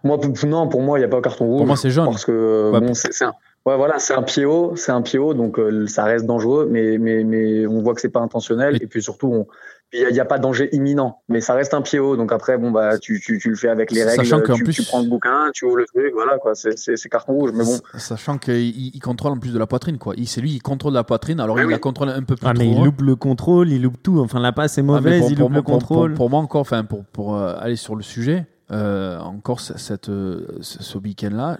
moi, 0.03 0.19
non, 0.45 0.69
pour 0.69 0.83
moi, 0.83 0.99
il 0.99 1.03
n'y 1.03 1.07
a 1.07 1.09
pas 1.09 1.21
carton 1.21 1.47
rouge. 1.47 1.59
Pour 1.59 1.67
moi 1.67 1.77
c'est 1.77 1.91
jaune. 1.91 2.07
Parce 2.07 2.25
que 2.25 2.71
Ouais, 2.73 2.81
bon, 2.81 2.95
c'est 2.95 3.25
un, 3.25 3.33
ouais, 3.67 3.77
voilà, 3.77 3.99
c'est 3.99 4.15
un 4.15 4.23
PO, 4.23 4.77
c'est 4.77 4.93
un 4.93 5.03
PO, 5.03 5.35
donc 5.35 5.59
euh, 5.59 5.87
ça 5.87 6.05
reste 6.05 6.27
dangereux, 6.27 6.69
mais 6.71 6.99
mais 6.99 7.25
mais 7.25 7.67
on 7.67 7.81
voit 7.83 7.95
que 7.95 8.01
c'est 8.01 8.13
pas 8.19 8.21
intentionnel, 8.21 8.83
et 8.83 8.87
puis 8.87 9.03
surtout, 9.03 9.33
on- 9.33 9.47
il 9.93 10.01
n'y 10.01 10.07
a, 10.07 10.11
il 10.11 10.17
y 10.17 10.21
a 10.21 10.25
pas 10.25 10.39
de 10.39 10.43
danger 10.43 10.69
imminent, 10.73 11.21
mais 11.29 11.41
ça 11.41 11.55
reste 11.55 11.73
un 11.75 11.83
PO, 11.83 12.17
donc 12.17 12.33
après, 12.33 12.59
bon 12.59 12.71
bah, 12.73 12.99
tu 12.99 13.21
tu, 13.21 13.39
tu 13.39 13.51
le 13.51 13.55
fais 13.57 13.69
avec 13.69 13.91
les 13.93 14.03
règles, 14.03 14.25
Sachant 14.25 14.41
qu'en 14.41 14.55
tu, 14.55 14.65
plus- 14.65 14.73
tu 14.75 14.83
prends 14.83 15.01
le 15.03 15.09
bouquin, 15.09 15.51
tu 15.55 15.65
ouvres 15.67 15.77
le 15.77 15.85
truc, 15.87 16.13
voilà 16.15 16.39
quoi, 16.39 16.55
c'est 16.55 16.75
carton 17.09 17.35
rouge, 17.35 17.51
mais 17.55 17.65
bon. 17.65 17.79
Sachant 17.99 18.39
qu'il 18.39 18.95
il 18.95 18.99
contrôle 19.01 19.33
en 19.33 19.39
plus 19.39 19.53
de 19.53 19.59
la 19.59 19.67
poitrine 19.69 19.99
quoi. 19.99 20.15
Il- 20.17 20.27
C'est 20.27 20.41
lui 20.41 20.51
qui 20.51 20.59
contrôle 20.59 20.95
la 20.95 21.05
poitrine 21.05 21.39
alors 21.39 21.59
il 21.61 21.67
oui. 21.67 21.73
la 21.73 21.79
contrôle 21.79 22.09
un 22.09 22.23
peu 22.23 22.35
plus 22.35 22.47
Ah, 22.49 22.55
mais 22.57 22.65
trop. 22.71 22.81
il 22.81 22.85
loupe 22.85 23.03
le 23.03 23.15
contrôle, 23.17 23.71
il 23.71 23.83
loupe 23.83 24.03
tout. 24.03 24.19
Enfin, 24.21 24.41
la 24.41 24.53
passe 24.53 24.79
est 24.79 24.81
Ah, 24.81 24.85
mauvaise, 24.85 25.21
pour- 25.21 25.31
il 25.31 25.37
pour 25.37 25.43
loupe 25.45 25.51
moi- 25.53 25.59
le 25.59 25.63
pour- 25.63 25.79
pour- 25.79 25.89
contrôle. 25.89 26.15
Pour, 26.15 26.31
moi 26.31 26.41
encore, 26.41 26.61
enfin 26.63 26.83
pour, 26.85 27.05
pour 27.05 27.37
euh, 27.37 27.55
aller 27.61 27.77
sur 27.77 27.95
le 27.95 28.03
sujet, 28.03 28.47
euh, 28.71 29.19
encore 29.21 29.61
ce- 29.61 29.77
cette, 29.77 30.09
euh, 30.09 30.47
ce, 30.61 30.83
ce 30.83 30.97
week-end-là, 30.99 31.59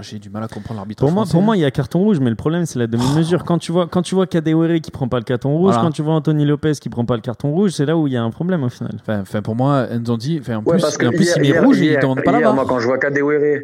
j'ai 0.00 0.18
du 0.18 0.30
mal 0.30 0.42
à 0.42 0.48
comprendre 0.48 0.78
l'arbitre. 0.80 1.00
Pour 1.00 1.10
moi, 1.12 1.22
français. 1.24 1.32
pour 1.32 1.42
moi, 1.42 1.56
il 1.56 1.60
y 1.60 1.64
a 1.64 1.70
carton 1.70 1.98
rouge, 2.00 2.18
mais 2.20 2.30
le 2.30 2.36
problème, 2.36 2.64
c'est 2.66 2.78
la 2.78 2.86
demi-mesure. 2.86 3.44
Quand 3.44 3.58
tu 3.58 3.72
vois, 3.72 3.86
quand 3.86 4.02
tu 4.02 4.14
vois 4.14 4.26
Kadewere 4.26 4.80
qui 4.80 4.90
prend 4.90 5.06
pas 5.08 5.18
le 5.18 5.24
carton 5.24 5.50
rouge, 5.56 5.72
Voilà. 5.74 5.82
quand 5.82 5.90
tu 5.92 6.02
vois 6.02 6.14
Anthony 6.14 6.44
Lopez 6.46 6.72
qui 6.80 6.88
prend 6.88 7.04
pas 7.04 7.14
le 7.16 7.20
carton 7.20 7.50
rouge, 7.52 7.72
c'est 7.72 7.84
là 7.86 7.96
où 7.96 8.06
il 8.06 8.14
y 8.14 8.16
a 8.16 8.22
un 8.22 8.30
problème 8.30 8.62
au 8.64 8.68
final. 8.70 8.92
Enfin, 9.00 9.20
enfin, 9.20 9.42
pour 9.42 9.54
moi, 9.54 9.86
Nzondi, 9.94 10.38
enfin, 10.40 10.56
en 10.56 10.62
Ouais, 10.62 10.72
plus, 10.76 10.80
parce 10.82 10.96
que 10.96 11.06
en 11.06 11.10
plus 11.10 11.24
hier- 11.26 11.34
il 11.36 11.42
met 11.42 11.48
hier- 11.48 11.64
rouge 11.64 11.80
et 11.82 11.92
il 11.92 11.98
demande 12.00 12.22
pas 12.22 12.32
la. 12.32 12.52
Moi, 12.52 12.64
quand 12.66 12.78
je 12.78 12.86
vois 12.86 12.98
Kadewere, 12.98 13.60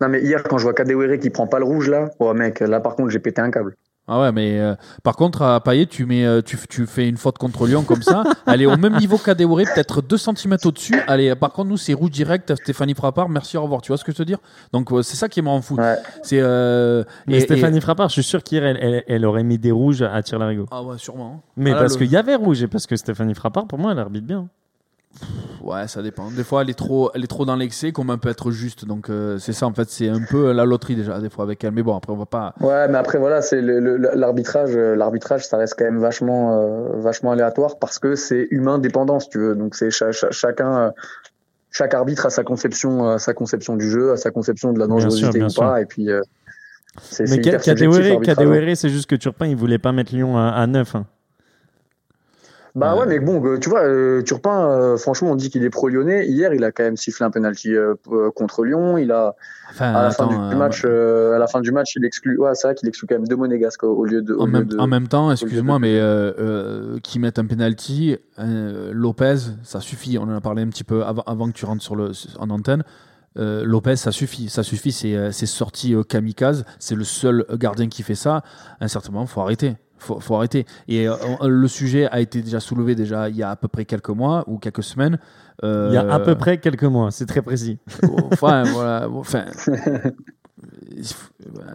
non 0.00 0.08
mais 0.08 0.22
hier, 0.22 0.42
quand 0.44 0.58
je 0.58 0.62
vois 0.62 0.74
Kadewere 0.74 1.18
qui 1.18 1.30
prend 1.30 1.48
pas 1.48 1.58
le 1.58 1.64
rouge 1.64 1.88
là, 1.88 2.10
oh 2.20 2.32
mec, 2.34 2.60
là 2.60 2.78
par 2.80 2.94
contre, 2.94 3.10
j'ai 3.10 3.18
pété 3.18 3.40
un 3.40 3.50
câble. 3.50 3.74
Ah 4.08 4.20
ouais, 4.20 4.32
mais 4.32 4.58
euh, 4.58 4.74
par 5.02 5.16
contre, 5.16 5.42
à 5.42 5.60
Payet, 5.62 5.84
tu, 5.86 6.06
mets, 6.06 6.24
euh, 6.24 6.40
tu, 6.40 6.56
tu 6.68 6.86
fais 6.86 7.06
une 7.08 7.18
faute 7.18 7.36
contre 7.36 7.66
Lyon 7.66 7.82
comme 7.84 8.02
ça. 8.02 8.24
elle 8.46 8.62
est 8.62 8.66
au 8.66 8.76
même 8.78 8.96
niveau 8.96 9.18
qu'Adeore, 9.18 9.56
peut-être 9.58 10.00
2 10.00 10.16
cm 10.16 10.56
au-dessus. 10.64 10.98
Allez, 11.06 11.34
par 11.36 11.52
contre, 11.52 11.68
nous, 11.68 11.76
c'est 11.76 11.92
rouge 11.92 12.10
direct. 12.10 12.54
Stéphanie 12.56 12.94
Frappard, 12.94 13.28
merci, 13.28 13.56
au 13.58 13.62
revoir. 13.62 13.82
Tu 13.82 13.88
vois 13.88 13.98
ce 13.98 14.04
que 14.04 14.12
je 14.12 14.16
veux 14.18 14.24
te 14.24 14.28
dire? 14.28 14.38
Donc, 14.72 14.90
euh, 14.92 15.02
c'est 15.02 15.16
ça 15.16 15.28
qui 15.28 15.42
m'en 15.42 15.60
fout. 15.60 15.78
Ouais. 15.78 15.96
C'est. 16.22 16.40
euh, 16.40 17.04
Mais 17.26 17.36
et- 17.36 17.40
Stéphanie 17.40 17.80
Frappard, 17.80 18.08
je 18.08 18.14
suis 18.14 18.22
sûr 18.22 18.42
qu'hier, 18.42 18.64
elle, 18.64 18.78
elle, 18.80 19.04
elle 19.06 19.26
aurait 19.26 19.44
mis 19.44 19.58
des 19.58 19.70
rouges 19.72 20.02
à 20.02 20.22
tir 20.22 20.38
larigot. 20.38 20.66
Ah 20.70 20.82
ouais, 20.82 20.96
sûrement. 20.98 21.42
hein. 21.46 21.50
Mais 21.56 21.70
Ah 21.70 21.74
là, 21.74 21.80
parce 21.80 21.92
le- 21.94 21.98
qu'il 22.06 22.10
y 22.12 22.16
avait 22.16 22.34
rouge 22.34 22.62
et 22.62 22.66
parce 22.66 22.86
que 22.86 22.96
Stéphanie 22.96 23.34
Frappard, 23.34 23.66
pour 23.66 23.78
moi, 23.78 23.92
elle 23.92 23.98
arbitre 23.98 24.26
bien. 24.26 24.48
Ouais, 25.62 25.88
ça 25.88 26.02
dépend. 26.02 26.30
Des 26.30 26.44
fois, 26.44 26.62
elle 26.62 26.70
est 26.70 26.78
trop, 26.78 27.10
elle 27.14 27.24
est 27.24 27.28
trop 27.28 27.44
dans 27.44 27.56
l'excès, 27.56 27.92
comme 27.92 28.10
elle 28.10 28.18
peut 28.18 28.28
être 28.28 28.50
juste. 28.52 28.84
Donc, 28.84 29.10
euh, 29.10 29.38
c'est 29.38 29.52
ça, 29.52 29.66
en 29.66 29.72
fait, 29.74 29.88
c'est 29.90 30.08
un 30.08 30.20
peu 30.22 30.52
la 30.52 30.64
loterie 30.64 30.94
déjà, 30.96 31.18
des 31.20 31.28
fois, 31.28 31.44
avec 31.44 31.62
elle. 31.64 31.72
Mais 31.72 31.82
bon, 31.82 31.96
après, 31.96 32.12
on 32.12 32.16
va 32.16 32.26
pas. 32.26 32.54
Ouais, 32.60 32.88
mais 32.88 32.96
après 32.98 33.18
voilà, 33.18 33.42
c'est 33.42 33.60
l'arbitrage. 33.60 34.70
euh, 34.76 34.94
L'arbitrage, 34.94 35.46
ça 35.46 35.56
reste 35.56 35.74
quand 35.76 35.84
même 35.84 35.98
vachement, 35.98 36.60
euh, 36.62 37.00
vachement 37.00 37.32
aléatoire 37.32 37.78
parce 37.78 37.98
que 37.98 38.14
c'est 38.14 38.46
humain 38.50 38.78
dépendant, 38.78 39.18
si 39.20 39.28
tu 39.28 39.38
veux. 39.38 39.54
Donc 39.56 39.74
c'est 39.74 39.90
cha- 39.90 40.12
cha- 40.12 40.30
chacun, 40.30 40.78
euh, 40.78 40.90
chaque 41.70 41.92
arbitre 41.94 42.26
a 42.26 42.30
sa 42.30 42.44
conception, 42.44 43.06
euh, 43.08 43.18
sa 43.18 43.34
conception 43.34 43.76
du 43.76 43.90
jeu, 43.90 44.12
a 44.12 44.16
sa 44.16 44.30
conception 44.30 44.72
de 44.72 44.78
la 44.78 44.86
Bien 44.86 44.96
sûr, 45.00 45.10
dangerosité 45.10 45.38
bien 45.38 45.48
ou 45.48 45.52
pas. 45.52 45.80
Et 45.82 45.86
puis 45.86 46.10
euh, 46.10 46.20
c'est 47.02 47.28
Mais 47.28 47.40
Kadewere. 47.40 48.20
Kadewere, 48.22 48.76
c'est 48.76 48.88
juste 48.88 49.10
que 49.10 49.16
Turpin, 49.16 49.46
il 49.46 49.56
voulait 49.56 49.78
pas 49.78 49.92
mettre 49.92 50.14
Lyon 50.14 50.38
à, 50.38 50.48
à 50.50 50.66
9. 50.66 50.94
hein. 50.94 51.06
Bah 52.78 52.96
Ouais. 52.96 53.06
mais 53.06 53.18
bon, 53.18 53.44
euh, 53.44 53.58
tu 53.58 53.68
vois, 53.68 53.82
euh, 53.82 54.22
Turpin, 54.22 54.68
euh, 54.68 54.96
franchement, 54.96 55.30
on 55.30 55.34
dit 55.36 55.50
qu'il 55.50 55.64
est 55.64 55.70
pro-lyonnais. 55.70 56.26
Hier, 56.26 56.54
il 56.54 56.64
a 56.64 56.72
quand 56.72 56.84
même 56.84 56.96
sifflé 56.96 57.26
un 57.26 57.30
penalty 57.30 57.74
contre 58.34 58.64
Lyon. 58.64 58.98
Il 58.98 59.12
a, 59.12 59.34
Enfin, 59.70 59.90
à 59.90 60.02
la 60.02 60.08
attends, 60.08 60.30
fin 60.30 60.48
du 60.48 60.56
match, 60.56 60.82
euh, 60.84 61.34
à 61.34 61.38
la 61.38 61.46
fin 61.46 61.60
du 61.60 61.72
match, 61.72 61.94
il 61.96 62.04
exclut. 62.04 62.38
Ouais, 62.38 62.54
c'est 62.54 62.66
vrai 62.68 62.74
qu'il 62.74 62.88
exclut 62.88 63.06
quand 63.06 63.16
même 63.16 63.28
deux 63.28 63.36
monégasques 63.36 63.84
au, 63.84 64.04
lieu 64.04 64.22
de. 64.22 64.32
Au 64.32 64.42
en, 64.42 64.46
lieu 64.46 64.52
même, 64.52 64.64
de... 64.64 64.78
en 64.78 64.86
même 64.86 65.08
temps, 65.08 65.30
excuse-moi, 65.30 65.78
mais 65.78 65.98
euh, 65.98 66.32
euh, 66.38 66.98
qui 67.02 67.18
mettent 67.18 67.38
un 67.38 67.46
penalty, 67.46 68.16
Lopez, 68.38 69.36
ça 69.62 69.80
suffit. 69.80 70.18
On 70.18 70.22
en 70.22 70.36
a 70.36 70.40
parlé 70.40 70.62
un 70.62 70.68
petit 70.68 70.84
peu 70.84 71.04
avant, 71.04 71.22
avant 71.26 71.48
que 71.48 71.52
tu 71.52 71.66
rentres 71.66 71.82
sur 71.82 71.96
le, 71.96 72.12
en 72.38 72.48
antenne. 72.50 72.82
Euh, 73.38 73.62
Lopez, 73.64 73.96
ça 73.96 74.10
suffit, 74.10 74.48
ça 74.48 74.62
suffit. 74.62 74.90
C'est 74.90 75.32
c'est 75.32 75.46
sorti 75.46 75.94
euh, 75.94 76.02
kamikaze. 76.02 76.64
C'est 76.78 76.94
le 76.94 77.04
seul 77.04 77.44
gardien 77.54 77.88
qui 77.88 78.02
fait 78.02 78.14
ça. 78.14 78.42
À 78.80 78.84
un 78.84 78.88
certain 78.88 79.12
moment, 79.12 79.26
faut 79.26 79.40
arrêter. 79.40 79.76
Faut, 79.98 80.20
faut 80.20 80.34
arrêter. 80.36 80.64
Et 80.88 81.08
euh, 81.08 81.14
on- 81.40 81.46
le 81.48 81.68
sujet 81.68 82.06
a 82.08 82.20
été 82.20 82.40
déjà 82.42 82.60
soulevé 82.60 82.94
déjà 82.94 83.28
il 83.28 83.36
y 83.36 83.42
a 83.42 83.50
à 83.50 83.56
peu 83.56 83.68
près 83.68 83.84
quelques 83.84 84.10
mois 84.10 84.44
ou 84.46 84.58
quelques 84.58 84.82
semaines. 84.82 85.18
Euh, 85.64 85.88
Il 85.90 85.94
y 85.94 85.96
a 85.98 86.12
à 86.12 86.20
peu 86.20 86.34
près 86.36 86.58
quelques 86.58 86.84
mois, 86.84 87.10
c'est 87.10 87.26
très 87.26 87.42
précis. 87.42 87.78
enfin 88.32 88.62
voilà 88.64 89.08
enfin 89.10 89.44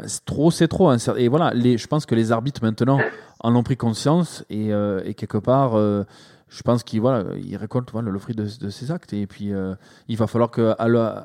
c'est 0.05 0.25
trop 0.25 0.51
c'est 0.51 0.67
trop 0.67 0.89
hein. 0.89 0.97
et 1.17 1.27
voilà 1.27 1.53
les, 1.53 1.77
je 1.77 1.87
pense 1.87 2.05
que 2.05 2.15
les 2.15 2.31
arbitres 2.31 2.61
maintenant 2.63 2.99
en 3.39 3.55
ont 3.55 3.63
pris 3.63 3.77
conscience 3.77 4.43
et, 4.49 4.73
euh, 4.73 5.01
et 5.05 5.13
quelque 5.13 5.37
part 5.37 5.75
euh, 5.77 6.03
je 6.49 6.61
pense 6.61 6.83
qu'ils 6.83 7.01
voilà, 7.01 7.23
ils 7.43 7.55
récoltent 7.57 7.91
voilà, 7.91 8.11
le 8.11 8.19
fruit 8.19 8.35
de, 8.35 8.43
de 8.59 8.69
ces 8.69 8.91
actes 8.91 9.13
et 9.13 9.25
puis 9.25 9.53
euh, 9.53 9.73
il 10.07 10.17
va 10.17 10.27
falloir 10.27 10.51
que 10.51 10.75
à 10.77 10.87
la- 10.87 11.17
euh, 11.17 11.21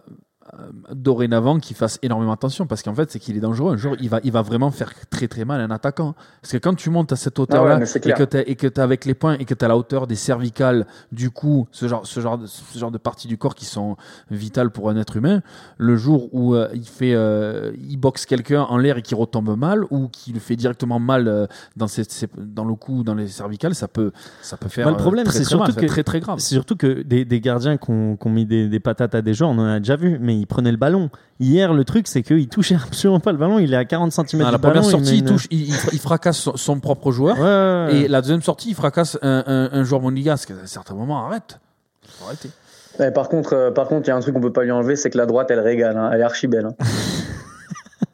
dorénavant 0.95 1.59
qu'il 1.59 1.77
fasse 1.77 1.99
énormément 2.03 2.33
attention 2.33 2.67
parce 2.67 2.83
qu'en 2.83 2.95
fait 2.95 3.11
c'est 3.11 3.19
qu'il 3.19 3.37
est 3.37 3.41
dangereux. 3.41 3.75
Un 3.75 3.77
jour 3.77 3.95
il 4.01 4.09
va, 4.09 4.21
il 4.25 4.33
va 4.33 4.43
vraiment 4.43 4.71
faire 4.71 4.93
très 5.11 5.29
très 5.29 5.45
mal 5.45 5.61
à 5.61 5.65
un 5.65 5.71
attaquant. 5.71 6.15
Parce 6.43 6.53
que 6.53 6.59
quand 6.59 6.75
tu 6.75 6.91
montes 6.91 7.13
à 7.13 7.17
cette 7.17 7.39
hauteur 7.39 7.65
Ah 7.65 7.69
là 7.69 7.79
ouais, 7.79 7.87
c'est 7.87 8.05
et 8.07 8.13
que 8.13 8.23
tu 8.23 8.39
et 8.39 8.55
que 8.57 8.81
avec 8.81 9.05
les 9.05 9.15
points 9.15 9.35
et 9.39 9.45
que 9.45 9.55
tu 9.55 9.65
as 9.65 9.69
la 9.69 9.77
hauteur 9.77 10.07
des 10.07 10.17
cervicales 10.17 10.87
du 11.13 11.31
cou 11.31 11.67
ce 11.71 11.89
genre 11.89 12.07
ce 12.07 12.21
genre 12.21 12.39
de, 12.39 12.47
ce 12.47 12.79
genre 12.79 12.91
de 12.91 12.99
parties 12.99 13.29
du 13.29 13.39
corps 13.39 13.55
qui 13.55 13.65
sont 13.65 13.97
vitales 14.31 14.71
pour 14.71 14.91
un 14.91 14.97
être 14.97 15.17
humain 15.17 15.43
le 15.77 15.97
jour 15.97 16.29
où 16.33 16.55
euh, 16.55 16.69
il 16.75 16.87
fait 16.87 17.15
euh, 17.15 17.73
il 17.79 17.97
boxe 17.97 18.27
quelqu'un 18.27 18.63
en 18.63 18.79
l'air 18.79 18.97
et 18.99 19.03
qu'il 19.03 19.17
retombe 19.17 19.57
mal 19.57 19.85
ou 19.91 20.09
qu'il 20.09 20.35
le 20.35 20.41
fait 20.41 20.57
directement 20.57 20.99
mal 20.99 21.29
euh, 21.29 21.47
dans 21.77 21.89
ses, 21.89 22.05
ses- 22.05 22.29
dans 22.37 22.65
le 22.65 22.75
cou 22.75 23.03
dans 23.03 23.15
les 23.15 23.29
cervicales 23.29 23.75
ça 23.75 23.89
peut 23.89 24.13
ça 24.43 24.57
peut 24.57 24.69
faire 24.69 24.87
Bah, 24.87 24.93
le 24.93 24.97
euh, 24.97 25.01
problème, 25.01 25.25
très, 25.25 25.39
c'est 25.39 25.45
très 25.45 25.49
surtout 25.51 25.65
mal, 25.65 25.73
c'est 25.75 25.81
que- 25.81 25.87
très 25.87 26.03
très 26.05 26.21
grave. 26.21 26.39
C'est 26.39 26.55
surtout 26.55 26.77
que 26.77 27.03
des, 27.03 27.25
des 27.25 27.41
gardiens 27.41 27.77
qui 27.77 27.91
ont, 27.91 28.17
qui 28.17 28.27
ont 28.27 28.31
mis 28.31 28.47
des, 28.47 28.69
des 28.69 28.81
patates 28.81 29.15
à 29.15 29.23
des 29.23 29.35
joueurs, 29.35 29.51
on 29.51 29.59
en 29.59 29.65
a 29.67 29.79
déjà 29.79 29.97
vu, 29.97 30.19
mais 30.21 30.38
ils 30.39 30.47
prenaient 30.47 30.71
le 30.71 30.77
ballon. 30.77 31.11
Hier, 31.41 31.73
le 31.75 31.85
truc, 31.85 32.09
c'est 32.09 32.23
qu'il 32.23 32.49
touchait 32.49 32.77
absolument 32.87 33.21
pas 33.21 33.33
le 33.33 33.39
ballon. 33.39 33.59
Il 33.59 33.73
est 33.73 33.77
à 33.77 33.85
40 33.85 34.13
cm 34.13 34.43
Ah, 34.47 34.51
la 34.51 34.59
première 34.59 34.83
il 34.83 34.91
sortie 34.91 35.15
il, 35.17 35.21
une- 35.21 35.25
touche 35.27 35.47
il, 35.51 35.69
il- 35.69 35.75
il 35.93 35.99
fracasse 35.99 36.39
son, 36.39 36.57
son 36.57 36.81
propre 36.81 37.13
joueur 37.13 37.37
Ouais, 37.39 37.43
ouais, 37.45 37.87
ouais. 37.93 37.97
et 38.05 38.09
la 38.09 38.21
deuxième 38.21 38.43
sortie 38.43 38.71
il 38.71 38.75
fracasse 38.75 39.19
un, 39.23 39.45
un, 39.47 39.69
un 39.73 39.85
joueur 39.85 40.01
monégasque 40.01 40.51
à 40.51 40.55
un 40.63 40.67
certain 40.67 40.95
moment 40.95 41.27
arrête 41.27 41.59
Faut 42.07 42.27
arrêter 42.27 42.51
Ouais, 42.99 43.13
par 43.13 43.29
contre, 43.29 43.53
euh, 43.53 43.71
par 43.71 43.87
contre, 43.87 44.07
il 44.09 44.11
y 44.11 44.13
a 44.13 44.17
un 44.17 44.21
truc 44.21 44.35
qu'on 44.35 44.41
peut 44.41 44.53
pas 44.53 44.65
lui 44.65 44.73
enlever, 44.73 44.97
c'est 44.97 45.09
que 45.11 45.19
la 45.19 45.27
droite, 45.27 45.49
elle 45.53 45.61
régale. 45.61 45.97
hein. 45.97 46.11
Elle 46.13 46.21
est 46.21 46.25
archi 46.25 46.49
belle. 46.49 46.67
hein. 46.67 46.75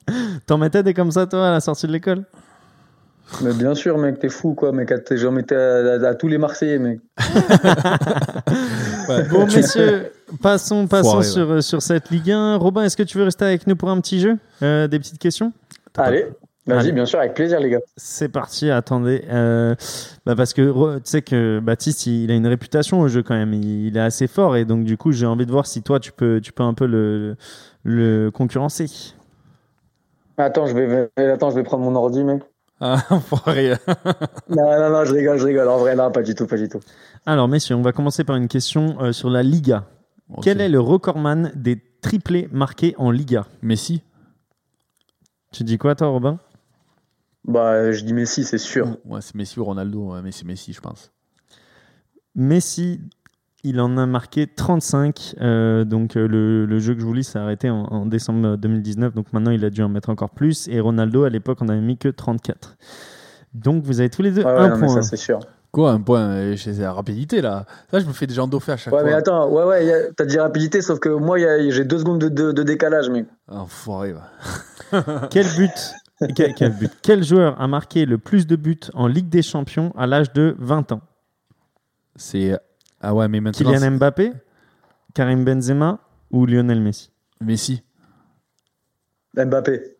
T'en 0.46 0.58
mettais 0.58 0.82
des 0.82 0.92
comme 0.92 1.10
ça, 1.10 1.26
toi, 1.26 1.48
à 1.48 1.52
la 1.52 1.60
sortie 1.60 1.86
de 1.86 1.92
l'école? 1.92 2.24
Mais 3.40 3.54
bien 3.54 3.74
sûr, 3.74 3.96
mec, 3.96 4.18
t'es 4.18 4.28
fou, 4.28 4.52
quoi. 4.52 4.72
Mec, 4.72 4.92
t'es- 5.06 5.16
j'en 5.16 5.32
mettais 5.32 5.56
à, 5.56 5.94
à- 6.06 6.08
à 6.10 6.14
tous 6.14 6.28
les 6.28 6.36
Marseillais, 6.36 6.78
mec. 6.78 7.00
Bon, 9.30 9.46
messieurs, 9.54 10.12
passons, 10.42 10.86
passons 10.86 11.10
Foiré, 11.10 11.24
sur, 11.24 11.50
euh, 11.50 11.60
sur 11.60 11.82
cette 11.82 12.10
Ligue 12.10 12.30
1. 12.30 12.56
Robin, 12.56 12.82
est-ce 12.84 12.96
que 12.96 13.02
tu 13.02 13.18
veux 13.18 13.24
rester 13.24 13.44
avec 13.44 13.66
nous 13.66 13.76
pour 13.76 13.90
un 13.90 14.00
petit 14.00 14.20
jeu 14.20 14.38
Euh, 14.62 14.86
Des 14.88 14.98
petites 14.98 15.18
questions? 15.18 15.52
Allez, 15.96 16.26
vas-y, 16.66 16.92
bien 16.92 17.06
sûr, 17.06 17.18
avec 17.20 17.34
plaisir, 17.34 17.60
les 17.60 17.70
gars. 17.70 17.80
C'est 17.96 18.28
parti, 18.28 18.70
attendez. 18.70 19.24
Euh, 19.30 19.74
bah 20.26 20.34
parce 20.34 20.52
que 20.52 20.96
tu 20.98 21.02
sais 21.04 21.22
que 21.22 21.60
Baptiste, 21.60 22.06
il, 22.06 22.24
il 22.24 22.30
a 22.30 22.34
une 22.34 22.46
réputation 22.46 23.00
au 23.00 23.08
jeu 23.08 23.22
quand 23.22 23.34
même. 23.34 23.52
Il, 23.54 23.86
il 23.86 23.96
est 23.96 24.00
assez 24.00 24.26
fort 24.26 24.56
et 24.56 24.64
donc 24.64 24.84
du 24.84 24.96
coup, 24.96 25.12
j'ai 25.12 25.26
envie 25.26 25.46
de 25.46 25.52
voir 25.52 25.66
si 25.66 25.82
toi, 25.82 26.00
tu 26.00 26.10
peux, 26.12 26.40
tu 26.40 26.52
peux 26.52 26.62
un 26.64 26.74
peu 26.74 26.86
le, 26.86 27.36
le 27.84 28.30
concurrencer. 28.30 28.86
Attends, 30.36 30.66
je 30.66 30.74
vais, 30.74 31.10
attends, 31.32 31.50
je 31.50 31.54
vais 31.54 31.62
prendre 31.62 31.84
mon 31.84 31.94
ordi, 31.94 32.24
mec. 32.24 32.42
ah. 32.86 33.06
Non, 34.48 34.80
non, 34.80 34.90
non, 34.90 35.04
je 35.04 35.12
rigole, 35.14 35.38
je 35.38 35.46
rigole. 35.46 35.68
En 35.68 35.78
vrai, 35.78 35.96
non, 35.96 36.10
pas 36.10 36.22
du 36.22 36.34
tout, 36.34 36.46
pas 36.46 36.58
du 36.58 36.68
tout. 36.68 36.80
Alors, 37.24 37.48
messieurs, 37.48 37.76
on 37.76 37.82
va 37.82 37.92
commencer 37.92 38.24
par 38.24 38.36
une 38.36 38.48
question 38.48 39.00
euh, 39.00 39.12
sur 39.12 39.30
la 39.30 39.42
Liga. 39.42 39.86
Quel 40.42 40.60
est 40.60 40.68
le 40.68 40.80
recordman 40.80 41.50
des 41.54 41.80
triplés 42.02 42.48
marqués 42.52 42.94
en 42.98 43.10
Liga? 43.10 43.46
Messi 43.62 44.02
Tu 45.52 45.64
dis 45.64 45.78
quoi, 45.78 45.94
toi, 45.94 46.08
Robin? 46.08 46.38
Bah, 47.44 47.92
je 47.92 48.04
dis 48.04 48.12
Messi, 48.12 48.44
c'est 48.44 48.58
sûr. 48.58 48.96
ouais 49.04 49.20
c'est 49.20 49.34
Messi 49.34 49.60
ou 49.60 49.64
Ronaldo 49.64 50.14
mais 50.22 50.32
c'est 50.32 50.46
Messi 50.46 50.72
je 50.72 50.80
pense 50.80 51.12
Messi, 52.34 53.00
il 53.64 53.80
en 53.80 53.96
a 53.98 54.06
marqué 54.06 54.46
35. 54.46 55.34
euh, 55.40 55.84
donc 55.84 56.16
euh, 56.16 56.28
le, 56.28 56.66
le 56.66 56.78
jeu 56.78 56.94
que 56.94 57.00
je 57.00 57.04
vous 57.06 57.14
lis 57.14 57.24
s'est 57.24 57.38
arrêté 57.38 57.68
en, 57.70 57.82
en 57.84 58.06
décembre 58.06 58.56
2019. 58.56 59.14
Donc 59.14 59.32
maintenant, 59.32 59.50
il 59.50 59.64
a 59.64 59.70
dû 59.70 59.82
en 59.82 59.88
mettre 59.88 60.10
encore 60.10 60.30
plus. 60.30 60.68
Et 60.68 60.78
Ronaldo, 60.80 61.24
à 61.24 61.30
l'époque, 61.30 61.58
on 61.60 61.68
avait 61.68 61.80
mis 61.80 61.96
que 61.98 62.08
34. 62.08 62.76
Donc 63.54 63.84
vous 63.84 64.00
avez 64.00 64.10
tous 64.10 64.22
les 64.22 64.30
deux 64.30 64.42
Ouais, 64.42 64.52
ouais, 64.52 64.58
un 64.60 64.68
non, 64.70 64.76
mais 64.76 64.86
point. 64.86 64.94
ça, 64.96 65.02
c'est 65.02 65.16
sûr. 65.16 65.40
Quoi, 65.72 65.90
un 65.90 66.00
point 66.00 66.20
euh, 66.20 66.56
chez 66.56 66.72
la 66.74 66.92
rapidité 66.92 67.40
là? 67.40 67.66
Ça, 67.90 67.98
je 67.98 68.06
me 68.06 68.12
fais 68.12 68.28
déjà 68.28 68.44
endoffer 68.44 68.72
à 68.72 68.76
chaque 68.76 68.94
Ouais, 68.94 69.00
fois. 69.00 69.08
mais 69.10 69.14
attends, 69.16 69.48
ouais, 69.50 69.64
ouais, 69.64 69.92
a- 69.92 70.12
t'as 70.16 70.24
dit 70.24 70.38
rapidité, 70.38 70.80
sauf 70.82 71.00
que 71.00 71.08
moi, 71.08 71.36
j'ai 71.38 71.84
deux 71.84 71.98
secondes 71.98 72.20
de, 72.20 72.28
de, 72.28 72.52
de 72.52 72.62
décalage, 72.62 73.10
mec. 73.10 73.26
Enfoiré, 73.48 74.12
va. 74.12 74.30
Quel 75.30 75.46
but 75.56 75.94
quel, 76.36 76.54
quel 76.54 76.72
but? 76.72 76.92
Quel 77.02 77.24
joueur 77.24 77.60
a 77.60 77.66
marqué 77.66 78.06
le 78.06 78.18
plus 78.18 78.46
de 78.46 78.54
buts 78.54 78.78
en 78.94 79.08
Ligue 79.08 79.28
des 79.28 79.42
Champions 79.42 79.92
à 79.98 80.06
l'âge 80.06 80.32
de 80.32 80.54
20 80.60 80.92
ans? 80.92 81.00
C'est. 82.14 82.56
Ah 83.06 83.14
ouais, 83.14 83.28
mais 83.28 83.40
maintenant. 83.40 83.70
Kylian 83.70 83.92
Mbappé, 83.92 84.32
Karim 85.12 85.44
Benzema 85.44 85.98
ou 86.30 86.46
Lionel 86.46 86.80
Messi 86.80 87.10
Messi. 87.42 87.82
Mbappé. 89.36 89.94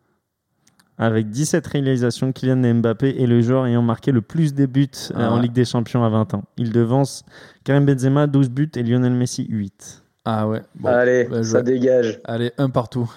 Avec 0.97 1.29
17 1.29 1.67
réalisations, 1.67 2.33
Kylian 2.33 2.75
Mbappé 2.77 3.21
est 3.21 3.27
le 3.27 3.43
joueur 3.43 3.67
ayant 3.67 3.83
marqué 3.83 4.11
le 4.11 4.23
plus 4.23 4.55
de 4.55 4.65
buts 4.65 4.89
euh, 5.11 5.15
Ah 5.17 5.33
en 5.33 5.37
ouais. 5.37 5.43
Ligue 5.43 5.53
des 5.53 5.67
Champions 5.67 6.03
à 6.03 6.09
20 6.09 6.35
ans. 6.35 6.45
Il 6.57 6.73
devance 6.73 7.25
Karim 7.65 7.85
Benzema 7.85 8.27
12 8.27 8.49
buts 8.49 8.71
et 8.75 8.83
Lionel 8.83 9.13
Messi 9.13 9.45
8. 9.51 10.03
Ah 10.25 10.49
ouais. 10.49 10.63
Bon, 10.77 10.89
Allez, 10.89 11.25
bah, 11.25 11.43
ça 11.45 11.61
dégage. 11.63 12.21
Allez, 12.25 12.53
un 12.57 12.71
partout. 12.71 13.13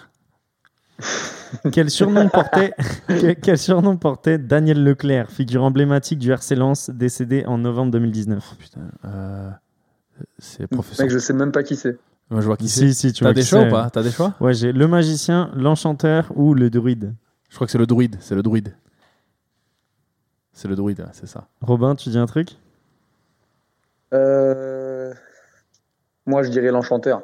Quel 1.72 1.90
surnom 1.90 2.28
portait 2.28 2.74
quel, 3.42 3.58
surnom 3.58 3.96
portait 3.96 4.38
Daniel 4.38 4.84
Leclerc, 4.84 5.32
figure 5.32 5.64
emblématique 5.64 6.20
du 6.20 6.30
RC 6.30 6.56
Lens, 6.56 6.90
décédé 6.90 7.46
en 7.46 7.58
novembre 7.58 7.92
2019 7.92 8.56
Putain. 8.60 8.82
Euh, 9.06 9.50
c'est 10.38 10.68
professeur. 10.68 11.06
Mec, 11.06 11.14
je 11.14 11.20
sais 11.20 11.34
même 11.34 11.52
pas 11.52 11.64
qui 11.64 11.76
c'est. 11.76 11.98
Moi, 12.30 12.42
je 12.42 12.46
vois 12.48 12.58
qui 12.58 12.68
Si, 12.68 12.94
c'est. 12.94 13.08
si, 13.10 13.14
tu 13.14 13.24
T'as 13.24 13.34
des 13.34 13.44
choix 13.44 13.62
ou 13.64 13.70
pas 13.70 13.90
T'as 13.90 14.04
des 14.04 14.12
choix 14.12 14.34
Ouais, 14.42 14.54
j'ai 14.54 14.72
le 14.74 14.88
magicien, 14.88 15.50
l'enchanteur 15.56 16.32
ou 16.36 16.54
le 16.54 16.70
druide. 16.70 17.14
Je 17.50 17.56
crois 17.56 17.66
que 17.68 17.72
c'est 17.72 17.78
le 17.78 17.88
druide. 17.88 18.18
C'est 18.20 18.36
le 18.36 18.44
druide. 18.44 18.76
C'est 20.52 20.68
le 20.68 20.76
druide, 20.76 21.00
ouais, 21.00 21.06
c'est 21.14 21.28
ça. 21.28 21.48
Robin, 21.62 21.96
tu 21.96 22.10
dis 22.10 22.18
un 22.18 22.26
truc? 22.26 22.50
Euh... 24.14 25.14
Moi, 26.26 26.44
je 26.44 26.50
dirais 26.50 26.72
l'enchanteur. 26.72 27.22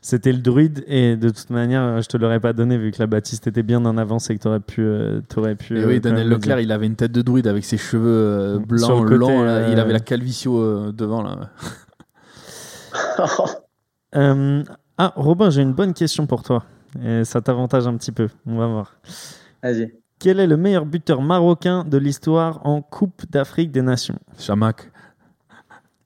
C'était 0.00 0.32
le 0.32 0.38
druide 0.38 0.82
et 0.86 1.16
de 1.16 1.28
toute 1.28 1.50
manière, 1.50 2.00
je 2.00 2.08
te 2.08 2.16
l'aurais 2.16 2.40
pas 2.40 2.54
donné 2.54 2.78
vu 2.78 2.90
que 2.92 2.98
la 2.98 3.06
Baptiste 3.06 3.46
était 3.46 3.62
bien 3.62 3.84
en 3.84 3.98
avance 3.98 4.30
et 4.30 4.36
que 4.38 4.42
t'aurais 4.42 4.60
pu, 4.60 4.80
euh, 4.80 5.20
t'aurais 5.28 5.54
pu. 5.54 5.78
Et 5.78 5.82
euh, 5.82 5.86
oui, 5.86 6.00
quand 6.00 6.08
Daniel 6.08 6.28
Leclerc, 6.30 6.56
dire. 6.56 6.64
il 6.64 6.72
avait 6.72 6.86
une 6.86 6.96
tête 6.96 7.12
de 7.12 7.20
druide 7.20 7.46
avec 7.46 7.64
ses 7.66 7.76
cheveux 7.76 8.08
euh, 8.08 8.58
blancs, 8.58 9.02
côté, 9.04 9.16
longs. 9.16 9.42
là. 9.42 9.50
euh, 9.56 9.68
Il 9.72 9.78
avait 9.78 9.92
la 9.92 10.00
calvitie 10.00 10.48
euh, 10.48 10.92
devant 10.92 11.22
là. 11.22 11.50
Euh, 14.16 14.64
ah, 14.98 15.12
Robin, 15.14 15.50
j'ai 15.50 15.62
une 15.62 15.72
bonne 15.72 15.94
question 15.94 16.26
pour 16.26 16.42
toi. 16.42 16.64
Et 17.00 17.24
ça 17.24 17.40
t'avantage 17.40 17.86
un 17.86 17.96
petit 17.96 18.10
peu. 18.10 18.28
On 18.44 18.56
va 18.56 18.66
voir. 18.66 18.96
Vas-y. 19.62 19.92
Quel 20.18 20.40
est 20.40 20.48
le 20.48 20.56
meilleur 20.56 20.84
buteur 20.84 21.22
marocain 21.22 21.84
de 21.84 21.96
l'histoire 21.96 22.66
en 22.66 22.82
Coupe 22.82 23.22
d'Afrique 23.30 23.70
des 23.70 23.82
Nations? 23.82 24.18
Chamac. 24.36 24.90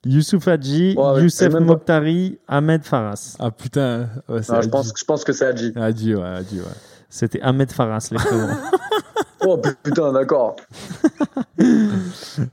Youssouf 0.04 0.46
Hadji, 0.46 0.94
Ouais, 0.96 1.12
ouais, 1.12 1.22
Youssef 1.22 1.54
Mokhtari, 1.54 2.38
Ahmed 2.46 2.84
Faras. 2.84 3.36
Ah 3.38 3.50
putain. 3.50 4.08
Ouais, 4.28 4.42
c'est 4.42 4.52
Non, 4.52 4.60
je, 4.60 4.68
pense, 4.68 4.92
je 4.94 5.04
pense 5.04 5.24
que 5.24 5.32
c'est 5.32 5.46
Hadji. 5.46 5.72
Hadji, 5.74 6.14
ouais, 6.14 6.22
Hadji, 6.22 6.60
ouais. 6.60 6.66
C'était 7.08 7.40
Ahmed 7.40 7.72
Faras, 7.72 8.08
les 8.10 8.18
frérots. 8.18 8.52
Oh 9.46 9.58
putain, 9.82 10.12
d'accord. 10.12 10.56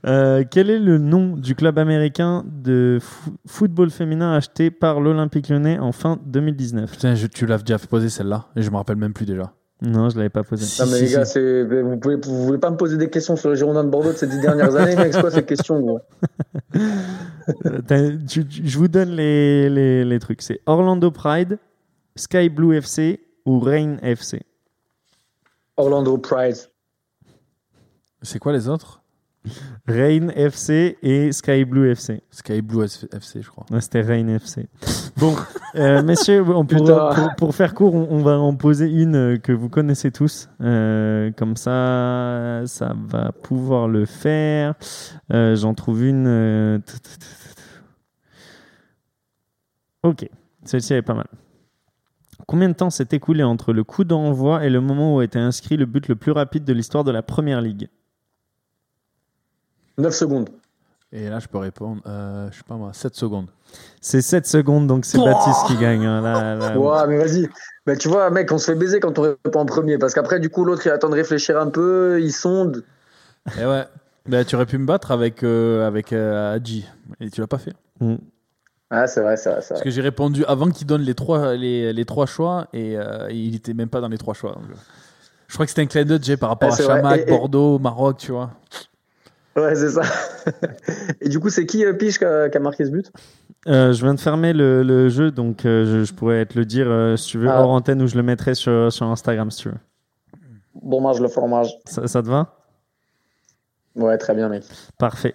Euh, 0.06 0.44
quel 0.48 0.70
est 0.70 0.78
le 0.78 0.96
nom 0.98 1.36
du 1.36 1.54
club 1.54 1.78
américain 1.78 2.44
de 2.46 2.98
fo- 3.00 3.32
football 3.46 3.90
féminin 3.90 4.32
acheté 4.32 4.70
par 4.70 5.00
l'Olympique 5.00 5.48
lyonnais 5.48 5.78
en 5.78 5.92
fin 5.92 6.18
2019 6.24 6.90
Putain, 6.92 7.14
je- 7.16 7.26
tu 7.26 7.46
l'as 7.46 7.58
déjà 7.58 7.78
posé 7.78 8.08
celle-là 8.08 8.46
et 8.56 8.62
je 8.62 8.70
me 8.70 8.76
rappelle 8.76 8.96
même 8.96 9.12
plus 9.12 9.26
déjà. 9.26 9.52
Non, 9.82 10.08
je 10.08 10.16
l'avais 10.16 10.28
pas 10.30 10.44
posé. 10.44 10.64
Si, 10.64 10.80
Non, 10.80 10.86
mais 10.88 10.98
si, 10.98 11.04
les 11.06 11.10
gars, 11.12 11.24
si. 11.24 11.38
vous 11.40 11.96
pouvez, 11.98 12.16
vous 12.16 12.44
voulez 12.46 12.58
pas 12.58 12.70
me 12.70 12.76
poser 12.76 12.96
des 12.96 13.10
questions 13.10 13.34
sur 13.34 13.48
le 13.48 13.56
Girondin 13.56 13.82
de 13.82 13.88
Bordeaux 13.90 14.12
de 14.12 14.16
ces 14.16 14.28
dix 14.28 14.38
dernières 14.40 14.76
années, 14.76 14.94
mec? 14.94 15.12
C'est 15.12 15.20
quoi 15.20 15.30
ces 15.32 15.42
questions, 15.44 15.80
gros? 15.80 16.00
T'as- 17.88 18.16
tu- 18.28 18.46
tu- 18.46 18.62
je 18.64 18.78
vous 18.78 18.88
donne 18.88 19.10
les, 19.10 19.68
les, 19.68 20.04
les 20.04 20.18
trucs. 20.20 20.42
C'est 20.42 20.60
Orlando 20.66 21.10
Pride, 21.10 21.58
Sky 22.14 22.48
Blue 22.48 22.76
FC 22.76 23.20
ou 23.44 23.58
Rain 23.58 23.96
FC. 24.02 24.42
Orlando 25.76 26.16
Pride. 26.18 26.56
C'est 28.22 28.38
quoi 28.38 28.52
les 28.52 28.68
autres? 28.68 29.00
Rain 29.88 30.28
FC 30.28 30.96
et 31.02 31.32
Sky 31.32 31.64
Blue 31.64 31.90
FC. 31.90 32.22
Sky 32.30 32.62
Blue 32.62 32.84
FC, 32.84 33.42
je 33.42 33.50
crois. 33.50 33.66
Ouais, 33.72 33.80
C'était 33.80 34.00
Rain 34.02 34.28
FC. 34.28 34.68
Bon, 35.16 35.34
euh, 35.74 36.00
messieurs, 36.04 36.42
on 36.48 36.64
pour, 36.64 36.78
Putain. 36.84 37.10
pour, 37.12 37.28
pour 37.36 37.54
faire 37.56 37.74
court, 37.74 37.92
on, 37.92 38.06
on 38.08 38.22
va 38.22 38.38
en 38.38 38.54
poser 38.54 38.88
une 38.88 39.16
euh, 39.16 39.38
que 39.38 39.50
vous 39.50 39.68
connaissez 39.68 40.12
tous. 40.12 40.48
Euh, 40.60 41.32
comme 41.32 41.56
ça, 41.56 42.62
ça 42.66 42.94
va 43.08 43.32
pouvoir 43.32 43.88
le 43.88 44.04
faire. 44.06 44.74
Euh, 45.32 45.56
J'en 45.56 45.74
trouve 45.74 46.04
une. 46.04 46.80
Ok, 50.04 50.28
celle-ci 50.64 50.92
elle 50.92 50.98
est 51.00 51.02
pas 51.02 51.14
mal. 51.14 51.26
Combien 52.46 52.68
de 52.68 52.74
temps 52.74 52.90
s'est 52.90 53.08
écoulé 53.12 53.42
entre 53.42 53.72
le 53.72 53.84
coup 53.84 54.04
d'envoi 54.04 54.64
et 54.64 54.70
le 54.70 54.80
moment 54.80 55.14
où 55.14 55.20
a 55.20 55.24
été 55.24 55.38
inscrit 55.38 55.76
le 55.76 55.86
but 55.86 56.08
le 56.08 56.16
plus 56.16 56.32
rapide 56.32 56.64
de 56.64 56.72
l'histoire 56.72 57.04
de 57.04 57.10
la 57.12 57.22
Première 57.22 57.60
Ligue? 57.60 57.88
9 59.98 60.14
secondes. 60.14 60.48
Et 61.14 61.28
là, 61.28 61.38
je 61.40 61.46
peux 61.46 61.58
répondre, 61.58 62.00
euh, 62.06 62.48
je 62.50 62.56
sais 62.56 62.62
pas 62.66 62.74
moi, 62.76 62.92
7 62.94 63.14
secondes. 63.14 63.48
C'est 64.00 64.22
7 64.22 64.46
secondes, 64.46 64.86
donc 64.86 65.04
c'est 65.04 65.18
Oh 65.18 65.24
Baptiste 65.24 65.66
qui 65.66 65.76
gagne. 65.76 66.06
hein. 66.06 66.22
Là, 66.22 66.54
là, 66.54 66.78
Ouais, 66.78 67.06
mais 67.06 67.18
vas-y. 67.18 67.48
Mais 67.86 67.96
tu 67.96 68.08
vois, 68.08 68.30
mec, 68.30 68.50
on 68.50 68.56
se 68.58 68.70
fait 68.72 68.78
baiser 68.78 68.98
quand 69.00 69.18
on 69.18 69.22
répond 69.22 69.60
en 69.60 69.66
premier. 69.66 69.98
Parce 69.98 70.14
qu'après, 70.14 70.40
du 70.40 70.48
coup, 70.48 70.64
l'autre, 70.64 70.86
il 70.86 70.90
attend 70.90 71.10
de 71.10 71.14
réfléchir 71.14 71.60
un 71.60 71.68
peu, 71.68 72.18
il 72.22 72.32
sonde. 72.32 72.84
Et 73.60 73.66
ouais. 73.66 73.84
Bah, 74.26 74.44
tu 74.44 74.54
aurais 74.56 74.66
pu 74.66 74.78
me 74.78 74.86
battre 74.86 75.10
avec, 75.10 75.42
euh, 75.42 75.86
avec 75.86 76.12
euh, 76.14 76.54
Hadji. 76.54 76.86
Et 77.20 77.28
tu 77.28 77.40
l'as 77.42 77.46
pas 77.46 77.58
fait. 77.58 77.74
Mm. 78.00 78.14
Ah, 78.90 79.06
c'est 79.06 79.20
vrai, 79.20 79.36
c'est 79.36 79.50
vrai, 79.50 79.60
c'est 79.62 79.68
Parce 79.70 79.80
vrai. 79.80 79.84
que 79.84 79.90
j'ai 79.90 80.00
répondu 80.02 80.44
avant 80.46 80.70
qu'il 80.70 80.86
donne 80.86 81.02
les 81.02 81.14
trois, 81.14 81.54
les, 81.54 81.92
les 81.92 82.04
trois 82.04 82.26
choix 82.26 82.68
et 82.72 82.96
euh, 82.96 83.30
il 83.30 83.54
était 83.56 83.72
même 83.74 83.88
pas 83.88 84.00
dans 84.00 84.08
les 84.08 84.18
trois 84.18 84.34
choix. 84.34 84.52
donc, 84.52 84.64
je 85.48 85.54
crois 85.54 85.66
que 85.66 85.70
c'était 85.70 85.82
un 85.82 85.86
clin 85.86 86.04
d'œil 86.04 86.36
par 86.36 86.50
rapport 86.50 86.70
Ouais, 86.72 86.80
à 86.80 86.84
vrai. 86.84 86.96
Chamac, 86.96 87.20
Et- 87.20 87.22
et- 87.22 87.26
Bordeaux, 87.26 87.78
Maroc, 87.78 88.18
tu 88.18 88.32
vois. 88.32 88.50
Ouais, 89.56 89.74
c'est 89.74 89.90
ça. 89.90 90.02
Et 91.20 91.28
du 91.28 91.38
coup, 91.40 91.50
c'est 91.50 91.66
qui, 91.66 91.84
euh, 91.84 91.92
Piche, 91.92 92.18
qui 92.18 92.24
a, 92.24 92.48
qui 92.48 92.56
a 92.56 92.60
marqué 92.60 92.84
ce 92.84 92.90
but? 92.90 93.10
Euh, 93.68 93.92
je 93.92 94.02
viens 94.02 94.14
de 94.14 94.20
fermer 94.20 94.52
le, 94.52 94.82
le 94.82 95.08
jeu, 95.08 95.30
donc 95.30 95.64
euh, 95.66 95.84
je, 95.84 96.04
je 96.04 96.12
pourrais 96.14 96.44
te 96.46 96.58
le 96.58 96.64
dire 96.64 96.86
euh, 96.88 97.16
si 97.16 97.28
tu 97.28 97.38
veux 97.38 97.48
Ah. 97.48 97.60
hors 97.62 97.70
antenne 97.70 98.02
ou 98.02 98.06
je 98.06 98.16
le 98.16 98.22
mettrai 98.22 98.54
sur, 98.54 98.92
sur 98.92 99.06
Instagram 99.06 99.50
si 99.50 99.62
tu 99.62 99.68
veux. 99.68 99.74
Bon 100.82 101.00
mange 101.00 101.20
le 101.20 101.28
fromage. 101.28 101.70
Ça, 101.84 102.06
ça 102.08 102.22
te 102.22 102.28
va? 102.28 102.56
Ouais, 103.94 104.16
très 104.16 104.34
bien, 104.34 104.48
mec. 104.48 104.62
Parfait. 104.96 105.34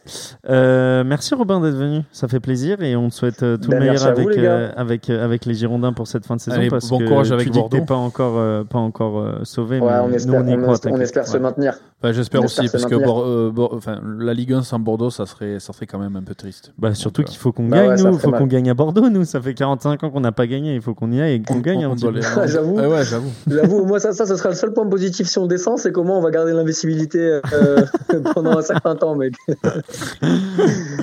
Euh, 0.49 1.03
merci 1.05 1.35
Robin 1.35 1.61
d'être 1.61 1.75
venu, 1.75 2.01
ça 2.11 2.27
fait 2.27 2.39
plaisir 2.39 2.81
et 2.81 2.95
on 2.95 3.09
te 3.09 3.13
souhaite 3.13 3.43
euh, 3.43 3.55
tout 3.55 3.69
Ben, 3.69 3.77
le 3.77 3.85
meilleur 3.85 4.01
vous, 4.01 4.07
avec, 4.21 4.35
les 4.35 4.45
euh, 4.47 4.71
avec, 4.75 5.09
euh, 5.11 5.23
avec 5.23 5.45
les 5.45 5.53
Girondins 5.53 5.93
pour 5.93 6.07
cette 6.07 6.25
fin 6.25 6.35
de 6.37 6.41
saison. 6.41 6.57
Allez, 6.57 6.69
parce 6.71 6.89
bon 6.89 6.97
que 6.97 7.05
courage 7.07 7.27
tu 7.27 7.33
avec 7.33 7.51
dis 7.51 7.61
que 7.63 7.69
t'es 7.69 7.85
pas 7.85 7.93
encore, 7.95 8.39
euh, 8.39 8.63
pas 8.63 8.79
encore 8.79 9.19
euh, 9.19 9.43
sauvé, 9.43 9.79
Ouais, 9.79 9.91
mais 9.91 9.99
on 9.99 10.11
espère, 10.11 10.43
nous 10.43 10.49
on 10.49 10.55
y 10.55 10.57
on, 10.57 10.61
croit. 10.63 10.91
on 10.91 10.99
espère 10.99 11.27
se 11.27 11.37
maintenir. 11.37 11.77
Bah, 11.99 12.11
J'espère 12.11 12.41
On 12.41 12.45
aussi, 12.45 12.69
parce 12.69 12.85
que. 12.85 12.93
Bor- 12.93 13.23
euh, 13.25 13.49
Bor- 13.51 13.73
enfin, 13.73 13.99
la 14.19 14.35
Ligue 14.35 14.53
1 14.53 14.61
sans 14.61 14.77
Bordeaux, 14.77 15.09
ça 15.09 15.25
serait, 15.25 15.59
ça 15.59 15.73
serait 15.73 15.87
quand 15.87 15.97
même 15.97 16.15
un 16.15 16.21
peu 16.21 16.35
triste. 16.35 16.71
Bah, 16.77 16.93
surtout 16.93 17.23
qu'il 17.23 17.39
faut 17.39 17.51
qu'on 17.51 17.67
Bah 17.67 17.77
gagne, 17.77 17.89
ouais, 17.89 18.03
nous. 18.11 18.13
Il 18.13 18.19
faut 18.19 18.31
qu'on 18.31 18.45
gagne 18.45 18.69
à 18.69 18.75
Bordeaux, 18.75 19.09
nous. 19.09 19.25
Ça 19.25 19.41
fait 19.41 19.55
45 19.55 20.03
ans 20.03 20.11
qu'on 20.11 20.19
n'a 20.19 20.31
pas 20.31 20.45
gagné. 20.45 20.75
Il 20.75 20.81
faut 20.81 20.93
qu'on 20.93 21.11
y 21.11 21.19
aille 21.19 21.33
et 21.33 21.41
qu'on 21.41 21.55
on- 21.55 21.59
gagne. 21.59 21.87
on 21.87 21.93
un 21.93 21.95
petit 21.95 22.05
les- 22.11 22.19
peu. 22.19 22.47
J'avoue. 22.47 22.75
Ouais, 22.77 22.85
ouais, 22.85 23.03
j'avoue. 23.03 23.85
Moi, 23.85 23.99
ça, 23.99 24.13
ça, 24.13 24.27
ce 24.27 24.35
sera 24.35 24.49
le 24.49 24.55
seul 24.55 24.73
point 24.73 24.85
positif 24.85 25.25
si 25.27 25.39
on 25.39 25.47
descend, 25.47 25.79
c'est 25.79 25.91
comment 25.91 26.19
on 26.19 26.21
va 26.21 26.29
garder 26.29 26.53
l'invisibilité 26.53 27.39
euh, 27.53 27.81
pendant 28.35 28.55
un 28.59 28.61
certain 28.61 28.95
temps, 28.95 29.15
mec. 29.15 29.33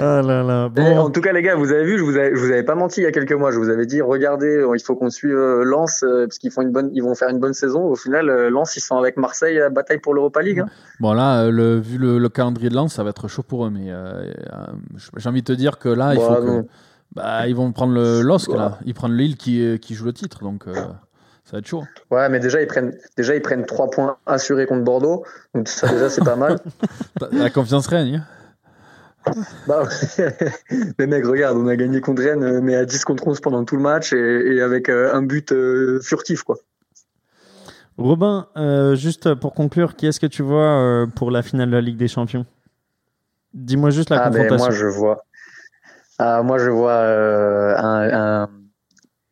Ah 0.01 0.23
là 0.23 0.43
là. 0.43 0.67
Et 0.77 0.81
Bon. 0.95 0.99
en 0.99 1.11
tout 1.11 1.21
cas, 1.21 1.33
les 1.33 1.43
gars, 1.43 1.55
vous 1.57 1.71
avez 1.71 1.85
vu, 1.85 1.99
je 1.99 2.03
vous 2.05 2.17
avais, 2.17 2.35
je 2.35 2.41
vous 2.41 2.51
avais 2.51 2.63
pas 2.63 2.75
menti 2.75 3.01
il 3.01 3.05
y 3.05 3.07
a 3.07 3.13
quelques 3.13 3.33
mois. 3.33 3.51
Je 3.53 3.59
vous 3.59 3.69
avais 3.69 3.87
dit, 3.87 4.01
regardez, 4.03 4.65
il 4.75 4.83
faut 4.83 4.97
qu'on 4.97 5.11
suive 5.11 5.37
euh, 5.37 5.65
Lens 5.65 6.03
euh, 6.03 6.27
parce 6.27 6.39
qu'ils 6.39 6.51
font 6.51 6.63
une 6.63 6.73
bonne, 6.73 6.91
ils 6.95 7.03
vont 7.03 7.15
faire 7.15 7.29
une 7.31 7.39
bonne 7.39 7.55
saison. 7.55 7.85
Au 7.85 7.95
final, 7.97 8.29
euh, 8.29 8.51
Lens, 8.51 8.77
ils 8.77 8.81
sont 8.81 8.97
avec 8.97 9.17
Marseille 9.17 9.57
à 9.59 9.65
la 9.65 9.71
bataille 9.71 9.99
pour 9.99 10.15
l'Europa 10.15 10.43
League. 10.43 10.61
hein. 10.61 10.67
Bon, 11.01 11.13
là, 11.13 11.43
euh, 11.45 11.51
le, 11.51 11.79
vu 11.81 11.99
le, 11.99 12.19
le 12.19 12.29
calendrier 12.29 12.69
de 12.71 12.75
Lens, 12.75 12.95
ça 12.95 13.03
va 13.03 13.11
être 13.11 13.27
chaud 13.29 13.43
pour 13.43 13.67
eux. 13.67 13.71
Mais 13.71 13.91
euh, 13.91 14.33
euh, 14.53 14.67
j'ai 15.17 15.29
envie 15.29 15.43
de 15.43 15.47
te 15.47 15.53
dire 15.53 15.79
que 15.79 15.89
là, 15.89 16.15
il 16.15 16.19
Bah, 16.21 16.39
que. 16.41 16.67
Bah, 17.15 17.47
ils 17.49 17.55
vont 17.55 17.71
prendre 17.73 17.93
le 17.95 18.23
LOSC, 18.23 18.51
Bah. 18.51 18.57
là. 18.57 18.79
Ils 18.85 18.95
prennent 18.95 19.15
Lille 19.17 19.37
qui, 19.37 19.61
euh, 19.65 19.77
qui 19.77 19.95
joue 19.95 20.05
le 20.07 20.13
titre. 20.13 20.41
Donc, 20.43 20.67
euh, 20.67 20.75
ça 21.45 21.53
va 21.53 21.59
être 21.59 21.67
chaud. 21.67 21.85
Ouais, 22.11 22.29
mais 22.29 22.41
déjà 22.41 22.61
ils 22.63 22.67
prennent, 22.67 22.97
déjà 23.17 23.35
ils 23.35 23.43
prennent 23.43 23.67
trois 23.67 23.91
points 23.91 24.17
assurés 24.27 24.67
contre 24.67 24.83
Bordeaux. 24.85 25.25
Donc 25.55 25.69
ça 25.69 25.89
déjà 25.89 26.09
c'est 26.09 26.25
pas 26.25 26.37
mal. 26.37 26.59
La 27.33 27.51
confiance 27.51 27.87
règne. 27.87 28.23
hein. 29.27 29.33
Bah, 29.67 29.83
ouais. 30.19 30.37
mais 30.99 31.07
mec, 31.07 31.25
regarde, 31.27 31.57
on 31.57 31.67
a 31.67 31.77
gagné 31.77 32.01
contre 32.01 32.23
Rennes, 32.23 32.61
mais 32.61 32.75
à 32.77 32.85
10 32.85 33.05
contre 33.05 33.27
11 33.29 33.41
pendant 33.41 33.65
tout 33.65 33.77
le 33.77 33.83
match 33.83 34.13
et, 34.13 34.55
et 34.57 34.61
avec 34.63 34.89
un 34.89 35.23
but 35.23 35.53
euh, 35.53 36.01
furtif 36.03 36.43
quoi. 36.43 36.57
Robin, 37.99 38.49
euh, 38.57 38.95
juste 38.97 39.35
pour 39.35 39.55
conclure, 39.55 39.95
qui 39.97 40.07
est-ce 40.07 40.19
que 40.21 40.27
tu 40.27 40.43
vois 40.43 40.81
euh, 40.81 41.07
pour 41.07 41.31
la 41.31 41.43
finale 41.43 41.69
de 41.71 41.75
la 41.77 41.81
Ligue 41.81 41.97
des 41.97 42.09
Champions? 42.09 42.45
Dis-moi 43.53 43.91
juste 43.91 44.11
la 44.11 44.17
ah 44.25 44.31
ben 44.31 44.49
confrontation. 44.49 44.67
moi 44.67 44.71
je 44.75 44.87
vois, 44.87 45.25
ah, 46.19 46.43
moi 46.43 46.59
je 46.59 46.71
vois 46.71 46.91
euh, 46.93 47.77
un, 47.77 48.43
un 48.43 48.51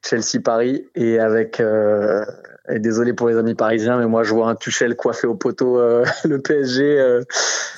Chelsea 0.05 0.41
Paris 0.45 0.85
et 0.95 1.19
avec 1.19 1.59
euh, 1.59 2.25
et 2.69 2.79
désolé 2.79 3.13
pour 3.13 3.29
les 3.29 3.37
amis 3.37 3.55
parisiens, 3.57 3.99
mais 3.99 4.07
moi 4.07 4.23
je 4.23 4.33
vois 4.33 4.49
un 4.49 4.55
Tuchel 4.55 4.95
coiffé 4.95 5.27
au 5.27 5.35
poteau, 5.35 5.79
euh, 5.81 6.05
le 6.25 6.39
PSG 6.41 7.01
euh, 7.01 7.23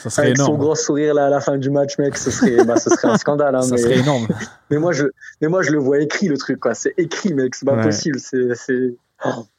Ça 0.03 0.11
serait 0.11 0.27
avec 0.27 0.37
son 0.37 0.59
gros 0.59 0.75
sourire 0.75 1.15
là 1.15 1.27
à 1.27 1.31
la 1.31 1.41
fin 1.41 1.57
du 1.57 1.71
match, 1.71 1.97
mec, 1.99 2.19
ce 2.19 2.31
serait, 2.31 2.63
bah, 2.65 2.77
ce 2.77 2.91
serait 2.91 3.09
un 3.09 3.17
scandale. 3.17 3.55
Hein, 3.55 3.63
Ça 3.63 3.75
mais... 3.77 3.81
serait 3.81 3.99
énorme. 4.01 4.27
Mais 4.71 4.79
moi, 4.79 4.93
je, 4.93 5.05
mais 5.41 5.49
moi, 5.49 5.63
je 5.63 5.71
le 5.71 5.79
vois 5.79 5.99
écrit 6.01 6.27
le 6.27 6.37
truc, 6.39 6.59
quoi. 6.59 6.75
C'est 6.75 6.95
écrit, 6.97 7.33
mec. 7.35 7.55
C'est 7.55 7.67
pas 7.67 7.77
Ouais. 7.77 7.83
possible. 7.83 8.19
C'est, 8.19 8.55
c'est, 8.55 8.97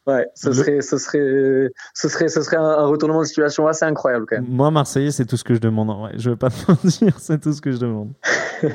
ouais. 0.07 0.27
Ce 0.35 0.51
serait, 0.53 0.81
ce 0.81 0.97
serait, 0.97 1.69
ce 1.93 2.09
serait, 2.09 2.27
ce 2.27 2.41
serait 2.41 2.57
un, 2.57 2.85
retournement 2.85 3.21
de 3.21 3.25
situation 3.25 3.67
assez 3.67 3.85
incroyable, 3.85 4.25
quand 4.27 4.37
même. 4.37 4.47
Moi, 4.47 4.71
Marseillais, 4.71 5.11
c'est 5.11 5.25
tout 5.25 5.37
ce 5.37 5.43
que 5.43 5.53
je 5.53 5.59
demande. 5.59 5.89
En 5.89 5.99
vrai. 5.99 6.13
Je 6.17 6.31
vais 6.31 6.35
pas 6.35 6.49
te 6.49 6.55
mentir, 6.71 7.19
c'est 7.19 7.39
tout 7.39 7.53
ce 7.53 7.61
que 7.61 7.71
je 7.71 7.77
demande. 7.77 8.13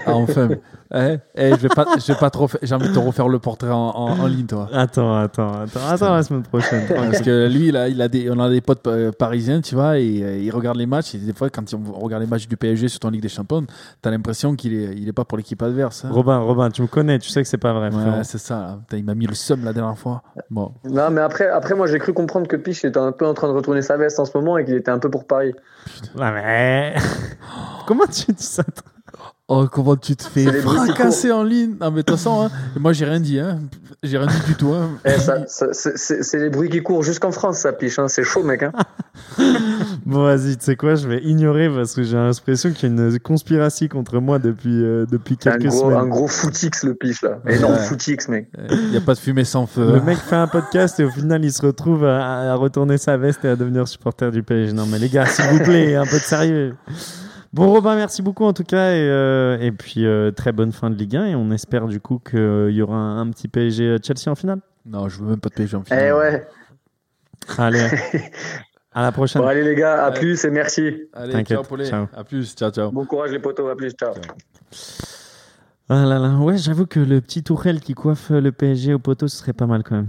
Ah, 0.06 0.14
enfin. 0.14 0.48
Eh, 0.92 1.18
eh, 1.36 1.50
je 1.50 1.56
vais 1.56 1.68
pas, 1.68 1.86
je 1.98 2.12
vais 2.12 2.18
pas 2.18 2.30
trop. 2.30 2.48
J'ai 2.62 2.74
envie 2.74 2.88
de 2.88 2.92
te 2.94 2.98
refaire 2.98 3.28
le 3.28 3.38
portrait 3.38 3.70
en, 3.70 3.76
en, 3.90 4.18
en 4.18 4.26
ligne, 4.26 4.46
toi. 4.46 4.68
Attends, 4.72 5.16
attends, 5.16 5.60
attends, 5.62 5.88
attends 5.88 6.14
la 6.14 6.22
semaine 6.24 6.42
prochaine. 6.42 6.82
Parce 6.88 7.20
que 7.20 7.46
lui, 7.48 7.70
là, 7.70 7.86
il 7.88 8.02
a 8.02 8.08
des, 8.08 8.28
on 8.28 8.40
a 8.40 8.48
des 8.50 8.60
potes 8.60 8.84
euh, 8.88 9.12
parisiens, 9.12 9.60
tu 9.60 9.76
vois, 9.76 9.98
et 9.98 10.20
euh, 10.22 10.36
il 10.38 10.50
regarde 10.50 10.76
les 10.76 10.86
matchs. 10.86 11.14
Et 11.14 11.18
des 11.18 11.32
fois, 11.32 11.48
quand 11.48 11.62
on 11.74 11.92
regarde 12.00 12.22
les 12.24 12.28
matchs 12.28 12.48
du 12.48 12.56
PSG 12.56 12.88
sur 12.88 12.98
ton 12.98 13.10
Ligue 13.10 13.22
des 13.22 13.28
Champions, 13.28 13.64
t'as 14.02 14.10
l'impression 14.10 14.56
qu'il 14.56 14.74
est, 14.74 14.94
il 14.96 15.06
est 15.08 15.12
pas 15.12 15.24
pour 15.24 15.38
l'équipe 15.38 15.62
adverse. 15.62 16.04
hein. 16.04 16.10
Robin, 16.10 16.38
Robin, 16.38 16.70
tu 16.70 16.82
me 16.82 16.88
connais, 16.88 17.20
tu 17.20 17.28
sais 17.28 17.40
que 17.42 17.48
c'est 17.48 17.56
pas 17.56 17.72
vrai. 17.72 17.90
Ouais, 17.94 18.24
c'est 18.24 18.38
ça. 18.38 18.56
là. 18.58 18.78
Putain, 18.80 18.96
il 18.96 19.04
m'a 19.04 19.14
mis 19.14 19.26
le 19.28 19.34
seum 19.34 19.64
la 19.64 19.72
dernière 19.72 19.96
fois. 19.96 20.24
Bon. 20.50 20.72
Non, 20.84 21.10
mais 21.12 21.20
après, 21.20 21.48
après, 21.48 21.76
moi, 21.76 21.86
j'ai 21.86 22.00
cru 22.00 22.12
comprendre 22.12 22.48
que 22.48 22.56
Piche 22.56 22.84
était 22.84 22.98
un 22.98 23.12
peu 23.12 23.26
en 23.28 23.34
train 23.34 23.46
de 23.46 23.52
retourner 23.52 23.82
sa 23.82 23.96
veste 23.96 24.18
en 24.18 24.24
ce 24.24 24.36
moment 24.36 24.58
et 24.58 24.64
qu'il 24.64 24.74
était 24.74 24.90
un 24.90 24.98
peu 24.98 25.08
pour 25.08 25.24
Paris. 25.24 25.54
Ouais, 26.18 26.32
mais... 26.32 26.94
Comment 27.86 28.06
tu 28.06 28.32
dis 28.32 28.42
ça 28.42 28.64
toi? 28.64 28.90
Oh, 29.52 29.66
comment 29.66 29.96
tu 29.96 30.14
te 30.14 30.22
fais 30.22 30.44
fracasser 30.60 31.32
en 31.32 31.42
ligne 31.42 31.74
Non, 31.80 31.90
mais 31.90 31.96
de 31.98 32.02
toute 32.02 32.16
façon, 32.16 32.42
hein, 32.42 32.50
moi, 32.78 32.92
j'ai 32.92 33.04
rien 33.04 33.18
dit. 33.18 33.40
Hein. 33.40 33.58
J'ai 34.00 34.16
rien 34.16 34.28
dit 34.28 34.46
du 34.46 34.54
tout. 34.54 34.72
Hein. 34.72 34.90
Eh, 35.04 35.10
c'est, 35.48 36.38
les 36.38 36.50
bruits 36.50 36.68
qui 36.68 36.80
courent 36.84 37.02
jusqu'en 37.02 37.32
France, 37.32 37.58
ça 37.58 37.72
Piche. 37.72 37.98
Hein. 37.98 38.06
C'est 38.06 38.22
chaud, 38.22 38.44
mec. 38.44 38.62
Hein. 38.62 38.70
Bon, 40.06 40.22
vas-y, 40.24 40.56
tu 40.56 40.64
sais 40.64 40.76
quoi, 40.76 40.94
je 40.94 41.06
vais 41.06 41.20
ignorer 41.22 41.68
parce 41.68 41.94
que 41.94 42.02
j'ai 42.02 42.16
l'impression 42.16 42.70
qu'il 42.72 42.88
y 42.88 43.00
a 43.00 43.04
une 43.06 43.18
conspiration 43.18 43.86
contre 43.88 44.18
moi 44.18 44.38
depuis, 44.38 44.82
euh, 44.82 45.04
depuis 45.08 45.36
C'est 45.40 45.50
un 45.50 45.58
quelques 45.58 45.66
gros, 45.66 45.80
semaines. 45.90 45.98
un 45.98 46.06
gros 46.06 46.26
footix, 46.26 46.82
le 46.84 46.94
Piche, 46.94 47.22
là. 47.22 47.38
Énorme 47.46 47.74
Ouais. 47.74 47.80
footix, 47.80 48.28
mec. 48.28 48.48
Il 48.70 48.90
n'y 48.90 48.96
a 48.96 49.00
pas 49.00 49.14
de 49.14 49.18
fumée 49.18 49.44
sans 49.44 49.66
feu. 49.66 49.84
Le 49.84 49.94
hein. 49.96 50.02
mec 50.04 50.18
fait 50.18 50.36
un 50.36 50.46
podcast 50.48 50.98
et 51.00 51.04
au 51.04 51.10
final 51.10 51.44
il 51.44 51.52
se 51.52 51.64
retrouve 51.64 52.04
à, 52.04 52.52
à 52.52 52.54
retourner 52.54 52.98
sa 52.98 53.16
veste 53.16 53.44
et 53.44 53.48
à 53.48 53.56
devenir 53.56 53.86
supporter 53.86 54.30
du 54.30 54.42
PSG. 54.42 54.72
Non 54.72 54.86
mais 54.86 54.98
les 54.98 55.08
gars, 55.08 55.26
s'il 55.26 55.44
vous 55.46 55.58
plaît, 55.64 55.94
un 55.96 56.06
peu 56.06 56.16
de 56.18 56.22
sérieux. 56.24 56.74
Bon 57.52 57.68
Robin, 57.72 57.96
merci 57.96 58.22
beaucoup 58.22 58.44
en 58.44 58.52
tout 58.52 58.62
cas 58.62 58.92
et, 58.92 59.00
euh, 59.08 59.58
et 59.60 59.72
puis 59.72 60.06
euh, 60.06 60.30
très 60.30 60.52
bonne 60.52 60.70
fin 60.72 60.88
de 60.88 60.94
Ligue 60.94 61.16
1 61.16 61.26
et 61.26 61.34
on 61.34 61.50
espère 61.50 61.88
du 61.88 61.98
coup 62.00 62.20
qu'il 62.20 62.70
y 62.70 62.80
aura 62.80 62.94
un, 62.96 63.18
un 63.20 63.30
petit 63.30 63.48
PSG 63.48 63.96
Chelsea 64.04 64.30
en 64.30 64.36
finale. 64.36 64.60
Non, 64.86 65.08
je 65.08 65.18
veux 65.20 65.28
même 65.30 65.40
pas 65.40 65.48
de 65.48 65.54
PSG 65.54 65.76
en 65.76 65.82
finale. 65.82 66.04
Eh 66.08 66.12
ouais. 66.12 66.46
Allez, 67.58 67.86
à 68.92 69.02
la 69.02 69.10
prochaine. 69.10 69.42
Bon, 69.42 69.48
allez, 69.48 69.64
les 69.64 69.74
gars, 69.74 70.04
à 70.04 70.10
Ouais. 70.10 70.18
plus 70.18 70.44
et 70.44 70.50
merci. 70.50 71.08
Allez, 71.12 71.32
T'inquiète, 71.32 71.58
ciao, 71.58 71.64
Paulet. 71.66 71.86
ciao. 71.86 72.06
À 72.16 72.22
plus. 72.22 72.54
Ciao, 72.54 72.70
ciao. 72.70 72.92
Bon 72.92 73.04
courage, 73.04 73.32
les 73.32 73.40
potos. 73.40 73.68
À 73.68 73.74
plus. 73.74 73.90
Ciao. 73.92 74.12
Ah 75.88 76.04
là 76.06 76.20
là, 76.20 76.36
ouais, 76.36 76.56
j'avoue 76.56 76.86
que 76.86 77.00
le 77.00 77.20
petit 77.20 77.42
Tourelle 77.42 77.80
qui 77.80 77.94
coiffe 77.94 78.30
le 78.30 78.52
PSG 78.52 78.94
au 78.94 79.00
poteau, 79.00 79.26
ce 79.26 79.36
serait 79.38 79.52
pas 79.54 79.66
mal 79.66 79.82
quand 79.82 79.96
même. 79.96 80.08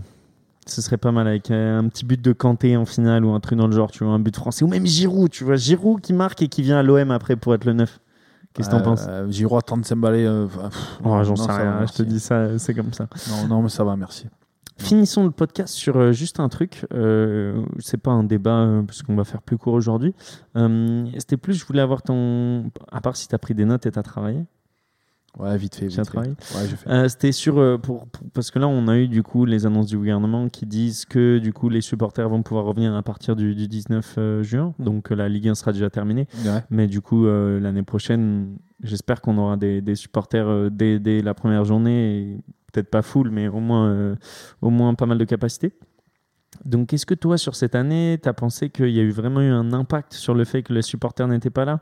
Ce 0.68 0.82
serait 0.82 0.98
pas 0.98 1.12
mal 1.12 1.28
avec 1.28 1.50
euh, 1.52 1.80
un 1.80 1.88
petit 1.88 2.06
but 2.06 2.22
de 2.22 2.34
Kanté 2.34 2.78
en 2.78 2.86
finale 2.86 3.26
ou 3.26 3.32
un 3.32 3.40
truc 3.40 3.58
dans 3.58 3.68
le 3.68 3.74
genre, 3.74 3.90
tu 3.92 4.04
vois, 4.04 4.14
un 4.14 4.20
but 4.20 4.36
français. 4.36 4.64
Ou 4.64 4.68
même 4.68 4.86
Giroud, 4.86 5.30
tu 5.32 5.44
vois, 5.44 5.56
Giroud 5.56 6.02
qui 6.02 6.14
marque 6.14 6.42
et 6.44 6.48
qui 6.48 6.62
vient 6.62 6.78
à 6.78 6.84
l'OM 6.84 7.10
après 7.12 7.36
pour 7.36 7.54
être 7.56 7.66
le 7.66 7.74
9. 7.74 8.00
Qu'est-ce 8.54 8.68
que 8.70 8.74
t'en 8.76 8.80
Euh, 8.82 8.84
penses 8.84 9.06
euh, 9.10 9.30
Giroud 9.32 9.58
à 9.58 9.62
35 9.62 9.96
balais. 9.96 10.26
euh, 10.26 10.48
Oh, 11.04 11.24
J'en 11.24 11.36
sais 11.36 11.52
rien, 11.52 11.80
va, 11.80 11.86
je 11.86 11.94
te 11.94 12.04
dis 12.04 12.20
ça, 12.20 12.58
c'est 12.60 12.74
comme 12.74 12.94
ça. 12.94 13.08
Non, 13.30 13.48
non, 13.48 13.62
mais 13.64 13.70
ça 13.70 13.84
va, 13.84 13.96
merci. 13.96 14.28
Finissons 14.78 15.24
le 15.24 15.32
podcast 15.32 15.74
sur 15.74 15.98
euh, 15.98 16.12
juste 16.12 16.40
un 16.40 16.50
truc. 16.50 16.86
C'est 17.80 17.98
pas 18.02 18.12
un 18.12 18.24
débat 18.24 18.68
parce 18.86 19.02
qu'on 19.04 19.16
va 19.16 19.24
faire 19.24 19.42
plus 19.42 19.58
court 19.58 19.74
aujourd'hui. 19.74 20.14
C'était 21.18 21.38
plus, 21.38 21.54
je 21.56 21.66
voulais 21.66 21.82
avoir 21.82 22.02
ton. 22.04 22.72
À 22.92 23.02
part 23.02 23.16
si 23.16 23.28
t'as 23.28 23.38
pris 23.38 23.54
des 23.56 23.66
notes 23.66 23.86
et 23.86 23.92
t'as 23.92 24.04
travaillé. 24.04 24.44
Ouais, 25.40 25.58
vite 25.58 25.76
fait. 25.76 25.88
Vite 25.88 25.96
fait. 26.12 26.18
Ouais. 26.58 26.68
Euh, 26.88 27.08
C'était 27.08 27.32
sur 27.32 27.58
euh, 27.58 27.78
pour, 27.78 28.06
pour- 28.08 28.24
parce 28.34 28.52
que 28.52 28.60
là 28.60 28.68
on 28.68 28.88
a 28.88 28.98
eu 28.98 29.08
du 29.08 29.24
coup 29.24 29.46
les 29.46 29.66
annonces 29.66 29.88
du 29.88 29.98
gouvernement 29.98 30.50
qui 30.50 30.66
disent 30.66 31.06
que 31.06 31.38
du 31.40 31.54
coup 31.54 31.70
les 31.70 31.82
supporters 31.82 32.28
vont 32.30 32.44
pouvoir 32.44 32.66
revenir 32.66 32.94
à 32.96 33.02
partir 33.02 33.36
du, 33.36 33.56
du 33.56 33.68
19 33.68 34.16
euh, 34.18 34.44
juin, 34.44 34.74
donc 34.80 35.12
euh, 35.12 35.16
la 35.16 35.30
Ligue 35.30 35.48
1 35.48 35.56
sera 35.56 35.72
déjà 35.72 35.90
terminée. 35.90 36.28
Ouais. 36.46 36.62
Mais 36.70 36.88
du 36.88 37.00
coup 37.02 37.26
l'année 37.26 37.84
prochaine, 37.84 38.58
j'espère 38.84 39.22
qu'on 39.22 39.38
aura 39.38 39.56
des, 39.58 39.82
des 39.82 39.96
supporters 39.96 40.70
dès, 40.70 41.00
dès 41.00 41.22
la 41.22 41.34
première 41.34 41.64
journée, 41.66 42.38
peut-être 42.74 42.90
pas 42.90 43.02
full, 43.02 43.30
mais 43.32 43.48
au 43.48 43.60
moins 43.60 44.16
au 44.62 44.70
moins 44.70 44.94
pas 44.96 45.06
mal 45.06 45.18
de 45.18 45.26
capacité. 45.26 45.74
Donc, 46.66 46.94
est-ce 46.94 47.06
que 47.06 47.14
toi, 47.14 47.38
sur 47.38 47.56
cette 47.56 47.76
année, 47.76 48.20
tu 48.22 48.28
as 48.30 48.34
pensé 48.34 48.70
qu'il 48.70 48.90
y 48.90 49.00
a 49.00 49.04
eu 49.04 49.12
vraiment 49.12 49.42
eu 49.42 49.50
un 49.50 49.74
impact 49.74 50.14
sur 50.14 50.34
le 50.34 50.44
fait 50.44 50.64
que 50.64 50.74
les 50.74 50.82
supporters 50.82 51.28
n'étaient 51.28 51.50
pas 51.50 51.66
là? 51.66 51.80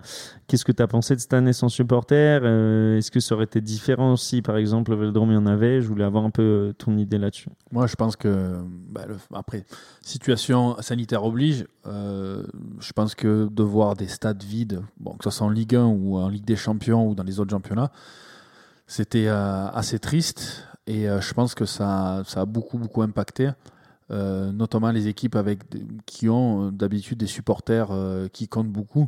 Qu'est-ce 0.48 0.64
que 0.64 0.72
tu 0.72 0.82
as 0.82 0.88
pensé 0.88 1.16
de 1.16 1.20
cette 1.20 1.34
année 1.34 1.54
sans 1.54 1.70
supporters? 1.70 2.42
Euh, 2.44 2.98
Est-ce 2.98 3.12
que 3.12 3.20
ça 3.20 3.36
aurait 3.36 3.46
été 3.46 3.62
différent 3.62 4.16
si, 4.16 4.42
par 4.42 4.58
exemple, 4.58 4.92
le 4.92 4.98
Vélodrome, 4.98 5.32
il 5.32 5.36
y 5.36 5.38
en 5.38 5.48
avait? 5.48 5.82
Je 5.82 5.88
voulais 5.88 6.06
avoir 6.06 6.24
un 6.24 6.30
peu 6.30 6.42
euh, 6.42 6.74
ton 6.74 6.98
idée 6.98 7.18
là-dessus. 7.18 7.50
Moi, 7.72 7.88
je 7.88 7.96
pense 7.96 8.16
que, 8.16 8.58
bah, 8.90 9.06
après, 9.34 9.66
situation 10.02 10.80
sanitaire 10.82 11.24
oblige, 11.24 11.66
euh, 11.88 12.44
je 12.80 12.94
pense 12.94 13.16
que 13.16 13.50
de 13.52 13.64
voir 13.64 13.96
des 13.96 14.08
stades 14.08 14.44
vides, 14.44 14.82
que 15.18 15.24
ce 15.24 15.32
soit 15.32 15.48
en 15.48 15.50
Ligue 15.50 15.76
1 15.76 15.86
ou 15.86 16.18
en 16.18 16.30
Ligue 16.30 16.46
des 16.46 16.56
Champions 16.56 17.08
ou 17.08 17.16
dans 17.16 17.24
les 17.24 17.40
autres 17.40 17.52
championnats, 17.52 17.92
c'était 18.88 19.28
assez 19.28 20.00
triste 20.00 20.64
et 20.88 21.06
je 21.06 21.34
pense 21.36 21.54
que 21.54 21.66
ça, 21.66 22.24
ça 22.26 22.42
a 22.42 22.46
beaucoup, 22.46 22.80
beaucoup 22.80 23.04
impacté. 23.04 23.52
Euh, 24.12 24.52
notamment 24.52 24.90
les 24.90 25.08
équipes 25.08 25.36
avec 25.36 25.60
qui 26.08 26.30
ont 26.30 26.68
euh, 26.68 26.72
d'habitude 26.72 27.20
des 27.20 27.28
supporters 27.28 27.90
euh, 27.92 28.28
qui 28.28 28.48
comptent 28.48 28.72
beaucoup. 28.72 29.08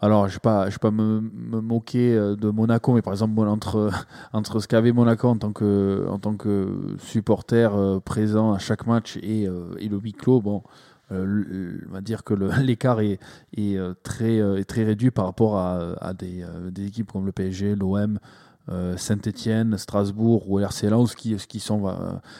Alors, 0.00 0.28
je 0.28 0.32
ne 0.32 0.34
vais 0.34 0.40
pas, 0.40 0.68
je 0.68 0.78
pas 0.78 0.90
me, 0.90 1.20
moquer 1.20 2.14
de 2.14 2.50
Monaco, 2.50 2.92
mais 2.92 3.00
par 3.00 3.14
exemple, 3.14 3.40
entre, 3.40 3.90
entre 4.34 4.60
ce 4.60 4.68
qu'avait 4.68 4.92
Monaco 4.92 5.28
en 5.28 5.38
tant 5.38 5.52
que, 5.52 6.06
en 6.10 6.18
tant 6.18 6.36
que 6.36 6.94
supporter 6.98 7.70
présent 8.04 8.52
à 8.52 8.58
chaque 8.58 8.86
match 8.86 9.16
et, 9.22 9.44
et 9.44 9.88
le 9.88 9.96
huis 9.96 10.12
clos, 10.12 10.42
bon, 10.42 10.62
on 11.10 11.92
va 11.92 12.02
dire 12.02 12.22
que 12.22 12.34
l'écart 12.60 13.00
est, 13.00 13.18
est, 13.56 13.78
très, 14.02 14.36
est 14.36 14.64
très 14.64 14.84
réduit 14.84 15.10
par 15.10 15.24
rapport 15.24 15.56
à, 15.56 15.94
à 16.02 16.12
des, 16.12 16.44
des 16.70 16.88
équipes 16.88 17.10
comme 17.10 17.24
le 17.24 17.32
PSG, 17.32 17.74
l'OM, 17.74 18.18
euh, 18.70 18.96
Saint-Etienne, 18.96 19.76
Strasbourg 19.76 20.50
ou 20.50 20.58
RC 20.58 20.88
Lens 20.88 21.14
qui, 21.14 21.36
qui, 21.36 21.60
sont, 21.60 21.86
euh, 21.86 21.92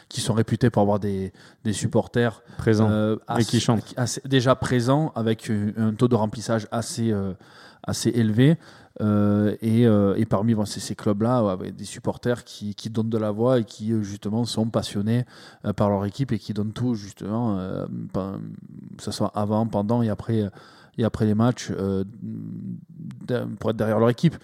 qui 0.08 0.20
sont 0.22 0.32
réputés 0.32 0.70
pour 0.70 0.80
avoir 0.82 0.98
des, 0.98 1.32
des 1.64 1.72
supporters 1.74 2.42
Présent. 2.56 2.88
euh, 2.90 3.16
Et 3.38 3.44
qui 3.44 3.60
chantent. 3.60 3.92
assez- 3.96 4.22
déjà 4.24 4.54
présents 4.54 5.12
avec 5.14 5.50
un, 5.76 5.92
taux 5.94 6.08
de 6.08 6.14
remplissage 6.14 6.66
assez, 6.70 7.12
assez 7.82 8.08
élevé. 8.10 8.56
Et, 9.00 9.82
et 9.82 10.24
parmi 10.26 10.54
bon, 10.54 10.64
ces, 10.64 10.80
ces 10.80 10.94
clubs-là, 10.94 11.56
ouais, 11.56 11.72
des 11.72 11.84
supporters 11.84 12.44
qui, 12.44 12.74
qui 12.74 12.88
donnent 12.90 13.10
de 13.10 13.18
la 13.18 13.30
voix 13.30 13.58
et 13.58 13.64
qui 13.64 13.92
justement 14.02 14.44
sont 14.44 14.66
passionnés 14.70 15.24
par 15.76 15.90
leur 15.90 16.04
équipe 16.06 16.32
et 16.32 16.38
qui 16.38 16.54
donnent 16.54 16.72
tout 16.72 16.94
justement, 16.94 17.58
que 18.14 19.02
ce 19.02 19.10
soit 19.10 19.32
avant, 19.34 19.66
pendant 19.66 20.00
et 20.02 20.08
après, 20.08 20.48
et 20.96 21.04
après 21.04 21.26
les 21.26 21.34
matchs, 21.34 21.70
pour 23.58 23.70
être 23.70 23.76
derrière 23.76 23.98
leur 23.98 24.10
équipe. 24.10 24.36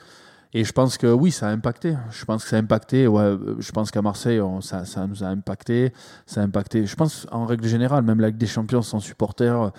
Et 0.53 0.65
je 0.65 0.73
pense 0.73 0.99
que 0.99 1.07
oui, 1.07 1.31
ça 1.31 1.49
a 1.49 1.51
impacté. 1.53 1.97
Je 2.11 2.25
pense 2.25 2.43
que 2.43 2.51
ça 2.51 2.57
a 2.57 2.59
impacté. 2.59 3.07
Ouais, 3.07 3.23
euh, 3.23 3.55
je 3.61 3.71
pense 3.71 3.91
qu'à 3.91 4.03
Marseille, 4.03 4.41
on- 4.41 4.61
ça, 4.61 4.85
ça 4.85 5.07
nous 5.07 5.23
a 5.23 5.29
impacté. 5.29 5.93
Ça 6.27 6.41
a 6.41 6.45
impacté. 6.45 6.87
Je 6.87 6.97
pense 6.97 7.27
en 7.31 7.47
règle 7.47 7.69
générale, 7.69 8.03
même 8.03 8.21
la 8.21 8.29
Ligue 8.29 8.39
des 8.39 8.47
Champions 8.47 8.83
sans 8.83 8.99
supporters, 9.01 9.71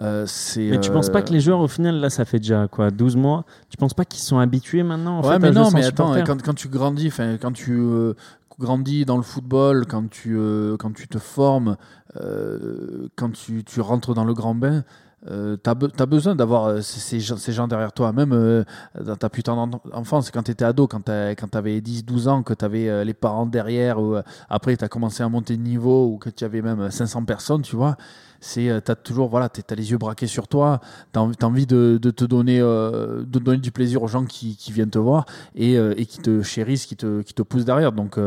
euh. 0.00 0.26
Mais 0.56 0.80
tu 0.80 0.90
penses 0.90 1.10
pas 1.10 1.18
euh, 1.18 1.22
que 1.22 1.32
les 1.32 1.40
joueurs, 1.40 1.60
au 1.60 1.68
final, 1.68 1.96
là, 1.96 2.08
ça 2.10 2.24
fait 2.24 2.38
déjà 2.38 2.66
quoi 2.68 2.90
12 2.90 3.16
mois 3.16 3.44
Tu 3.68 3.76
penses 3.76 3.92
pas 3.94 4.04
qu'ils 4.06 4.22
sont 4.22 4.38
habitués 4.38 4.82
maintenant 4.82 5.18
en 5.18 5.22
ouais, 5.22 5.34
fait, 5.34 5.38
mais 5.38 5.48
à 5.48 5.52
non, 5.52 5.70
mais 5.70 5.84
attends, 5.84 6.14
quand, 6.24 6.42
quand 6.42 6.54
tu 6.54 6.68
grandis, 6.68 7.12
quand 7.40 7.52
tu 7.52 7.76
euh, 7.78 8.14
grandis 8.58 9.04
dans 9.04 9.16
le 9.18 9.22
football, 9.22 9.86
quand 9.86 10.08
tu, 10.10 10.36
euh, 10.38 10.76
quand 10.78 10.92
tu 10.94 11.06
te 11.06 11.18
formes, 11.18 11.76
euh, 12.16 13.08
quand 13.16 13.30
tu, 13.32 13.62
tu 13.64 13.80
rentres 13.80 14.14
dans 14.14 14.24
le 14.24 14.34
grand 14.34 14.54
bain, 14.54 14.84
euh, 15.28 15.56
tu 15.62 16.06
besoin 16.06 16.34
d'avoir 16.34 16.66
euh, 16.66 16.80
ces, 16.80 17.20
gens, 17.20 17.68
derrière 17.68 17.92
toi. 17.92 18.12
Même 18.12 18.32
euh, 18.32 18.64
dans 18.98 19.16
ta 19.16 19.28
putain 19.28 19.66
d'enfance, 19.66 20.30
quand 20.30 20.42
tu 20.42 20.52
étais 20.52 20.64
ado, 20.64 20.86
quand 20.86 21.02
tu 21.04 21.10
avais 21.58 21.80
10-12 21.80 22.28
ans, 22.28 22.42
que 22.42 22.54
tu 22.54 22.64
avais 22.64 23.04
les 23.04 23.14
parents 23.14 23.46
derrière, 23.46 24.00
ou 24.00 24.16
euh, 24.16 24.22
après 24.48 24.76
tu 24.76 24.84
as 24.84 24.88
commencé 24.88 25.22
à 25.22 25.28
monter 25.28 25.56
de 25.56 25.62
niveau, 25.62 26.06
ou 26.06 26.18
que 26.18 26.30
tu 26.30 26.44
avais 26.44 26.62
même 26.62 26.90
500 26.90 27.24
personnes, 27.24 27.62
tu 27.62 27.76
vois 27.76 27.96
c'est 28.40 28.68
euh, 28.68 28.80
t'as 28.80 28.94
toujours 28.94 29.28
voilà 29.28 29.48
t'as 29.48 29.74
les 29.74 29.90
yeux 29.90 29.98
braqués 29.98 30.26
sur 30.26 30.48
toi 30.48 30.80
t'as 31.12 31.20
as 31.20 31.44
envie 31.44 31.66
de, 31.66 31.98
te 31.98 32.24
donner 32.24 32.60
euh, 32.60 33.22
de 33.24 33.38
donner 33.38 33.58
du 33.58 33.70
plaisir 33.70 34.02
aux 34.02 34.08
gens 34.08 34.24
qui, 34.24 34.56
viennent 34.70 34.90
te 34.90 34.98
voir 34.98 35.26
et, 35.54 35.76
euh, 35.76 35.94
et 35.96 36.06
qui 36.06 36.18
te 36.18 36.42
chérissent 36.42 36.86
qui 36.86 36.96
te, 36.96 37.42
poussent 37.42 37.64
derrière. 37.64 37.92
Donc 37.92 38.18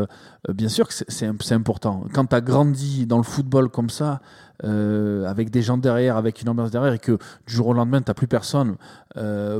bien 0.49 0.69
sûr 0.69 0.87
que 0.87 0.93
c'est 0.93 1.53
important. 1.53 2.03
Quand 2.13 2.25
tu 2.25 2.35
as 2.35 2.41
grandi 2.41 3.05
dans 3.05 3.17
le 3.17 3.23
football 3.23 3.69
comme 3.69 3.89
ça 3.89 4.21
avec 4.61 5.49
des 5.49 5.61
gens 5.61 5.77
derrière 5.77 6.17
avec 6.17 6.41
une 6.41 6.49
ambiance 6.49 6.71
derrière 6.71 6.93
et 6.93 6.99
que 6.99 7.13
du 7.47 7.53
jour 7.53 7.67
au 7.67 7.73
lendemain 7.73 8.01
t'as 8.01 8.13
plus 8.13 8.27
personne 8.27 8.75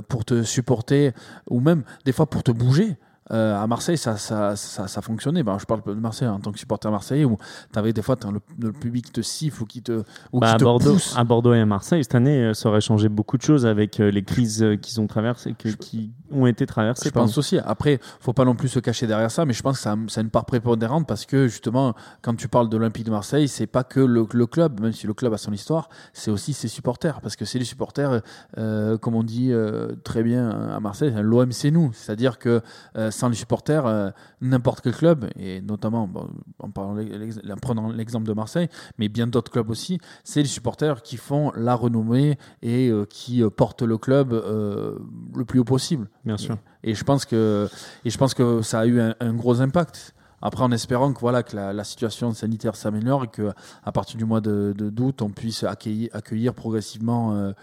pour 0.08 0.26
te 0.26 0.44
supporter 0.44 1.12
ou 1.50 1.60
même 1.60 1.84
des 2.06 2.12
fois 2.12 2.26
pour 2.30 2.44
te 2.44 2.52
bouger 2.52 2.98
euh, 3.32 3.62
à 3.62 3.66
Marseille, 3.68 3.98
ça, 3.98 4.18
ça, 4.18 4.56
ça, 4.56 4.88
ça 4.88 5.02
fonctionnait. 5.02 5.44
Ben, 5.44 5.58
je 5.60 5.66
parle 5.66 5.82
de 5.86 5.94
Marseille 5.94 6.28
en 6.28 6.40
tant 6.40 6.52
que 6.52 6.60
supporter 6.60 6.92
marseillais 6.92 7.26
où 7.26 7.38
tu 7.72 7.80
avais 7.80 7.94
des 7.94 8.02
fois 8.02 8.18
le, 8.32 8.40
le, 8.60 8.74
public 8.74 9.06
qui 9.06 9.12
te 9.12 9.22
siffle 9.22 9.64
ou 9.64 9.66
qui 9.66 9.82
te, 9.82 10.04
ou 10.32 10.40
bah, 10.40 10.48
qui 10.48 10.54
à, 10.56 10.58
te 10.58 10.64
Bordeaux, 10.64 10.94
pousse. 10.94 11.14
à 11.18 11.24
Bordeaux 11.24 11.54
et 11.54 11.60
à 11.60 11.66
Marseille, 11.66 12.04
cette 12.04 12.16
année, 12.16 12.54
ça 12.54 12.70
aurait 12.70 12.82
changé 12.82 13.10
beaucoup 13.10 13.38
de 13.38 13.42
choses 13.42 13.66
avec 13.66 14.00
euh, 14.00 14.12
les 14.12 14.24
crises 14.24 14.66
qu'ils 14.82 15.00
ont 15.00 15.08
traversées, 15.08 15.56
que, 15.58 15.70
qui 15.70 16.12
ont 16.32 16.48
été 16.48 16.66
traversées. 16.66 17.10
Je 17.10 17.14
pense 17.14 17.38
aussi. 17.38 17.58
Après, 17.60 18.00
faut 18.20 18.34
pas 18.34 18.46
non 18.46 18.56
plus 18.56 18.68
se 18.68 18.80
cacher 18.80 19.08
derrière 19.08 19.32
ça, 19.32 19.46
mais 19.46 19.54
je 19.54 19.62
pense 19.62 19.78
que 19.78 19.84
ça, 19.84 19.96
ça 20.08 20.20
a 20.20 20.24
une 20.24 20.30
part 20.30 20.46
prépondérante 20.46 21.08
parce 21.08 21.26
que 21.26 21.48
justement, 21.48 21.94
quand 22.22 22.36
tu 22.36 22.48
parles 22.48 22.70
de 22.70 22.78
l'Olympique 22.78 23.06
de 23.06 23.12
Marseille, 23.12 23.48
c'est 23.48 23.68
pas 23.68 23.84
que 23.84 24.00
le, 24.00 24.28
le, 24.32 24.46
club, 24.48 24.82
même 24.82 24.92
si 24.92 25.08
le 25.08 25.14
club 25.14 25.34
a 25.34 25.38
son 25.38 25.54
histoire, 25.54 25.90
c'est 26.14 26.32
aussi 26.32 26.54
ses 26.54 26.68
supporters. 26.68 27.22
Parce 27.22 27.36
que 27.36 27.46
c'est 27.46 27.60
les 27.60 27.66
supporters, 27.66 28.22
euh, 28.58 28.98
comme 28.98 29.16
on 29.16 29.24
dit 29.24 29.52
euh, 29.52 29.94
très 30.04 30.24
bien 30.24 30.50
à 30.50 30.80
Marseille, 30.80 31.14
l'OM 31.22 31.52
c'est 31.52 31.72
nous. 31.72 31.92
C'est-à-dire 31.94 32.40
que 32.40 32.62
euh, 32.98 33.12
sans 33.14 33.30
les 33.30 33.36
supporters, 33.36 33.86
euh, 33.86 34.10
n'importe 34.42 34.82
quel 34.82 34.94
club, 34.94 35.30
et 35.38 35.62
notamment 35.62 36.08
bon, 36.08 36.30
en, 36.60 36.70
parlant, 36.70 36.98
en 36.98 37.58
prenant 37.58 37.92
l'exemple 37.92 38.28
de 38.28 38.34
Marseille, 38.34 38.70
mais 38.98 39.10
bien 39.10 39.28
d'autres 39.28 39.52
clubs 39.52 39.70
aussi, 39.70 40.00
c'est 40.24 40.42
les 40.42 40.48
supporters 40.48 41.02
qui 41.02 41.18
font 41.18 41.52
la 41.56 41.76
renommée 41.76 42.38
et 42.62 42.90
euh, 42.90 43.06
qui 43.06 43.44
portent 43.56 43.84
le 43.84 43.98
club 43.98 44.34
euh, 44.34 44.98
le 45.36 45.46
plus 45.46 45.60
haut 45.60 45.64
possible. 45.66 46.10
Bien 46.26 46.38
sûr. 46.38 46.58
Et, 46.84 46.92
et, 46.92 46.96
je 46.96 47.04
pense 47.04 47.26
que, 47.26 47.70
et 48.04 48.10
je 48.10 48.18
pense 48.18 48.34
que 48.34 48.62
ça 48.62 48.82
a 48.82 48.86
eu 48.86 49.00
un, 49.00 49.16
un 49.20 49.34
gros 49.34 49.62
impact. 49.62 50.14
Après, 50.46 50.62
en 50.62 50.74
espérant 50.74 51.14
que, 51.14 51.22
voilà, 51.22 51.42
que 51.42 51.56
la, 51.56 51.72
la 51.72 51.86
situation 51.86 52.34
sanitaire 52.34 52.76
s'améliore 52.76 53.24
et 53.24 53.28
qu'à 53.30 53.92
partir 53.94 54.18
du 54.18 54.26
mois 54.26 54.42
de, 54.42 54.74
d'août, 54.78 55.22
on 55.22 55.30
puisse 55.30 55.64
accueillir, 55.64 56.10
accueillir 56.12 56.54
progressivement 56.54 57.34
euh, 57.34 57.54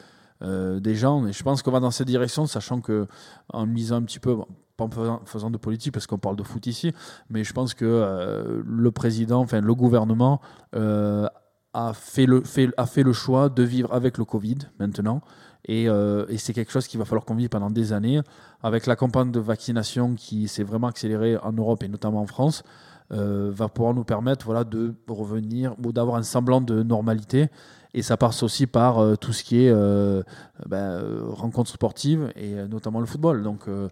euh, 0.40 0.80
des 0.80 0.94
gens. 0.94 1.26
Et 1.26 1.34
je 1.34 1.42
pense 1.42 1.62
qu'on 1.62 1.72
va 1.72 1.80
dans 1.80 1.90
cette 1.90 2.06
direction, 2.06 2.46
sachant 2.46 2.80
que 2.80 3.06
en 3.52 3.66
misant 3.66 3.96
un 3.96 4.02
petit 4.02 4.18
peu, 4.18 4.34
bon, 4.34 4.46
en 4.80 4.90
faisant, 5.24 5.50
de 5.50 5.58
politique 5.58 5.92
parce 5.92 6.06
qu'on 6.06 6.18
parle 6.18 6.36
de 6.36 6.42
foot 6.42 6.66
ici, 6.66 6.92
mais 7.28 7.44
je 7.44 7.52
pense 7.52 7.74
que 7.74 7.84
euh, 7.84 8.62
le 8.64 8.90
président, 8.90 9.40
enfin 9.40 9.60
le 9.60 9.74
gouvernement 9.74 10.40
euh, 10.74 11.26
a, 11.72 11.92
fait 11.92 12.26
le, 12.26 12.42
fait, 12.42 12.70
a 12.76 12.86
fait 12.86 13.02
le 13.02 13.12
choix 13.12 13.48
de 13.48 13.62
vivre 13.62 13.92
avec 13.92 14.18
le 14.18 14.24
Covid 14.24 14.58
maintenant. 14.78 15.20
Et, 15.66 15.88
euh, 15.88 16.24
et 16.28 16.38
c'est 16.38 16.52
quelque 16.52 16.72
chose 16.72 16.86
qu'il 16.86 16.98
va 16.98 17.04
falloir 17.04 17.24
qu'on 17.24 17.34
vive 17.34 17.50
pendant 17.50 17.70
des 17.70 17.92
années. 17.92 18.20
Avec 18.62 18.86
la 18.86 18.96
campagne 18.96 19.30
de 19.30 19.40
vaccination 19.40 20.14
qui 20.14 20.48
s'est 20.48 20.62
vraiment 20.62 20.86
accélérée 20.86 21.36
en 21.36 21.52
Europe 21.52 21.82
et 21.82 21.88
notamment 21.88 22.20
en 22.20 22.26
France, 22.26 22.62
va 23.10 23.68
pouvoir 23.68 23.92
nous 23.92 24.04
permettre 24.04 24.46
voilà, 24.46 24.62
de 24.62 24.94
revenir 25.08 25.74
ou 25.84 25.90
d'avoir 25.90 26.16
un 26.16 26.22
semblant 26.22 26.60
de 26.60 26.84
normalité. 26.84 27.48
Et 27.92 28.02
ça 28.02 28.16
passe 28.16 28.42
aussi 28.44 28.66
par 28.68 28.98
euh, 28.98 29.16
tout 29.16 29.32
ce 29.32 29.42
qui 29.42 29.64
est 29.64 29.70
euh, 29.70 30.22
ben, 30.66 31.02
rencontres 31.28 31.70
sportives 31.72 32.32
et 32.36 32.54
euh, 32.54 32.68
notamment 32.68 33.00
le 33.00 33.06
football. 33.06 33.42
Donc 33.42 33.66
euh, 33.68 33.88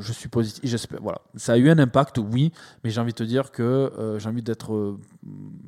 je 0.00 0.12
suis 0.12 0.28
positif. 0.28 0.60
J'espère. 0.62 1.00
Voilà, 1.02 1.20
ça 1.34 1.54
a 1.54 1.56
eu 1.56 1.68
un 1.68 1.78
impact, 1.78 2.18
oui, 2.18 2.52
mais 2.84 2.90
j'ai 2.90 3.00
envie 3.00 3.12
de 3.12 3.16
te 3.16 3.24
dire 3.24 3.50
que 3.50 3.62
euh, 3.62 4.18
j'ai 4.20 4.28
envie 4.28 4.42
d'être 4.42 4.96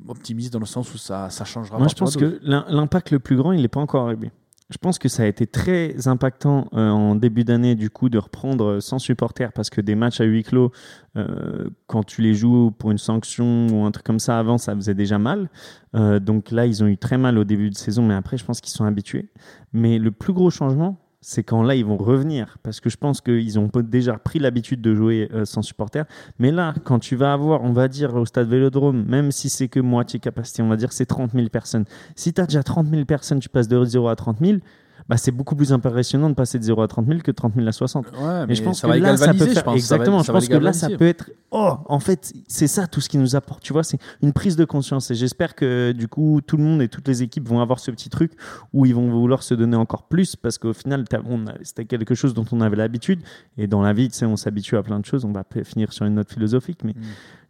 optimiste 0.07 0.53
dans 0.53 0.59
le 0.59 0.65
sens 0.65 0.93
où 0.93 0.97
ça, 0.97 1.29
ça 1.29 1.43
changera. 1.43 1.77
Moi, 1.77 1.87
je 1.89 1.95
pense 1.95 2.15
que 2.15 2.39
l'impact 2.43 3.11
le 3.11 3.19
plus 3.19 3.35
grand, 3.35 3.51
il 3.51 3.61
n'est 3.61 3.67
pas 3.67 3.81
encore 3.81 4.05
arrivé. 4.05 4.31
Je 4.71 4.77
pense 4.77 4.97
que 4.99 5.09
ça 5.09 5.23
a 5.23 5.25
été 5.25 5.45
très 5.45 6.07
impactant 6.07 6.67
euh, 6.73 6.89
en 6.89 7.15
début 7.15 7.43
d'année 7.43 7.75
du 7.75 7.89
coup 7.89 8.07
de 8.07 8.17
reprendre 8.17 8.79
sans 8.79 8.99
supporters 8.99 9.51
parce 9.51 9.69
que 9.69 9.81
des 9.81 9.95
matchs 9.95 10.21
à 10.21 10.23
huis 10.23 10.43
clos, 10.43 10.71
euh, 11.17 11.69
quand 11.87 12.03
tu 12.03 12.21
les 12.21 12.33
joues 12.33 12.71
pour 12.71 12.91
une 12.91 12.97
sanction 12.97 13.67
ou 13.67 13.83
un 13.83 13.91
truc 13.91 14.05
comme 14.05 14.19
ça 14.19 14.39
avant, 14.39 14.57
ça 14.57 14.73
faisait 14.73 14.93
déjà 14.93 15.19
mal. 15.19 15.49
Euh, 15.93 16.19
donc 16.19 16.51
là, 16.51 16.65
ils 16.65 16.83
ont 16.83 16.87
eu 16.87 16.97
très 16.97 17.17
mal 17.17 17.37
au 17.37 17.43
début 17.43 17.69
de 17.69 17.75
saison, 17.75 18.01
mais 18.03 18.13
après, 18.13 18.37
je 18.37 18.45
pense 18.45 18.61
qu'ils 18.61 18.71
sont 18.71 18.85
habitués. 18.85 19.29
Mais 19.73 19.99
le 19.99 20.11
plus 20.11 20.31
gros 20.31 20.49
changement, 20.49 20.97
c'est 21.21 21.43
quand 21.43 21.63
là 21.63 21.75
ils 21.75 21.85
vont 21.85 21.97
revenir. 21.97 22.57
Parce 22.63 22.79
que 22.79 22.89
je 22.89 22.97
pense 22.97 23.21
qu'ils 23.21 23.59
ont 23.59 23.69
déjà 23.75 24.17
pris 24.17 24.39
l'habitude 24.39 24.81
de 24.81 24.93
jouer 24.93 25.29
euh, 25.33 25.45
sans 25.45 25.61
supporters 25.61 26.05
mais 26.39 26.51
là 26.51 26.73
quand 26.83 26.99
tu 26.99 27.15
vas 27.15 27.33
avoir 27.33 27.63
on 27.63 27.71
va 27.71 27.87
dire 27.87 28.15
au 28.15 28.25
stade 28.25 28.49
Vélodrome 28.49 29.05
même 29.05 29.31
si 29.31 29.49
c'est 29.49 29.67
que 29.67 29.79
moitié 29.79 30.19
capacité 30.19 30.61
on 30.61 30.67
va 30.67 30.75
dire 30.75 30.91
c'est 30.91 31.05
30 31.05 31.31
000 31.33 31.49
personnes. 31.49 31.85
Si 32.15 32.33
tu 32.33 32.41
as 32.41 32.45
déjà 32.45 32.63
30 32.63 32.89
000 32.89 33.05
personnes 33.05 33.39
tu 33.39 33.49
passes 33.49 33.67
de 33.67 33.83
0 33.83 34.07
à 34.07 34.15
30 34.15 34.39
000 34.39 34.57
bah, 35.07 35.17
c'est 35.17 35.31
beaucoup 35.31 35.55
plus 35.55 35.73
impressionnant 35.73 36.29
de 36.29 36.35
passer 36.35 36.59
de 36.59 36.63
0 36.63 36.81
à 36.81 36.87
30 36.87 37.07
000 37.07 37.19
que 37.19 37.31
de 37.31 37.35
30 37.35 37.55
000 37.55 37.67
à 37.67 37.71
60. 37.71 38.05
Ouais, 38.11 38.45
mais 38.47 38.55
je 38.55 38.63
pense 38.63 38.81
que 38.81 38.87
là, 38.87 39.17
ça 39.17 39.33
peut 39.33 39.47
faire... 39.47 39.67
Exactement, 39.69 40.23
je 40.23 40.31
pense 40.31 40.47
que 40.47 40.55
là, 40.55 40.73
ça 40.73 40.89
peut 40.89 41.07
être... 41.07 41.31
Oh, 41.51 41.73
en 41.85 41.99
fait, 41.99 42.33
c'est 42.47 42.67
ça 42.67 42.87
tout 42.87 43.01
ce 43.01 43.09
qui 43.09 43.17
nous 43.17 43.35
apporte, 43.35 43.61
tu 43.61 43.73
vois, 43.73 43.83
c'est 43.83 43.99
une 44.21 44.31
prise 44.31 44.55
de 44.55 44.63
conscience. 44.63 45.11
Et 45.11 45.15
j'espère 45.15 45.53
que 45.53 45.91
du 45.91 46.07
coup, 46.07 46.39
tout 46.45 46.55
le 46.55 46.63
monde 46.63 46.81
et 46.81 46.87
toutes 46.87 47.07
les 47.07 47.23
équipes 47.23 47.47
vont 47.47 47.59
avoir 47.59 47.79
ce 47.79 47.91
petit 47.91 48.09
truc 48.09 48.31
où 48.71 48.85
ils 48.85 48.95
vont 48.95 49.09
vouloir 49.09 49.43
se 49.43 49.53
donner 49.53 49.75
encore 49.75 50.03
plus 50.03 50.35
parce 50.37 50.57
qu'au 50.57 50.73
final, 50.73 51.03
c'était 51.63 51.85
quelque 51.85 52.15
chose 52.15 52.33
dont 52.33 52.45
on 52.51 52.61
avait 52.61 52.77
l'habitude. 52.77 53.19
Et 53.57 53.67
dans 53.67 53.81
la 53.81 53.91
vie, 53.91 54.07
tu 54.07 54.15
sais, 54.15 54.25
on 54.25 54.37
s'habitue 54.37 54.77
à 54.77 54.83
plein 54.83 54.99
de 54.99 55.05
choses. 55.05 55.25
On 55.25 55.33
va 55.33 55.43
finir 55.63 55.91
sur 55.91 56.05
une 56.05 56.15
note 56.15 56.31
philosophique, 56.31 56.79
mais... 56.83 56.93
Mm. 56.93 57.03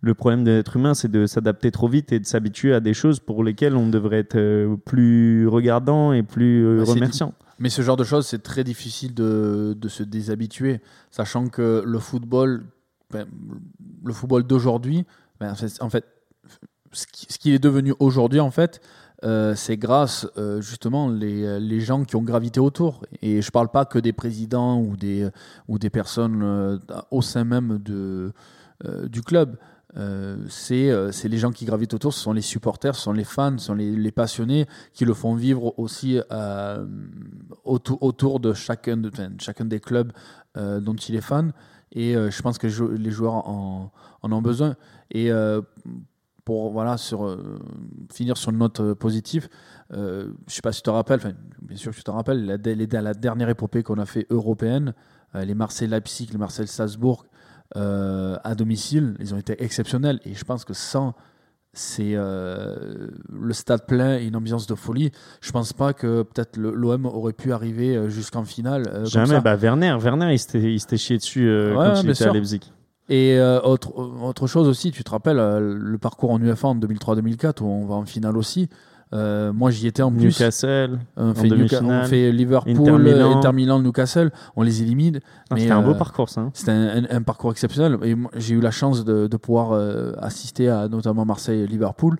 Le 0.03 0.15
problème 0.15 0.43
d'être 0.43 0.77
humain, 0.77 0.95
c'est 0.95 1.11
de 1.11 1.27
s'adapter 1.27 1.69
trop 1.69 1.87
vite 1.87 2.11
et 2.11 2.19
de 2.19 2.25
s'habituer 2.25 2.73
à 2.73 2.79
des 2.79 2.95
choses 2.95 3.19
pour 3.19 3.43
lesquelles 3.43 3.75
on 3.75 3.87
devrait 3.87 4.17
être 4.17 4.35
euh, 4.35 4.75
plus 4.75 5.47
regardant 5.47 6.11
et 6.11 6.23
plus 6.23 6.65
euh, 6.65 6.83
remerciant. 6.83 7.35
Mais 7.59 7.69
ce 7.69 7.83
genre 7.83 7.97
de 7.97 8.03
choses, 8.03 8.25
c'est 8.25 8.41
très 8.41 8.63
difficile 8.63 9.13
de, 9.13 9.77
de, 9.79 9.87
se 9.87 10.01
déshabituer, 10.01 10.81
sachant 11.11 11.49
que 11.49 11.83
le 11.85 11.99
football, 11.99 12.63
ben, 13.11 13.27
le 14.03 14.11
football 14.11 14.41
d'aujourd'hui, 14.41 15.05
ben, 15.39 15.53
en 15.81 15.89
fait, 15.91 16.05
ce 16.91 17.37
qui 17.37 17.53
est 17.53 17.59
devenu 17.59 17.93
aujourd'hui, 17.99 18.39
en 18.39 18.49
fait, 18.49 18.81
euh, 19.23 19.53
c'est 19.53 19.77
grâce 19.77 20.27
justement 20.61 21.09
les, 21.09 21.59
les, 21.59 21.79
gens 21.79 22.03
qui 22.05 22.15
ont 22.15 22.23
gravité 22.23 22.59
autour. 22.59 23.03
Et 23.21 23.43
je 23.43 23.51
parle 23.51 23.69
pas 23.69 23.85
que 23.85 23.99
des 23.99 24.13
présidents 24.13 24.81
ou 24.81 24.97
des, 24.97 25.29
ou 25.67 25.77
des 25.77 25.91
personnes 25.91 26.79
au 27.11 27.21
sein 27.21 27.43
même 27.43 27.77
de, 27.77 28.33
du 29.07 29.21
club. 29.21 29.57
Euh, 29.97 30.37
euh, 30.71 31.11
c'est 31.11 31.27
les 31.27 31.37
gens 31.37 31.51
qui 31.51 31.65
gravitent 31.65 31.93
autour, 31.93 32.13
ce 32.13 32.19
sont 32.19 32.33
les 32.33 32.41
supporters, 32.41 32.95
ce 32.95 33.01
sont 33.01 33.13
les 33.13 33.23
fans, 33.23 33.57
ce 33.57 33.65
sont 33.65 33.73
les, 33.73 34.11
passionnés 34.11 34.65
qui 34.93 35.05
le 35.05 35.13
font 35.13 35.35
vivre 35.35 35.77
aussi 35.77 36.19
euh, 36.31 36.85
autour, 37.63 38.01
autour, 38.01 38.39
de 38.39 38.53
chacun, 38.53 38.97
de, 38.97 39.11
chacun 39.39 39.65
des 39.65 39.79
clubs 39.79 40.11
dont 40.55 40.95
il 40.95 41.15
est 41.15 41.21
fan. 41.21 41.53
Et 41.93 42.13
je 42.13 42.41
pense 42.41 42.57
que 42.57 42.67
les 42.67 43.11
joueurs 43.11 43.47
en, 43.47 43.91
en 44.21 44.31
ont 44.31 44.41
besoin. 44.41 44.75
Et 45.11 45.29
pour 46.45 46.71
voilà, 46.71 46.97
sur, 46.97 47.37
finir 48.13 48.37
sur 48.37 48.51
une 48.51 48.57
note 48.57 48.93
positive, 48.93 49.47
je 49.91 49.97
ne 49.97 50.33
sais 50.47 50.61
pas 50.61 50.71
si 50.71 50.81
tu 50.81 50.85
te 50.85 50.89
rappelles, 50.89 51.35
bien 51.61 51.77
sûr 51.77 51.91
que 51.91 51.97
tu 51.97 52.03
te 52.03 52.11
rappelles, 52.11 52.45
la, 52.45 52.57
la, 52.57 53.01
la 53.01 53.13
dernière 53.13 53.49
épopée 53.49 53.83
qu'on 53.83 53.97
a 53.97 54.05
fait 54.05 54.25
européenne, 54.29 54.93
les 55.33 55.55
Marseille-Leipzig, 55.55 56.29
les 56.31 56.37
Marseille-Salzbourg, 56.37 57.25
euh, 57.77 58.37
à 58.43 58.55
domicile, 58.55 59.15
ils 59.19 59.33
ont 59.33 59.37
été 59.37 59.63
exceptionnels. 59.63 60.19
Et 60.25 60.33
je 60.33 60.43
pense 60.43 60.65
que 60.65 60.73
sans 60.73 61.13
c'est 61.73 62.15
euh, 62.15 63.07
le 63.31 63.53
stade 63.53 63.85
plein 63.85 64.17
et 64.17 64.25
une 64.25 64.35
ambiance 64.35 64.67
de 64.67 64.75
folie. 64.75 65.11
Je 65.39 65.51
pense 65.51 65.71
pas 65.71 65.93
que 65.93 66.23
peut-être 66.23 66.57
l'OM 66.57 67.05
aurait 67.05 67.31
pu 67.31 67.53
arriver 67.53 67.95
euh, 67.95 68.09
jusqu'en 68.09 68.43
finale. 68.43 69.03
Jamais. 69.05 69.39
Bah, 69.39 69.55
Werner, 69.55 69.95
Werner, 69.97 70.33
il 70.33 70.39
s'était 70.39 70.97
chié 70.97 71.17
dessus 71.17 71.49
quand 71.73 72.01
il 72.03 72.09
était 72.09 72.25
à 72.25 72.33
Leipzig. 72.33 72.61
Et 73.09 73.39
autre, 73.63 73.97
autre 73.97 74.47
chose 74.47 74.67
aussi, 74.67 74.91
tu 74.91 75.03
te 75.03 75.11
rappelles 75.11 75.37
le 75.37 75.97
parcours 75.97 76.31
en 76.31 76.41
UEFA 76.41 76.69
en 76.69 76.75
2003-2004 76.75 77.61
où 77.61 77.67
on 77.67 77.85
va 77.85 77.95
en 77.95 78.05
finale 78.05 78.37
aussi. 78.37 78.69
Euh, 79.13 79.51
moi, 79.51 79.71
j'y 79.71 79.87
étais 79.87 80.03
en 80.03 80.11
plus. 80.11 80.25
Newcastle. 80.25 80.99
On 81.17 81.33
fait, 81.33 81.51
on 81.81 82.03
fait 82.05 82.31
Liverpool, 82.31 83.07
Inter 83.09 83.51
Milan. 83.53 83.79
Newcastle. 83.79 84.31
On 84.55 84.61
les 84.61 84.81
élimine. 84.81 85.19
C'était 85.55 85.71
un 85.71 85.81
beau 85.81 85.91
euh, 85.91 85.95
parcours, 85.95 86.29
ça. 86.29 86.41
Hein. 86.41 86.51
C'était 86.53 86.71
un, 86.71 87.21
parcours 87.21 87.51
exceptionnel. 87.51 87.97
Et 88.03 88.15
j'ai 88.37 88.55
eu 88.55 88.61
la 88.61 88.71
chance 88.71 89.03
de, 89.03 89.27
de 89.27 89.37
pouvoir 89.37 89.71
euh, 89.71 90.13
assister 90.19 90.69
à 90.69 90.87
notamment 90.87 91.25
Marseille 91.25 91.61
et 91.61 91.67
Liverpool. 91.67 92.17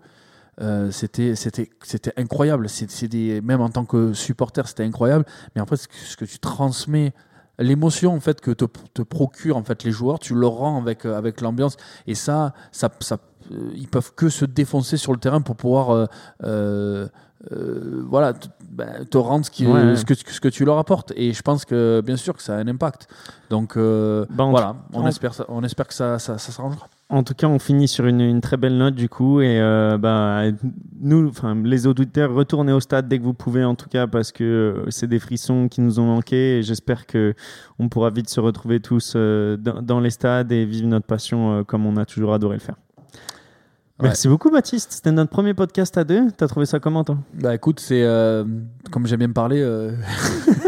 c'était 0.92 1.36
c'était 1.36 2.14
incroyable. 2.18 2.68
C'est 2.68 3.08
des 3.08 3.42
même 3.42 3.62
en 3.62 3.70
tant 3.70 3.86
que 3.86 4.14
supporter, 4.14 4.68
c'était 4.68 4.84
incroyable. 4.84 5.26
Mais 5.56 5.62
après, 5.62 5.78
ce 5.78 5.88
que, 5.88 5.96
ce 5.96 6.18
que 6.18 6.26
tu 6.26 6.40
transmets 6.40 7.14
l'émotion 7.62 8.14
en 8.14 8.20
fait 8.20 8.42
que 8.42 8.52
te, 8.52 8.66
te 8.94 9.02
procure 9.02 9.58
en 9.58 9.64
fait 9.64 9.84
les 9.84 9.92
joueurs, 9.92 10.20
tu 10.20 10.36
le 10.36 10.48
rends 10.48 10.82
avec 10.82 11.06
avec 11.06 11.42
l'ambiance 11.42 11.78
et 12.08 12.16
ça, 12.16 12.54
ça, 12.72 12.90
ça 13.00 13.18
euh, 13.52 13.72
ils 13.76 13.88
peuvent 13.88 14.14
que 14.16 14.30
se 14.30 14.46
défoncer 14.46 14.98
sur 14.98 15.12
le 15.12 15.20
terrain 15.20 15.42
pour 15.42 15.56
pouvoir 15.56 15.92
euh, 15.92 17.08
euh, 17.52 18.04
voilà, 18.08 18.34
bah, 18.70 19.04
te 19.10 19.18
rendre 19.18 19.46
ce, 19.46 19.52
qui, 19.52 19.66
ce, 19.66 20.06
que, 20.06 20.14
ce, 20.14 20.40
que, 20.40 20.48
tu 20.48 20.64
leur 20.64 20.78
apportes. 20.78 21.12
Et 21.16 21.34
je 21.34 21.42
pense 21.42 21.66
que 21.66 22.02
bien 22.06 22.18
sûr 22.18 22.36
que 22.36 22.44
ça 22.44 22.56
a 22.56 22.58
un 22.58 22.68
impact. 22.68 23.08
Donc 23.50 23.78
bah, 23.78 24.26
voilà, 24.38 24.76
on, 24.94 25.08
espère, 25.08 25.34
on 25.50 25.64
espère 25.64 25.88
que 25.88 25.94
ça, 25.94 26.20
ça, 26.20 26.38
ça 26.38 26.52
s'arrangera. 26.52 26.88
En 27.12 27.24
tout 27.24 27.34
cas, 27.34 27.48
on 27.48 27.60
finit 27.60 27.88
sur 27.88 28.06
une, 28.06 28.42
très 28.42 28.58
belle 28.58 28.78
note 28.78 28.96
du 28.96 29.10
coup. 29.10 29.42
Et 29.42 29.60
bah, 30.00 30.44
nous, 31.02 31.28
enfin, 31.28 31.56
les 31.62 31.86
auditeurs, 31.86 32.34
retournez 32.34 32.72
au 32.72 32.80
stade 32.80 33.08
dès 33.08 33.20
que 33.20 33.24
vous 33.24 33.34
pouvez, 33.34 33.64
en 33.66 33.76
tout 33.76 33.90
cas, 33.90 34.08
parce 34.08 34.32
que 34.32 34.86
c'est 34.90 35.08
des 35.08 35.20
frissons 35.20 35.68
qui 35.68 35.82
nous 35.82 36.00
ont 36.00 36.06
manqué. 36.06 36.60
Et 36.60 36.64
j'espère 36.64 37.06
que 37.06 37.34
on 37.80 37.90
pourra 37.90 38.12
vite 38.12 38.30
se 38.30 38.40
retrouver 38.40 38.80
tous 38.80 39.16
dans, 39.16 39.82
dans, 39.82 40.00
les 40.00 40.10
stades 40.10 40.52
et 40.54 40.64
vivre 40.66 40.88
notre 40.88 41.06
passion 41.06 41.66
comme 41.66 41.86
on 41.86 41.98
a 41.98 42.06
toujours 42.06 42.34
adoré 42.34 42.56
le 42.56 42.62
faire. 42.62 42.78
Merci 44.02 44.28
beaucoup, 44.28 44.50
Baptiste. 44.50 44.92
C'était 44.94 45.12
notre 45.12 45.30
premier 45.30 45.54
podcast 45.54 45.98
à 45.98 46.04
deux. 46.04 46.32
T'as 46.36 46.48
trouvé 46.48 46.66
ça 46.66 46.80
comment, 46.80 47.04
toi? 47.04 47.18
Bah 47.34 47.54
écoute, 47.54 47.80
c'est 47.80 48.04
euh, 48.04 48.44
comme 48.92 49.06
j'aime 49.06 49.20
bien 49.20 49.28
me 49.28 49.34
parler. 49.34 49.62
Euh, 49.62 49.92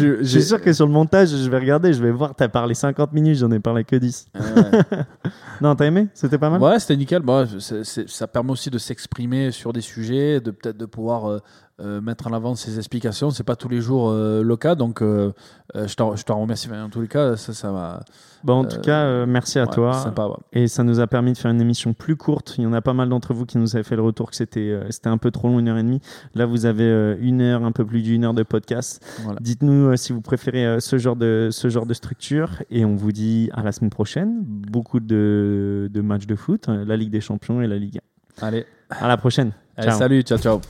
je, 0.00 0.22
suis 0.24 0.42
sûr 0.42 0.60
que 0.60 0.72
sur 0.72 0.86
le 0.86 0.92
montage, 0.92 1.28
je 1.28 1.50
vais 1.50 1.58
regarder, 1.58 1.92
je 1.92 2.02
vais 2.02 2.10
voir. 2.10 2.34
T'as 2.34 2.48
parlé 2.48 2.74
50 2.74 3.12
minutes, 3.12 3.38
j'en 3.38 3.50
ai 3.50 3.60
parlé 3.60 3.84
que 3.84 3.96
10. 3.96 4.28
non, 5.60 5.74
t'as 5.76 5.86
aimé? 5.86 6.08
C'était 6.14 6.38
pas 6.38 6.48
mal? 6.48 6.60
Ouais, 6.60 6.78
c'était 6.78 6.96
nickel. 6.96 7.22
Bon, 7.22 7.46
ça 7.58 8.26
permet 8.26 8.52
aussi 8.52 8.70
de 8.70 8.78
s'exprimer 8.78 9.50
sur 9.50 9.72
des 9.72 9.82
sujets, 9.82 10.40
de 10.40 10.50
peut-être 10.50 10.78
de 10.78 10.86
pouvoir 10.86 11.30
euh, 11.30 11.38
mettre 11.78 12.26
en 12.26 12.32
avant 12.32 12.54
ses 12.54 12.78
explications. 12.78 13.30
C'est 13.30 13.44
pas 13.44 13.56
tous 13.56 13.68
les 13.68 13.80
jours 13.80 14.12
le 14.12 14.56
cas, 14.56 14.74
donc 14.74 15.00
je 15.00 15.94
t'en 15.94 16.40
remercie. 16.40 16.68
En 16.72 16.88
tous 16.88 17.00
les 17.00 17.08
cas, 17.08 17.36
ça, 17.36 17.52
ça 17.52 17.70
va. 17.72 18.00
Bon, 18.44 18.60
en 18.60 18.64
tout 18.64 18.80
cas, 18.80 19.26
merci 19.26 19.58
à 19.58 19.66
toi. 19.66 20.12
Et 20.52 20.68
ça 20.68 20.82
nous 20.82 21.00
a 21.00 21.06
permis 21.06 21.32
de 21.32 21.38
faire 21.38 21.50
une 21.50 21.60
émission 21.60 21.92
plus 21.92 22.16
courte. 22.16 22.54
Il 22.58 22.64
y 22.64 22.66
en 22.66 22.72
a 22.72 22.80
pas 22.80 22.92
mal 22.92 23.08
d'entre 23.08 23.34
vous 23.34 23.46
qui 23.46 23.58
nous 23.58 23.76
avaient 23.76 23.84
fait 23.84 23.96
le 23.96 24.02
retour 24.02 24.30
que 24.30 24.36
c'était 24.36 24.80
c'était 24.90 25.08
un 25.08 25.18
peu 25.18 25.30
trop 25.30 25.48
long, 25.48 25.58
une 25.58 25.68
heure 25.68 25.78
et 25.78 25.82
demie. 25.82 26.00
Là, 26.34 26.46
vous 26.46 26.66
avez 26.66 27.16
une 27.20 27.40
heure, 27.40 27.64
un 27.64 27.72
peu 27.72 27.84
plus 27.84 28.02
d'une 28.02 28.24
heure 28.24 28.34
de 28.34 28.42
podcast. 28.42 29.04
Dites-nous 29.40 29.96
si 29.96 30.12
vous 30.12 30.20
préférez 30.20 30.80
ce 30.80 30.98
genre 30.98 31.16
de 31.16 31.48
ce 31.50 31.68
genre 31.68 31.86
de 31.86 31.94
structure. 31.94 32.62
Et 32.70 32.84
on 32.84 32.96
vous 32.96 33.12
dit 33.12 33.50
à 33.52 33.62
la 33.62 33.72
semaine 33.72 33.90
prochaine. 33.90 34.42
Beaucoup 34.42 35.00
de, 35.00 35.88
de 35.92 36.00
matchs 36.00 36.26
de 36.26 36.34
foot, 36.34 36.68
la 36.68 36.96
Ligue 36.96 37.10
des 37.10 37.20
Champions 37.20 37.60
et 37.60 37.66
la 37.66 37.76
Ligue 37.76 37.98
1. 38.42 38.46
Allez. 38.46 38.66
À 38.90 39.08
la 39.08 39.16
prochaine. 39.16 39.52
salut, 39.78 40.22
ciao, 40.22 40.38
ciao. 40.38 40.60